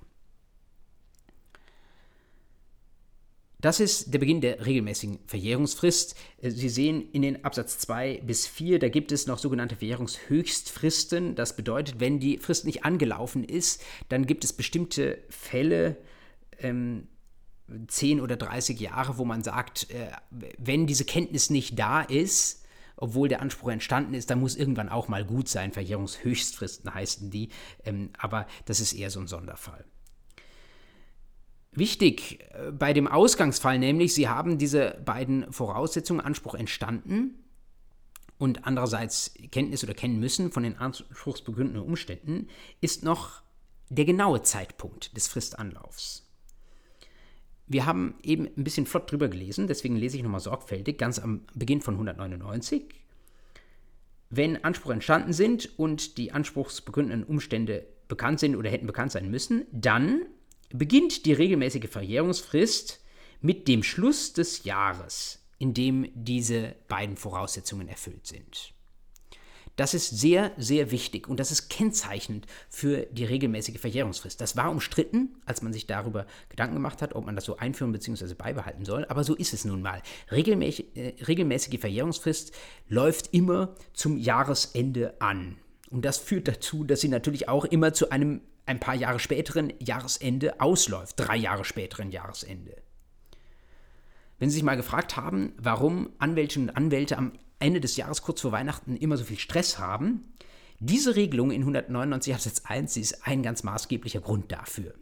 Das 3.61 3.81
ist 3.81 4.15
der 4.15 4.21
Beginn 4.21 4.41
der 4.41 4.65
regelmäßigen 4.65 5.19
Verjährungsfrist. 5.27 6.15
Äh, 6.41 6.51
Sie 6.51 6.69
sehen 6.69 7.11
in 7.11 7.23
den 7.23 7.45
Absatz 7.45 7.79
2 7.79 8.23
bis 8.25 8.47
4, 8.47 8.79
da 8.79 8.89
gibt 8.89 9.11
es 9.11 9.27
noch 9.27 9.39
sogenannte 9.39 9.75
Verjährungshöchstfristen. 9.77 11.35
Das 11.35 11.57
bedeutet, 11.57 11.99
wenn 11.99 12.21
die 12.21 12.39
Frist 12.39 12.67
nicht 12.67 12.85
angelaufen 12.85 13.43
ist, 13.43 13.83
dann 14.09 14.27
gibt 14.27 14.45
es 14.45 14.53
bestimmte 14.53 15.19
Fälle, 15.29 15.97
ähm, 16.59 17.09
10 17.87 18.21
oder 18.21 18.37
30 18.37 18.81
Jahre, 18.81 19.19
wo 19.19 19.25
man 19.25 19.43
sagt, 19.43 19.91
äh, 19.91 20.11
wenn 20.31 20.87
diese 20.87 21.05
Kenntnis 21.05 21.51
nicht 21.51 21.79
da 21.79 22.01
ist, 22.03 22.65
obwohl 22.97 23.29
der 23.29 23.41
Anspruch 23.41 23.71
entstanden 23.71 24.15
ist, 24.15 24.31
dann 24.31 24.41
muss 24.41 24.57
irgendwann 24.57 24.89
auch 24.89 25.09
mal 25.09 25.25
gut 25.25 25.49
sein. 25.49 25.73
Verjährungshöchstfristen 25.73 26.93
heißen 26.93 27.31
die, 27.31 27.51
ähm, 27.85 28.11
aber 28.19 28.47
das 28.65 28.81
ist 28.81 28.93
eher 28.93 29.11
so 29.11 29.21
ein 29.21 29.29
Sonderfall. 29.29 29.85
Wichtig 31.73 32.41
äh, 32.51 32.73
bei 32.73 32.93
dem 32.93 33.07
Ausgangsfall 33.07 33.79
nämlich, 33.79 34.15
Sie 34.15 34.29
haben 34.29 34.59
diese 34.59 35.01
beiden 35.05 35.53
Voraussetzungen, 35.53 36.21
Anspruch 36.21 36.55
entstanden 36.55 37.45
und 38.39 38.67
andererseits 38.67 39.35
Kenntnis 39.53 39.85
oder 39.85 39.95
kennen 39.95 40.19
müssen 40.19 40.51
von 40.51 40.63
den 40.63 40.77
anspruchsbegründenden 40.77 41.83
Umständen, 41.83 42.49
ist 42.81 43.05
noch 43.05 43.43
der 43.91 44.05
genaue 44.05 44.43
Zeitpunkt 44.43 45.17
des 45.17 45.29
Fristanlaufs. 45.29 46.28
Wir 47.69 47.85
haben 47.85 48.15
eben 48.23 48.47
ein 48.47 48.65
bisschen 48.65 48.87
flott 48.87 49.11
drüber 49.13 49.29
gelesen, 49.29 49.67
deswegen 49.67 49.97
lese 49.97 50.17
ich 50.17 50.23
nochmal 50.23 50.41
sorgfältig, 50.41 50.97
ganz 50.97 51.19
am 51.19 51.43
Beginn 51.55 51.83
von 51.83 51.95
199. 51.95 52.85
Wenn 54.31 54.65
Ansprüche 54.65 54.95
entstanden 54.95 55.33
sind 55.33 55.79
und 55.79 56.17
die 56.17 56.33
anspruchsbegründenden 56.33 57.25
Umstände 57.25 57.87
bekannt 58.09 58.41
sind 58.41 58.57
oder 58.57 58.71
hätten 58.71 58.87
bekannt 58.87 59.13
sein 59.13 59.31
müssen, 59.31 59.67
dann 59.71 60.23
beginnt 60.71 61.27
die 61.27 61.33
regelmäßige 61.35 61.89
Verjährungsfrist 61.89 63.03
mit 63.41 63.69
dem 63.69 63.83
Schluss 63.83 64.33
des 64.33 64.65
Jahres, 64.65 65.47
in 65.59 65.75
dem 65.75 66.09
diese 66.15 66.75
beiden 66.89 67.17
Voraussetzungen 67.17 67.89
erfüllt 67.89 68.27
sind. 68.27 68.73
Das 69.79 69.95
ist 69.95 70.19
sehr, 70.19 70.51
sehr 70.57 70.91
wichtig 70.91 71.29
und 71.29 71.39
das 71.39 71.53
ist 71.53 71.69
kennzeichnend 71.69 72.49
für 72.69 73.07
die 73.13 73.25
regelmäßige 73.25 73.79
Verjährungsfrist. 73.79 74.41
Das 74.41 74.57
war 74.57 74.73
umstritten, 74.73 75.37
als 75.47 75.63
man 75.63 75.73
sich 75.73 75.87
darüber 75.87 76.27
Gedanken 76.49 76.75
gemacht 76.75 77.01
hat, 77.01 77.15
ob 77.15 77.27
man 77.27 77.37
das 77.37 77.45
so 77.45 77.59
einführen 77.59 77.93
bzw. 77.93 78.35
beibehalten 78.35 78.85
soll, 78.85 79.05
aber 79.05 79.23
so 79.23 79.37
ist 79.37 79.55
es 79.55 79.65
nun 79.65 79.81
mal. 79.81 80.03
Regelmäßige, 80.33 80.85
äh, 80.97 81.15
regelmäßige 81.25 81.79
Verjährungsfrist 81.79 82.51
läuft 82.89 83.33
immer 83.33 83.77
zum 83.93 84.19
Jahresende 84.19 85.15
an. 85.21 85.59
Und 85.91 86.05
das 86.05 86.19
führt 86.19 86.49
dazu, 86.49 86.83
dass 86.83 87.01
sie 87.01 87.09
natürlich 87.09 87.49
auch 87.49 87.65
immer 87.65 87.93
zu 87.93 88.11
einem 88.11 88.41
ein 88.67 88.81
paar 88.81 88.97
Jahre 88.97 89.21
späteren 89.21 89.73
Jahresende 89.79 90.61
ausläuft, 90.61 91.21
drei 91.21 91.37
Jahre 91.37 91.65
späteren 91.65 92.11
Jahresende. 92.11 92.83
Wenn 94.41 94.51
Sie 94.51 94.55
sich 94.55 94.65
mal 94.65 94.77
gefragt 94.77 95.17
haben, 95.17 95.53
warum 95.57 96.11
Anwältinnen 96.19 96.69
und 96.69 96.77
Anwälte 96.77 97.17
am 97.17 97.33
Ende 97.59 97.81
des 97.81 97.97
Jahres 97.97 98.23
kurz 98.23 98.41
vor 98.41 98.53
Weihnachten 98.53 98.97
immer 98.97 99.17
so 99.17 99.25
viel 99.25 99.39
Stress 99.39 99.79
haben, 99.79 100.33
diese 100.81 101.17
Regelung 101.17 101.51
in 101.51 101.63
199 101.63 102.35
Absatz 102.35 102.63
1 102.65 102.97
ist 102.97 103.27
ein 103.27 103.43
ganz 103.43 103.65
maßgeblicher 103.65 104.21
Grund 104.21 104.53
dafür. 104.53 104.95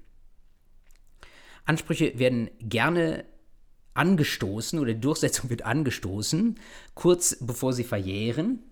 Ansprüche 1.66 2.18
werden 2.18 2.50
gerne 2.60 3.24
angestoßen 3.92 4.78
oder 4.78 4.94
die 4.94 5.00
Durchsetzung 5.00 5.50
wird 5.50 5.62
angestoßen, 5.62 6.58
kurz 6.94 7.36
bevor 7.40 7.72
sie 7.72 7.84
verjähren. 7.84 8.62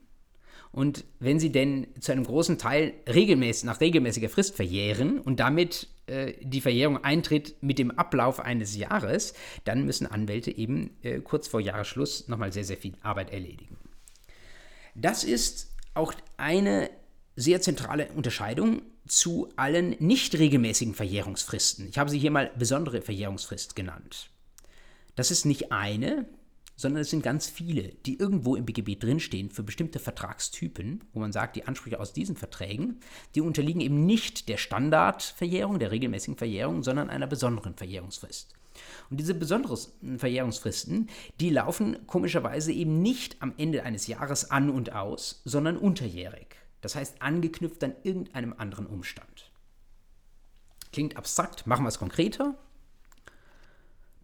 Und 0.75 1.05
wenn 1.21 1.39
sie 1.39 1.53
denn 1.53 1.87
zu 2.01 2.11
einem 2.11 2.25
großen 2.25 2.59
Teil 2.59 2.95
regelmäßig, 3.09 3.63
nach 3.63 3.81
regelmäßiger 3.81 4.29
Frist 4.29 4.57
verjähren 4.57 5.21
und 5.21 5.39
damit 5.39 5.87
äh, 6.07 6.33
die 6.43 6.61
Verjährung 6.61 7.05
eintritt 7.05 7.55
mit 7.63 7.79
dem 7.79 7.93
Ablauf 7.93 8.41
eines 8.41 8.77
Jahres, 8.77 9.35
dann 9.63 9.87
müssen 9.87 10.09
Anwälte 10.09 10.51
eben 10.51 10.91
äh, 11.03 11.21
kurz 11.21 11.47
vor 11.47 11.61
Jahresschluss 11.61 12.27
nochmal 12.27 12.53
sehr, 12.53 12.65
sehr 12.65 12.77
viel 12.77 12.95
Arbeit 13.03 13.31
erledigen. 13.33 13.79
Das 14.97 15.23
ist 15.23 15.71
auch 15.95 16.13
eine 16.39 16.91
sehr 17.37 17.61
zentrale 17.61 18.09
Unterscheidung 18.17 18.83
zu 19.07 19.49
allen 19.55 19.95
nicht 20.01 20.37
regelmäßigen 20.37 20.95
Verjährungsfristen. 20.95 21.89
Ich 21.89 21.99
habe 21.99 22.11
sie 22.11 22.19
hier 22.19 22.33
mal 22.33 22.51
besondere 22.59 23.01
Verjährungsfrist 23.01 23.77
genannt. 23.77 24.29
Das 25.15 25.31
ist 25.31 25.45
nicht 25.45 25.71
eine, 25.71 26.27
sondern 26.77 27.03
es 27.03 27.11
sind 27.11 27.23
ganz 27.23 27.49
viele, 27.49 27.95
die 28.07 28.19
irgendwo 28.19 28.57
im 28.57 28.65
BGB 28.65 28.99
drinstehen 28.99 29.51
für 29.51 29.63
bestimmte 29.63 29.99
Vertragstypen, 29.99 31.05
wo 31.13 31.21
man 31.21 31.33
sagt, 31.33 31.57
die 31.57 31.67
Ansprüche 31.67 32.01
aus 32.01 32.13
diesen 32.13 32.37
Verträgen, 32.37 33.01
die 33.35 33.41
unterliegen 33.41 33.81
eben 33.81 34.07
nicht 34.07 34.49
der 34.49 34.57
Standardverjährung, 34.57 35.79
der 35.79 35.91
regelmäßigen 35.91 36.37
Verjährung, 36.37 36.83
sondern 36.83 37.11
einer 37.11 37.27
besonderen 37.27 37.75
Verjährungsfrist. 37.75 38.55
Und 39.11 39.21
diese 39.21 39.35
besonderen 39.35 40.19
Verjährungsfristen, 40.19 41.09
die 41.41 41.51
laufen 41.51 42.07
komischerweise 42.07 42.73
eben 42.73 43.03
nicht 43.03 43.41
am 43.41 43.55
Ende 43.57 43.85
eines 43.85 44.07
Jahres 44.07 44.51
an 44.51 44.71
und 44.71 44.93
aus, 44.93 45.43
sondern 45.45 45.77
unterjährig. 45.77 46.57
Das 46.81 46.97
heißt, 46.97 47.23
angeknüpft 47.23 47.83
an 47.85 47.95
irgendeinem 48.03 48.55
anderen 48.59 48.87
Umstand. 48.87 49.51
Klingt 50.93 51.17
abstrakt, 51.17 51.67
machen 51.67 51.85
wir 51.85 51.89
es 51.89 51.99
konkreter. 51.99 52.57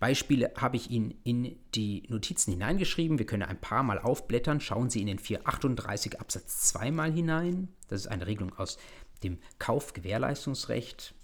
Beispiele 0.01 0.53
habe 0.57 0.77
ich 0.77 0.91
Ihnen 0.91 1.15
in 1.25 1.57
die 1.75 2.05
Notizen 2.09 2.53
hineingeschrieben. 2.53 3.19
Wir 3.19 3.27
können 3.27 3.43
ein 3.43 3.61
paar 3.61 3.83
Mal 3.83 3.99
aufblättern. 3.99 4.61
Schauen 4.61 4.89
Sie 4.89 5.01
in 5.01 5.07
den 5.07 5.19
438 5.19 6.19
Absatz 6.19 6.69
2 6.69 6.91
mal 6.91 7.13
hinein. 7.13 7.69
Das 7.89 8.01
ist 8.01 8.07
eine 8.07 8.27
Regelung 8.27 8.59
aus 8.59 8.79
dem 9.23 9.39
Kaufgewährleistungsrecht. 9.59 11.15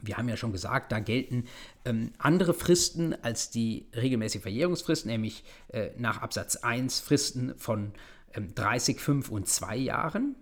Wir 0.00 0.16
haben 0.16 0.28
ja 0.28 0.36
schon 0.36 0.52
gesagt, 0.52 0.92
da 0.92 1.00
gelten 1.00 1.44
ähm, 1.84 2.12
andere 2.18 2.54
Fristen 2.54 3.14
als 3.22 3.50
die 3.50 3.88
regelmäßige 3.94 4.42
Verjährungsfrist, 4.42 5.04
nämlich 5.04 5.44
äh, 5.68 5.90
nach 5.98 6.22
Absatz 6.22 6.56
1 6.56 7.00
Fristen 7.00 7.58
von 7.58 7.92
ähm, 8.32 8.54
30, 8.54 9.00
5 9.00 9.28
und 9.28 9.48
2 9.48 9.76
Jahren. 9.76 10.36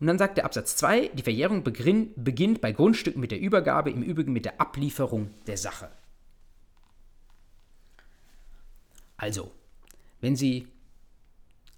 Und 0.00 0.08
dann 0.08 0.18
sagt 0.18 0.36
der 0.36 0.44
Absatz 0.44 0.76
2, 0.76 1.12
die 1.14 1.22
Verjährung 1.22 1.62
beginnt 1.62 2.60
bei 2.60 2.72
Grundstücken 2.72 3.20
mit 3.20 3.30
der 3.30 3.40
Übergabe, 3.40 3.90
im 3.90 4.02
Übrigen 4.02 4.32
mit 4.32 4.44
der 4.44 4.60
Ablieferung 4.60 5.30
der 5.46 5.56
Sache. 5.56 5.90
Also, 9.20 9.52
wenn 10.22 10.34
Sie 10.34 10.66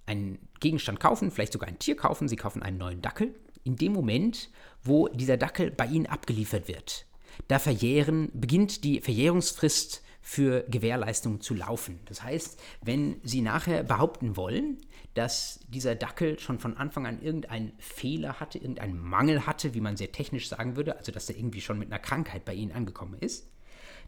einen 0.07 0.39
Gegenstand 0.61 1.01
kaufen, 1.01 1.33
vielleicht 1.33 1.53
sogar 1.53 1.69
ein 1.69 1.81
Tier 1.81 1.97
kaufen, 1.97 2.29
Sie 2.29 2.37
kaufen 2.37 2.63
einen 2.63 2.79
neuen 2.79 3.03
Dackel, 3.03 3.35
in 3.65 3.75
dem 3.75 3.93
Moment, 3.93 4.49
wo 4.85 5.09
dieser 5.09 5.37
Dackel 5.37 5.73
bei 5.73 5.87
Ihnen 5.87 6.07
abgeliefert 6.07 6.69
wird, 6.69 7.05
da 7.49 7.59
verjähren, 7.59 8.31
beginnt 8.33 8.85
die 8.85 9.01
Verjährungsfrist 9.01 10.03
für 10.21 10.63
Gewährleistungen 10.69 11.41
zu 11.41 11.55
laufen. 11.55 11.99
Das 12.05 12.23
heißt, 12.23 12.61
wenn 12.81 13.21
Sie 13.25 13.41
nachher 13.41 13.83
behaupten 13.83 14.37
wollen, 14.37 14.79
dass 15.15 15.59
dieser 15.67 15.97
Dackel 15.97 16.39
schon 16.39 16.61
von 16.61 16.77
Anfang 16.77 17.09
an 17.09 17.23
irgendeinen 17.23 17.73
Fehler 17.79 18.39
hatte, 18.39 18.59
irgendeinen 18.59 19.01
Mangel 19.01 19.47
hatte, 19.47 19.75
wie 19.75 19.81
man 19.81 19.97
sehr 19.97 20.13
technisch 20.13 20.49
sagen 20.49 20.77
würde, 20.77 20.97
also 20.97 21.11
dass 21.11 21.29
er 21.29 21.37
irgendwie 21.37 21.61
schon 21.61 21.81
mit 21.81 21.89
einer 21.89 21.99
Krankheit 21.99 22.45
bei 22.45 22.55
Ihnen 22.55 22.71
angekommen 22.71 23.19
ist, 23.19 23.49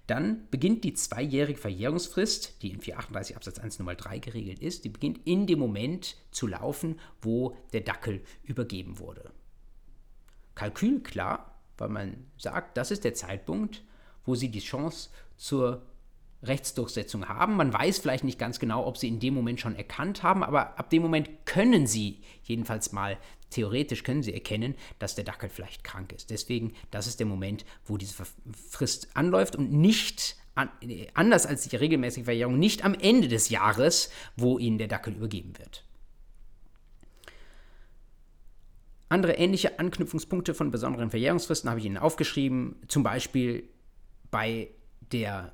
dann 0.07 0.49
beginnt 0.51 0.85
die 0.85 0.93
zweijährige 0.95 1.59
Verjährungsfrist, 1.59 2.63
die 2.63 2.71
in 2.71 2.81
438 2.81 3.37
Absatz 3.37 3.59
1 3.59 3.79
Nummer 3.79 3.95
3 3.95 4.19
geregelt 4.19 4.59
ist, 4.59 4.85
die 4.85 4.91
beginnt 4.91 5.21
in 5.25 5.47
dem 5.47 5.59
Moment 5.59 6.17
zu 6.31 6.47
laufen, 6.47 7.01
wo 7.23 7.57
der 7.73 7.81
Dackel 7.81 8.23
übergeben 8.43 8.99
wurde. 8.99 9.31
Kalkül 10.55 11.01
klar, 11.01 11.59
weil 11.79 11.89
man 11.89 12.27
sagt, 12.37 12.77
das 12.77 12.91
ist 12.91 13.05
der 13.05 13.15
Zeitpunkt, 13.15 13.83
wo 14.25 14.35
Sie 14.35 14.51
die 14.51 14.61
Chance 14.61 15.11
zur 15.37 15.83
Rechtsdurchsetzung 16.47 17.29
haben. 17.29 17.57
Man 17.57 17.73
weiß 17.73 17.99
vielleicht 17.99 18.25
nicht 18.25 18.39
ganz 18.39 18.59
genau, 18.59 18.87
ob 18.87 18.97
sie 18.97 19.09
in 19.09 19.21
dem 19.21 19.35
Moment 19.35 19.61
schon 19.61 19.77
erkannt 19.77 20.23
haben, 20.23 20.43
aber 20.43 20.79
ab 20.79 20.91
dem 20.91 21.03
Moment 21.03 21.29
können 21.47 21.87
sie 21.87 22.21
jedenfalls 22.43 22.93
mal 22.93 23.19
theoretisch 23.51 24.03
können 24.03 24.23
sie 24.23 24.35
erkennen, 24.35 24.75
dass 24.99 25.15
der 25.15 25.25
Dackel 25.25 25.49
vielleicht 25.49 25.85
krank 25.85 26.13
ist. 26.13 26.31
Deswegen, 26.31 26.75
das 26.91 27.07
ist 27.07 27.21
der 27.21 27.27
Moment, 27.27 27.65
wo 27.85 27.97
diese 27.97 28.25
Frist 28.71 29.09
anläuft 29.15 29.55
und 29.57 29.73
nicht 29.73 30.37
an, 30.55 30.69
anders 31.15 31.47
als 31.47 31.69
die 31.69 31.77
regelmäßige 31.77 32.25
Verjährung, 32.25 32.59
nicht 32.59 32.85
am 32.85 32.95
Ende 32.95 33.29
des 33.29 33.49
Jahres, 33.51 34.11
wo 34.37 34.59
ihnen 34.59 34.79
der 34.79 34.89
Dackel 34.89 35.15
übergeben 35.15 35.53
wird. 35.59 35.85
Andere 39.09 39.35
ähnliche 39.35 39.79
Anknüpfungspunkte 39.79 40.55
von 40.55 40.71
besonderen 40.71 41.11
Verjährungsfristen 41.11 41.71
habe 41.71 41.79
ich 41.79 41.87
Ihnen 41.87 41.99
aufgeschrieben, 41.99 42.77
zum 42.89 43.03
Beispiel 43.03 43.69
bei 44.31 44.71
der 45.13 45.53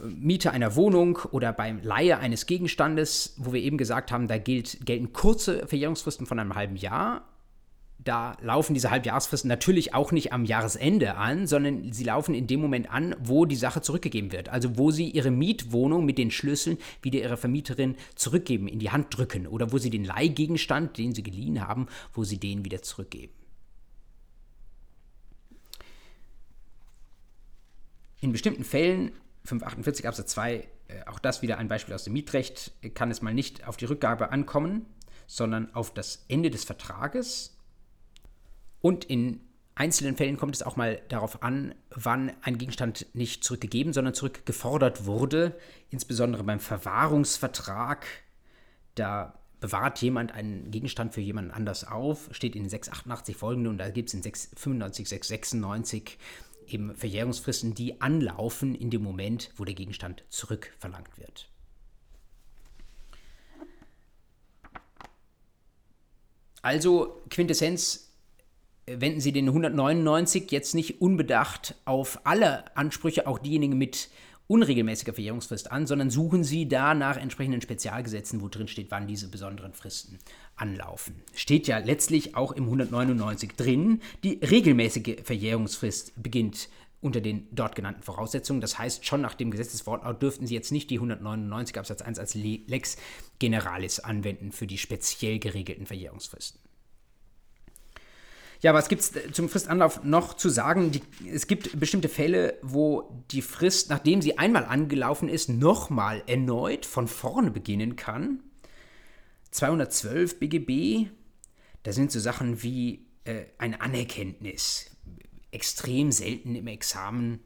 Miete 0.00 0.50
einer 0.50 0.76
Wohnung 0.76 1.18
oder 1.30 1.52
beim 1.52 1.80
Leihe 1.82 2.18
eines 2.18 2.46
Gegenstandes, 2.46 3.34
wo 3.38 3.52
wir 3.52 3.62
eben 3.62 3.78
gesagt 3.78 4.12
haben, 4.12 4.28
da 4.28 4.38
gilt, 4.38 4.84
gelten 4.84 5.12
kurze 5.12 5.66
Verjährungsfristen 5.66 6.26
von 6.26 6.38
einem 6.38 6.54
halben 6.54 6.76
Jahr. 6.76 7.28
Da 7.98 8.36
laufen 8.42 8.74
diese 8.74 8.90
Halbjahresfristen 8.90 9.48
natürlich 9.48 9.94
auch 9.94 10.12
nicht 10.12 10.32
am 10.32 10.44
Jahresende 10.44 11.14
an, 11.14 11.46
sondern 11.46 11.92
sie 11.92 12.04
laufen 12.04 12.34
in 12.34 12.46
dem 12.46 12.60
Moment 12.60 12.90
an, 12.90 13.14
wo 13.18 13.46
die 13.46 13.56
Sache 13.56 13.80
zurückgegeben 13.80 14.30
wird. 14.32 14.50
Also 14.50 14.76
wo 14.76 14.90
sie 14.90 15.08
ihre 15.08 15.30
Mietwohnung 15.30 16.04
mit 16.04 16.18
den 16.18 16.30
Schlüsseln 16.30 16.76
wieder 17.00 17.20
ihrer 17.20 17.38
Vermieterin 17.38 17.96
zurückgeben, 18.14 18.68
in 18.68 18.78
die 18.78 18.90
Hand 18.90 19.16
drücken 19.16 19.46
oder 19.46 19.72
wo 19.72 19.78
sie 19.78 19.90
den 19.90 20.04
Leihgegenstand, 20.04 20.98
den 20.98 21.14
sie 21.14 21.22
geliehen 21.22 21.66
haben, 21.66 21.86
wo 22.12 22.24
sie 22.24 22.38
den 22.38 22.64
wieder 22.64 22.82
zurückgeben. 22.82 23.32
In 28.20 28.32
bestimmten 28.32 28.64
Fällen 28.64 29.12
548 29.44 30.08
Absatz 30.08 30.32
2, 30.32 30.54
äh, 30.54 30.66
auch 31.06 31.18
das 31.18 31.42
wieder 31.42 31.58
ein 31.58 31.68
Beispiel 31.68 31.94
aus 31.94 32.04
dem 32.04 32.12
Mietrecht, 32.14 32.72
kann 32.94 33.10
es 33.10 33.22
mal 33.22 33.34
nicht 33.34 33.66
auf 33.66 33.76
die 33.76 33.84
Rückgabe 33.84 34.30
ankommen, 34.30 34.86
sondern 35.26 35.74
auf 35.74 35.92
das 35.92 36.24
Ende 36.28 36.50
des 36.50 36.64
Vertrages. 36.64 37.56
Und 38.80 39.04
in 39.04 39.40
einzelnen 39.74 40.16
Fällen 40.16 40.36
kommt 40.36 40.54
es 40.54 40.62
auch 40.62 40.76
mal 40.76 41.00
darauf 41.08 41.42
an, 41.42 41.74
wann 41.90 42.32
ein 42.42 42.58
Gegenstand 42.58 43.06
nicht 43.14 43.44
zurückgegeben, 43.44 43.92
sondern 43.92 44.14
zurückgefordert 44.14 45.06
wurde. 45.06 45.58
Insbesondere 45.90 46.44
beim 46.44 46.60
Verwahrungsvertrag. 46.60 48.06
Da 48.94 49.38
bewahrt 49.60 50.02
jemand 50.02 50.32
einen 50.32 50.70
Gegenstand 50.70 51.14
für 51.14 51.22
jemanden 51.22 51.50
anders 51.50 51.84
auf, 51.84 52.28
steht 52.32 52.54
in 52.54 52.68
688 52.68 53.34
folgende 53.34 53.70
und 53.70 53.78
da 53.78 53.88
gibt 53.88 54.10
es 54.10 54.14
in 54.14 54.22
695, 54.22 55.08
696 55.08 56.18
eben 56.68 56.94
Verjährungsfristen, 56.94 57.74
die 57.74 58.00
anlaufen 58.00 58.74
in 58.74 58.90
dem 58.90 59.02
Moment, 59.02 59.50
wo 59.56 59.64
der 59.64 59.74
Gegenstand 59.74 60.24
zurückverlangt 60.28 61.18
wird. 61.18 61.48
Also 66.62 67.22
Quintessenz, 67.28 68.10
wenden 68.86 69.20
Sie 69.20 69.32
den 69.32 69.48
199 69.48 70.50
jetzt 70.50 70.74
nicht 70.74 71.00
unbedacht 71.00 71.74
auf 71.84 72.20
alle 72.24 72.74
Ansprüche, 72.76 73.26
auch 73.26 73.38
diejenigen 73.38 73.76
mit 73.76 74.08
unregelmäßiger 74.46 75.14
Verjährungsfrist 75.14 75.70
an, 75.70 75.86
sondern 75.86 76.10
suchen 76.10 76.44
Sie 76.44 76.68
da 76.68 76.94
nach 76.94 77.16
entsprechenden 77.16 77.60
Spezialgesetzen, 77.60 78.42
wo 78.42 78.48
drin 78.48 78.68
steht, 78.68 78.90
wann 78.90 79.06
diese 79.06 79.28
besonderen 79.28 79.72
Fristen 79.72 80.18
anlaufen. 80.56 81.22
Steht 81.34 81.66
ja 81.66 81.78
letztlich 81.78 82.36
auch 82.36 82.52
im 82.52 82.64
199 82.64 83.52
drin, 83.52 84.00
die 84.22 84.40
regelmäßige 84.42 85.22
Verjährungsfrist 85.24 86.12
beginnt 86.22 86.68
unter 87.00 87.20
den 87.20 87.46
dort 87.50 87.74
genannten 87.74 88.02
Voraussetzungen. 88.02 88.62
Das 88.62 88.78
heißt, 88.78 89.04
schon 89.04 89.20
nach 89.20 89.34
dem 89.34 89.50
Gesetzeswortlaut 89.50 90.22
dürften 90.22 90.46
Sie 90.46 90.54
jetzt 90.54 90.72
nicht 90.72 90.88
die 90.88 90.96
199 90.96 91.78
Absatz 91.78 92.00
1 92.00 92.18
als 92.18 92.34
Lex 92.34 92.96
Generalis 93.38 94.00
anwenden 94.00 94.52
für 94.52 94.66
die 94.66 94.78
speziell 94.78 95.38
geregelten 95.38 95.86
Verjährungsfristen. 95.86 96.60
Ja, 98.62 98.72
was 98.72 98.88
gibt 98.88 99.02
es 99.02 99.12
zum 99.32 99.50
Fristanlauf 99.50 100.02
noch 100.04 100.32
zu 100.32 100.48
sagen? 100.48 100.90
Die, 100.90 101.02
es 101.28 101.46
gibt 101.46 101.78
bestimmte 101.78 102.08
Fälle, 102.08 102.58
wo 102.62 103.22
die 103.30 103.42
Frist, 103.42 103.90
nachdem 103.90 104.22
sie 104.22 104.38
einmal 104.38 104.64
angelaufen 104.64 105.28
ist, 105.28 105.50
nochmal 105.50 106.22
erneut 106.26 106.86
von 106.86 107.06
vorne 107.06 107.50
beginnen 107.50 107.96
kann. 107.96 108.40
212 109.54 110.40
BGB, 110.40 111.10
da 111.84 111.92
sind 111.92 112.10
so 112.10 112.18
Sachen 112.18 112.64
wie 112.64 113.06
äh, 113.22 113.44
ein 113.56 113.80
Anerkenntnis, 113.80 114.90
extrem 115.52 116.10
selten 116.10 116.56
im 116.56 116.66
Examen 116.66 117.38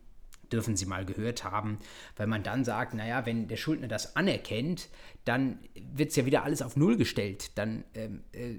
dürfen 0.50 0.74
Sie 0.74 0.86
mal 0.86 1.04
gehört 1.04 1.44
haben, 1.44 1.78
weil 2.16 2.26
man 2.26 2.42
dann 2.42 2.64
sagt, 2.64 2.94
naja, 2.94 3.26
wenn 3.26 3.46
der 3.48 3.58
Schuldner 3.58 3.88
das 3.88 4.16
anerkennt, 4.16 4.88
dann 5.26 5.58
wird 5.74 6.08
es 6.08 6.16
ja 6.16 6.24
wieder 6.24 6.44
alles 6.44 6.62
auf 6.62 6.76
Null 6.76 6.96
gestellt. 6.96 7.58
Dann 7.58 7.84
ähm, 7.92 8.24
äh, 8.32 8.54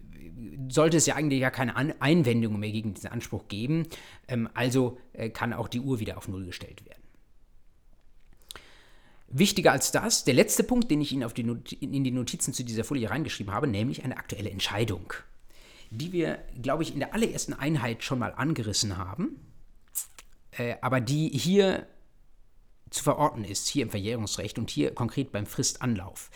sollte 0.70 0.98
es 0.98 1.08
ja 1.08 1.16
eigentlich 1.16 1.40
ja 1.40 1.50
keine 1.50 1.76
An 1.76 1.96
Einwendungen 2.00 2.60
mehr 2.60 2.72
gegen 2.72 2.94
diesen 2.94 3.10
Anspruch 3.10 3.48
geben. 3.48 3.88
Ähm, 4.28 4.48
also 4.54 5.00
äh, 5.14 5.32
kann 5.32 5.54
auch 5.54 5.68
die 5.68 5.80
Uhr 5.80 6.00
wieder 6.00 6.18
auf 6.18 6.28
Null 6.28 6.46
gestellt 6.46 6.86
werden. 6.86 6.99
Wichtiger 9.32 9.72
als 9.72 9.92
das, 9.92 10.24
der 10.24 10.34
letzte 10.34 10.64
Punkt, 10.64 10.90
den 10.90 11.02
ich 11.02 11.12
Ihnen 11.12 11.32
die 11.36 11.76
in 11.76 12.04
die 12.04 12.12
Notizen 12.12 12.54
zu 12.54 12.64
dieser 12.64 12.84
Folie 12.84 13.10
reingeschrieben 13.10 13.54
habe, 13.54 13.68
nämlich 13.68 14.04
eine 14.04 14.18
aktuelle 14.18 14.50
Entscheidung 14.50 15.14
die 15.92 16.12
wir, 16.12 16.44
glaube 16.62 16.84
ich, 16.84 16.94
in 16.94 17.00
der 17.00 17.14
allerersten 17.14 17.54
Einheit 17.54 18.04
schon 18.04 18.20
mal 18.20 18.34
angerissen 18.34 18.98
haben, 18.98 19.40
äh, 20.52 20.76
aber 20.82 21.02
die 21.02 21.30
hier 21.30 21.88
zu 22.90 23.04
verorten 23.04 23.44
ist, 23.44 23.68
hier 23.68 23.84
im 23.84 23.90
Verjährungsrecht 23.90 24.58
und 24.58 24.70
hier 24.70 24.94
konkret 24.94 25.32
beim 25.32 25.46
Fristanlauf. 25.46 26.30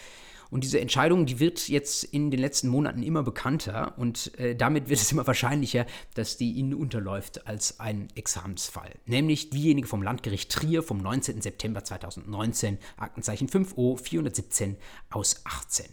Und 0.54 0.64
diese 0.64 0.80
Entscheidung, 0.80 1.26
die 1.26 1.40
wird 1.40 1.68
jetzt 1.68 2.04
in 2.04 2.30
den 2.30 2.40
letzten 2.40 2.68
Monaten 2.68 3.02
immer 3.02 3.24
bekannter 3.24 3.98
und 3.98 4.38
äh, 4.38 4.56
damit 4.56 4.88
wird 4.88 5.02
es 5.02 5.12
immer 5.12 5.26
wahrscheinlicher, 5.26 5.88
dass 6.14 6.38
die 6.38 6.52
Ihnen 6.52 6.76
unterläuft 6.76 7.48
als 7.48 7.80
ein 7.80 8.08
Examensfall. 8.14 8.92
Nämlich 9.08 9.50
diejenige 9.50 9.88
vom 9.88 10.04
Landgericht 10.04 10.52
Trier 10.52 10.84
vom 10.84 11.00
19. 11.00 11.42
September 11.42 11.84
2019, 11.84 12.78
Aktenzeichen 12.98 13.50
5O 13.50 13.98
417 13.98 14.78
aus 15.10 15.42
18. 15.44 15.88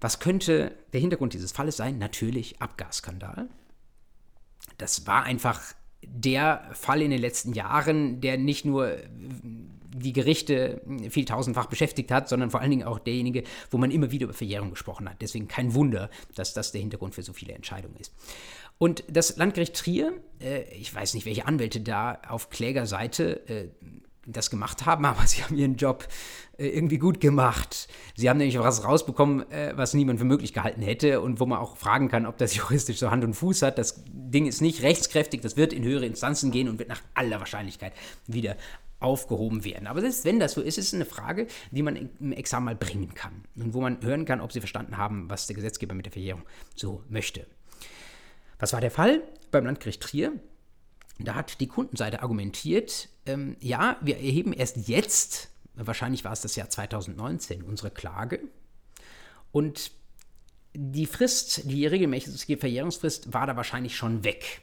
Was 0.00 0.20
könnte 0.20 0.76
der 0.92 1.00
Hintergrund 1.00 1.34
dieses 1.34 1.50
Falles 1.50 1.76
sein? 1.76 1.98
Natürlich 1.98 2.62
Abgasskandal. 2.62 3.48
Das 4.78 5.08
war 5.08 5.24
einfach 5.24 5.60
der 6.06 6.70
Fall 6.72 7.02
in 7.02 7.10
den 7.10 7.20
letzten 7.20 7.52
Jahren, 7.52 8.20
der 8.20 8.38
nicht 8.38 8.64
nur 8.64 8.96
die 9.96 10.12
Gerichte 10.12 10.82
viel 11.08 11.24
tausendfach 11.24 11.66
beschäftigt 11.66 12.10
hat, 12.10 12.28
sondern 12.28 12.50
vor 12.50 12.60
allen 12.60 12.70
Dingen 12.70 12.86
auch 12.86 12.98
derjenige, 12.98 13.44
wo 13.70 13.78
man 13.78 13.90
immer 13.90 14.10
wieder 14.10 14.24
über 14.24 14.34
Verjährung 14.34 14.70
gesprochen 14.70 15.08
hat. 15.08 15.22
Deswegen 15.22 15.46
kein 15.46 15.74
Wunder, 15.74 16.10
dass 16.34 16.52
das 16.52 16.72
der 16.72 16.80
Hintergrund 16.80 17.14
für 17.14 17.22
so 17.22 17.32
viele 17.32 17.52
Entscheidungen 17.52 17.96
ist. 17.96 18.12
Und 18.78 19.04
das 19.08 19.36
Landgericht 19.36 19.76
Trier, 19.76 20.12
äh, 20.40 20.62
ich 20.74 20.92
weiß 20.92 21.14
nicht, 21.14 21.26
welche 21.26 21.46
Anwälte 21.46 21.80
da 21.80 22.18
auf 22.28 22.50
Klägerseite 22.50 23.48
äh, 23.48 23.68
das 24.26 24.50
gemacht 24.50 24.84
haben, 24.84 25.04
aber 25.04 25.26
sie 25.26 25.44
haben 25.44 25.56
ihren 25.56 25.76
Job 25.76 26.08
äh, 26.58 26.66
irgendwie 26.66 26.98
gut 26.98 27.20
gemacht. 27.20 27.86
Sie 28.16 28.28
haben 28.28 28.38
nämlich 28.38 28.58
was 28.58 28.84
rausbekommen, 28.84 29.44
was 29.74 29.94
niemand 29.94 30.18
für 30.18 30.24
möglich 30.24 30.52
gehalten 30.52 30.82
hätte 30.82 31.20
und 31.20 31.38
wo 31.38 31.46
man 31.46 31.60
auch 31.60 31.76
fragen 31.76 32.08
kann, 32.08 32.26
ob 32.26 32.36
das 32.38 32.56
juristisch 32.56 32.98
so 32.98 33.12
Hand 33.12 33.22
und 33.22 33.34
Fuß 33.34 33.62
hat. 33.62 33.78
Das 33.78 34.02
Ding 34.08 34.46
ist 34.46 34.60
nicht 34.60 34.82
rechtskräftig, 34.82 35.40
das 35.40 35.56
wird 35.56 35.72
in 35.72 35.84
höhere 35.84 36.06
Instanzen 36.06 36.50
gehen 36.50 36.68
und 36.68 36.80
wird 36.80 36.88
nach 36.88 37.02
aller 37.14 37.38
Wahrscheinlichkeit 37.38 37.92
wieder 38.26 38.56
aufgehoben 39.04 39.64
werden. 39.64 39.86
Aber 39.86 40.00
selbst 40.00 40.24
wenn 40.24 40.40
das 40.40 40.52
so 40.52 40.60
ist, 40.60 40.78
ist 40.78 40.88
es 40.88 40.94
eine 40.94 41.04
Frage, 41.04 41.46
die 41.70 41.82
man 41.82 42.10
im 42.18 42.32
Examen 42.32 42.64
mal 42.66 42.74
bringen 42.74 43.14
kann 43.14 43.44
und 43.56 43.74
wo 43.74 43.80
man 43.80 44.02
hören 44.02 44.24
kann, 44.24 44.40
ob 44.40 44.52
sie 44.52 44.60
verstanden 44.60 44.96
haben, 44.96 45.30
was 45.30 45.46
der 45.46 45.54
Gesetzgeber 45.54 45.94
mit 45.94 46.06
der 46.06 46.12
Verjährung 46.12 46.42
so 46.74 47.04
möchte. 47.08 47.46
Was 48.58 48.72
war 48.72 48.80
der 48.80 48.90
Fall 48.90 49.22
beim 49.50 49.66
Landgericht 49.66 50.02
Trier? 50.02 50.32
Da 51.18 51.34
hat 51.34 51.60
die 51.60 51.68
Kundenseite 51.68 52.22
argumentiert, 52.22 53.08
ähm, 53.26 53.56
ja, 53.60 53.98
wir 54.00 54.16
erheben 54.16 54.52
erst 54.52 54.88
jetzt, 54.88 55.50
wahrscheinlich 55.74 56.24
war 56.24 56.32
es 56.32 56.40
das 56.40 56.56
Jahr 56.56 56.68
2019, 56.68 57.62
unsere 57.62 57.90
Klage. 57.90 58.40
Und 59.52 59.92
die 60.74 61.06
Frist, 61.06 61.70
die 61.70 61.86
regelmäßige 61.86 62.58
Verjährungsfrist 62.58 63.32
war 63.32 63.46
da 63.46 63.56
wahrscheinlich 63.56 63.96
schon 63.96 64.24
weg. 64.24 64.62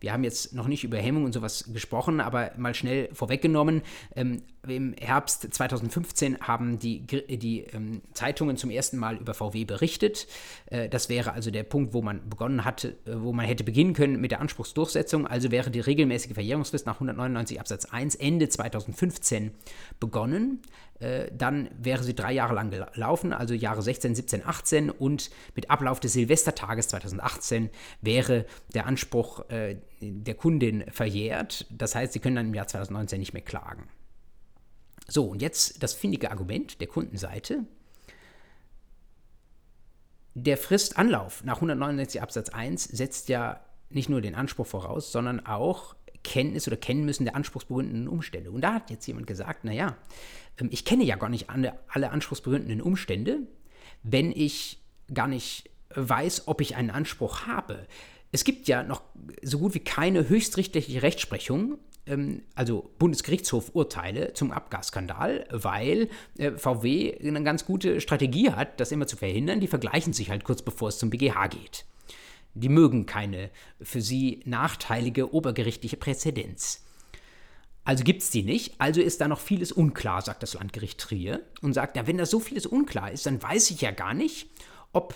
Wir 0.00 0.12
haben 0.12 0.24
jetzt 0.24 0.54
noch 0.54 0.68
nicht 0.68 0.84
über 0.84 0.98
Hemmung 0.98 1.24
und 1.24 1.32
sowas 1.32 1.70
gesprochen, 1.72 2.20
aber 2.20 2.52
mal 2.56 2.74
schnell 2.74 3.08
vorweggenommen. 3.12 3.82
Ähm, 4.14 4.42
Im 4.66 4.94
Herbst 5.00 5.52
2015 5.52 6.40
haben 6.40 6.78
die, 6.78 7.00
die 7.06 7.64
ähm, 7.72 8.02
Zeitungen 8.12 8.56
zum 8.56 8.70
ersten 8.70 8.96
Mal 8.96 9.16
über 9.16 9.34
VW 9.34 9.64
berichtet. 9.64 10.28
Äh, 10.66 10.88
das 10.88 11.08
wäre 11.08 11.32
also 11.32 11.50
der 11.50 11.64
Punkt, 11.64 11.94
wo 11.94 12.02
man 12.02 12.28
begonnen 12.28 12.64
hatte, 12.64 12.96
äh, 13.06 13.20
wo 13.20 13.32
man 13.32 13.46
hätte 13.46 13.64
beginnen 13.64 13.92
können 13.92 14.20
mit 14.20 14.30
der 14.30 14.40
Anspruchsdurchsetzung. 14.40 15.26
Also 15.26 15.50
wäre 15.50 15.70
die 15.70 15.80
regelmäßige 15.80 16.34
Verjährungsfrist 16.34 16.86
nach 16.86 16.94
199 16.94 17.58
Absatz 17.58 17.86
1 17.86 18.14
Ende 18.14 18.48
2015 18.48 19.52
begonnen. 19.98 20.62
Äh, 21.00 21.30
dann 21.32 21.70
wäre 21.78 22.02
sie 22.02 22.14
drei 22.14 22.32
Jahre 22.32 22.54
lang 22.54 22.70
gelaufen, 22.70 23.32
also 23.32 23.54
Jahre 23.54 23.82
16, 23.82 24.14
17, 24.14 24.44
18 24.44 24.90
und 24.90 25.30
mit 25.54 25.70
Ablauf 25.70 26.00
des 26.00 26.12
Silvestertages 26.14 26.88
2018 26.88 27.70
wäre 28.00 28.46
der 28.74 28.86
Anspruch 28.86 29.48
äh, 29.48 29.76
der 30.00 30.34
Kundin 30.34 30.84
verjährt. 30.90 31.66
Das 31.70 31.94
heißt, 31.94 32.12
sie 32.12 32.18
können 32.18 32.36
dann 32.36 32.48
im 32.48 32.54
Jahr 32.54 32.66
2019 32.66 33.20
nicht 33.20 33.32
mehr 33.32 33.42
klagen. 33.42 33.88
So, 35.06 35.26
und 35.26 35.40
jetzt 35.40 35.82
das 35.82 35.94
findige 35.94 36.30
Argument 36.30 36.80
der 36.80 36.88
Kundenseite. 36.88 37.64
Der 40.34 40.56
Fristanlauf 40.56 41.42
nach 41.44 41.56
169 41.56 42.22
Absatz 42.22 42.50
1 42.50 42.84
setzt 42.84 43.28
ja 43.28 43.60
nicht 43.90 44.08
nur 44.08 44.20
den 44.20 44.34
Anspruch 44.34 44.66
voraus, 44.66 45.12
sondern 45.12 45.46
auch 45.46 45.94
Kenntnis 46.24 46.66
oder 46.66 46.76
kennen 46.76 47.04
müssen 47.04 47.24
der 47.24 47.36
anspruchsbegründenden 47.36 48.08
Umstände. 48.08 48.50
Und 48.50 48.60
da 48.62 48.74
hat 48.74 48.90
jetzt 48.90 49.06
jemand 49.06 49.26
gesagt, 49.26 49.64
naja, 49.64 49.96
ähm, 50.60 50.68
ich 50.70 50.84
kenne 50.84 51.04
ja 51.04 51.16
gar 51.16 51.28
nicht 51.28 51.48
alle 51.50 52.10
anspruchsbegründenden 52.10 52.80
Umstände, 52.80 53.40
wenn 54.02 54.32
ich 54.32 54.78
gar 55.12 55.28
nicht 55.28 55.70
weiß, 55.94 56.48
ob 56.48 56.60
ich 56.60 56.76
einen 56.76 56.90
Anspruch 56.90 57.46
habe. 57.46 57.86
Es 58.30 58.44
gibt 58.44 58.68
ja 58.68 58.82
noch 58.82 59.02
so 59.42 59.58
gut 59.58 59.74
wie 59.74 59.80
keine 59.80 60.28
höchstrichterliche 60.28 61.02
Rechtsprechung, 61.02 61.78
ähm, 62.06 62.42
also 62.54 62.90
Bundesgerichtshof-Urteile 62.98 64.34
zum 64.34 64.52
Abgasskandal, 64.52 65.46
weil 65.50 66.08
äh, 66.38 66.52
VW 66.52 67.16
eine 67.20 67.42
ganz 67.42 67.64
gute 67.64 68.00
Strategie 68.00 68.50
hat, 68.50 68.80
das 68.80 68.92
immer 68.92 69.06
zu 69.06 69.16
verhindern. 69.16 69.60
Die 69.60 69.66
vergleichen 69.66 70.12
sich 70.12 70.30
halt 70.30 70.44
kurz 70.44 70.62
bevor 70.62 70.88
es 70.88 70.98
zum 70.98 71.10
BGH 71.10 71.48
geht. 71.48 71.84
Die 72.54 72.68
mögen 72.68 73.06
keine 73.06 73.50
für 73.80 74.00
sie 74.00 74.42
nachteilige 74.44 75.32
obergerichtliche 75.32 75.96
Präzedenz. 75.96 76.84
Also 77.84 78.04
gibt 78.04 78.20
es 78.20 78.30
die 78.30 78.42
nicht, 78.42 78.78
also 78.78 79.00
ist 79.00 79.20
da 79.20 79.28
noch 79.28 79.40
vieles 79.40 79.72
unklar, 79.72 80.20
sagt 80.20 80.42
das 80.42 80.54
Landgericht 80.54 81.00
Trier 81.00 81.40
und 81.62 81.72
sagt, 81.72 81.96
ja, 81.96 82.06
wenn 82.06 82.18
da 82.18 82.26
so 82.26 82.38
vieles 82.38 82.66
unklar 82.66 83.10
ist, 83.10 83.24
dann 83.24 83.42
weiß 83.42 83.70
ich 83.70 83.80
ja 83.80 83.92
gar 83.92 84.12
nicht, 84.12 84.50
ob 84.92 85.14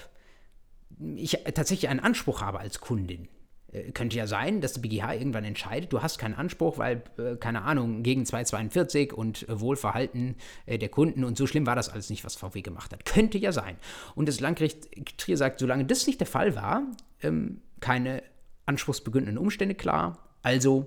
ich 1.17 1.39
tatsächlich 1.55 1.91
einen 1.91 2.01
Anspruch 2.01 2.41
habe 2.41 2.61
als 2.61 2.81
Kundin. 2.81 3.29
Äh, 3.73 3.93
könnte 3.93 4.17
ja 4.17 4.27
sein, 4.27 4.61
dass 4.61 4.75
der 4.75 4.83
BGH 4.83 5.15
irgendwann 5.15 5.45
entscheidet, 5.45 5.93
du 5.93 6.03
hast 6.03 6.19
keinen 6.19 6.35
Anspruch, 6.35 6.79
weil, 6.79 7.03
äh, 7.19 7.37
keine 7.37 7.63
Ahnung, 7.63 8.03
gegen 8.03 8.25
242 8.25 9.13
und 9.13 9.49
äh, 9.49 9.61
Wohlverhalten 9.61 10.37
der 10.67 10.89
Kunden 10.89 11.25
und 11.25 11.37
so 11.37 11.47
schlimm 11.47 11.67
war 11.67 11.77
das 11.77 11.89
alles 11.89 12.11
nicht, 12.11 12.25
was 12.25 12.37
VW 12.37 12.61
gemacht 12.63 12.93
hat. 12.93 13.05
Könnte 13.05 13.39
ja 13.39 13.53
sein. 13.53 13.77
Und 14.15 14.29
das 14.29 14.41
Landgericht 14.41 14.89
Trier 15.19 15.37
sagt, 15.37 15.59
solange 15.59 15.85
das 15.85 16.07
nicht 16.07 16.21
der 16.21 16.27
Fall 16.27 16.55
war, 16.55 16.83
ähm, 17.23 17.63
keine 17.81 18.23
anspruchsbegründenden 18.67 19.39
Umstände 19.39 19.75
klar, 19.75 20.19
also 20.43 20.87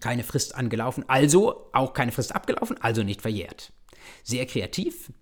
keine 0.00 0.24
Frist 0.24 0.54
angelaufen, 0.54 1.04
also 1.08 1.68
auch 1.72 1.92
keine 1.92 2.12
Frist 2.12 2.34
abgelaufen, 2.34 2.76
also 2.80 3.02
nicht 3.02 3.22
verjährt. 3.22 3.72
Sehr 4.24 4.46
kreativ. 4.46 5.12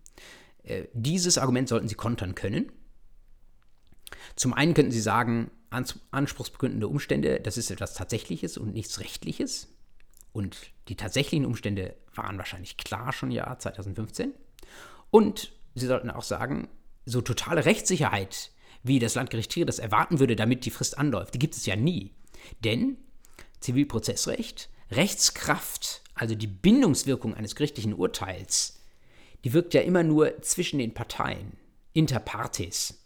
Dieses 0.93 1.39
Argument 1.39 1.69
sollten 1.69 1.89
Sie 1.89 1.97
kontern 1.97 2.37
können. 2.37 2.71
Zum 4.37 4.55
einen 4.55 4.75
könnten 4.75 4.93
Sie 4.93 5.01
sagen, 5.01 5.51
anspruchsbegründende 5.71 6.89
Umstände, 6.89 7.41
das 7.41 7.57
ist 7.57 7.71
etwas 7.71 7.95
Tatsächliches 7.95 8.59
und 8.59 8.75
nichts 8.75 9.01
Rechtliches. 9.01 9.69
Und 10.33 10.57
die 10.89 10.97
tatsächlichen 10.97 11.47
Umstände 11.47 11.95
waren 12.15 12.39
wahrscheinlich 12.39 12.77
klar 12.77 13.13
schon 13.13 13.31
im 13.31 13.37
Jahr 13.37 13.59
2015. 13.59 14.33
Und 15.11 15.53
Sie 15.75 15.87
sollten 15.87 16.11
auch 16.11 16.25
sagen, 16.25 16.69
so 17.07 17.21
totale 17.21 17.65
Rechtssicherheit, 17.65 18.51
wie 18.83 18.99
das 18.99 19.15
Landgericht 19.15 19.53
Trier 19.53 19.67
das 19.67 19.79
erwarten 19.79 20.19
würde, 20.19 20.37
damit 20.37 20.65
die 20.65 20.71
Frist 20.71 20.99
anläuft, 20.99 21.35
die 21.35 21.39
gibt 21.39 21.55
es 21.55 21.67
ja 21.67 21.77
nie. 21.77 22.13
Denn 22.65 22.97
Zivilprozessrecht, 23.61 24.69
Rechtskraft, 24.91 26.03
also 26.15 26.35
die 26.35 26.47
Bindungswirkung 26.47 27.35
eines 27.35 27.55
gerichtlichen 27.55 27.95
Urteils, 27.95 28.81
die 29.45 29.53
wirkt 29.53 29.75
ja 29.75 29.81
immer 29.83 30.03
nur 30.03 30.43
zwischen 30.43 30.79
den 30.79 30.95
Parteien, 30.95 31.57
inter 31.93 32.21
partes. 32.21 32.97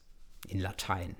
in 0.48 0.60
Latein. 0.60 1.16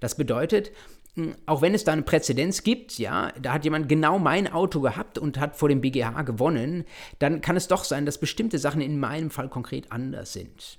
Das 0.00 0.16
bedeutet, 0.16 0.72
hm, 1.14 1.34
auch 1.46 1.62
wenn 1.62 1.74
es 1.74 1.84
da 1.84 1.92
eine 1.92 2.02
Präzedenz 2.02 2.62
gibt, 2.62 2.98
ja, 2.98 3.32
da 3.40 3.52
hat 3.52 3.64
jemand 3.64 3.88
genau 3.88 4.18
mein 4.18 4.52
Auto 4.52 4.80
gehabt 4.80 5.18
und 5.18 5.38
hat 5.38 5.56
vor 5.56 5.68
dem 5.68 5.80
BGH 5.80 6.22
gewonnen, 6.22 6.84
dann 7.18 7.40
kann 7.40 7.56
es 7.56 7.68
doch 7.68 7.84
sein, 7.84 8.06
dass 8.06 8.18
bestimmte 8.18 8.58
Sachen 8.58 8.80
in 8.80 9.00
meinem 9.00 9.30
Fall 9.30 9.48
konkret 9.48 9.90
anders 9.92 10.32
sind. 10.32 10.78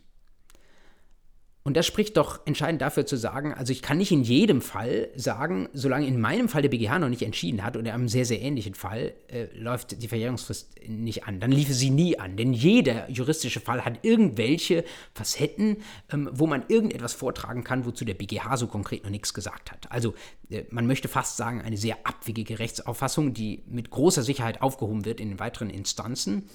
Und 1.69 1.77
das 1.77 1.85
spricht 1.85 2.17
doch 2.17 2.39
entscheidend 2.47 2.81
dafür 2.81 3.05
zu 3.05 3.15
sagen, 3.15 3.53
also 3.53 3.71
ich 3.71 3.83
kann 3.83 3.99
nicht 3.99 4.11
in 4.11 4.23
jedem 4.23 4.59
Fall 4.59 5.09
sagen, 5.15 5.69
solange 5.71 6.07
in 6.07 6.19
meinem 6.19 6.49
Fall 6.49 6.63
der 6.63 6.69
BGH 6.69 6.97
noch 6.97 7.09
nicht 7.09 7.21
entschieden 7.21 7.63
hat 7.63 7.77
oder 7.77 7.93
einem 7.93 8.07
sehr, 8.07 8.25
sehr 8.25 8.41
ähnlichen 8.41 8.73
Fall, 8.73 9.13
äh, 9.27 9.45
läuft 9.53 10.01
die 10.01 10.07
Verjährungsfrist 10.07 10.71
nicht 10.87 11.25
an. 11.25 11.39
Dann 11.39 11.51
liefe 11.51 11.75
sie 11.75 11.91
nie 11.91 12.17
an, 12.17 12.37
denn 12.37 12.53
jeder 12.53 13.07
juristische 13.11 13.59
Fall 13.59 13.85
hat 13.85 13.99
irgendwelche 14.01 14.83
Facetten, 15.13 15.77
ähm, 16.11 16.27
wo 16.33 16.47
man 16.47 16.63
irgendetwas 16.69 17.13
vortragen 17.13 17.63
kann, 17.63 17.85
wozu 17.85 18.03
der 18.03 18.15
BGH 18.15 18.57
so 18.57 18.65
konkret 18.65 19.03
noch 19.03 19.11
nichts 19.11 19.35
gesagt 19.35 19.71
hat. 19.71 19.91
Also 19.91 20.15
äh, 20.49 20.63
man 20.71 20.87
möchte 20.87 21.07
fast 21.07 21.37
sagen, 21.37 21.61
eine 21.61 21.77
sehr 21.77 21.97
abwegige 22.03 22.57
Rechtsauffassung, 22.57 23.35
die 23.35 23.61
mit 23.67 23.91
großer 23.91 24.23
Sicherheit 24.23 24.63
aufgehoben 24.63 25.05
wird 25.05 25.21
in 25.21 25.29
den 25.29 25.39
weiteren 25.39 25.69
Instanzen. 25.69 26.49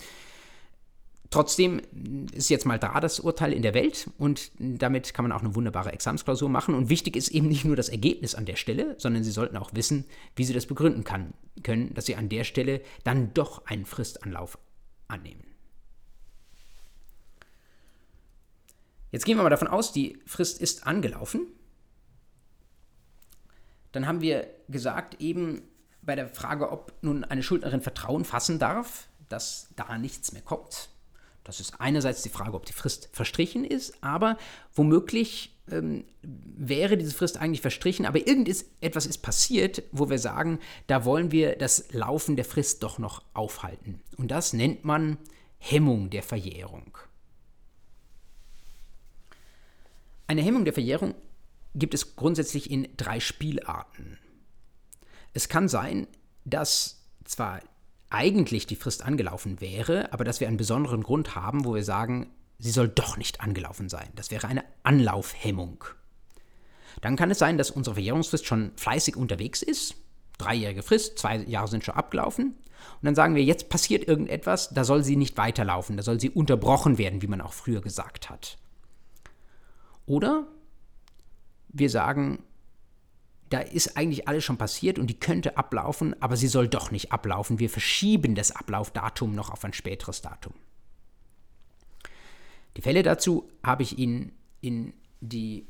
Trotzdem 1.34 1.82
ist 2.30 2.48
jetzt 2.48 2.64
mal 2.64 2.78
da 2.78 3.00
das 3.00 3.18
Urteil 3.18 3.52
in 3.52 3.62
der 3.62 3.74
Welt 3.74 4.08
und 4.18 4.52
damit 4.56 5.14
kann 5.14 5.24
man 5.24 5.32
auch 5.32 5.40
eine 5.40 5.56
wunderbare 5.56 5.92
Examensklausur 5.92 6.48
machen. 6.48 6.76
Und 6.76 6.90
wichtig 6.90 7.16
ist 7.16 7.26
eben 7.26 7.48
nicht 7.48 7.64
nur 7.64 7.74
das 7.74 7.88
Ergebnis 7.88 8.36
an 8.36 8.44
der 8.44 8.54
Stelle, 8.54 8.94
sondern 8.98 9.24
Sie 9.24 9.32
sollten 9.32 9.56
auch 9.56 9.74
wissen, 9.74 10.04
wie 10.36 10.44
Sie 10.44 10.52
das 10.52 10.66
begründen 10.66 11.02
kann, 11.02 11.34
können, 11.64 11.92
dass 11.92 12.06
Sie 12.06 12.14
an 12.14 12.28
der 12.28 12.44
Stelle 12.44 12.82
dann 13.02 13.34
doch 13.34 13.66
einen 13.66 13.84
Fristanlauf 13.84 14.58
annehmen. 15.08 15.42
Jetzt 19.10 19.24
gehen 19.24 19.36
wir 19.36 19.42
mal 19.42 19.50
davon 19.50 19.66
aus, 19.66 19.92
die 19.92 20.20
Frist 20.26 20.60
ist 20.60 20.86
angelaufen. 20.86 21.48
Dann 23.90 24.06
haben 24.06 24.20
wir 24.20 24.46
gesagt, 24.68 25.20
eben 25.20 25.62
bei 26.00 26.14
der 26.14 26.28
Frage, 26.28 26.70
ob 26.70 26.92
nun 27.02 27.24
eine 27.24 27.42
Schuldnerin 27.42 27.80
Vertrauen 27.80 28.24
fassen 28.24 28.60
darf, 28.60 29.08
dass 29.28 29.70
da 29.74 29.98
nichts 29.98 30.30
mehr 30.30 30.42
kommt, 30.42 30.93
das 31.44 31.60
ist 31.60 31.80
einerseits 31.80 32.22
die 32.22 32.30
Frage, 32.30 32.54
ob 32.54 32.66
die 32.66 32.72
Frist 32.72 33.10
verstrichen 33.12 33.64
ist, 33.64 34.02
aber 34.02 34.38
womöglich 34.74 35.54
ähm, 35.70 36.04
wäre 36.22 36.96
diese 36.96 37.14
Frist 37.14 37.36
eigentlich 37.36 37.60
verstrichen, 37.60 38.06
aber 38.06 38.26
irgendetwas 38.26 39.06
ist 39.06 39.18
passiert, 39.18 39.82
wo 39.92 40.10
wir 40.10 40.18
sagen, 40.18 40.58
da 40.86 41.04
wollen 41.04 41.32
wir 41.32 41.56
das 41.56 41.92
Laufen 41.92 42.36
der 42.36 42.44
Frist 42.44 42.82
doch 42.82 42.98
noch 42.98 43.22
aufhalten. 43.34 44.00
Und 44.16 44.30
das 44.30 44.52
nennt 44.52 44.84
man 44.84 45.18
Hemmung 45.58 46.10
der 46.10 46.22
Verjährung. 46.22 46.98
Eine 50.26 50.42
Hemmung 50.42 50.64
der 50.64 50.74
Verjährung 50.74 51.14
gibt 51.74 51.94
es 51.94 52.16
grundsätzlich 52.16 52.70
in 52.70 52.88
drei 52.96 53.20
Spielarten. 53.20 54.18
Es 55.34 55.48
kann 55.48 55.68
sein, 55.68 56.06
dass 56.44 57.02
zwar 57.24 57.60
eigentlich 58.14 58.66
die 58.66 58.76
Frist 58.76 59.04
angelaufen 59.04 59.60
wäre, 59.60 60.12
aber 60.12 60.24
dass 60.24 60.40
wir 60.40 60.48
einen 60.48 60.56
besonderen 60.56 61.02
Grund 61.02 61.34
haben, 61.34 61.64
wo 61.64 61.74
wir 61.74 61.84
sagen, 61.84 62.30
sie 62.58 62.70
soll 62.70 62.88
doch 62.88 63.16
nicht 63.16 63.40
angelaufen 63.40 63.88
sein. 63.88 64.08
Das 64.14 64.30
wäre 64.30 64.48
eine 64.48 64.64
Anlaufhemmung. 64.82 65.84
Dann 67.00 67.16
kann 67.16 67.30
es 67.30 67.38
sein, 67.38 67.58
dass 67.58 67.70
unsere 67.70 67.94
Verjährungsfrist 67.94 68.46
schon 68.46 68.72
fleißig 68.76 69.16
unterwegs 69.16 69.62
ist. 69.62 69.96
Dreijährige 70.38 70.82
Frist, 70.82 71.18
zwei 71.18 71.36
Jahre 71.38 71.68
sind 71.68 71.84
schon 71.84 71.94
abgelaufen. 71.94 72.46
Und 72.46 73.02
dann 73.02 73.14
sagen 73.14 73.34
wir, 73.34 73.42
jetzt 73.42 73.68
passiert 73.68 74.06
irgendetwas, 74.06 74.70
da 74.70 74.84
soll 74.84 75.04
sie 75.04 75.16
nicht 75.16 75.36
weiterlaufen, 75.36 75.96
da 75.96 76.02
soll 76.02 76.20
sie 76.20 76.30
unterbrochen 76.30 76.98
werden, 76.98 77.22
wie 77.22 77.26
man 77.26 77.40
auch 77.40 77.52
früher 77.52 77.80
gesagt 77.80 78.30
hat. 78.30 78.56
Oder 80.06 80.46
wir 81.68 81.90
sagen, 81.90 82.42
da 83.54 83.60
ist 83.60 83.96
eigentlich 83.96 84.26
alles 84.26 84.42
schon 84.42 84.58
passiert 84.58 84.98
und 84.98 85.06
die 85.06 85.20
könnte 85.20 85.56
ablaufen, 85.56 86.20
aber 86.20 86.36
sie 86.36 86.48
soll 86.48 86.66
doch 86.66 86.90
nicht 86.90 87.12
ablaufen. 87.12 87.60
Wir 87.60 87.70
verschieben 87.70 88.34
das 88.34 88.50
Ablaufdatum 88.50 89.32
noch 89.32 89.50
auf 89.50 89.64
ein 89.64 89.72
späteres 89.72 90.22
Datum. 90.22 90.54
Die 92.76 92.82
Fälle 92.82 93.04
dazu 93.04 93.48
habe 93.62 93.84
ich 93.84 93.96
Ihnen 93.96 94.32
in 94.60 94.92
die, 95.20 95.68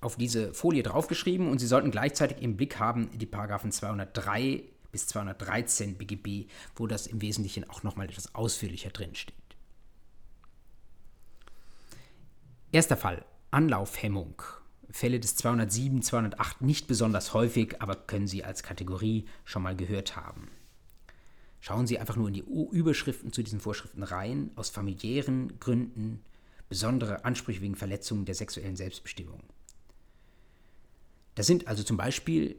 auf 0.00 0.16
diese 0.16 0.54
Folie 0.54 0.82
draufgeschrieben 0.82 1.50
und 1.50 1.58
Sie 1.58 1.66
sollten 1.66 1.90
gleichzeitig 1.90 2.40
im 2.40 2.56
Blick 2.56 2.78
haben 2.78 3.10
die 3.12 3.26
Paragraphen 3.26 3.72
203 3.72 4.62
bis 4.90 5.06
213 5.08 5.98
BGB, 5.98 6.50
wo 6.76 6.86
das 6.86 7.06
im 7.06 7.20
Wesentlichen 7.20 7.68
auch 7.68 7.82
nochmal 7.82 8.08
etwas 8.08 8.34
ausführlicher 8.34 8.88
drin 8.88 9.14
steht. 9.14 9.34
Erster 12.72 12.96
Fall, 12.96 13.22
Anlaufhemmung. 13.50 14.42
Fälle 14.92 15.20
des 15.20 15.36
207, 15.36 16.02
208 16.02 16.62
nicht 16.62 16.86
besonders 16.86 17.32
häufig, 17.34 17.80
aber 17.80 17.94
können 17.96 18.26
Sie 18.26 18.44
als 18.44 18.62
Kategorie 18.62 19.26
schon 19.44 19.62
mal 19.62 19.76
gehört 19.76 20.16
haben. 20.16 20.48
Schauen 21.60 21.86
Sie 21.86 21.98
einfach 21.98 22.16
nur 22.16 22.28
in 22.28 22.34
die 22.34 22.44
Überschriften 22.72 23.32
zu 23.32 23.42
diesen 23.42 23.60
Vorschriften 23.60 24.02
rein, 24.02 24.50
aus 24.56 24.70
familiären 24.70 25.60
Gründen, 25.60 26.24
besondere 26.68 27.24
Ansprüche 27.24 27.60
wegen 27.60 27.76
Verletzungen 27.76 28.24
der 28.24 28.34
sexuellen 28.34 28.76
Selbstbestimmung. 28.76 29.42
Das 31.34 31.46
sind 31.46 31.68
also 31.68 31.82
zum 31.82 31.96
Beispiel 31.96 32.56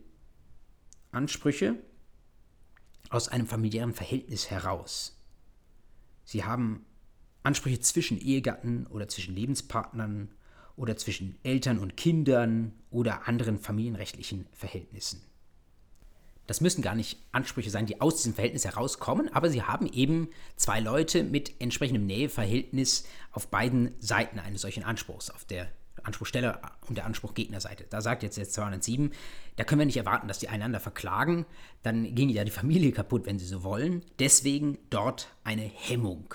Ansprüche 1.11 1.75
aus 3.09 3.27
einem 3.27 3.47
familiären 3.47 3.93
Verhältnis 3.93 4.49
heraus. 4.49 5.17
Sie 6.23 6.45
haben 6.45 6.85
Ansprüche 7.43 7.79
zwischen 7.79 8.19
Ehegatten 8.19 8.87
oder 8.87 9.07
zwischen 9.07 9.35
Lebenspartnern 9.35 10.31
oder 10.75 10.97
zwischen 10.97 11.37
Eltern 11.43 11.79
und 11.79 11.97
Kindern 11.97 12.73
oder 12.89 13.27
anderen 13.27 13.57
familienrechtlichen 13.59 14.47
Verhältnissen. 14.53 15.21
Das 16.47 16.59
müssen 16.59 16.81
gar 16.81 16.95
nicht 16.95 17.17
Ansprüche 17.31 17.69
sein, 17.69 17.85
die 17.85 18.01
aus 18.01 18.17
diesem 18.17 18.33
Verhältnis 18.33 18.65
herauskommen, 18.65 19.29
aber 19.33 19.49
sie 19.49 19.63
haben 19.63 19.87
eben 19.87 20.29
zwei 20.57 20.79
Leute 20.79 21.23
mit 21.23 21.61
entsprechendem 21.61 22.05
Näheverhältnis 22.05 23.05
auf 23.31 23.47
beiden 23.47 23.93
Seiten 23.99 24.39
eines 24.39 24.61
solchen 24.61 24.83
Anspruchs, 24.83 25.29
auf 25.29 25.45
der 25.45 25.69
Anspruchsteller 26.03 26.61
und 26.87 26.97
der 26.97 27.05
Anspruchgegnerseite. 27.05 27.85
Da 27.89 28.01
sagt 28.01 28.23
jetzt 28.23 28.37
der 28.37 28.49
207, 28.49 29.11
da 29.55 29.63
können 29.63 29.79
wir 29.79 29.85
nicht 29.85 29.97
erwarten, 29.97 30.27
dass 30.27 30.39
die 30.39 30.49
einander 30.49 30.79
verklagen, 30.79 31.45
dann 31.83 32.15
ging 32.15 32.29
ja 32.29 32.43
die 32.43 32.51
Familie 32.51 32.91
kaputt, 32.91 33.25
wenn 33.25 33.39
sie 33.39 33.45
so 33.45 33.63
wollen. 33.63 34.03
Deswegen 34.19 34.77
dort 34.89 35.29
eine 35.43 35.61
Hemmung. 35.61 36.33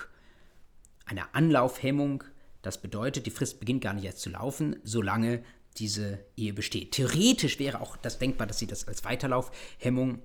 Eine 1.05 1.33
Anlaufhemmung 1.35 2.23
das 2.67 2.81
bedeutet, 2.81 3.25
die 3.25 3.31
Frist 3.31 3.59
beginnt 3.59 3.81
gar 3.81 3.93
nicht 3.93 4.05
erst 4.05 4.19
zu 4.19 4.29
laufen, 4.29 4.75
solange 4.83 5.43
diese 5.77 6.19
Ehe 6.35 6.53
besteht. 6.53 6.91
Theoretisch 6.91 7.59
wäre 7.59 7.81
auch 7.81 7.97
das 7.97 8.19
denkbar, 8.19 8.47
dass 8.47 8.59
Sie 8.59 8.67
das 8.67 8.87
als 8.87 9.05
Weiterlaufhemmung 9.05 10.21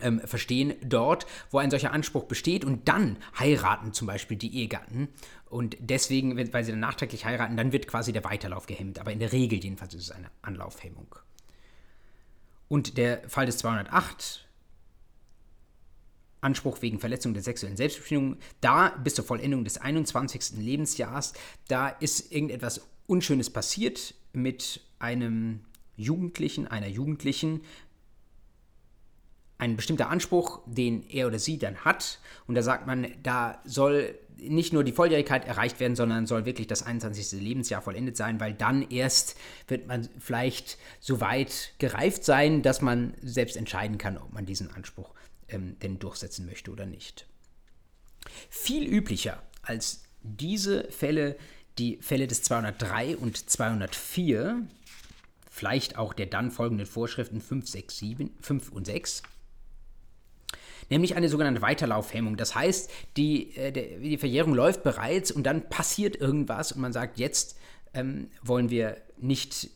ähm, 0.00 0.20
verstehen, 0.20 0.74
dort, 0.82 1.26
wo 1.50 1.58
ein 1.58 1.70
solcher 1.70 1.92
Anspruch 1.92 2.24
besteht 2.24 2.64
und 2.64 2.88
dann 2.88 3.18
heiraten 3.38 3.92
zum 3.92 4.06
Beispiel 4.06 4.36
die 4.36 4.56
Ehegatten 4.56 5.08
und 5.46 5.76
deswegen, 5.80 6.36
weil 6.52 6.64
sie 6.64 6.70
dann 6.70 6.80
nachträglich 6.80 7.24
heiraten, 7.24 7.56
dann 7.56 7.72
wird 7.72 7.86
quasi 7.86 8.12
der 8.12 8.24
Weiterlauf 8.24 8.66
gehemmt, 8.66 8.98
aber 8.98 9.12
in 9.12 9.18
der 9.18 9.32
Regel 9.32 9.62
jedenfalls 9.62 9.94
ist 9.94 10.04
es 10.04 10.10
eine 10.10 10.30
Anlaufhemmung. 10.42 11.14
Und 12.68 12.96
der 12.96 13.28
Fall 13.28 13.46
des 13.46 13.58
208 13.58 14.46
Anspruch 16.40 16.82
wegen 16.82 16.98
Verletzung 16.98 17.34
der 17.34 17.42
sexuellen 17.42 17.76
Selbstbestimmung, 17.76 18.36
da 18.60 18.90
bis 19.02 19.14
zur 19.14 19.24
Vollendung 19.24 19.64
des 19.64 19.78
21. 19.78 20.58
Lebensjahres, 20.58 21.34
da 21.68 21.88
ist 21.88 22.32
irgendetwas 22.32 22.86
Unschönes 23.06 23.50
passiert 23.50 24.14
mit 24.32 24.80
einem 24.98 25.60
Jugendlichen, 25.96 26.66
einer 26.66 26.86
Jugendlichen, 26.86 27.62
ein 29.58 29.76
bestimmter 29.76 30.08
Anspruch, 30.08 30.62
den 30.66 31.02
er 31.10 31.26
oder 31.26 31.38
sie 31.38 31.58
dann 31.58 31.84
hat. 31.84 32.18
Und 32.46 32.54
da 32.54 32.62
sagt 32.62 32.86
man, 32.86 33.06
da 33.22 33.60
soll 33.64 34.18
nicht 34.38 34.72
nur 34.72 34.84
die 34.84 34.92
Volljährigkeit 34.92 35.44
erreicht 35.44 35.80
werden, 35.80 35.96
sondern 35.96 36.26
soll 36.26 36.46
wirklich 36.46 36.66
das 36.66 36.82
21. 36.82 37.40
Lebensjahr 37.42 37.82
vollendet 37.82 38.16
sein, 38.16 38.40
weil 38.40 38.54
dann 38.54 38.88
erst 38.88 39.36
wird 39.68 39.86
man 39.86 40.08
vielleicht 40.18 40.78
so 40.98 41.20
weit 41.20 41.74
gereift 41.78 42.24
sein, 42.24 42.62
dass 42.62 42.80
man 42.80 43.14
selbst 43.20 43.56
entscheiden 43.56 43.98
kann, 43.98 44.16
ob 44.16 44.32
man 44.32 44.46
diesen 44.46 44.70
Anspruch 44.70 45.12
ähm, 45.50 45.78
denn 45.80 45.98
durchsetzen 45.98 46.46
möchte 46.46 46.70
oder 46.70 46.86
nicht. 46.86 47.26
Viel 48.48 48.86
üblicher 48.86 49.42
als 49.62 50.02
diese 50.22 50.90
Fälle, 50.90 51.36
die 51.78 51.98
Fälle 52.00 52.26
des 52.26 52.42
203 52.42 53.16
und 53.16 53.50
204, 53.50 54.62
vielleicht 55.50 55.96
auch 55.96 56.12
der 56.12 56.26
dann 56.26 56.50
folgenden 56.50 56.86
Vorschriften 56.86 57.40
5, 57.40 57.68
6, 57.68 57.98
7, 57.98 58.30
5 58.40 58.72
und 58.72 58.86
6, 58.86 59.22
nämlich 60.90 61.16
eine 61.16 61.28
sogenannte 61.28 61.62
Weiterlaufhemmung. 61.62 62.36
Das 62.36 62.54
heißt, 62.54 62.90
die, 63.16 63.56
äh, 63.56 63.72
die 63.72 64.18
Verjährung 64.18 64.54
läuft 64.54 64.82
bereits 64.82 65.30
und 65.30 65.44
dann 65.44 65.68
passiert 65.68 66.16
irgendwas 66.16 66.72
und 66.72 66.80
man 66.80 66.92
sagt, 66.92 67.18
jetzt 67.18 67.58
ähm, 67.94 68.30
wollen 68.42 68.70
wir 68.70 68.96
nicht 69.18 69.70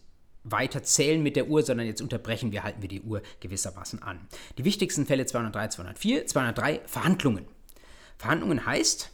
weiter 0.45 0.83
zählen 0.83 1.23
mit 1.23 1.37
der 1.37 1.49
Uhr, 1.49 1.62
sondern 1.62 1.87
jetzt 1.87 2.03
unterbrechen 2.03 2.53
wir, 2.53 2.62
halten 2.62 2.83
wir 2.83 2.89
die 2.89 3.01
Uhr 3.01 3.23
gewissermaßen 3.41 4.03
an. 4.03 4.21
Die 4.59 4.65
wichtigsten 4.65 5.07
Fälle 5.07 5.27
203, 5.27 5.69
204, 5.69 6.27
203 6.27 6.81
Verhandlungen. 6.87 7.47
Verhandlungen 8.19 8.65
heißt, 8.65 9.11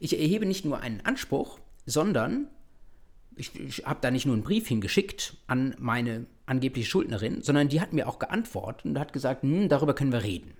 ich 0.00 0.18
erhebe 0.18 0.44
nicht 0.44 0.64
nur 0.64 0.80
einen 0.80 1.00
Anspruch, 1.02 1.60
sondern 1.86 2.48
ich, 3.36 3.58
ich 3.58 3.86
habe 3.86 4.00
da 4.02 4.10
nicht 4.10 4.26
nur 4.26 4.34
einen 4.34 4.44
Brief 4.44 4.68
hingeschickt 4.68 5.36
an 5.46 5.74
meine 5.78 6.26
angebliche 6.46 6.90
Schuldnerin, 6.90 7.42
sondern 7.42 7.68
die 7.68 7.80
hat 7.80 7.92
mir 7.92 8.08
auch 8.08 8.18
geantwortet 8.18 8.84
und 8.84 8.98
hat 8.98 9.12
gesagt, 9.12 9.42
hm, 9.42 9.68
darüber 9.68 9.94
können 9.94 10.12
wir 10.12 10.22
reden. 10.22 10.52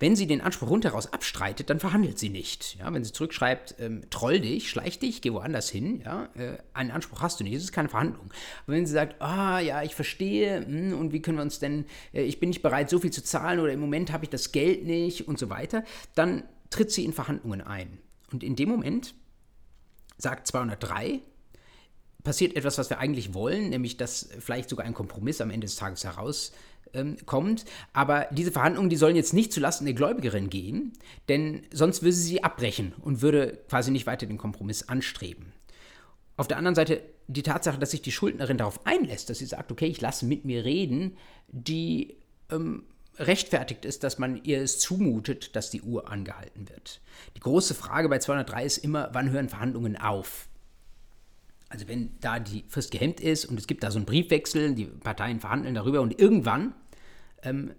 Wenn 0.00 0.14
sie 0.14 0.28
den 0.28 0.40
Anspruch 0.40 0.70
rundheraus 0.70 1.12
abstreitet, 1.12 1.70
dann 1.70 1.80
verhandelt 1.80 2.18
sie 2.18 2.28
nicht. 2.28 2.76
Ja, 2.78 2.92
wenn 2.92 3.02
sie 3.02 3.12
zurückschreibt, 3.12 3.76
ähm, 3.80 4.02
troll 4.10 4.40
dich, 4.40 4.70
schleich 4.70 5.00
dich, 5.00 5.20
geh 5.22 5.32
woanders 5.32 5.68
hin, 5.68 6.02
ja, 6.04 6.28
äh, 6.36 6.58
einen 6.72 6.92
Anspruch 6.92 7.20
hast 7.20 7.40
du 7.40 7.44
nicht, 7.44 7.56
das 7.56 7.64
ist 7.64 7.72
keine 7.72 7.88
Verhandlung. 7.88 8.30
Aber 8.64 8.76
wenn 8.76 8.86
sie 8.86 8.92
sagt, 8.92 9.20
ah 9.20 9.58
ja, 9.58 9.82
ich 9.82 9.96
verstehe, 9.96 10.60
mh, 10.60 10.66
hm, 10.66 10.98
und 10.98 11.12
wie 11.12 11.20
können 11.20 11.38
wir 11.38 11.42
uns 11.42 11.58
denn, 11.58 11.84
äh, 12.12 12.22
ich 12.22 12.38
bin 12.38 12.50
nicht 12.50 12.62
bereit, 12.62 12.90
so 12.90 13.00
viel 13.00 13.10
zu 13.10 13.24
zahlen 13.24 13.58
oder 13.58 13.72
im 13.72 13.80
Moment 13.80 14.12
habe 14.12 14.24
ich 14.24 14.30
das 14.30 14.52
Geld 14.52 14.84
nicht 14.84 15.26
und 15.26 15.38
so 15.38 15.50
weiter, 15.50 15.82
dann 16.14 16.44
tritt 16.70 16.92
sie 16.92 17.04
in 17.04 17.12
Verhandlungen 17.12 17.60
ein. 17.60 17.98
Und 18.30 18.44
in 18.44 18.54
dem 18.54 18.68
Moment 18.68 19.14
sagt 20.16 20.46
203, 20.46 21.20
passiert 22.22 22.56
etwas, 22.56 22.78
was 22.78 22.90
wir 22.90 22.98
eigentlich 22.98 23.34
wollen, 23.34 23.70
nämlich 23.70 23.96
dass 23.96 24.28
vielleicht 24.38 24.68
sogar 24.68 24.86
ein 24.86 24.94
Kompromiss 24.94 25.40
am 25.40 25.50
Ende 25.50 25.66
des 25.66 25.76
Tages 25.76 26.04
herauskommt. 26.04 26.58
Ähm, 26.94 27.16
Aber 27.92 28.26
diese 28.30 28.52
Verhandlungen, 28.52 28.90
die 28.90 28.96
sollen 28.96 29.16
jetzt 29.16 29.34
nicht 29.34 29.52
zulasten 29.52 29.86
der 29.86 29.94
Gläubigerin 29.94 30.50
gehen, 30.50 30.92
denn 31.28 31.62
sonst 31.72 32.02
würde 32.02 32.12
sie 32.12 32.22
sie 32.22 32.44
abbrechen 32.44 32.94
und 33.00 33.22
würde 33.22 33.58
quasi 33.68 33.90
nicht 33.90 34.06
weiter 34.06 34.26
den 34.26 34.38
Kompromiss 34.38 34.88
anstreben. 34.88 35.52
Auf 36.36 36.48
der 36.48 36.56
anderen 36.56 36.74
Seite 36.74 37.02
die 37.26 37.42
Tatsache, 37.42 37.78
dass 37.78 37.90
sich 37.90 38.02
die 38.02 38.12
Schuldnerin 38.12 38.56
darauf 38.56 38.86
einlässt, 38.86 39.28
dass 39.28 39.38
sie 39.38 39.46
sagt, 39.46 39.70
okay, 39.70 39.86
ich 39.86 40.00
lasse 40.00 40.24
mit 40.24 40.44
mir 40.44 40.64
reden, 40.64 41.16
die 41.48 42.16
ähm, 42.50 42.84
rechtfertigt 43.18 43.84
ist, 43.84 44.02
dass 44.02 44.18
man 44.18 44.42
ihr 44.44 44.62
es 44.62 44.78
zumutet, 44.78 45.54
dass 45.56 45.70
die 45.70 45.82
Uhr 45.82 46.10
angehalten 46.10 46.68
wird. 46.68 47.00
Die 47.36 47.40
große 47.40 47.74
Frage 47.74 48.08
bei 48.08 48.18
203 48.18 48.64
ist 48.64 48.78
immer, 48.78 49.10
wann 49.12 49.30
hören 49.30 49.48
Verhandlungen 49.48 49.96
auf? 49.96 50.48
Also 51.68 51.86
wenn 51.88 52.10
da 52.20 52.38
die 52.38 52.64
Frist 52.68 52.90
gehemmt 52.90 53.20
ist 53.20 53.44
und 53.44 53.58
es 53.58 53.66
gibt 53.66 53.82
da 53.82 53.90
so 53.90 53.98
einen 53.98 54.06
Briefwechsel, 54.06 54.74
die 54.74 54.86
Parteien 54.86 55.40
verhandeln 55.40 55.74
darüber 55.74 56.00
und 56.00 56.18
irgendwann 56.18 56.74
ähm, 57.42 57.72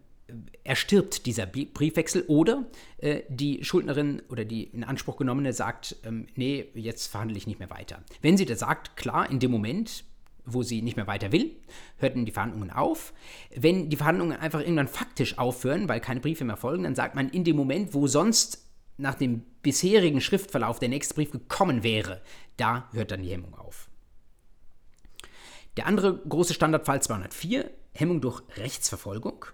erstirbt 0.63 1.25
dieser 1.25 1.45
Briefwechsel 1.45 2.23
oder 2.27 2.65
äh, 2.99 3.21
die 3.29 3.63
Schuldnerin 3.63 4.21
oder 4.29 4.45
die 4.45 4.63
in 4.63 4.83
Anspruch 4.83 5.17
genommene 5.17 5.53
sagt, 5.53 5.95
ähm, 6.03 6.27
nee, 6.35 6.65
jetzt 6.75 7.07
verhandle 7.07 7.37
ich 7.37 7.47
nicht 7.47 7.59
mehr 7.59 7.69
weiter. 7.69 8.03
Wenn 8.21 8.37
sie 8.37 8.45
das 8.45 8.59
sagt, 8.59 8.95
klar, 8.95 9.29
in 9.29 9.39
dem 9.39 9.51
Moment, 9.51 10.03
wo 10.45 10.63
sie 10.63 10.81
nicht 10.81 10.97
mehr 10.97 11.07
weiter 11.07 11.31
will, 11.31 11.55
hörten 11.97 12.25
die 12.25 12.31
Verhandlungen 12.31 12.71
auf. 12.71 13.13
Wenn 13.55 13.89
die 13.89 13.97
Verhandlungen 13.97 14.37
einfach 14.37 14.61
irgendwann 14.61 14.87
faktisch 14.87 15.37
aufhören, 15.37 15.89
weil 15.89 15.99
keine 15.99 16.19
Briefe 16.19 16.43
mehr 16.43 16.57
folgen, 16.57 16.83
dann 16.83 16.95
sagt 16.95 17.15
man 17.15 17.29
in 17.29 17.43
dem 17.43 17.55
Moment, 17.55 17.93
wo 17.93 18.07
sonst 18.07 18.68
nach 18.99 19.15
dem 19.15 19.41
bisherigen 19.61 20.21
Schriftverlauf 20.21 20.79
der 20.79 20.87
nächste 20.89 21.15
Brief 21.15 21.31
gekommen 21.31 21.81
wäre, 21.83 22.21
da 22.57 22.89
hört 22.91 23.11
dann 23.11 23.23
die 23.23 23.31
Hemmung 23.31 23.55
auf. 23.55 23.89
Der 25.77 25.87
andere 25.87 26.17
große 26.17 26.53
Standardfall 26.53 27.01
204, 27.01 27.71
Hemmung 27.93 28.19
durch 28.21 28.43
Rechtsverfolgung. 28.57 29.45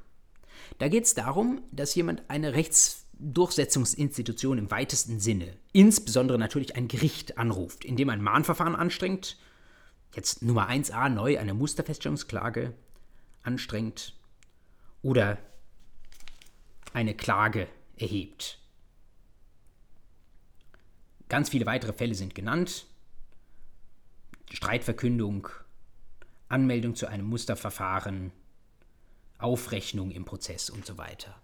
Da 0.80 0.88
geht 0.88 1.04
es 1.06 1.14
darum, 1.14 1.62
dass 1.72 1.94
jemand 1.96 2.24
eine 2.28 2.54
Rechtsdurchsetzungsinstitution 2.54 4.58
im 4.58 4.72
weitesten 4.72 5.20
Sinne, 5.20 5.56
insbesondere 5.72 6.40
natürlich 6.40 6.76
ein 6.76 6.88
Gericht, 6.88 7.38
anruft, 7.38 7.86
indem 7.86 8.10
ein 8.10 8.24
Mahnverfahren 8.24 8.76
anstrengt, 8.76 9.38
jetzt 10.16 10.42
Nummer 10.42 10.68
1a 10.70 11.10
neu 11.10 11.38
eine 11.38 11.54
Musterfeststellungsklage 11.54 12.74
anstrengt 13.44 14.16
oder 15.04 15.38
eine 16.94 17.14
Klage 17.14 17.68
erhebt. 17.98 18.65
Ganz 21.30 21.50
viele 21.50 21.66
weitere 21.66 21.94
Fälle 21.94 22.16
sind 22.16 22.36
genannt. 22.36 22.86
Streitverkündung, 24.52 25.48
Anmeldung 26.50 26.96
zu 26.96 27.08
einem 27.08 27.26
Musterverfahren, 27.26 28.32
Aufrechnung 29.38 30.12
im 30.12 30.26
Prozess 30.26 30.70
und 30.70 30.86
so 30.86 30.98
weiter. 30.98 31.36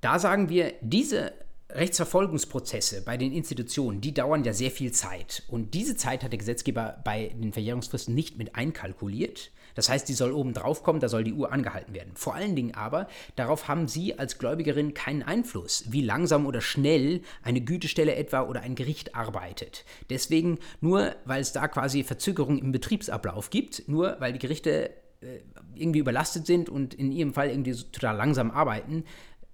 Da 0.00 0.18
sagen 0.18 0.48
wir, 0.48 0.74
diese 0.80 1.32
Rechtsverfolgungsprozesse 1.68 3.02
bei 3.02 3.16
den 3.16 3.32
Institutionen, 3.32 4.00
die 4.00 4.14
dauern 4.14 4.44
ja 4.44 4.52
sehr 4.52 4.70
viel 4.70 4.92
Zeit. 4.92 5.44
Und 5.48 5.74
diese 5.74 5.96
Zeit 5.96 6.24
hat 6.24 6.32
der 6.32 6.38
Gesetzgeber 6.38 7.00
bei 7.04 7.28
den 7.28 7.52
Verjährungsfristen 7.52 8.14
nicht 8.14 8.38
mit 8.38 8.56
einkalkuliert. 8.56 9.50
Das 9.80 9.88
heißt, 9.88 10.10
die 10.10 10.12
soll 10.12 10.32
oben 10.32 10.52
drauf 10.52 10.82
kommen, 10.82 11.00
da 11.00 11.08
soll 11.08 11.24
die 11.24 11.32
Uhr 11.32 11.54
angehalten 11.54 11.94
werden. 11.94 12.10
Vor 12.14 12.34
allen 12.34 12.54
Dingen 12.54 12.74
aber, 12.74 13.08
darauf 13.34 13.66
haben 13.66 13.88
Sie 13.88 14.18
als 14.18 14.36
Gläubigerin 14.36 14.92
keinen 14.92 15.22
Einfluss, 15.22 15.84
wie 15.88 16.02
langsam 16.02 16.44
oder 16.44 16.60
schnell 16.60 17.22
eine 17.42 17.62
Gütestelle 17.62 18.14
etwa 18.14 18.42
oder 18.42 18.60
ein 18.60 18.74
Gericht 18.74 19.14
arbeitet. 19.14 19.86
Deswegen, 20.10 20.58
nur 20.82 21.16
weil 21.24 21.40
es 21.40 21.52
da 21.52 21.66
quasi 21.66 22.04
Verzögerung 22.04 22.58
im 22.58 22.72
Betriebsablauf 22.72 23.48
gibt, 23.48 23.88
nur 23.88 24.16
weil 24.20 24.34
die 24.34 24.38
Gerichte 24.38 24.90
äh, 25.22 25.38
irgendwie 25.74 26.00
überlastet 26.00 26.44
sind 26.44 26.68
und 26.68 26.92
in 26.92 27.10
ihrem 27.10 27.32
Fall 27.32 27.48
irgendwie 27.48 27.72
so 27.72 27.84
total 27.84 28.16
langsam 28.16 28.50
arbeiten, 28.50 29.04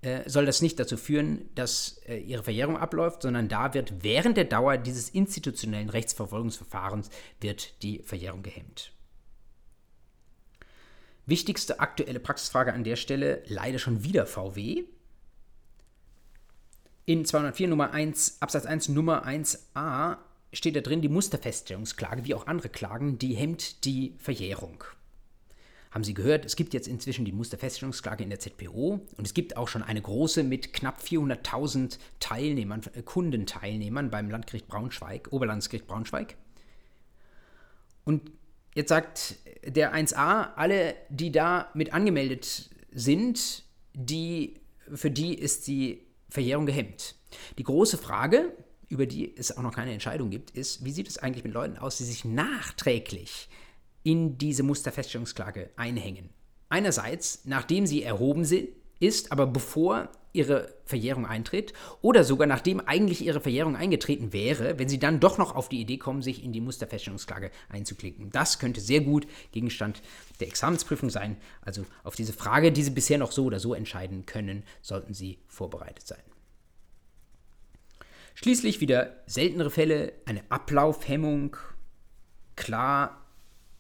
äh, 0.03 0.29
soll 0.29 0.45
das 0.45 0.61
nicht 0.61 0.81
dazu 0.81 0.97
führen, 0.97 1.51
dass 1.55 2.01
äh, 2.09 2.17
ihre 2.17 2.43
Verjährung 2.43 2.77
abläuft, 2.79 3.23
sondern 3.23 3.47
da 3.47 3.75
wird 3.75 4.03
während 4.03 4.37
der 4.37 4.47
Dauer 4.47 4.77
dieses 4.77 5.09
institutionellen 5.09 5.89
Rechtsverfolgungsverfahrens 5.89 7.11
wird 7.41 7.81
die 7.85 8.01
Verjährung 8.03 8.43
gehemmt. 8.43 8.91
Wichtigste 11.27 11.81
aktuelle 11.81 12.21
Praxisfrage 12.21 12.73
an 12.73 12.85
der 12.85 12.95
Stelle, 12.95 13.43
leider 13.47 13.81
schon 13.81 14.05
wieder 14.05 14.27
VW. 14.27 14.85
In 17.05 17.25
204 17.25 17.69
Nummer 17.69 17.93
1, 17.93 18.39
Absatz 18.41 18.65
1 18.65 18.89
Nummer 18.89 19.27
1a 19.27 20.19
steht 20.53 20.77
da 20.77 20.81
drin, 20.81 21.03
die 21.03 21.09
Musterfeststellungsklage, 21.09 22.25
wie 22.25 22.35
auch 22.35 22.47
andere 22.47 22.69
Klagen, 22.69 23.19
die 23.19 23.35
hemmt 23.35 23.85
die 23.85 24.15
Verjährung. 24.19 24.85
Haben 25.91 26.05
Sie 26.05 26.15
gehört, 26.15 26.45
es 26.45 26.57
gibt 26.57 26.75
jetzt 26.75 26.89
inzwischen 26.89 27.25
die 27.25 27.33
Musterfeststellungsklage 27.33 28.23
in 28.23 28.31
der 28.31 28.39
ZPO 28.39 29.01
und 29.17 29.27
es 29.27 29.35
gibt 29.35 29.57
auch 29.57 29.67
schon 29.67 29.83
eine 29.83 30.03
große 30.03 30.45
mit 30.45 30.73
knapp 30.73 31.01
400.000 31.01 31.99
Teilnehmern, 32.21 32.83
äh, 32.95 33.03
Kundenteilnehmern 33.03 34.11
beim 34.11 34.31
Landgericht 34.31 34.69
Braunschweig, 34.69 35.29
Oberlandesgericht 35.33 35.87
Braunschweig. 35.87 36.37
Und 38.05 38.31
Jetzt 38.77 38.91
sagt 38.91 39.37
der 39.65 39.95
1a, 39.95 40.53
alle, 40.55 40.95
die 41.09 41.33
da 41.33 41.71
mit 41.73 41.95
angemeldet 41.95 42.69
sind, 42.93 43.65
die, 43.95 44.61
für 44.93 45.11
die 45.11 45.35
ist 45.35 45.67
die 45.67 46.07
Verjährung 46.29 46.67
gehemmt. 46.67 47.15
Die 47.57 47.63
große 47.63 47.97
Frage, 47.97 48.53
über 48.89 49.07
die 49.07 49.35
es 49.35 49.57
auch 49.57 49.63
noch 49.63 49.75
keine 49.75 49.95
Entscheidung 49.95 50.29
gibt, 50.29 50.51
ist, 50.51 50.85
wie 50.85 50.91
sieht 50.91 51.09
es 51.09 51.17
eigentlich 51.17 51.43
mit 51.43 51.55
Leuten 51.55 51.79
aus, 51.79 51.97
die 51.97 52.05
sich 52.05 52.27
nachträglich 52.27 53.49
in 54.03 54.37
diese 54.37 54.63
Musterfeststellungsklage 54.63 55.71
einhängen? 55.77 56.29
Einerseits, 56.69 57.47
nachdem 57.47 57.87
sie 57.87 58.03
erhoben 58.03 58.45
sind, 58.45 58.69
ist, 58.99 59.33
aber 59.33 59.47
bevor 59.47 60.09
ihre 60.37 60.75
Verjährung 60.85 61.27
eintritt 61.27 61.73
oder 62.03 62.23
sogar 62.23 62.47
nachdem 62.47 62.81
eigentlich 62.81 63.25
ihre 63.25 63.41
Verjährung 63.41 63.75
eingetreten 63.75 64.33
wäre, 64.33 64.79
wenn 64.79 64.89
sie 64.89 64.99
dann 64.99 65.19
doch 65.19 65.39
noch 65.39 65.57
auf 65.57 65.69
die 65.69 65.81
Idee 65.81 65.97
kommen, 65.97 66.23
sich 66.23 66.45
in 66.45 66.53
die 66.53 66.61
Musterfeststellungsklage 66.61 67.51
einzuklicken. 67.71 68.31
Das 68.31 68.59
könnte 68.59 68.81
sehr 68.81 69.01
gut 69.01 69.27
Gegenstand 69.53 70.03
der 70.41 70.49
Examensprüfung 70.49 71.11
sein. 71.11 71.39
Also 71.63 71.85
auf 72.05 72.15
diese 72.15 72.35
Frage, 72.35 72.71
die 72.71 72.83
Sie 72.83 72.91
bisher 72.91 73.19
noch 73.19 73.33
so 73.33 73.45
oder 73.45 73.59
so 73.59 73.73
entscheiden 73.75 74.27
können, 74.27 74.63
sollten 74.83 75.15
Sie 75.15 75.39
vorbereitet 75.49 76.07
sein. 76.07 76.23
Schließlich 78.35 78.83
wieder 78.83 79.17
seltenere 79.27 79.71
Fälle, 79.71 80.13
eine 80.27 80.43
Ablaufhemmung, 80.51 81.57
klar 82.55 83.23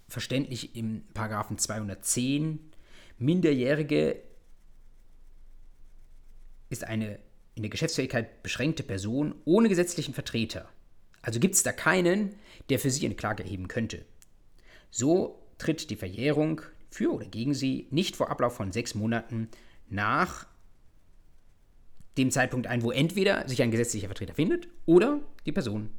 verständlich 0.09 0.75
im 0.77 1.03
Paragraphen 1.13 1.59
210. 1.59 2.71
Minderjährige 3.19 4.23
ist 6.69 6.85
eine 6.85 7.19
in 7.55 7.63
der 7.63 7.71
Geschäftsfähigkeit 7.71 8.43
beschränkte 8.43 8.83
Person 8.83 9.35
ohne 9.45 9.69
gesetzlichen 9.69 10.15
Vertreter. 10.15 10.69
Also 11.23 11.41
gibt 11.41 11.55
es 11.55 11.63
da 11.63 11.73
keinen, 11.73 12.35
der 12.69 12.79
für 12.79 12.91
sie 12.91 13.07
eine 13.07 13.15
Klage 13.15 13.43
erheben 13.43 13.67
könnte. 13.67 14.05
So 14.91 15.43
tritt 15.59 15.91
die 15.91 15.97
Verjährung 15.97 16.61
für 16.91 17.13
oder 17.13 17.27
gegen 17.27 17.55
sie 17.55 17.89
nicht 17.91 18.15
vor 18.15 18.31
Ablauf 18.31 18.55
von 18.55 18.73
sechs 18.73 18.95
Monaten 18.95 19.49
nach 19.89 20.47
dem 22.19 22.31
Zeitpunkt 22.31 22.67
ein, 22.67 22.83
wo 22.83 22.91
entweder 22.91 23.49
sich 23.49 23.63
ein 23.63 23.71
gesetzlicher 23.71 24.09
Vertreter 24.09 24.35
findet 24.35 24.69
oder 24.85 25.21
die 25.47 25.53
Person 25.53 25.91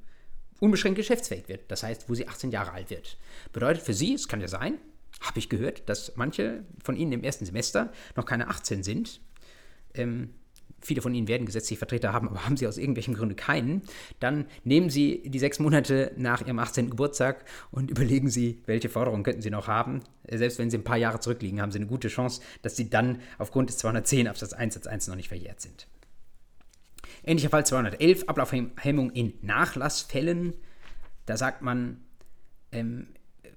unbeschränkt 0.59 0.97
geschäftsfähig 0.97 1.47
wird. 1.47 1.71
Das 1.71 1.83
heißt, 1.83 2.09
wo 2.09 2.15
sie 2.15 2.27
18 2.27 2.51
Jahre 2.51 2.71
alt 2.71 2.89
wird. 2.89 3.17
Bedeutet 3.51 3.83
für 3.83 3.93
sie, 3.93 4.13
es 4.13 4.27
kann 4.27 4.41
ja 4.41 4.47
sein, 4.47 4.79
habe 5.21 5.39
ich 5.39 5.49
gehört, 5.49 5.87
dass 5.89 6.15
manche 6.15 6.63
von 6.83 6.95
ihnen 6.95 7.11
im 7.11 7.23
ersten 7.23 7.45
Semester 7.45 7.91
noch 8.15 8.25
keine 8.25 8.47
18 8.47 8.83
sind. 8.83 9.21
Ähm, 9.93 10.33
viele 10.81 11.01
von 11.01 11.13
Ihnen 11.13 11.27
werden 11.27 11.45
gesetzliche 11.45 11.79
Vertreter 11.79 12.13
haben, 12.13 12.27
aber 12.27 12.43
haben 12.45 12.57
Sie 12.57 12.67
aus 12.67 12.77
irgendwelchen 12.77 13.13
Gründen 13.13 13.35
keinen, 13.35 13.81
dann 14.19 14.45
nehmen 14.63 14.89
Sie 14.89 15.23
die 15.25 15.39
sechs 15.39 15.59
Monate 15.59 16.11
nach 16.17 16.41
Ihrem 16.41 16.59
18. 16.59 16.89
Geburtstag 16.89 17.45
und 17.71 17.91
überlegen 17.91 18.29
Sie, 18.29 18.61
welche 18.65 18.89
Forderungen 18.89 19.23
könnten 19.23 19.41
Sie 19.41 19.49
noch 19.49 19.67
haben. 19.67 20.01
Selbst 20.29 20.59
wenn 20.59 20.69
Sie 20.69 20.77
ein 20.77 20.83
paar 20.83 20.97
Jahre 20.97 21.19
zurückliegen, 21.19 21.61
haben 21.61 21.71
Sie 21.71 21.79
eine 21.79 21.87
gute 21.87 22.09
Chance, 22.09 22.41
dass 22.61 22.75
Sie 22.75 22.89
dann 22.89 23.21
aufgrund 23.37 23.69
des 23.69 23.77
210 23.77 24.27
Absatz 24.27 24.53
1 24.53 24.73
Satz 24.73 24.87
1 24.87 25.07
noch 25.07 25.15
nicht 25.15 25.29
verjährt 25.29 25.61
sind. 25.61 25.87
Ähnlicher 27.23 27.49
Fall 27.49 27.65
211, 27.65 28.23
Ablaufhemmung 28.27 29.11
in 29.11 29.33
Nachlassfällen. 29.41 30.53
Da 31.25 31.35
sagt 31.35 31.61
man, 31.61 32.01
ähm, 32.71 33.07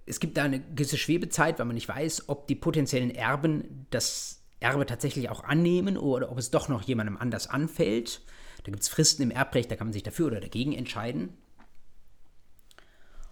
es 0.07 0.19
gibt 0.19 0.37
da 0.37 0.45
eine 0.45 0.61
gewisse 0.61 0.99
Schwebezeit, 0.99 1.59
weil 1.59 1.67
man 1.67 1.75
nicht 1.75 1.89
weiß, 1.89 2.29
ob 2.29 2.49
die 2.49 2.57
potenziellen 2.57 3.11
Erben 3.11 3.87
das 3.91 4.40
Erbe 4.61 4.87
tatsächlich 4.87 5.31
auch 5.31 5.43
annehmen 5.45 5.97
oder 5.97 6.31
ob 6.31 6.39
es 6.39 6.51
doch 6.51 6.69
noch 6.69 6.83
jemandem 6.83 7.17
anders 7.17 7.47
anfällt. 7.47 8.21
Da 8.65 8.71
gibt 8.71 8.83
es 8.83 8.89
Fristen 8.89 9.23
im 9.23 9.31
Erbrecht, 9.31 9.71
da 9.71 9.77
kann 9.77 9.89
man 9.89 9.93
sich 9.93 10.03
dafür 10.03 10.27
oder 10.27 10.41
dagegen 10.41 10.75
entscheiden. 10.75 11.31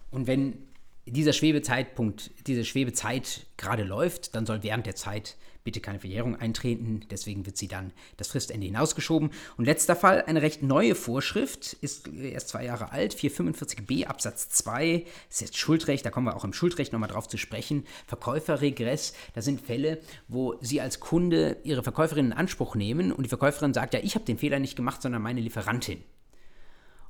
Und 0.09 0.25
wenn 0.25 0.67
dieser 1.05 1.33
Schwebezeitpunkt, 1.33 2.31
diese 2.47 2.65
Schwebezeit 2.65 3.45
gerade 3.57 3.83
läuft, 3.83 4.35
dann 4.35 4.45
soll 4.45 4.63
während 4.63 4.85
der 4.85 4.95
Zeit 4.95 5.37
bitte 5.63 5.79
keine 5.79 5.99
Verjährung 5.99 6.35
eintreten. 6.35 7.01
Deswegen 7.09 7.45
wird 7.45 7.57
sie 7.57 7.67
dann 7.67 7.91
das 8.17 8.29
Fristende 8.29 8.65
hinausgeschoben. 8.65 9.31
Und 9.57 9.65
letzter 9.65 9.95
Fall, 9.95 10.23
eine 10.25 10.41
recht 10.41 10.63
neue 10.63 10.95
Vorschrift, 10.95 11.73
ist 11.73 12.07
erst 12.07 12.49
zwei 12.49 12.65
Jahre 12.65 12.91
alt, 12.91 13.13
445b 13.15 14.05
Absatz 14.05 14.49
2, 14.49 15.05
ist 15.29 15.41
jetzt 15.41 15.57
Schuldrecht, 15.57 16.05
da 16.05 16.11
kommen 16.11 16.27
wir 16.27 16.35
auch 16.35 16.43
im 16.43 16.53
Schuldrecht 16.53 16.93
nochmal 16.93 17.09
drauf 17.09 17.27
zu 17.27 17.37
sprechen. 17.37 17.85
Verkäuferregress, 18.07 19.13
da 19.33 19.41
sind 19.41 19.61
Fälle, 19.61 19.99
wo 20.27 20.57
Sie 20.61 20.81
als 20.81 20.99
Kunde 20.99 21.57
Ihre 21.63 21.83
Verkäuferin 21.83 22.27
in 22.27 22.33
Anspruch 22.33 22.75
nehmen 22.75 23.11
und 23.11 23.23
die 23.23 23.29
Verkäuferin 23.29 23.73
sagt, 23.73 23.93
ja, 23.93 23.99
ich 24.01 24.15
habe 24.15 24.25
den 24.25 24.37
Fehler 24.37 24.59
nicht 24.59 24.75
gemacht, 24.75 25.01
sondern 25.01 25.21
meine 25.21 25.41
Lieferantin. 25.41 26.03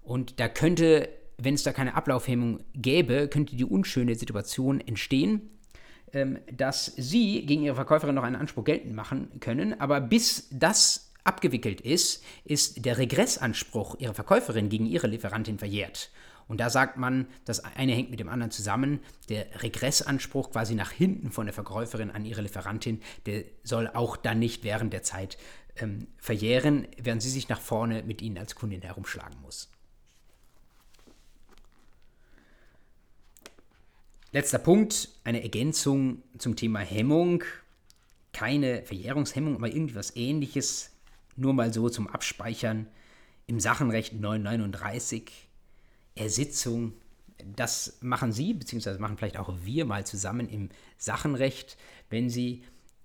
Und 0.02 0.40
da 0.40 0.48
könnte 0.48 1.10
wenn 1.42 1.54
es 1.54 1.64
da 1.64 1.72
keine 1.72 1.96
Ablaufhemmung 1.96 2.60
gäbe, 2.76 3.28
könnte 3.30 3.56
die 3.56 3.66
unschöne 3.66 4.16
Situation 4.16 4.82
entstehen, 4.82 5.50
dass 6.52 6.86
Sie 6.98 7.46
gegen 7.46 7.64
Ihre 7.64 7.76
Verkäuferin 7.76 8.16
noch 8.16 8.24
einen 8.24 8.36
Anspruch 8.36 8.64
geltend 8.64 8.96
machen 8.96 9.30
können, 9.40 9.80
aber 9.80 10.02
bis 10.02 10.48
das 10.52 11.12
abgewickelt 11.24 11.82
ist, 11.82 12.24
ist 12.46 12.86
der 12.86 12.98
Regressanspruch 12.98 14.00
Ihrer 14.00 14.14
Verkäuferin 14.14 14.70
gegen 14.70 14.86
Ihre 14.86 15.08
Lieferantin 15.08 15.60
verjährt. 15.60 16.12
Und 16.48 16.60
da 16.60 16.72
sagt 16.72 16.98
man, 16.98 17.28
das 17.46 17.64
eine 17.64 17.94
hängt 17.94 18.10
mit 18.10 18.20
dem 18.20 18.28
anderen 18.28 18.50
zusammen. 18.50 19.02
Der 19.30 19.46
Regressanspruch 19.62 20.52
quasi 20.52 20.74
nach 20.74 20.92
hinten 20.92 21.32
von 21.32 21.46
der 21.46 21.54
Verkäuferin 21.54 22.10
an 22.10 22.26
ihre 22.26 22.42
Lieferantin, 22.42 23.02
der 23.28 23.44
soll 23.64 23.88
auch 23.88 24.18
dann 24.18 24.40
nicht 24.40 24.64
während 24.64 24.92
der 24.92 25.04
Zeit 25.04 25.38
ähm, 25.76 26.08
verjähren, 26.18 26.88
während 26.98 27.22
sie 27.22 27.30
sich 27.30 27.50
nach 27.50 27.62
vorne 27.62 28.02
mit 28.02 28.24
Ihnen 28.24 28.40
als 28.40 28.56
Kundin 28.56 28.82
herumschlagen 28.82 29.40
muss. 29.42 29.70
Letzter 34.32 34.60
Punkt, 34.60 35.10
eine 35.24 35.42
Ergänzung 35.42 36.22
zum 36.38 36.56
Thema 36.56 36.82
Hemmung. 36.82 37.44
Keine 38.32 38.84
Verjährungshemmung, 38.84 39.56
aber 39.56 39.70
irgendwas 39.70 40.16
ähnliches. 40.16 40.92
Nur 41.36 41.54
mal 41.54 41.74
so 41.74 41.90
zum 41.90 42.08
Abspeichern. 42.08 42.86
Im 43.48 43.60
Sachenrecht 43.60 44.14
939, 44.14 45.32
Ersitzung. 46.14 46.94
Das 47.56 47.98
machen 48.02 48.32
Sie, 48.32 48.54
beziehungsweise 48.54 49.00
machen 49.00 49.18
vielleicht 49.18 49.38
auch 49.38 49.52
wir 49.64 49.86
mal 49.86 50.06
zusammen 50.06 50.48
im 50.48 50.70
Sachenrecht, 51.00 51.76
wenn 52.12 52.30
Sie 52.30 52.62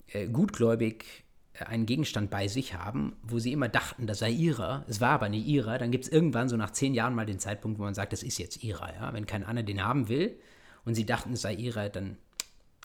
äh, 0.09 0.29
gutgläubig 0.29 1.07
äh, 1.55 1.65
einen 1.65 1.87
Gegenstand 1.87 2.29
bei 2.29 2.49
sich 2.49 2.75
haben, 2.75 3.17
wo 3.23 3.39
sie 3.39 3.53
immer 3.53 3.71
dachten, 3.71 4.07
das 4.07 4.19
sei 4.19 4.31
ihrer, 4.31 4.85
es 4.89 5.01
war 5.01 5.11
aber 5.11 5.31
nicht 5.31 5.47
ihrer, 5.47 5.79
dann 5.79 5.91
gibt 5.91 6.05
es 6.05 6.11
irgendwann 6.11 6.51
so 6.51 6.57
nach 6.59 6.73
zehn 6.73 6.93
Jahren 6.93 7.15
mal 7.15 7.25
den 7.25 7.39
Zeitpunkt, 7.39 7.79
wo 7.79 7.85
man 7.85 7.95
sagt, 7.95 8.13
das 8.13 8.23
ist 8.23 8.37
jetzt 8.37 8.63
ihrer. 8.63 8.93
Ja? 8.93 9.15
Wenn 9.15 9.25
kein 9.25 9.45
anderer 9.45 9.65
den 9.65 9.83
haben 9.83 10.09
will, 10.09 10.37
und 10.85 10.95
sie 10.95 11.07
dachten, 11.07 11.33
es 11.33 11.43
sei 11.43 11.55
ihrer, 11.55 11.89
dann 11.89 12.17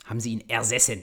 haben 0.04 0.20
sie 0.20 0.32
ihn 0.32 0.48
ersessen. 0.48 1.02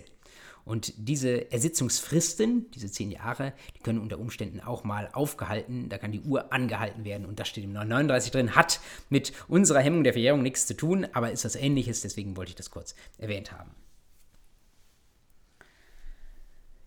Und 0.66 0.94
diese 0.98 1.50
Ersitzungsfristen, 1.50 2.70
diese 2.72 2.92
zehn 2.92 3.10
Jahre, 3.10 3.54
die 3.78 3.80
können 3.80 4.00
unter 4.00 4.20
Umständen 4.20 4.60
auch 4.60 4.84
mal 4.84 5.10
aufgehalten, 5.14 5.88
da 5.88 5.98
kann 5.98 6.12
die 6.12 6.20
Uhr 6.20 6.52
angehalten 6.52 7.06
werden 7.06 7.26
und 7.26 7.40
das 7.40 7.48
steht 7.48 7.64
im 7.64 7.72
939 7.72 8.32
drin, 8.32 8.56
hat 8.56 8.82
mit 9.10 9.32
unserer 9.48 9.80
Hemmung 9.80 10.04
der 10.04 10.12
Verjährung 10.12 10.42
nichts 10.42 10.68
zu 10.68 10.76
tun, 10.76 11.08
aber 11.14 11.32
ist 11.32 11.46
das 11.46 11.56
ähnliches, 11.56 12.02
deswegen 12.02 12.36
wollte 12.36 12.50
ich 12.50 12.56
das 12.56 12.70
kurz 12.70 12.96
erwähnt 13.18 13.54
haben. 13.54 13.72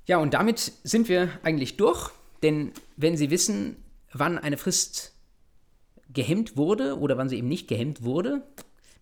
Ja, 0.04 0.18
und 0.18 0.34
damit 0.34 0.72
sind 0.82 1.08
wir 1.08 1.30
eigentlich 1.42 1.78
durch, 1.78 2.10
denn 2.42 2.72
wenn 2.96 3.16
Sie 3.16 3.30
wissen, 3.30 3.76
wann 4.12 4.36
eine 4.36 4.58
Frist 4.58 5.14
gehemmt 6.12 6.56
wurde 6.56 6.98
oder 6.98 7.16
wann 7.16 7.28
sie 7.28 7.38
eben 7.38 7.48
nicht 7.48 7.68
gehemmt 7.68 8.02
wurde, 8.02 8.42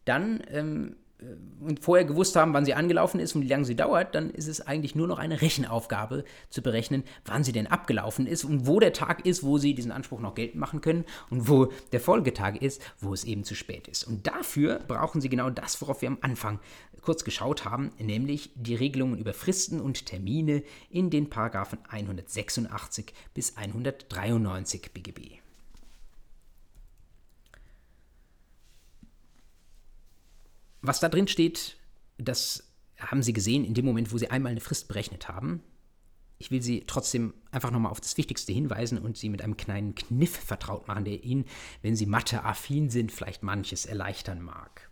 dann 0.09 0.43
ähm, 0.51 0.97
äh, 1.21 1.25
und 1.61 1.81
vorher 1.81 2.05
gewusst 2.05 2.37
haben, 2.37 2.55
wann 2.55 2.65
sie 2.65 2.75
angelaufen 2.75 3.21
ist 3.21 3.35
und 3.35 3.43
wie 3.43 3.49
lange 3.49 3.65
sie 3.65 3.75
dauert, 3.75 4.15
dann 4.15 4.31
ist 4.31 4.47
es 4.47 4.61
eigentlich 4.61 4.95
nur 4.95 5.09
noch 5.09 5.19
eine 5.19 5.41
Rechenaufgabe 5.41 6.25
zu 6.51 6.63
berechnen, 6.63 7.03
wann 7.25 7.43
sie 7.43 7.53
denn 7.53 7.67
abgelaufen 7.67 8.27
ist 8.27 8.45
und 8.45 8.67
wo 8.67 8.79
der 8.79 8.93
Tag 8.93 9.27
ist, 9.27 9.43
wo 9.43 9.59
sie 9.59 9.75
diesen 9.75 9.91
Anspruch 9.91 10.21
noch 10.21 10.35
geltend 10.35 10.61
machen 10.61 10.81
können 10.81 11.05
und 11.31 11.49
wo 11.49 11.73
der 11.93 12.01
Folgetag 12.01 12.57
ist, 12.61 12.81
wo 13.01 13.13
es 13.13 13.25
eben 13.25 13.45
zu 13.45 13.55
spät 13.55 13.89
ist. 13.89 14.05
Und 14.05 14.27
dafür 14.27 14.81
brauchen 14.87 15.21
sie 15.21 15.29
genau 15.29 15.51
das, 15.51 15.81
worauf 15.81 16.01
wir 16.01 16.09
am 16.09 16.19
Anfang 16.21 16.61
kurz 17.03 17.25
geschaut 17.25 17.65
haben, 17.65 17.91
nämlich 17.99 18.51
die 18.55 18.75
Regelungen 18.75 19.19
über 19.19 19.33
Fristen 19.33 19.81
und 19.81 20.07
Termine 20.07 20.63
in 20.91 21.11
den 21.11 21.29
Paragraphen 21.29 21.79
186 21.91 23.13
bis 23.35 23.57
193 23.57 24.93
BGB. 24.93 25.48
Was 30.89 31.01
da 31.01 31.11
drin 31.11 31.29
steht, 31.29 31.77
das 32.17 32.65
haben 32.97 33.23
Sie 33.23 33.35
gesehen 33.35 33.63
in 33.67 33.75
dem 33.75 33.85
Moment, 33.85 34.11
wo 34.11 34.17
Sie 34.17 34.31
einmal 34.31 34.53
eine 34.53 34.63
Frist 34.63 34.89
berechnet 34.89 35.29
haben. 35.29 35.63
Ich 36.39 36.51
will 36.51 36.63
Sie 36.63 36.85
trotzdem 36.87 37.35
einfach 37.51 37.71
nochmal 37.71 37.93
auf 37.93 38.01
das 38.01 38.17
Wichtigste 38.17 38.55
hinweisen 38.55 38.97
und 38.97 39.19
Sie 39.19 39.29
mit 39.29 39.43
einem 39.43 39.59
kleinen 39.59 39.95
Kniff 39.95 40.35
vertraut 40.35 40.89
machen, 40.89 41.05
der 41.05 41.23
Ihnen, 41.23 41.45
wenn 41.83 41.95
Sie 41.95 42.07
Mathe-affin 42.07 42.89
sind, 42.89 43.13
vielleicht 43.13 43.43
manches 43.43 43.85
erleichtern 43.85 44.41
mag. 44.41 44.89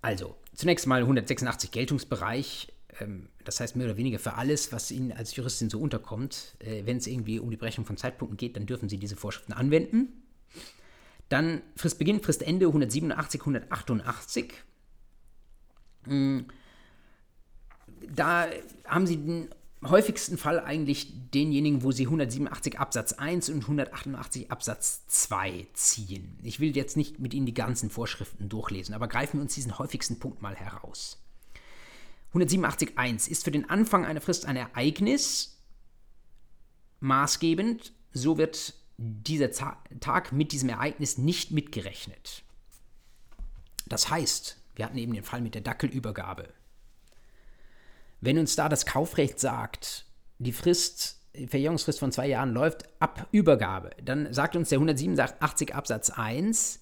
Also, 0.00 0.34
zunächst 0.54 0.86
mal 0.86 1.02
186 1.02 1.70
Geltungsbereich. 1.70 2.72
Ähm, 3.00 3.28
das 3.44 3.60
heißt 3.60 3.76
mehr 3.76 3.88
oder 3.88 3.98
weniger 3.98 4.18
für 4.18 4.32
alles, 4.32 4.72
was 4.72 4.90
Ihnen 4.90 5.12
als 5.12 5.36
Juristin 5.36 5.68
so 5.68 5.78
unterkommt. 5.78 6.56
Äh, 6.60 6.86
wenn 6.86 6.96
es 6.96 7.06
irgendwie 7.06 7.38
um 7.38 7.50
die 7.50 7.58
Berechnung 7.58 7.84
von 7.84 7.98
Zeitpunkten 7.98 8.38
geht, 8.38 8.56
dann 8.56 8.64
dürfen 8.64 8.88
Sie 8.88 8.96
diese 8.96 9.16
Vorschriften 9.16 9.52
anwenden. 9.52 10.20
Dann 11.30 11.62
Fristbeginn, 11.76 12.20
Fristende 12.20 12.66
187, 12.66 13.40
188. 13.40 14.52
Hm. 16.04 16.44
Da 18.12 18.48
haben 18.84 19.06
Sie 19.06 19.16
den 19.16 19.48
häufigsten 19.84 20.36
Fall 20.36 20.58
eigentlich 20.58 21.30
denjenigen, 21.30 21.84
wo 21.84 21.92
Sie 21.92 22.04
187 22.06 22.80
Absatz 22.80 23.12
1 23.12 23.48
und 23.50 23.62
188 23.62 24.50
Absatz 24.50 25.06
2 25.06 25.68
ziehen. 25.72 26.36
Ich 26.42 26.58
will 26.58 26.76
jetzt 26.76 26.96
nicht 26.96 27.20
mit 27.20 27.32
Ihnen 27.32 27.46
die 27.46 27.54
ganzen 27.54 27.90
Vorschriften 27.90 28.48
durchlesen, 28.48 28.94
aber 28.94 29.06
greifen 29.06 29.38
wir 29.38 29.42
uns 29.42 29.54
diesen 29.54 29.78
häufigsten 29.78 30.18
Punkt 30.18 30.42
mal 30.42 30.56
heraus. 30.56 31.22
187 32.30 32.98
1 32.98 33.28
ist 33.28 33.44
für 33.44 33.52
den 33.52 33.70
Anfang 33.70 34.04
einer 34.04 34.20
Frist 34.20 34.46
ein 34.46 34.56
Ereignis 34.56 35.62
maßgebend, 36.98 37.92
so 38.12 38.36
wird 38.36 38.74
dieser 39.02 39.50
Tag 39.50 40.32
mit 40.32 40.52
diesem 40.52 40.68
Ereignis 40.68 41.16
nicht 41.16 41.52
mitgerechnet. 41.52 42.42
Das 43.86 44.10
heißt, 44.10 44.58
wir 44.76 44.84
hatten 44.84 44.98
eben 44.98 45.14
den 45.14 45.24
Fall 45.24 45.40
mit 45.40 45.54
der 45.54 45.62
Dackelübergabe. 45.62 46.52
Wenn 48.20 48.38
uns 48.38 48.56
da 48.56 48.68
das 48.68 48.84
Kaufrecht 48.84 49.40
sagt, 49.40 50.04
die 50.38 50.52
Frist, 50.52 51.18
die 51.34 51.48
Verjährungsfrist 51.48 51.98
von 51.98 52.12
zwei 52.12 52.28
Jahren 52.28 52.52
läuft 52.52 52.84
ab 53.00 53.26
Übergabe, 53.32 53.90
dann 54.04 54.32
sagt 54.34 54.54
uns 54.54 54.68
der 54.68 54.76
187 54.76 55.74
Absatz 55.74 56.10
1, 56.10 56.80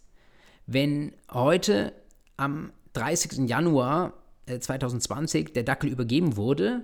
wenn 0.66 1.14
heute 1.30 1.92
am 2.36 2.72
30. 2.94 3.48
Januar 3.48 4.14
2020 4.46 5.50
äh, 5.50 5.52
der 5.52 5.62
Dackel 5.62 5.90
übergeben 5.90 6.36
wurde, 6.36 6.82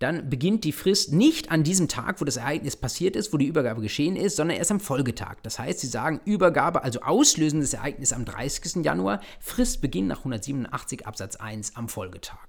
dann 0.00 0.30
beginnt 0.30 0.64
die 0.64 0.72
Frist 0.72 1.12
nicht 1.12 1.50
an 1.50 1.62
diesem 1.62 1.86
Tag, 1.86 2.22
wo 2.22 2.24
das 2.24 2.38
Ereignis 2.38 2.74
passiert 2.74 3.16
ist, 3.16 3.34
wo 3.34 3.36
die 3.36 3.46
Übergabe 3.46 3.82
geschehen 3.82 4.16
ist, 4.16 4.36
sondern 4.36 4.56
erst 4.56 4.70
am 4.70 4.80
Folgetag. 4.80 5.36
Das 5.42 5.58
heißt, 5.58 5.80
sie 5.80 5.86
sagen 5.86 6.22
Übergabe, 6.24 6.82
also 6.82 7.02
auslösendes 7.02 7.74
Ereignis 7.74 8.14
am 8.14 8.24
30. 8.24 8.82
Januar, 8.82 9.20
Fristbeginn 9.40 10.06
nach 10.06 10.20
187 10.20 11.06
Absatz 11.06 11.36
1 11.36 11.76
am 11.76 11.90
Folgetag. 11.90 12.48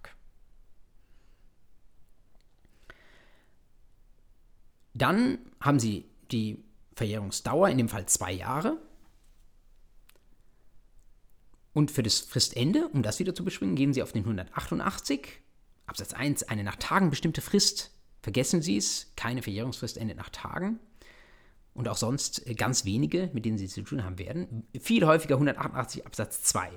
Dann 4.94 5.40
haben 5.60 5.80
Sie 5.80 6.06
die 6.32 6.64
Verjährungsdauer, 6.96 7.68
in 7.68 7.78
dem 7.78 7.90
Fall 7.90 8.06
zwei 8.06 8.32
Jahre. 8.32 8.78
Und 11.74 11.92
für 11.92 12.04
das 12.04 12.20
Fristende, 12.20 12.88
um 12.88 13.04
das 13.04 13.20
wieder 13.20 13.36
zu 13.36 13.44
beschwingen, 13.44 13.76
gehen 13.76 13.94
Sie 13.94 14.04
auf 14.04 14.14
den 14.14 14.24
188 14.24 15.42
Absatz 15.92 16.14
1, 16.14 16.44
eine 16.44 16.64
nach 16.64 16.78
Tagen 16.78 17.10
bestimmte 17.10 17.42
Frist. 17.42 17.92
Vergessen 18.22 18.62
Sie 18.62 18.78
es, 18.78 19.12
keine 19.18 19.42
Verjährungsfrist 19.42 19.98
endet 19.98 20.18
nach 20.18 20.30
Tagen. 20.30 20.80
Und 21.74 21.90
auch 21.90 21.98
sonst 21.98 22.48
äh, 22.48 22.54
ganz 22.54 22.86
wenige, 22.86 23.30
mit 23.34 23.44
denen 23.44 23.58
Sie 23.58 23.68
zu 23.68 23.82
tun 23.82 24.06
haben 24.06 24.18
werden. 24.18 24.66
Viel 24.80 25.06
häufiger 25.06 25.36
188 25.36 26.06
Absatz 26.06 26.44
2. 26.44 26.70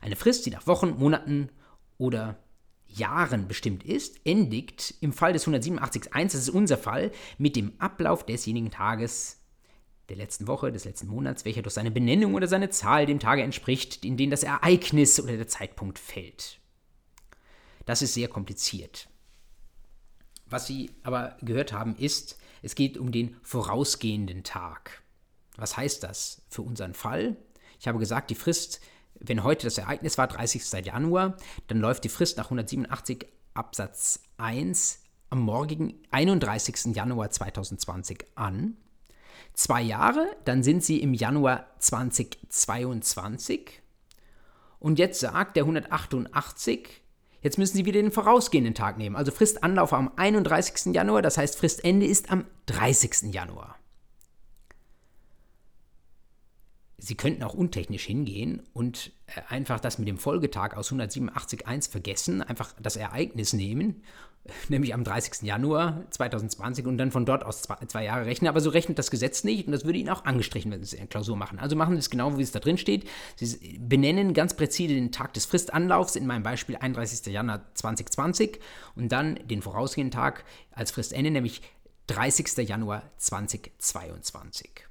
Eine 0.00 0.14
Frist, 0.14 0.46
die 0.46 0.50
nach 0.50 0.68
Wochen, 0.68 0.90
Monaten 0.98 1.48
oder 1.98 2.38
Jahren 2.86 3.48
bestimmt 3.48 3.84
ist, 3.84 4.20
endigt 4.24 4.94
im 5.00 5.12
Fall 5.12 5.32
des 5.32 5.48
187.1, 5.48 6.22
das 6.22 6.34
ist 6.34 6.50
unser 6.50 6.78
Fall, 6.78 7.10
mit 7.38 7.56
dem 7.56 7.72
Ablauf 7.80 8.24
desjenigen 8.24 8.70
Tages, 8.70 9.38
der 10.08 10.16
letzten 10.16 10.46
Woche, 10.46 10.70
des 10.70 10.84
letzten 10.84 11.08
Monats, 11.08 11.44
welcher 11.44 11.62
durch 11.62 11.74
seine 11.74 11.90
Benennung 11.90 12.34
oder 12.34 12.46
seine 12.46 12.70
Zahl 12.70 13.06
dem 13.06 13.18
Tage 13.18 13.42
entspricht, 13.42 14.04
in 14.04 14.16
den 14.16 14.30
das 14.30 14.42
Ereignis 14.44 15.20
oder 15.20 15.36
der 15.36 15.48
Zeitpunkt 15.48 15.98
fällt. 15.98 16.59
Das 17.90 18.02
ist 18.02 18.14
sehr 18.14 18.28
kompliziert. 18.28 19.08
Was 20.46 20.68
Sie 20.68 20.92
aber 21.02 21.36
gehört 21.42 21.72
haben, 21.72 21.96
ist, 21.96 22.38
es 22.62 22.76
geht 22.76 22.96
um 22.96 23.10
den 23.10 23.34
vorausgehenden 23.42 24.44
Tag. 24.44 25.02
Was 25.56 25.76
heißt 25.76 26.04
das 26.04 26.42
für 26.48 26.62
unseren 26.62 26.94
Fall? 26.94 27.36
Ich 27.80 27.88
habe 27.88 27.98
gesagt, 27.98 28.30
die 28.30 28.36
Frist, 28.36 28.80
wenn 29.18 29.42
heute 29.42 29.66
das 29.66 29.78
Ereignis 29.78 30.18
war, 30.18 30.28
30. 30.28 30.86
Januar, 30.86 31.36
dann 31.66 31.80
läuft 31.80 32.04
die 32.04 32.08
Frist 32.08 32.36
nach 32.36 32.44
187 32.44 33.26
Absatz 33.54 34.22
1 34.36 35.00
am 35.28 35.40
morgigen 35.40 36.00
31. 36.12 36.94
Januar 36.94 37.30
2020 37.30 38.24
an. 38.36 38.76
Zwei 39.54 39.82
Jahre, 39.82 40.28
dann 40.44 40.62
sind 40.62 40.84
sie 40.84 41.02
im 41.02 41.12
Januar 41.12 41.66
2022. 41.80 43.82
Und 44.78 45.00
jetzt 45.00 45.18
sagt 45.18 45.56
der 45.56 45.64
188, 45.64 46.99
jetzt 47.42 47.58
müssen 47.58 47.76
Sie 47.76 47.84
wieder 47.84 48.00
den 48.00 48.12
vorausgehenden 48.12 48.74
Tag 48.74 48.98
nehmen. 48.98 49.16
Also 49.16 49.32
Fristanlauf 49.32 49.92
am 49.92 50.12
31. 50.16 50.94
Januar, 50.94 51.22
das 51.22 51.38
heißt 51.38 51.56
Fristende 51.56 52.06
ist 52.06 52.30
am 52.30 52.44
30. 52.66 53.34
Januar. 53.34 53.79
Sie 57.00 57.14
könnten 57.14 57.42
auch 57.42 57.54
untechnisch 57.54 58.04
hingehen 58.04 58.62
und 58.74 59.12
äh, 59.26 59.40
einfach 59.48 59.80
das 59.80 59.98
mit 59.98 60.06
dem 60.06 60.18
Folgetag 60.18 60.76
aus 60.76 60.92
187.1 60.92 61.90
vergessen, 61.90 62.42
einfach 62.42 62.74
das 62.80 62.96
Ereignis 62.96 63.54
nehmen, 63.54 64.02
nämlich 64.68 64.92
am 64.92 65.02
30. 65.02 65.42
Januar 65.42 66.04
2020 66.10 66.86
und 66.86 66.98
dann 66.98 67.10
von 67.10 67.24
dort 67.24 67.44
aus 67.44 67.62
zwei, 67.62 67.76
zwei, 67.86 68.04
Jahre 68.04 68.26
rechnen. 68.26 68.48
Aber 68.48 68.60
so 68.60 68.68
rechnet 68.68 68.98
das 68.98 69.10
Gesetz 69.10 69.44
nicht 69.44 69.66
und 69.66 69.72
das 69.72 69.86
würde 69.86 69.98
Ihnen 69.98 70.10
auch 70.10 70.26
angestrichen, 70.26 70.70
wenn 70.70 70.84
Sie 70.84 70.98
eine 70.98 71.06
Klausur 71.06 71.36
machen. 71.36 71.58
Also 71.58 71.74
machen 71.74 71.94
Sie 71.94 72.00
es 72.00 72.10
genau, 72.10 72.36
wie 72.36 72.42
es 72.42 72.52
da 72.52 72.60
drin 72.60 72.76
steht. 72.76 73.08
Sie 73.36 73.78
benennen 73.78 74.34
ganz 74.34 74.54
präzise 74.54 74.94
den 74.94 75.10
Tag 75.10 75.32
des 75.32 75.46
Fristanlaufs, 75.46 76.16
in 76.16 76.26
meinem 76.26 76.42
Beispiel 76.42 76.76
31. 76.76 77.32
Januar 77.32 77.74
2020 77.74 78.60
und 78.94 79.10
dann 79.10 79.36
den 79.46 79.62
vorausgehenden 79.62 80.12
Tag 80.12 80.44
als 80.72 80.90
Fristende, 80.90 81.30
nämlich 81.30 81.62
30. 82.08 82.68
Januar 82.68 83.10
2022. 83.16 84.89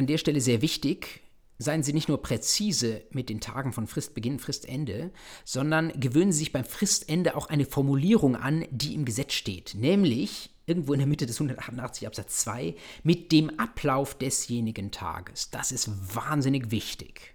An 0.00 0.06
der 0.06 0.16
Stelle 0.16 0.40
sehr 0.40 0.62
wichtig, 0.62 1.20
seien 1.58 1.82
Sie 1.82 1.92
nicht 1.92 2.08
nur 2.08 2.22
präzise 2.22 3.02
mit 3.10 3.28
den 3.28 3.38
Tagen 3.38 3.74
von 3.74 3.86
Fristbeginn, 3.86 4.38
Fristende, 4.38 5.10
sondern 5.44 5.92
gewöhnen 6.00 6.32
Sie 6.32 6.38
sich 6.38 6.52
beim 6.52 6.64
Fristende 6.64 7.36
auch 7.36 7.50
eine 7.50 7.66
Formulierung 7.66 8.34
an, 8.34 8.64
die 8.70 8.94
im 8.94 9.04
Gesetz 9.04 9.34
steht, 9.34 9.74
nämlich 9.74 10.48
irgendwo 10.64 10.94
in 10.94 11.00
der 11.00 11.06
Mitte 11.06 11.26
des 11.26 11.36
188 11.36 12.06
Absatz 12.06 12.38
2 12.38 12.76
mit 13.02 13.30
dem 13.30 13.60
Ablauf 13.60 14.16
desjenigen 14.16 14.90
Tages. 14.90 15.50
Das 15.50 15.70
ist 15.70 15.90
wahnsinnig 16.16 16.70
wichtig. 16.70 17.34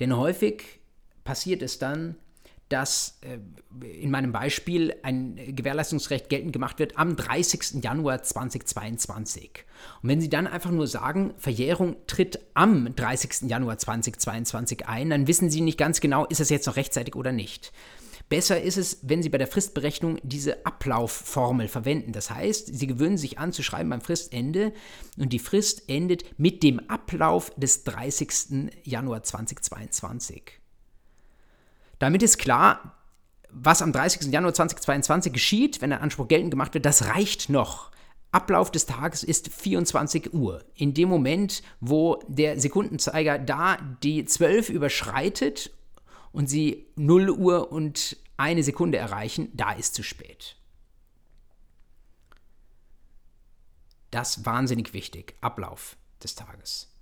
Denn 0.00 0.16
häufig 0.16 0.80
passiert 1.22 1.60
es 1.60 1.78
dann, 1.78 2.16
dass 2.68 3.18
äh, 3.22 3.38
in 3.86 4.10
meinem 4.10 4.32
Beispiel 4.32 4.94
ein 5.02 5.36
Gewährleistungsrecht 5.54 6.28
geltend 6.28 6.52
gemacht 6.52 6.78
wird 6.78 6.98
am 6.98 7.16
30. 7.16 7.82
Januar 7.82 8.22
2022. 8.22 9.64
Und 10.02 10.08
wenn 10.08 10.20
Sie 10.20 10.28
dann 10.28 10.46
einfach 10.46 10.70
nur 10.70 10.86
sagen, 10.86 11.34
Verjährung 11.38 11.96
tritt 12.06 12.40
am 12.54 12.94
30. 12.94 13.48
Januar 13.48 13.78
2022 13.78 14.86
ein, 14.86 15.10
dann 15.10 15.26
wissen 15.26 15.50
Sie 15.50 15.60
nicht 15.60 15.78
ganz 15.78 16.00
genau, 16.00 16.26
ist 16.26 16.40
es 16.40 16.50
jetzt 16.50 16.66
noch 16.66 16.76
rechtzeitig 16.76 17.14
oder 17.14 17.32
nicht. 17.32 17.72
Besser 18.28 18.60
ist 18.60 18.76
es, 18.76 18.98
wenn 19.02 19.22
Sie 19.22 19.30
bei 19.30 19.38
der 19.38 19.46
Fristberechnung 19.46 20.18
diese 20.22 20.66
Ablaufformel 20.66 21.66
verwenden. 21.66 22.12
Das 22.12 22.30
heißt, 22.30 22.66
Sie 22.74 22.86
gewöhnen 22.86 23.16
sich 23.16 23.38
an 23.38 23.52
zu 23.52 23.62
schreiben 23.62 23.88
beim 23.88 24.02
Fristende 24.02 24.74
und 25.16 25.32
die 25.32 25.38
Frist 25.38 25.88
endet 25.88 26.38
mit 26.38 26.62
dem 26.62 26.90
Ablauf 26.90 27.50
des 27.56 27.84
30. 27.84 28.70
Januar 28.84 29.22
2022. 29.22 30.57
Damit 31.98 32.22
ist 32.22 32.38
klar, 32.38 32.94
was 33.50 33.82
am 33.82 33.92
30. 33.92 34.32
Januar 34.32 34.54
2022 34.54 35.32
geschieht, 35.32 35.80
wenn 35.80 35.90
der 35.90 36.02
Anspruch 36.02 36.28
geltend 36.28 36.50
gemacht 36.50 36.74
wird, 36.74 36.84
das 36.84 37.06
reicht 37.06 37.48
noch. 37.48 37.90
Ablauf 38.30 38.70
des 38.70 38.86
Tages 38.86 39.22
ist 39.22 39.48
24 39.48 40.34
Uhr. 40.34 40.62
In 40.74 40.92
dem 40.92 41.08
Moment, 41.08 41.62
wo 41.80 42.22
der 42.28 42.60
Sekundenzeiger 42.60 43.38
da 43.38 43.78
die 44.02 44.24
12 44.24 44.68
überschreitet 44.68 45.70
und 46.30 46.48
sie 46.48 46.86
0 46.96 47.30
Uhr 47.30 47.72
und 47.72 48.18
eine 48.36 48.62
Sekunde 48.62 48.98
erreichen, 48.98 49.48
da 49.54 49.72
ist 49.72 49.94
zu 49.94 50.02
spät. 50.02 50.56
Das 54.10 54.36
ist 54.36 54.46
wahnsinnig 54.46 54.92
wichtig. 54.92 55.34
Ablauf 55.40 55.96
des 56.22 56.34
Tages. 56.34 56.94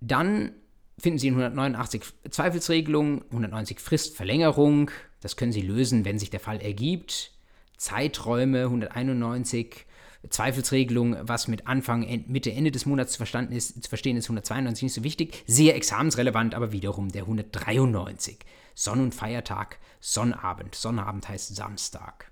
Dann 0.00 0.54
finden 0.98 1.18
Sie 1.18 1.28
in 1.28 1.34
189 1.34 2.02
Zweifelsregelung, 2.30 3.24
190 3.30 3.80
Fristverlängerung. 3.80 4.90
Das 5.20 5.36
können 5.36 5.52
Sie 5.52 5.62
lösen, 5.62 6.04
wenn 6.04 6.18
sich 6.18 6.30
der 6.30 6.40
Fall 6.40 6.60
ergibt. 6.60 7.32
Zeiträume 7.76 8.64
191 8.64 9.86
Zweifelsregelung, 10.28 11.16
was 11.22 11.48
mit 11.48 11.66
Anfang, 11.66 12.06
Mitte, 12.28 12.50
Ende 12.50 12.70
des 12.70 12.86
Monats 12.86 13.12
zu, 13.12 13.18
verstanden 13.18 13.52
ist, 13.52 13.82
zu 13.82 13.88
verstehen 13.88 14.16
ist, 14.16 14.24
192 14.24 14.84
nicht 14.84 14.94
so 14.94 15.04
wichtig. 15.04 15.44
Sehr 15.46 15.76
examensrelevant, 15.76 16.54
aber 16.54 16.72
wiederum 16.72 17.10
der 17.10 17.22
193. 17.22 18.38
Sonn- 18.74 19.00
und 19.00 19.14
Feiertag, 19.14 19.78
Sonnabend. 20.00 20.74
Sonnabend 20.74 21.28
heißt 21.28 21.54
Samstag. 21.54 22.30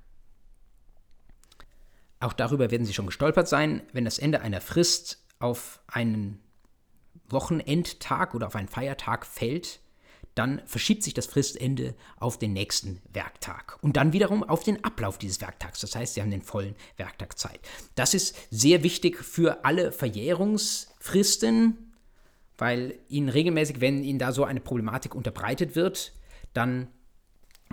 Auch 2.20 2.32
darüber 2.32 2.70
werden 2.70 2.86
Sie 2.86 2.94
schon 2.94 3.06
gestolpert 3.06 3.48
sein, 3.48 3.82
wenn 3.92 4.04
das 4.04 4.18
Ende 4.18 4.40
einer 4.40 4.60
Frist 4.60 5.24
auf 5.38 5.80
einen 5.88 6.41
Wochenendtag 7.28 8.34
oder 8.34 8.48
auf 8.48 8.56
einen 8.56 8.68
Feiertag 8.68 9.26
fällt, 9.26 9.80
dann 10.34 10.62
verschiebt 10.66 11.02
sich 11.02 11.14
das 11.14 11.26
Fristende 11.26 11.94
auf 12.16 12.38
den 12.38 12.52
nächsten 12.52 13.02
Werktag 13.12 13.78
und 13.82 13.96
dann 13.96 14.12
wiederum 14.12 14.42
auf 14.42 14.62
den 14.62 14.82
Ablauf 14.82 15.18
dieses 15.18 15.40
Werktags. 15.40 15.80
Das 15.80 15.94
heißt, 15.94 16.14
Sie 16.14 16.22
haben 16.22 16.30
den 16.30 16.42
vollen 16.42 16.74
Werktag 16.96 17.38
Zeit. 17.38 17.60
Das 17.94 18.14
ist 18.14 18.36
sehr 18.50 18.82
wichtig 18.82 19.18
für 19.18 19.64
alle 19.64 19.92
Verjährungsfristen, 19.92 21.92
weil 22.56 22.98
Ihnen 23.08 23.28
regelmäßig, 23.28 23.80
wenn 23.80 24.02
Ihnen 24.02 24.18
da 24.18 24.32
so 24.32 24.44
eine 24.44 24.60
Problematik 24.60 25.14
unterbreitet 25.14 25.76
wird, 25.76 26.14
dann 26.54 26.88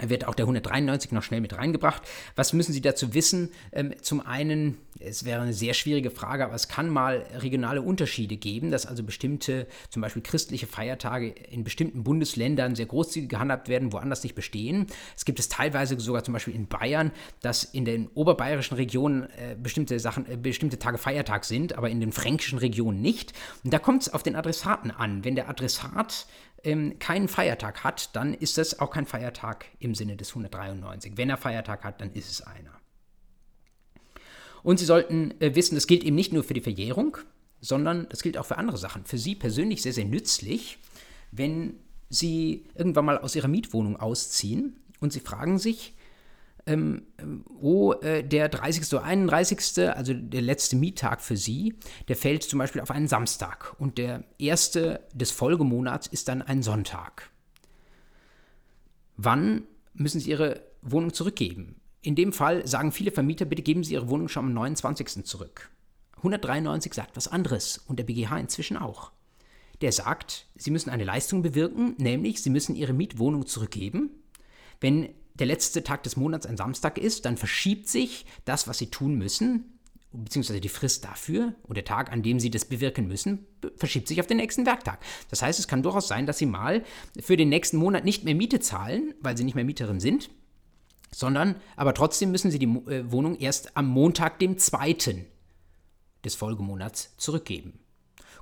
wird 0.07 0.27
auch 0.27 0.35
der 0.35 0.45
193 0.45 1.11
noch 1.11 1.23
schnell 1.23 1.41
mit 1.41 1.57
reingebracht. 1.57 2.03
Was 2.35 2.53
müssen 2.53 2.71
Sie 2.73 2.81
dazu 2.81 3.13
wissen? 3.13 3.51
Ähm, 3.71 3.93
zum 4.01 4.25
einen, 4.25 4.77
es 4.99 5.25
wäre 5.25 5.41
eine 5.41 5.53
sehr 5.53 5.73
schwierige 5.73 6.11
Frage, 6.11 6.45
aber 6.45 6.53
es 6.53 6.67
kann 6.67 6.89
mal 6.89 7.25
regionale 7.39 7.81
Unterschiede 7.81 8.37
geben, 8.37 8.71
dass 8.71 8.85
also 8.85 9.03
bestimmte, 9.03 9.67
zum 9.89 10.01
Beispiel 10.01 10.21
christliche 10.21 10.67
Feiertage 10.67 11.29
in 11.29 11.63
bestimmten 11.63 12.03
Bundesländern 12.03 12.75
sehr 12.75 12.85
großzügig 12.85 13.29
gehandhabt 13.29 13.67
werden, 13.67 13.91
woanders 13.91 14.23
nicht 14.23 14.35
bestehen. 14.35 14.87
Es 15.17 15.25
gibt 15.25 15.39
es 15.39 15.49
teilweise 15.49 15.99
sogar 15.99 16.23
zum 16.23 16.33
Beispiel 16.33 16.55
in 16.55 16.67
Bayern, 16.67 17.11
dass 17.41 17.63
in 17.63 17.85
den 17.85 18.07
oberbayerischen 18.13 18.77
Regionen 18.77 19.23
äh, 19.23 19.55
bestimmte 19.61 19.99
Sachen, 19.99 20.29
äh, 20.29 20.37
bestimmte 20.37 20.79
Tage 20.79 20.97
Feiertag 20.97 21.45
sind, 21.45 21.77
aber 21.77 21.89
in 21.89 21.99
den 21.99 22.11
fränkischen 22.11 22.59
Regionen 22.59 23.01
nicht. 23.01 23.33
Und 23.63 23.73
da 23.73 23.79
kommt 23.79 24.03
es 24.03 24.13
auf 24.13 24.23
den 24.23 24.35
Adressaten 24.35 24.91
an. 24.91 25.23
Wenn 25.23 25.35
der 25.35 25.49
Adressat 25.49 26.27
ähm, 26.63 26.99
keinen 26.99 27.27
Feiertag 27.27 27.83
hat, 27.83 28.15
dann 28.15 28.33
ist 28.33 28.57
das 28.57 28.79
auch 28.79 28.91
kein 28.91 29.05
Feiertag 29.05 29.65
im 29.79 29.95
Sinne 29.95 30.17
des 30.17 30.29
193. 30.29 31.13
Wenn 31.15 31.29
er 31.29 31.37
Feiertag 31.37 31.83
hat, 31.83 32.01
dann 32.01 32.11
ist 32.13 32.29
es 32.29 32.41
einer. 32.41 32.79
Und 34.63 34.79
Sie 34.79 34.85
sollten 34.85 35.39
äh, 35.39 35.55
wissen, 35.55 35.75
das 35.75 35.87
gilt 35.87 36.03
eben 36.03 36.15
nicht 36.15 36.33
nur 36.33 36.43
für 36.43 36.53
die 36.53 36.61
Verjährung, 36.61 37.17
sondern 37.61 38.07
das 38.09 38.21
gilt 38.21 38.37
auch 38.37 38.45
für 38.45 38.57
andere 38.57 38.77
Sachen. 38.77 39.05
Für 39.05 39.17
Sie 39.17 39.35
persönlich 39.35 39.81
sehr, 39.81 39.93
sehr 39.93 40.05
nützlich, 40.05 40.79
wenn 41.31 41.75
Sie 42.09 42.65
irgendwann 42.75 43.05
mal 43.05 43.17
aus 43.17 43.35
Ihrer 43.35 43.47
Mietwohnung 43.47 43.97
ausziehen 43.97 44.77
und 44.99 45.13
Sie 45.13 45.19
fragen 45.19 45.59
sich, 45.59 45.93
ähm, 46.69 47.07
oh, 47.59 47.93
äh, 47.93 48.23
der 48.23 48.47
30. 48.49 48.93
oder 48.93 49.03
31., 49.03 49.89
also 49.89 50.13
der 50.13 50.41
letzte 50.41 50.75
Miettag 50.75 51.21
für 51.21 51.35
Sie, 51.35 51.75
der 52.07 52.15
fällt 52.15 52.43
zum 52.43 52.59
Beispiel 52.59 52.81
auf 52.81 52.91
einen 52.91 53.07
Samstag 53.07 53.75
und 53.79 53.97
der 53.97 54.23
erste 54.37 55.01
des 55.13 55.31
Folgemonats 55.31 56.07
ist 56.07 56.27
dann 56.27 56.41
ein 56.41 56.61
Sonntag. 56.61 57.29
Wann 59.17 59.63
müssen 59.93 60.21
Sie 60.21 60.29
Ihre 60.29 60.61
Wohnung 60.81 61.13
zurückgeben? 61.13 61.81
In 62.01 62.15
dem 62.15 62.31
Fall 62.31 62.65
sagen 62.65 62.91
viele 62.91 63.11
Vermieter, 63.11 63.45
bitte 63.45 63.63
geben 63.63 63.83
Sie 63.83 63.93
Ihre 63.93 64.09
Wohnung 64.09 64.29
schon 64.29 64.45
am 64.45 64.53
29. 64.53 65.25
zurück. 65.25 65.69
193 66.17 66.93
sagt 66.93 67.17
was 67.17 67.27
anderes 67.27 67.79
und 67.87 67.97
der 67.97 68.05
BGH 68.05 68.37
inzwischen 68.37 68.77
auch. 68.77 69.11
Der 69.81 69.91
sagt, 69.91 70.47
Sie 70.55 70.71
müssen 70.71 70.89
eine 70.89 71.05
Leistung 71.05 71.41
bewirken, 71.41 71.95
nämlich 71.97 72.41
Sie 72.41 72.49
müssen 72.49 72.75
Ihre 72.75 72.93
Mietwohnung 72.93 73.47
zurückgeben, 73.47 74.11
wenn 74.81 75.09
der 75.39 75.47
letzte 75.47 75.83
Tag 75.83 76.03
des 76.03 76.17
Monats 76.17 76.45
ein 76.45 76.57
Samstag 76.57 76.97
ist, 76.97 77.25
dann 77.25 77.37
verschiebt 77.37 77.87
sich 77.87 78.25
das, 78.45 78.67
was 78.67 78.77
sie 78.77 78.87
tun 78.87 79.15
müssen, 79.15 79.79
beziehungsweise 80.11 80.61
die 80.61 80.69
Frist 80.69 81.05
dafür 81.05 81.53
und 81.63 81.75
der 81.75 81.85
Tag, 81.85 82.11
an 82.11 82.23
dem 82.23 82.39
sie 82.39 82.49
das 82.49 82.65
bewirken 82.65 83.07
müssen, 83.07 83.45
verschiebt 83.77 84.07
sich 84.07 84.19
auf 84.19 84.27
den 84.27 84.37
nächsten 84.37 84.65
Werktag. 84.65 84.99
Das 85.29 85.41
heißt, 85.41 85.59
es 85.59 85.67
kann 85.67 85.83
durchaus 85.83 86.07
sein, 86.07 86.25
dass 86.25 86.37
sie 86.37 86.45
mal 86.45 86.83
für 87.19 87.37
den 87.37 87.49
nächsten 87.49 87.77
Monat 87.77 88.05
nicht 88.05 88.23
mehr 88.23 88.35
Miete 88.35 88.59
zahlen, 88.59 89.13
weil 89.21 89.37
sie 89.37 89.43
nicht 89.43 89.55
mehr 89.55 89.65
Mieterin 89.65 89.99
sind, 89.99 90.29
sondern 91.11 91.55
aber 91.75 91.93
trotzdem 91.93 92.31
müssen 92.31 92.51
sie 92.51 92.59
die 92.59 92.65
äh, 92.65 93.11
Wohnung 93.11 93.35
erst 93.37 93.77
am 93.77 93.87
Montag, 93.87 94.39
dem 94.39 94.57
2. 94.57 95.25
des 96.23 96.35
Folgemonats 96.35 97.15
zurückgeben. 97.17 97.79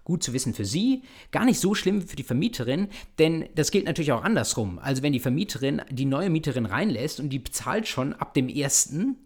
Gut 0.08 0.24
zu 0.24 0.32
wissen 0.32 0.54
für 0.54 0.64
Sie, 0.64 1.04
gar 1.32 1.44
nicht 1.44 1.60
so 1.60 1.76
schlimm 1.76 2.02
für 2.02 2.16
die 2.16 2.24
Vermieterin, 2.24 2.88
denn 3.20 3.50
das 3.56 3.72
gilt 3.72 3.84
natürlich 3.84 4.14
auch 4.14 4.24
andersrum. 4.24 4.80
Also 4.80 5.04
wenn 5.04 5.12
die 5.12 5.20
Vermieterin 5.20 5.82
die 5.92 6.06
neue 6.06 6.30
Mieterin 6.30 6.66
reinlässt 6.66 7.20
und 7.20 7.28
die 7.28 7.40
bezahlt 7.40 7.90
schon 7.90 8.14
ab 8.14 8.34
dem 8.34 8.48
ersten 8.48 9.18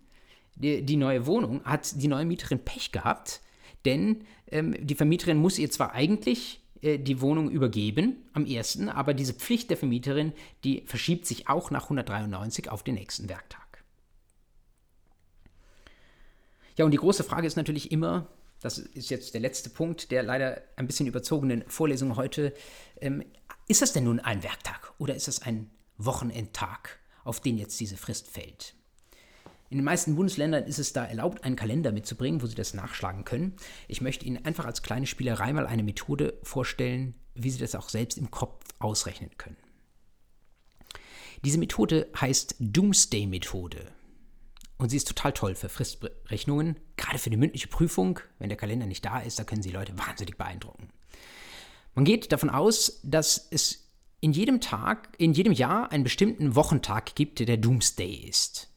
die, 0.55 0.81
die 0.81 0.97
neue 0.97 1.27
Wohnung, 1.27 1.63
hat 1.65 2.01
die 2.01 2.07
neue 2.07 2.25
Mieterin 2.25 2.65
Pech 2.65 2.91
gehabt, 2.91 3.41
denn 3.85 4.23
ähm, 4.47 4.75
die 4.79 4.95
Vermieterin 4.95 5.37
muss 5.37 5.59
ihr 5.59 5.69
zwar 5.69 5.91
eigentlich 5.91 6.61
äh, 6.81 6.97
die 6.97 7.21
Wohnung 7.21 7.51
übergeben 7.51 8.15
am 8.33 8.47
ersten, 8.47 8.89
aber 8.89 9.13
diese 9.13 9.33
Pflicht 9.33 9.69
der 9.69 9.77
Vermieterin, 9.77 10.33
die 10.63 10.81
verschiebt 10.87 11.27
sich 11.27 11.47
auch 11.47 11.69
nach 11.69 11.83
193 11.83 12.71
auf 12.71 12.81
den 12.81 12.95
nächsten 12.95 13.29
Werktag. 13.29 13.83
Ja, 16.75 16.85
und 16.85 16.91
die 16.91 16.97
große 16.97 17.23
Frage 17.23 17.45
ist 17.45 17.55
natürlich 17.55 17.91
immer, 17.91 18.27
das 18.61 18.77
ist 18.77 19.09
jetzt 19.09 19.33
der 19.33 19.41
letzte 19.41 19.69
Punkt 19.69 20.11
der 20.11 20.23
leider 20.23 20.61
ein 20.75 20.87
bisschen 20.87 21.07
überzogenen 21.07 21.63
Vorlesung 21.67 22.15
heute. 22.15 22.53
Ähm, 22.99 23.23
ist 23.67 23.81
das 23.81 23.93
denn 23.93 24.05
nun 24.05 24.19
ein 24.19 24.43
Werktag 24.43 24.93
oder 24.97 25.15
ist 25.15 25.27
das 25.27 25.41
ein 25.41 25.69
Wochenendtag, 25.97 26.99
auf 27.23 27.39
den 27.39 27.57
jetzt 27.57 27.79
diese 27.79 27.97
Frist 27.97 28.29
fällt? 28.29 28.75
In 29.69 29.77
den 29.77 29.85
meisten 29.85 30.15
Bundesländern 30.15 30.65
ist 30.65 30.79
es 30.79 30.91
da 30.91 31.05
erlaubt, 31.05 31.45
einen 31.45 31.55
Kalender 31.55 31.93
mitzubringen, 31.93 32.41
wo 32.41 32.45
Sie 32.45 32.55
das 32.55 32.73
nachschlagen 32.73 33.23
können. 33.23 33.55
Ich 33.87 34.01
möchte 34.01 34.25
Ihnen 34.25 34.45
einfach 34.45 34.65
als 34.65 34.83
kleine 34.83 35.07
Spielerei 35.07 35.53
mal 35.53 35.65
eine 35.65 35.83
Methode 35.83 36.37
vorstellen, 36.43 37.15
wie 37.35 37.49
Sie 37.49 37.59
das 37.59 37.75
auch 37.75 37.87
selbst 37.87 38.17
im 38.17 38.31
Kopf 38.31 38.65
ausrechnen 38.79 39.31
können. 39.37 39.55
Diese 41.45 41.57
Methode 41.57 42.09
heißt 42.19 42.55
Doomsday-Methode. 42.59 43.87
Und 44.81 44.89
sie 44.89 44.97
ist 44.97 45.07
total 45.07 45.31
toll 45.31 45.53
für 45.53 45.69
Fristberechnungen, 45.69 46.75
gerade 46.97 47.19
für 47.19 47.29
die 47.29 47.37
mündliche 47.37 47.67
Prüfung. 47.67 48.19
Wenn 48.39 48.49
der 48.49 48.57
Kalender 48.57 48.87
nicht 48.87 49.05
da 49.05 49.19
ist, 49.19 49.37
da 49.37 49.43
können 49.43 49.61
sie 49.61 49.69
Leute 49.69 49.95
wahnsinnig 49.95 50.39
beeindrucken. 50.39 50.89
Man 51.93 52.03
geht 52.03 52.31
davon 52.31 52.49
aus, 52.49 52.99
dass 53.03 53.47
es 53.51 53.91
in 54.21 54.31
jedem 54.31 54.59
Tag, 54.59 55.09
in 55.19 55.33
jedem 55.33 55.53
Jahr 55.53 55.91
einen 55.91 56.03
bestimmten 56.03 56.55
Wochentag 56.55 57.13
gibt, 57.13 57.37
der 57.37 57.45
der 57.45 57.57
Doomsday 57.57 58.11
ist. 58.27 58.71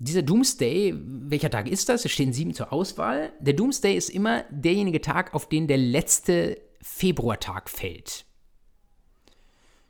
Dieser 0.00 0.20
Doomsday, 0.20 0.92
welcher 0.98 1.48
Tag 1.48 1.66
ist 1.66 1.88
das? 1.88 2.04
Es 2.04 2.12
stehen 2.12 2.34
sieben 2.34 2.52
zur 2.52 2.74
Auswahl. 2.74 3.32
Der 3.40 3.54
Doomsday 3.54 3.96
ist 3.96 4.10
immer 4.10 4.44
derjenige 4.50 5.00
Tag, 5.00 5.32
auf 5.32 5.48
den 5.48 5.66
der 5.66 5.78
letzte 5.78 6.60
Februartag 6.82 7.70
fällt. 7.70 8.26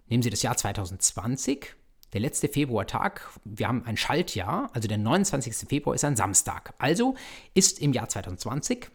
Nehmen 0.06 0.22
Sie 0.22 0.30
das 0.30 0.42
Jahr 0.42 0.56
2020 0.56 1.74
der 2.16 2.22
letzte 2.22 2.48
Februartag, 2.48 3.28
wir 3.44 3.68
haben 3.68 3.84
ein 3.84 3.98
Schaltjahr, 3.98 4.70
also 4.72 4.88
der 4.88 4.96
29. 4.96 5.68
Februar 5.68 5.94
ist 5.94 6.02
ein 6.02 6.16
Samstag. 6.16 6.72
Also 6.78 7.14
ist 7.52 7.78
im 7.78 7.92
Jahr 7.92 8.08
2020 8.08 8.90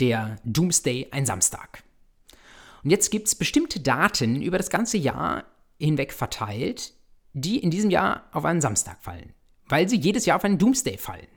der 0.00 0.38
Doomsday 0.42 1.06
ein 1.12 1.24
Samstag. 1.24 1.84
Und 2.82 2.90
jetzt 2.90 3.12
gibt 3.12 3.28
es 3.28 3.36
bestimmte 3.36 3.78
Daten 3.78 4.42
über 4.42 4.58
das 4.58 4.70
ganze 4.70 4.98
Jahr 4.98 5.44
hinweg 5.78 6.12
verteilt, 6.12 6.94
die 7.32 7.58
in 7.58 7.70
diesem 7.70 7.90
Jahr 7.90 8.24
auf 8.32 8.44
einen 8.44 8.60
Samstag 8.60 9.00
fallen, 9.00 9.32
weil 9.68 9.88
sie 9.88 9.96
jedes 9.96 10.26
Jahr 10.26 10.38
auf 10.38 10.44
einen 10.44 10.58
Doomsday 10.58 10.98
fallen. 10.98 11.28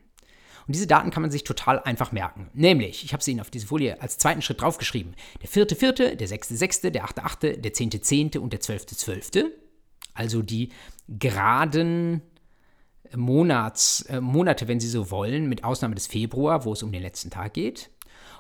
Und 0.66 0.76
diese 0.76 0.88
Daten 0.88 1.12
kann 1.12 1.22
man 1.22 1.30
sich 1.30 1.44
total 1.44 1.84
einfach 1.84 2.12
merken. 2.12 2.50
Nämlich, 2.56 3.06
ich 3.06 3.14
habe 3.14 3.24
sie 3.24 3.30
Ihnen 3.30 3.42
auf 3.42 3.52
diese 3.52 3.68
Folie 3.68 4.02
als 4.02 4.18
zweiten 4.18 4.42
Schritt 4.42 4.60
draufgeschrieben. 4.60 5.16
Der 5.44 5.50
vierte, 5.50 5.76
vierte, 5.76 6.18
der 6.18 6.28
sechste, 6.28 6.58
sechste, 6.58 6.92
der 6.92 7.04
achte, 7.04 7.24
achte, 7.24 7.60
der 7.60 7.74
zehnte, 7.74 8.02
zehnte 8.02 8.42
und 8.42 8.54
der 8.54 8.60
zwölfte, 8.60 8.98
zwölfte 8.98 9.52
also 10.18 10.42
die 10.42 10.70
geraden 11.08 12.22
Monats, 13.16 14.02
äh, 14.10 14.20
Monate, 14.20 14.68
wenn 14.68 14.80
Sie 14.80 14.90
so 14.90 15.12
wollen, 15.12 15.48
mit 15.48 15.64
Ausnahme 15.64 15.96
des 15.96 16.08
Februar, 16.08 16.66
wo 16.66 16.74
es 16.74 16.84
um 16.84 16.92
den 16.92 17.02
letzten 17.02 17.30
Tag 17.30 17.54
geht. 17.54 17.90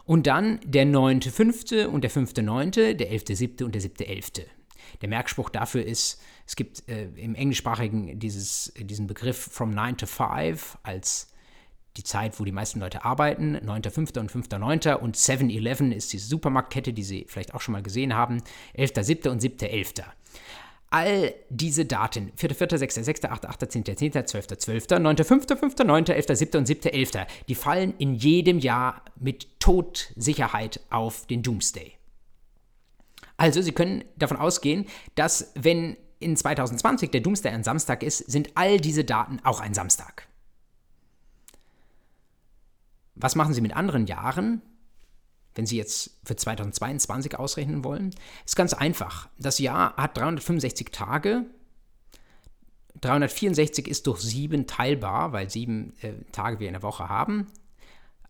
Und 0.05 0.27
dann 0.27 0.59
der 0.63 0.85
9.5. 0.85 1.85
und 1.85 2.01
der 2.01 2.11
5.9., 2.11 2.93
der 2.93 3.11
11.7. 3.11 3.63
und 3.63 3.75
der 3.75 3.81
7.11. 3.81 4.43
Der 5.01 5.09
Merkspruch 5.09 5.49
dafür 5.49 5.85
ist, 5.85 6.21
es 6.45 6.55
gibt 6.55 6.87
äh, 6.87 7.09
im 7.15 7.35
Englischsprachigen 7.35 8.19
dieses, 8.19 8.73
diesen 8.77 9.07
Begriff 9.07 9.37
from 9.37 9.71
9 9.71 9.97
to 9.97 10.05
5 10.05 10.77
als 10.83 11.27
die 11.97 12.03
Zeit, 12.03 12.39
wo 12.39 12.45
die 12.45 12.51
meisten 12.51 12.79
Leute 12.79 13.03
arbeiten, 13.03 13.57
9.5. 13.57 14.19
und 14.19 14.31
5.9. 14.31 14.93
und 14.93 15.17
7-Eleven 15.17 15.91
ist 15.91 16.13
diese 16.13 16.27
Supermarktkette, 16.27 16.93
die 16.93 17.03
Sie 17.03 17.25
vielleicht 17.27 17.53
auch 17.53 17.61
schon 17.61 17.73
mal 17.73 17.83
gesehen 17.83 18.13
haben, 18.13 18.41
11.7. 18.77 19.29
und 19.29 19.41
7.11. 19.41 20.03
All 20.89 21.33
diese 21.49 21.85
Daten, 21.85 22.31
4., 22.35 22.77
6., 22.77 22.95
6., 22.95 23.25
8., 23.25 23.45
8., 23.45 23.71
10., 23.71 23.97
10., 23.97 24.25
12., 24.25 24.47
12., 24.47 24.89
9., 24.99 25.17
5., 25.17 25.45
5., 25.47 25.75
9., 25.79 26.05
11., 26.05 26.25
7. 26.37 26.57
und 26.59 26.65
7., 26.65 26.93
11., 26.93 27.11
die 27.49 27.55
fallen 27.55 27.93
in 27.97 28.15
jedem 28.15 28.59
Jahr 28.59 29.01
mit 29.19 29.59
Todsicherheit 29.59 30.79
auf 30.89 31.27
den 31.27 31.43
Doomsday. 31.43 31.93
Also, 33.35 33.61
Sie 33.61 33.73
können 33.73 34.05
davon 34.15 34.37
ausgehen, 34.37 34.85
dass 35.15 35.51
wenn 35.55 35.97
in 36.19 36.35
2020 36.35 37.11
der 37.11 37.21
Doomsday 37.21 37.51
ein 37.51 37.63
Samstag 37.63 38.01
ist, 38.01 38.19
sind 38.19 38.51
all 38.55 38.79
diese 38.79 39.03
Daten 39.03 39.39
auch 39.43 39.59
ein 39.59 39.73
Samstag. 39.73 40.27
Was 43.15 43.35
machen 43.35 43.53
Sie 43.53 43.61
mit 43.61 43.75
anderen 43.75 44.07
Jahren? 44.07 44.61
Wenn 45.57 45.65
Sie 45.65 45.77
jetzt 45.77 46.11
für 46.23 46.35
2022 46.35 47.37
ausrechnen 47.37 47.83
wollen, 47.83 48.13
ist 48.45 48.55
ganz 48.55 48.73
einfach. 48.73 49.27
Das 49.39 49.59
Jahr 49.59 49.95
hat 49.97 50.17
365 50.17 50.89
Tage. 50.91 51.45
364 53.01 53.87
ist 53.87 54.07
durch 54.07 54.21
sieben 54.21 54.67
teilbar, 54.67 55.33
weil 55.33 55.49
sieben 55.49 55.93
äh, 56.01 56.13
Tage 56.31 56.59
wir 56.59 56.67
in 56.67 56.73
der 56.73 56.83
Woche 56.83 57.09
haben. 57.09 57.47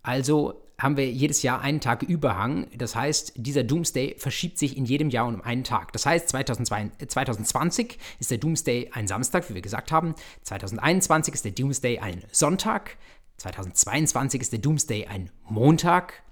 Also 0.02 0.62
haben 0.80 0.96
wir 0.96 1.10
jedes 1.10 1.42
Jahr 1.42 1.62
einen 1.62 1.82
Tag 1.82 2.04
Überhang. 2.04 2.68
Das 2.78 2.96
heißt, 2.96 3.34
dieser 3.36 3.64
Doomsday 3.64 4.16
verschiebt 4.18 4.58
sich 4.58 4.78
in 4.78 4.86
jedem 4.86 5.10
Jahr 5.10 5.28
um 5.28 5.42
einen 5.42 5.64
Tag. 5.64 5.92
Das 5.92 6.06
heißt, 6.06 6.30
2020 6.30 7.98
ist 8.20 8.32
der 8.32 8.38
Doomsday 8.38 8.92
ein 8.94 9.08
Samstag, 9.08 9.50
wie 9.50 9.56
wir 9.56 9.62
gesagt 9.62 9.92
haben. 9.92 10.14
2021 10.44 11.34
ist 11.34 11.46
der 11.46 11.52
Doomsday 11.52 12.00
ein 12.00 12.24
Sonntag. 12.32 12.98
2022 13.38 14.42
ist 14.42 14.52
der 14.52 14.60
Doomsday 14.60 15.08
ein 15.08 15.32
Montag. 15.50 16.24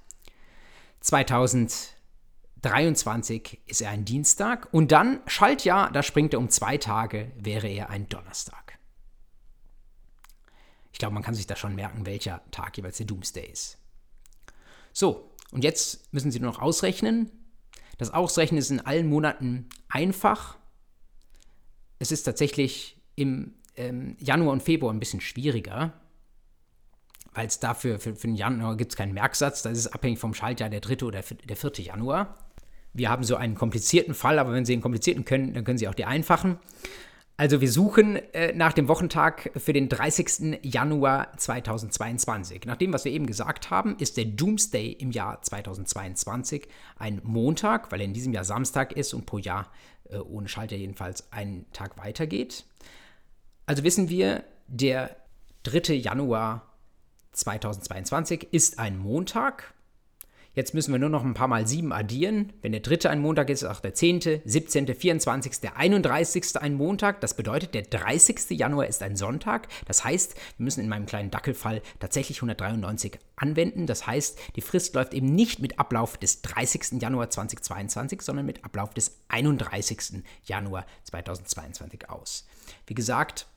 2023 1.06 3.61
ist 3.68 3.82
er 3.82 3.91
ein 3.91 4.06
Dienstag 4.06 4.73
und 4.73 4.91
dann 4.91 5.19
Schaltjahr, 5.27 5.91
da 5.91 6.02
springt 6.02 6.34
er 6.34 6.40
um 6.40 6.49
zwei 6.49 6.80
Tage, 6.80 7.32
wäre 7.38 7.68
er 7.68 7.91
ein 7.91 8.10
Donnerstag. 8.10 8.80
Ich 10.91 10.98
glaube, 10.98 11.14
man 11.14 11.22
kann 11.22 11.36
sich 11.36 11.45
da 11.45 11.56
schon 11.56 11.76
merken, 11.76 12.07
welcher 12.07 12.41
Tag 12.49 12.76
jeweils 12.77 12.98
der 12.98 13.06
Doomsday 13.06 13.45
ist. 13.45 13.77
So, 14.94 15.30
und 15.52 15.64
jetzt 15.64 16.11
müssen 16.11 16.32
Sie 16.32 16.40
nur 16.40 16.52
noch 16.52 16.60
ausrechnen. 16.60 17.30
Das 17.99 18.11
Ausrechnen 18.11 18.57
ist 18.57 18.72
in 18.72 18.80
allen 18.80 19.07
Monaten 19.07 19.69
einfach. 19.90 20.57
Es 21.99 22.11
ist 22.11 22.23
tatsächlich 22.23 22.99
im 23.14 23.53
ähm, 23.76 24.18
Januar 24.19 24.53
und 24.53 24.64
Februar 24.64 24.91
ein 24.91 24.99
bisschen 24.99 25.22
schwieriger 25.22 25.94
weil 27.36 27.48
es 27.48 27.60
dafür 27.60 27.99
für, 27.99 28.16
für 28.16 28.28
den 28.28 28.36
Januar 28.36 28.76
gibt 28.78 28.94
es 28.94 28.98
keinen 28.98 29.14
Merksatz, 29.14 29.62
das 29.62 29.78
ist 29.78 29.88
abhängig 29.88 30.20
vom 30.20 30.34
Schaltjahr 30.34 30.70
der 30.70 30.80
3. 30.80 31.06
oder 31.06 31.22
der 31.22 31.56
4. 31.56 31.72
Januar. 31.86 32.38
Wir 32.94 33.10
haben 33.10 33.24
so 33.24 33.36
einen 33.36 33.56
komplizierten 33.56 34.14
Fall, 34.14 34.40
aber 34.40 34.53
wenn 34.53 34.66
Sie 34.66 34.74
den 34.74 34.82
komplizierten 34.82 35.26
können, 35.26 35.53
dann 35.53 35.66
können 35.66 35.78
Sie 35.78 35.88
auch 35.88 35.94
die 35.94 36.06
einfachen. 36.06 36.57
Also 37.38 37.60
wir 37.60 37.70
suchen 37.70 38.16
äh, 38.34 38.53
nach 38.53 38.72
dem 38.72 38.88
Wochentag 38.88 39.52
für 39.57 39.74
den 39.74 39.90
30. 39.90 40.60
Januar 40.62 41.38
2022. 41.38 42.66
Nach 42.66 42.78
dem, 42.78 42.94
was 42.94 43.03
wir 43.03 43.12
eben 43.12 43.26
gesagt 43.26 43.70
haben, 43.70 43.98
ist 43.99 44.16
der 44.16 44.24
Doomsday 44.24 44.94
im 44.94 45.12
Jahr 45.12 45.41
2022 45.41 46.70
ein 46.98 47.20
Montag, 47.26 47.91
weil 47.91 47.99
er 47.99 48.06
in 48.06 48.14
diesem 48.14 48.32
Jahr 48.32 48.45
Samstag 48.45 48.94
ist 48.94 49.14
und 49.14 49.26
pro 49.26 49.38
Jahr 49.38 49.70
äh, 50.10 50.16
ohne 50.16 50.48
Schalter 50.48 50.78
jedenfalls 50.78 51.30
einen 51.34 51.66
Tag 51.74 51.98
weitergeht. 51.98 52.64
Also 53.66 53.84
wissen 53.84 54.07
wir, 54.07 54.45
der 54.68 55.18
3. 55.64 55.95
Januar 55.95 56.74
2022 57.36 58.48
ist 58.52 58.80
ein 58.80 58.98
Montag. 58.98 59.74
Jetzt 60.56 60.74
müssen 60.74 60.94
wir 60.94 60.99
nur 60.99 61.10
noch 61.10 61.26
ein 61.26 61.34
paar 61.34 61.49
mal 61.49 61.68
7 61.68 61.91
addieren. 61.91 62.53
Wenn 62.62 62.72
der 62.72 62.80
dritte 62.80 63.10
ein 63.10 63.20
Montag 63.20 63.49
ist, 63.49 63.64
ist 63.64 63.68
auch 63.68 63.82
der 63.82 63.94
10., 63.94 64.41
17., 64.45 64.88
24., 64.95 65.60
der 65.60 65.76
31. 65.76 66.56
ein 66.62 66.76
Montag. 66.76 67.20
Das 67.20 67.36
bedeutet, 67.36 67.76
der 67.76 67.82
30. 67.82 68.52
Januar 68.52 68.88
ist 68.88 69.03
ein 69.03 69.18
Sonntag. 69.18 69.68
Das 69.86 70.06
heißt, 70.06 70.36
wir 70.57 70.64
müssen 70.64 70.80
in 70.80 70.88
meinem 70.88 71.07
kleinen 71.07 71.30
Dackelfall 71.30 71.82
tatsächlich 71.99 72.38
193 72.38 73.20
anwenden. 73.36 73.86
Das 73.86 74.07
heißt, 74.07 74.40
die 74.56 74.62
Frist 74.62 74.95
läuft 74.95 75.14
eben 75.14 75.36
nicht 75.36 75.60
mit 75.60 75.78
Ablauf 75.78 76.16
des 76.18 76.41
30. 76.41 77.02
Januar 77.02 77.30
2022, 77.30 78.22
sondern 78.22 78.45
mit 78.45 78.64
Ablauf 78.64 78.94
des 78.94 79.20
31. 79.28 80.24
Januar 80.45 80.86
2022 81.03 82.10
aus. 82.10 82.48
Wie 82.88 82.95
gesagt, 82.95 83.48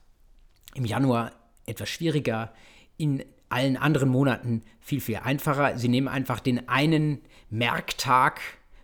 im 0.74 0.84
Januar 0.84 1.30
etwas 1.64 1.88
schwieriger. 1.88 2.52
In 2.96 3.24
allen 3.48 3.76
anderen 3.76 4.08
Monaten 4.08 4.62
viel, 4.80 5.00
viel 5.00 5.16
einfacher. 5.16 5.78
Sie 5.78 5.88
nehmen 5.88 6.08
einfach 6.08 6.40
den 6.40 6.68
einen 6.68 7.20
Merktag, 7.50 8.40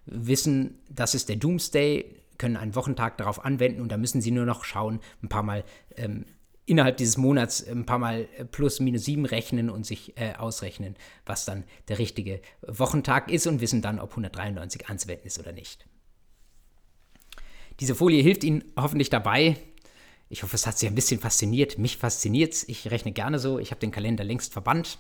wissen, 0.07 0.79
das 0.91 1.15
ist 1.15 1.29
der 1.29 1.37
Doomsday, 1.37 2.05
können 2.39 2.57
einen 2.57 2.75
Wochentag 2.75 3.17
darauf 3.19 3.45
anwenden 3.45 3.81
und 3.81 3.91
da 3.91 3.97
müssen 3.97 4.21
Sie 4.21 4.31
nur 4.31 4.45
noch 4.45 4.65
schauen, 4.65 5.01
ein 5.23 5.29
paar 5.29 5.43
Mal 5.43 5.65
ähm, 5.97 6.27
innerhalb 6.67 6.97
dieses 6.97 7.17
Monats 7.17 7.67
ein 7.67 7.87
paar 7.87 7.99
Mal 7.99 8.29
plus 8.51 8.81
minus 8.81 9.05
sieben 9.05 9.27
rechnen 9.27 9.71
und 9.71 9.85
sich 9.87 10.17
äh, 10.17 10.35
ausrechnen, 10.35 10.97
was 11.27 11.45
dann 11.45 11.65
der 11.89 11.99
richtige 11.99 12.41
Wochentag 12.67 13.31
ist 13.31 13.47
und 13.47 13.61
wissen 13.61 13.83
dann, 13.83 13.99
ob 14.01 14.11
193 14.11 14.89
anzuwenden 14.89 15.27
ist 15.27 15.39
oder 15.39 15.53
nicht. 15.53 15.87
Diese 17.81 17.95
Folie 17.95 18.23
hilft 18.23 18.45
Ihnen 18.45 18.65
hoffentlich 18.77 19.11
dabei. 19.11 19.57
Ich 20.29 20.43
hoffe, 20.43 20.57
es 20.57 20.67
hat 20.67 20.79
Sie 20.79 20.87
ein 20.87 20.95
bisschen 20.95 21.21
fasziniert. 21.21 21.79
Mich 21.79 21.97
fasziniert 21.97 22.55
es. 22.55 22.69
Ich 22.69 22.91
rechne 22.91 23.13
gerne 23.13 23.39
so. 23.39 23.59
Ich 23.59 23.71
habe 23.71 23.81
den 23.81 23.91
Kalender 23.91 24.25
längst 24.25 24.53
verbannt. 24.53 24.99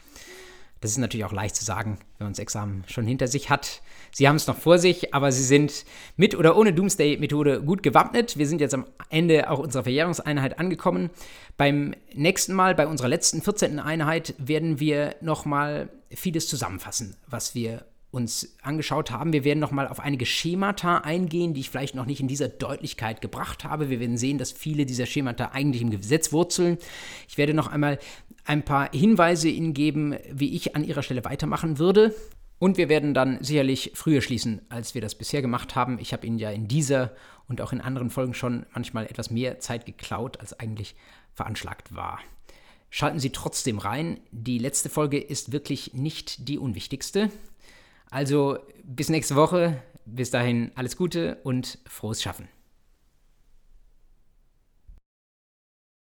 Das 0.84 0.90
ist 0.90 0.98
natürlich 0.98 1.24
auch 1.24 1.32
leicht 1.32 1.56
zu 1.56 1.64
sagen, 1.64 1.98
wenn 2.18 2.26
man 2.26 2.34
das 2.34 2.38
Examen 2.38 2.84
schon 2.86 3.06
hinter 3.06 3.26
sich 3.26 3.48
hat. 3.48 3.80
Sie 4.12 4.28
haben 4.28 4.36
es 4.36 4.46
noch 4.46 4.58
vor 4.58 4.78
sich, 4.78 5.14
aber 5.14 5.32
Sie 5.32 5.42
sind 5.42 5.86
mit 6.18 6.34
oder 6.34 6.58
ohne 6.58 6.74
Doomsday-Methode 6.74 7.62
gut 7.62 7.82
gewappnet. 7.82 8.36
Wir 8.36 8.46
sind 8.46 8.60
jetzt 8.60 8.74
am 8.74 8.84
Ende 9.08 9.48
auch 9.48 9.60
unserer 9.60 9.84
Verjährungseinheit 9.84 10.58
angekommen. 10.58 11.08
Beim 11.56 11.94
nächsten 12.12 12.52
Mal, 12.52 12.74
bei 12.74 12.86
unserer 12.86 13.08
letzten 13.08 13.40
14. 13.40 13.78
Einheit, 13.78 14.34
werden 14.36 14.78
wir 14.78 15.16
nochmal 15.22 15.88
vieles 16.10 16.48
zusammenfassen, 16.48 17.16
was 17.26 17.54
wir 17.54 17.86
uns 18.14 18.56
angeschaut 18.62 19.10
haben. 19.10 19.32
Wir 19.32 19.44
werden 19.44 19.58
nochmal 19.58 19.88
auf 19.88 20.00
einige 20.00 20.24
Schemata 20.24 20.98
eingehen, 20.98 21.52
die 21.52 21.60
ich 21.60 21.70
vielleicht 21.70 21.94
noch 21.94 22.06
nicht 22.06 22.20
in 22.20 22.28
dieser 22.28 22.48
Deutlichkeit 22.48 23.20
gebracht 23.20 23.64
habe. 23.64 23.90
Wir 23.90 24.00
werden 24.00 24.16
sehen, 24.16 24.38
dass 24.38 24.52
viele 24.52 24.86
dieser 24.86 25.06
Schemata 25.06 25.50
eigentlich 25.52 25.82
im 25.82 25.90
Gesetz 25.90 26.32
wurzeln. 26.32 26.78
Ich 27.28 27.36
werde 27.36 27.54
noch 27.54 27.66
einmal 27.66 27.98
ein 28.44 28.64
paar 28.64 28.90
Hinweise 28.92 29.48
Ihnen 29.48 29.74
geben, 29.74 30.14
wie 30.30 30.54
ich 30.54 30.76
an 30.76 30.84
Ihrer 30.84 31.02
Stelle 31.02 31.24
weitermachen 31.24 31.78
würde. 31.78 32.14
Und 32.58 32.76
wir 32.76 32.88
werden 32.88 33.14
dann 33.14 33.42
sicherlich 33.42 33.92
früher 33.94 34.22
schließen, 34.22 34.62
als 34.68 34.94
wir 34.94 35.02
das 35.02 35.16
bisher 35.16 35.42
gemacht 35.42 35.74
haben. 35.74 35.98
Ich 35.98 36.12
habe 36.12 36.26
Ihnen 36.26 36.38
ja 36.38 36.50
in 36.50 36.68
dieser 36.68 37.12
und 37.48 37.60
auch 37.60 37.72
in 37.72 37.80
anderen 37.80 38.10
Folgen 38.10 38.32
schon 38.32 38.64
manchmal 38.72 39.06
etwas 39.06 39.30
mehr 39.30 39.58
Zeit 39.58 39.86
geklaut, 39.86 40.40
als 40.40 40.58
eigentlich 40.58 40.94
veranschlagt 41.32 41.94
war. 41.94 42.20
Schalten 42.90 43.18
Sie 43.18 43.30
trotzdem 43.30 43.78
rein. 43.78 44.20
Die 44.30 44.58
letzte 44.58 44.88
Folge 44.88 45.18
ist 45.18 45.50
wirklich 45.50 45.94
nicht 45.94 46.48
die 46.48 46.58
unwichtigste. 46.58 47.28
Also 48.14 48.58
bis 48.84 49.08
nächste 49.08 49.34
Woche. 49.34 49.82
Bis 50.06 50.30
dahin 50.30 50.70
alles 50.76 50.96
Gute 50.96 51.38
und 51.42 51.80
frohes 51.88 52.22
Schaffen. 52.22 52.46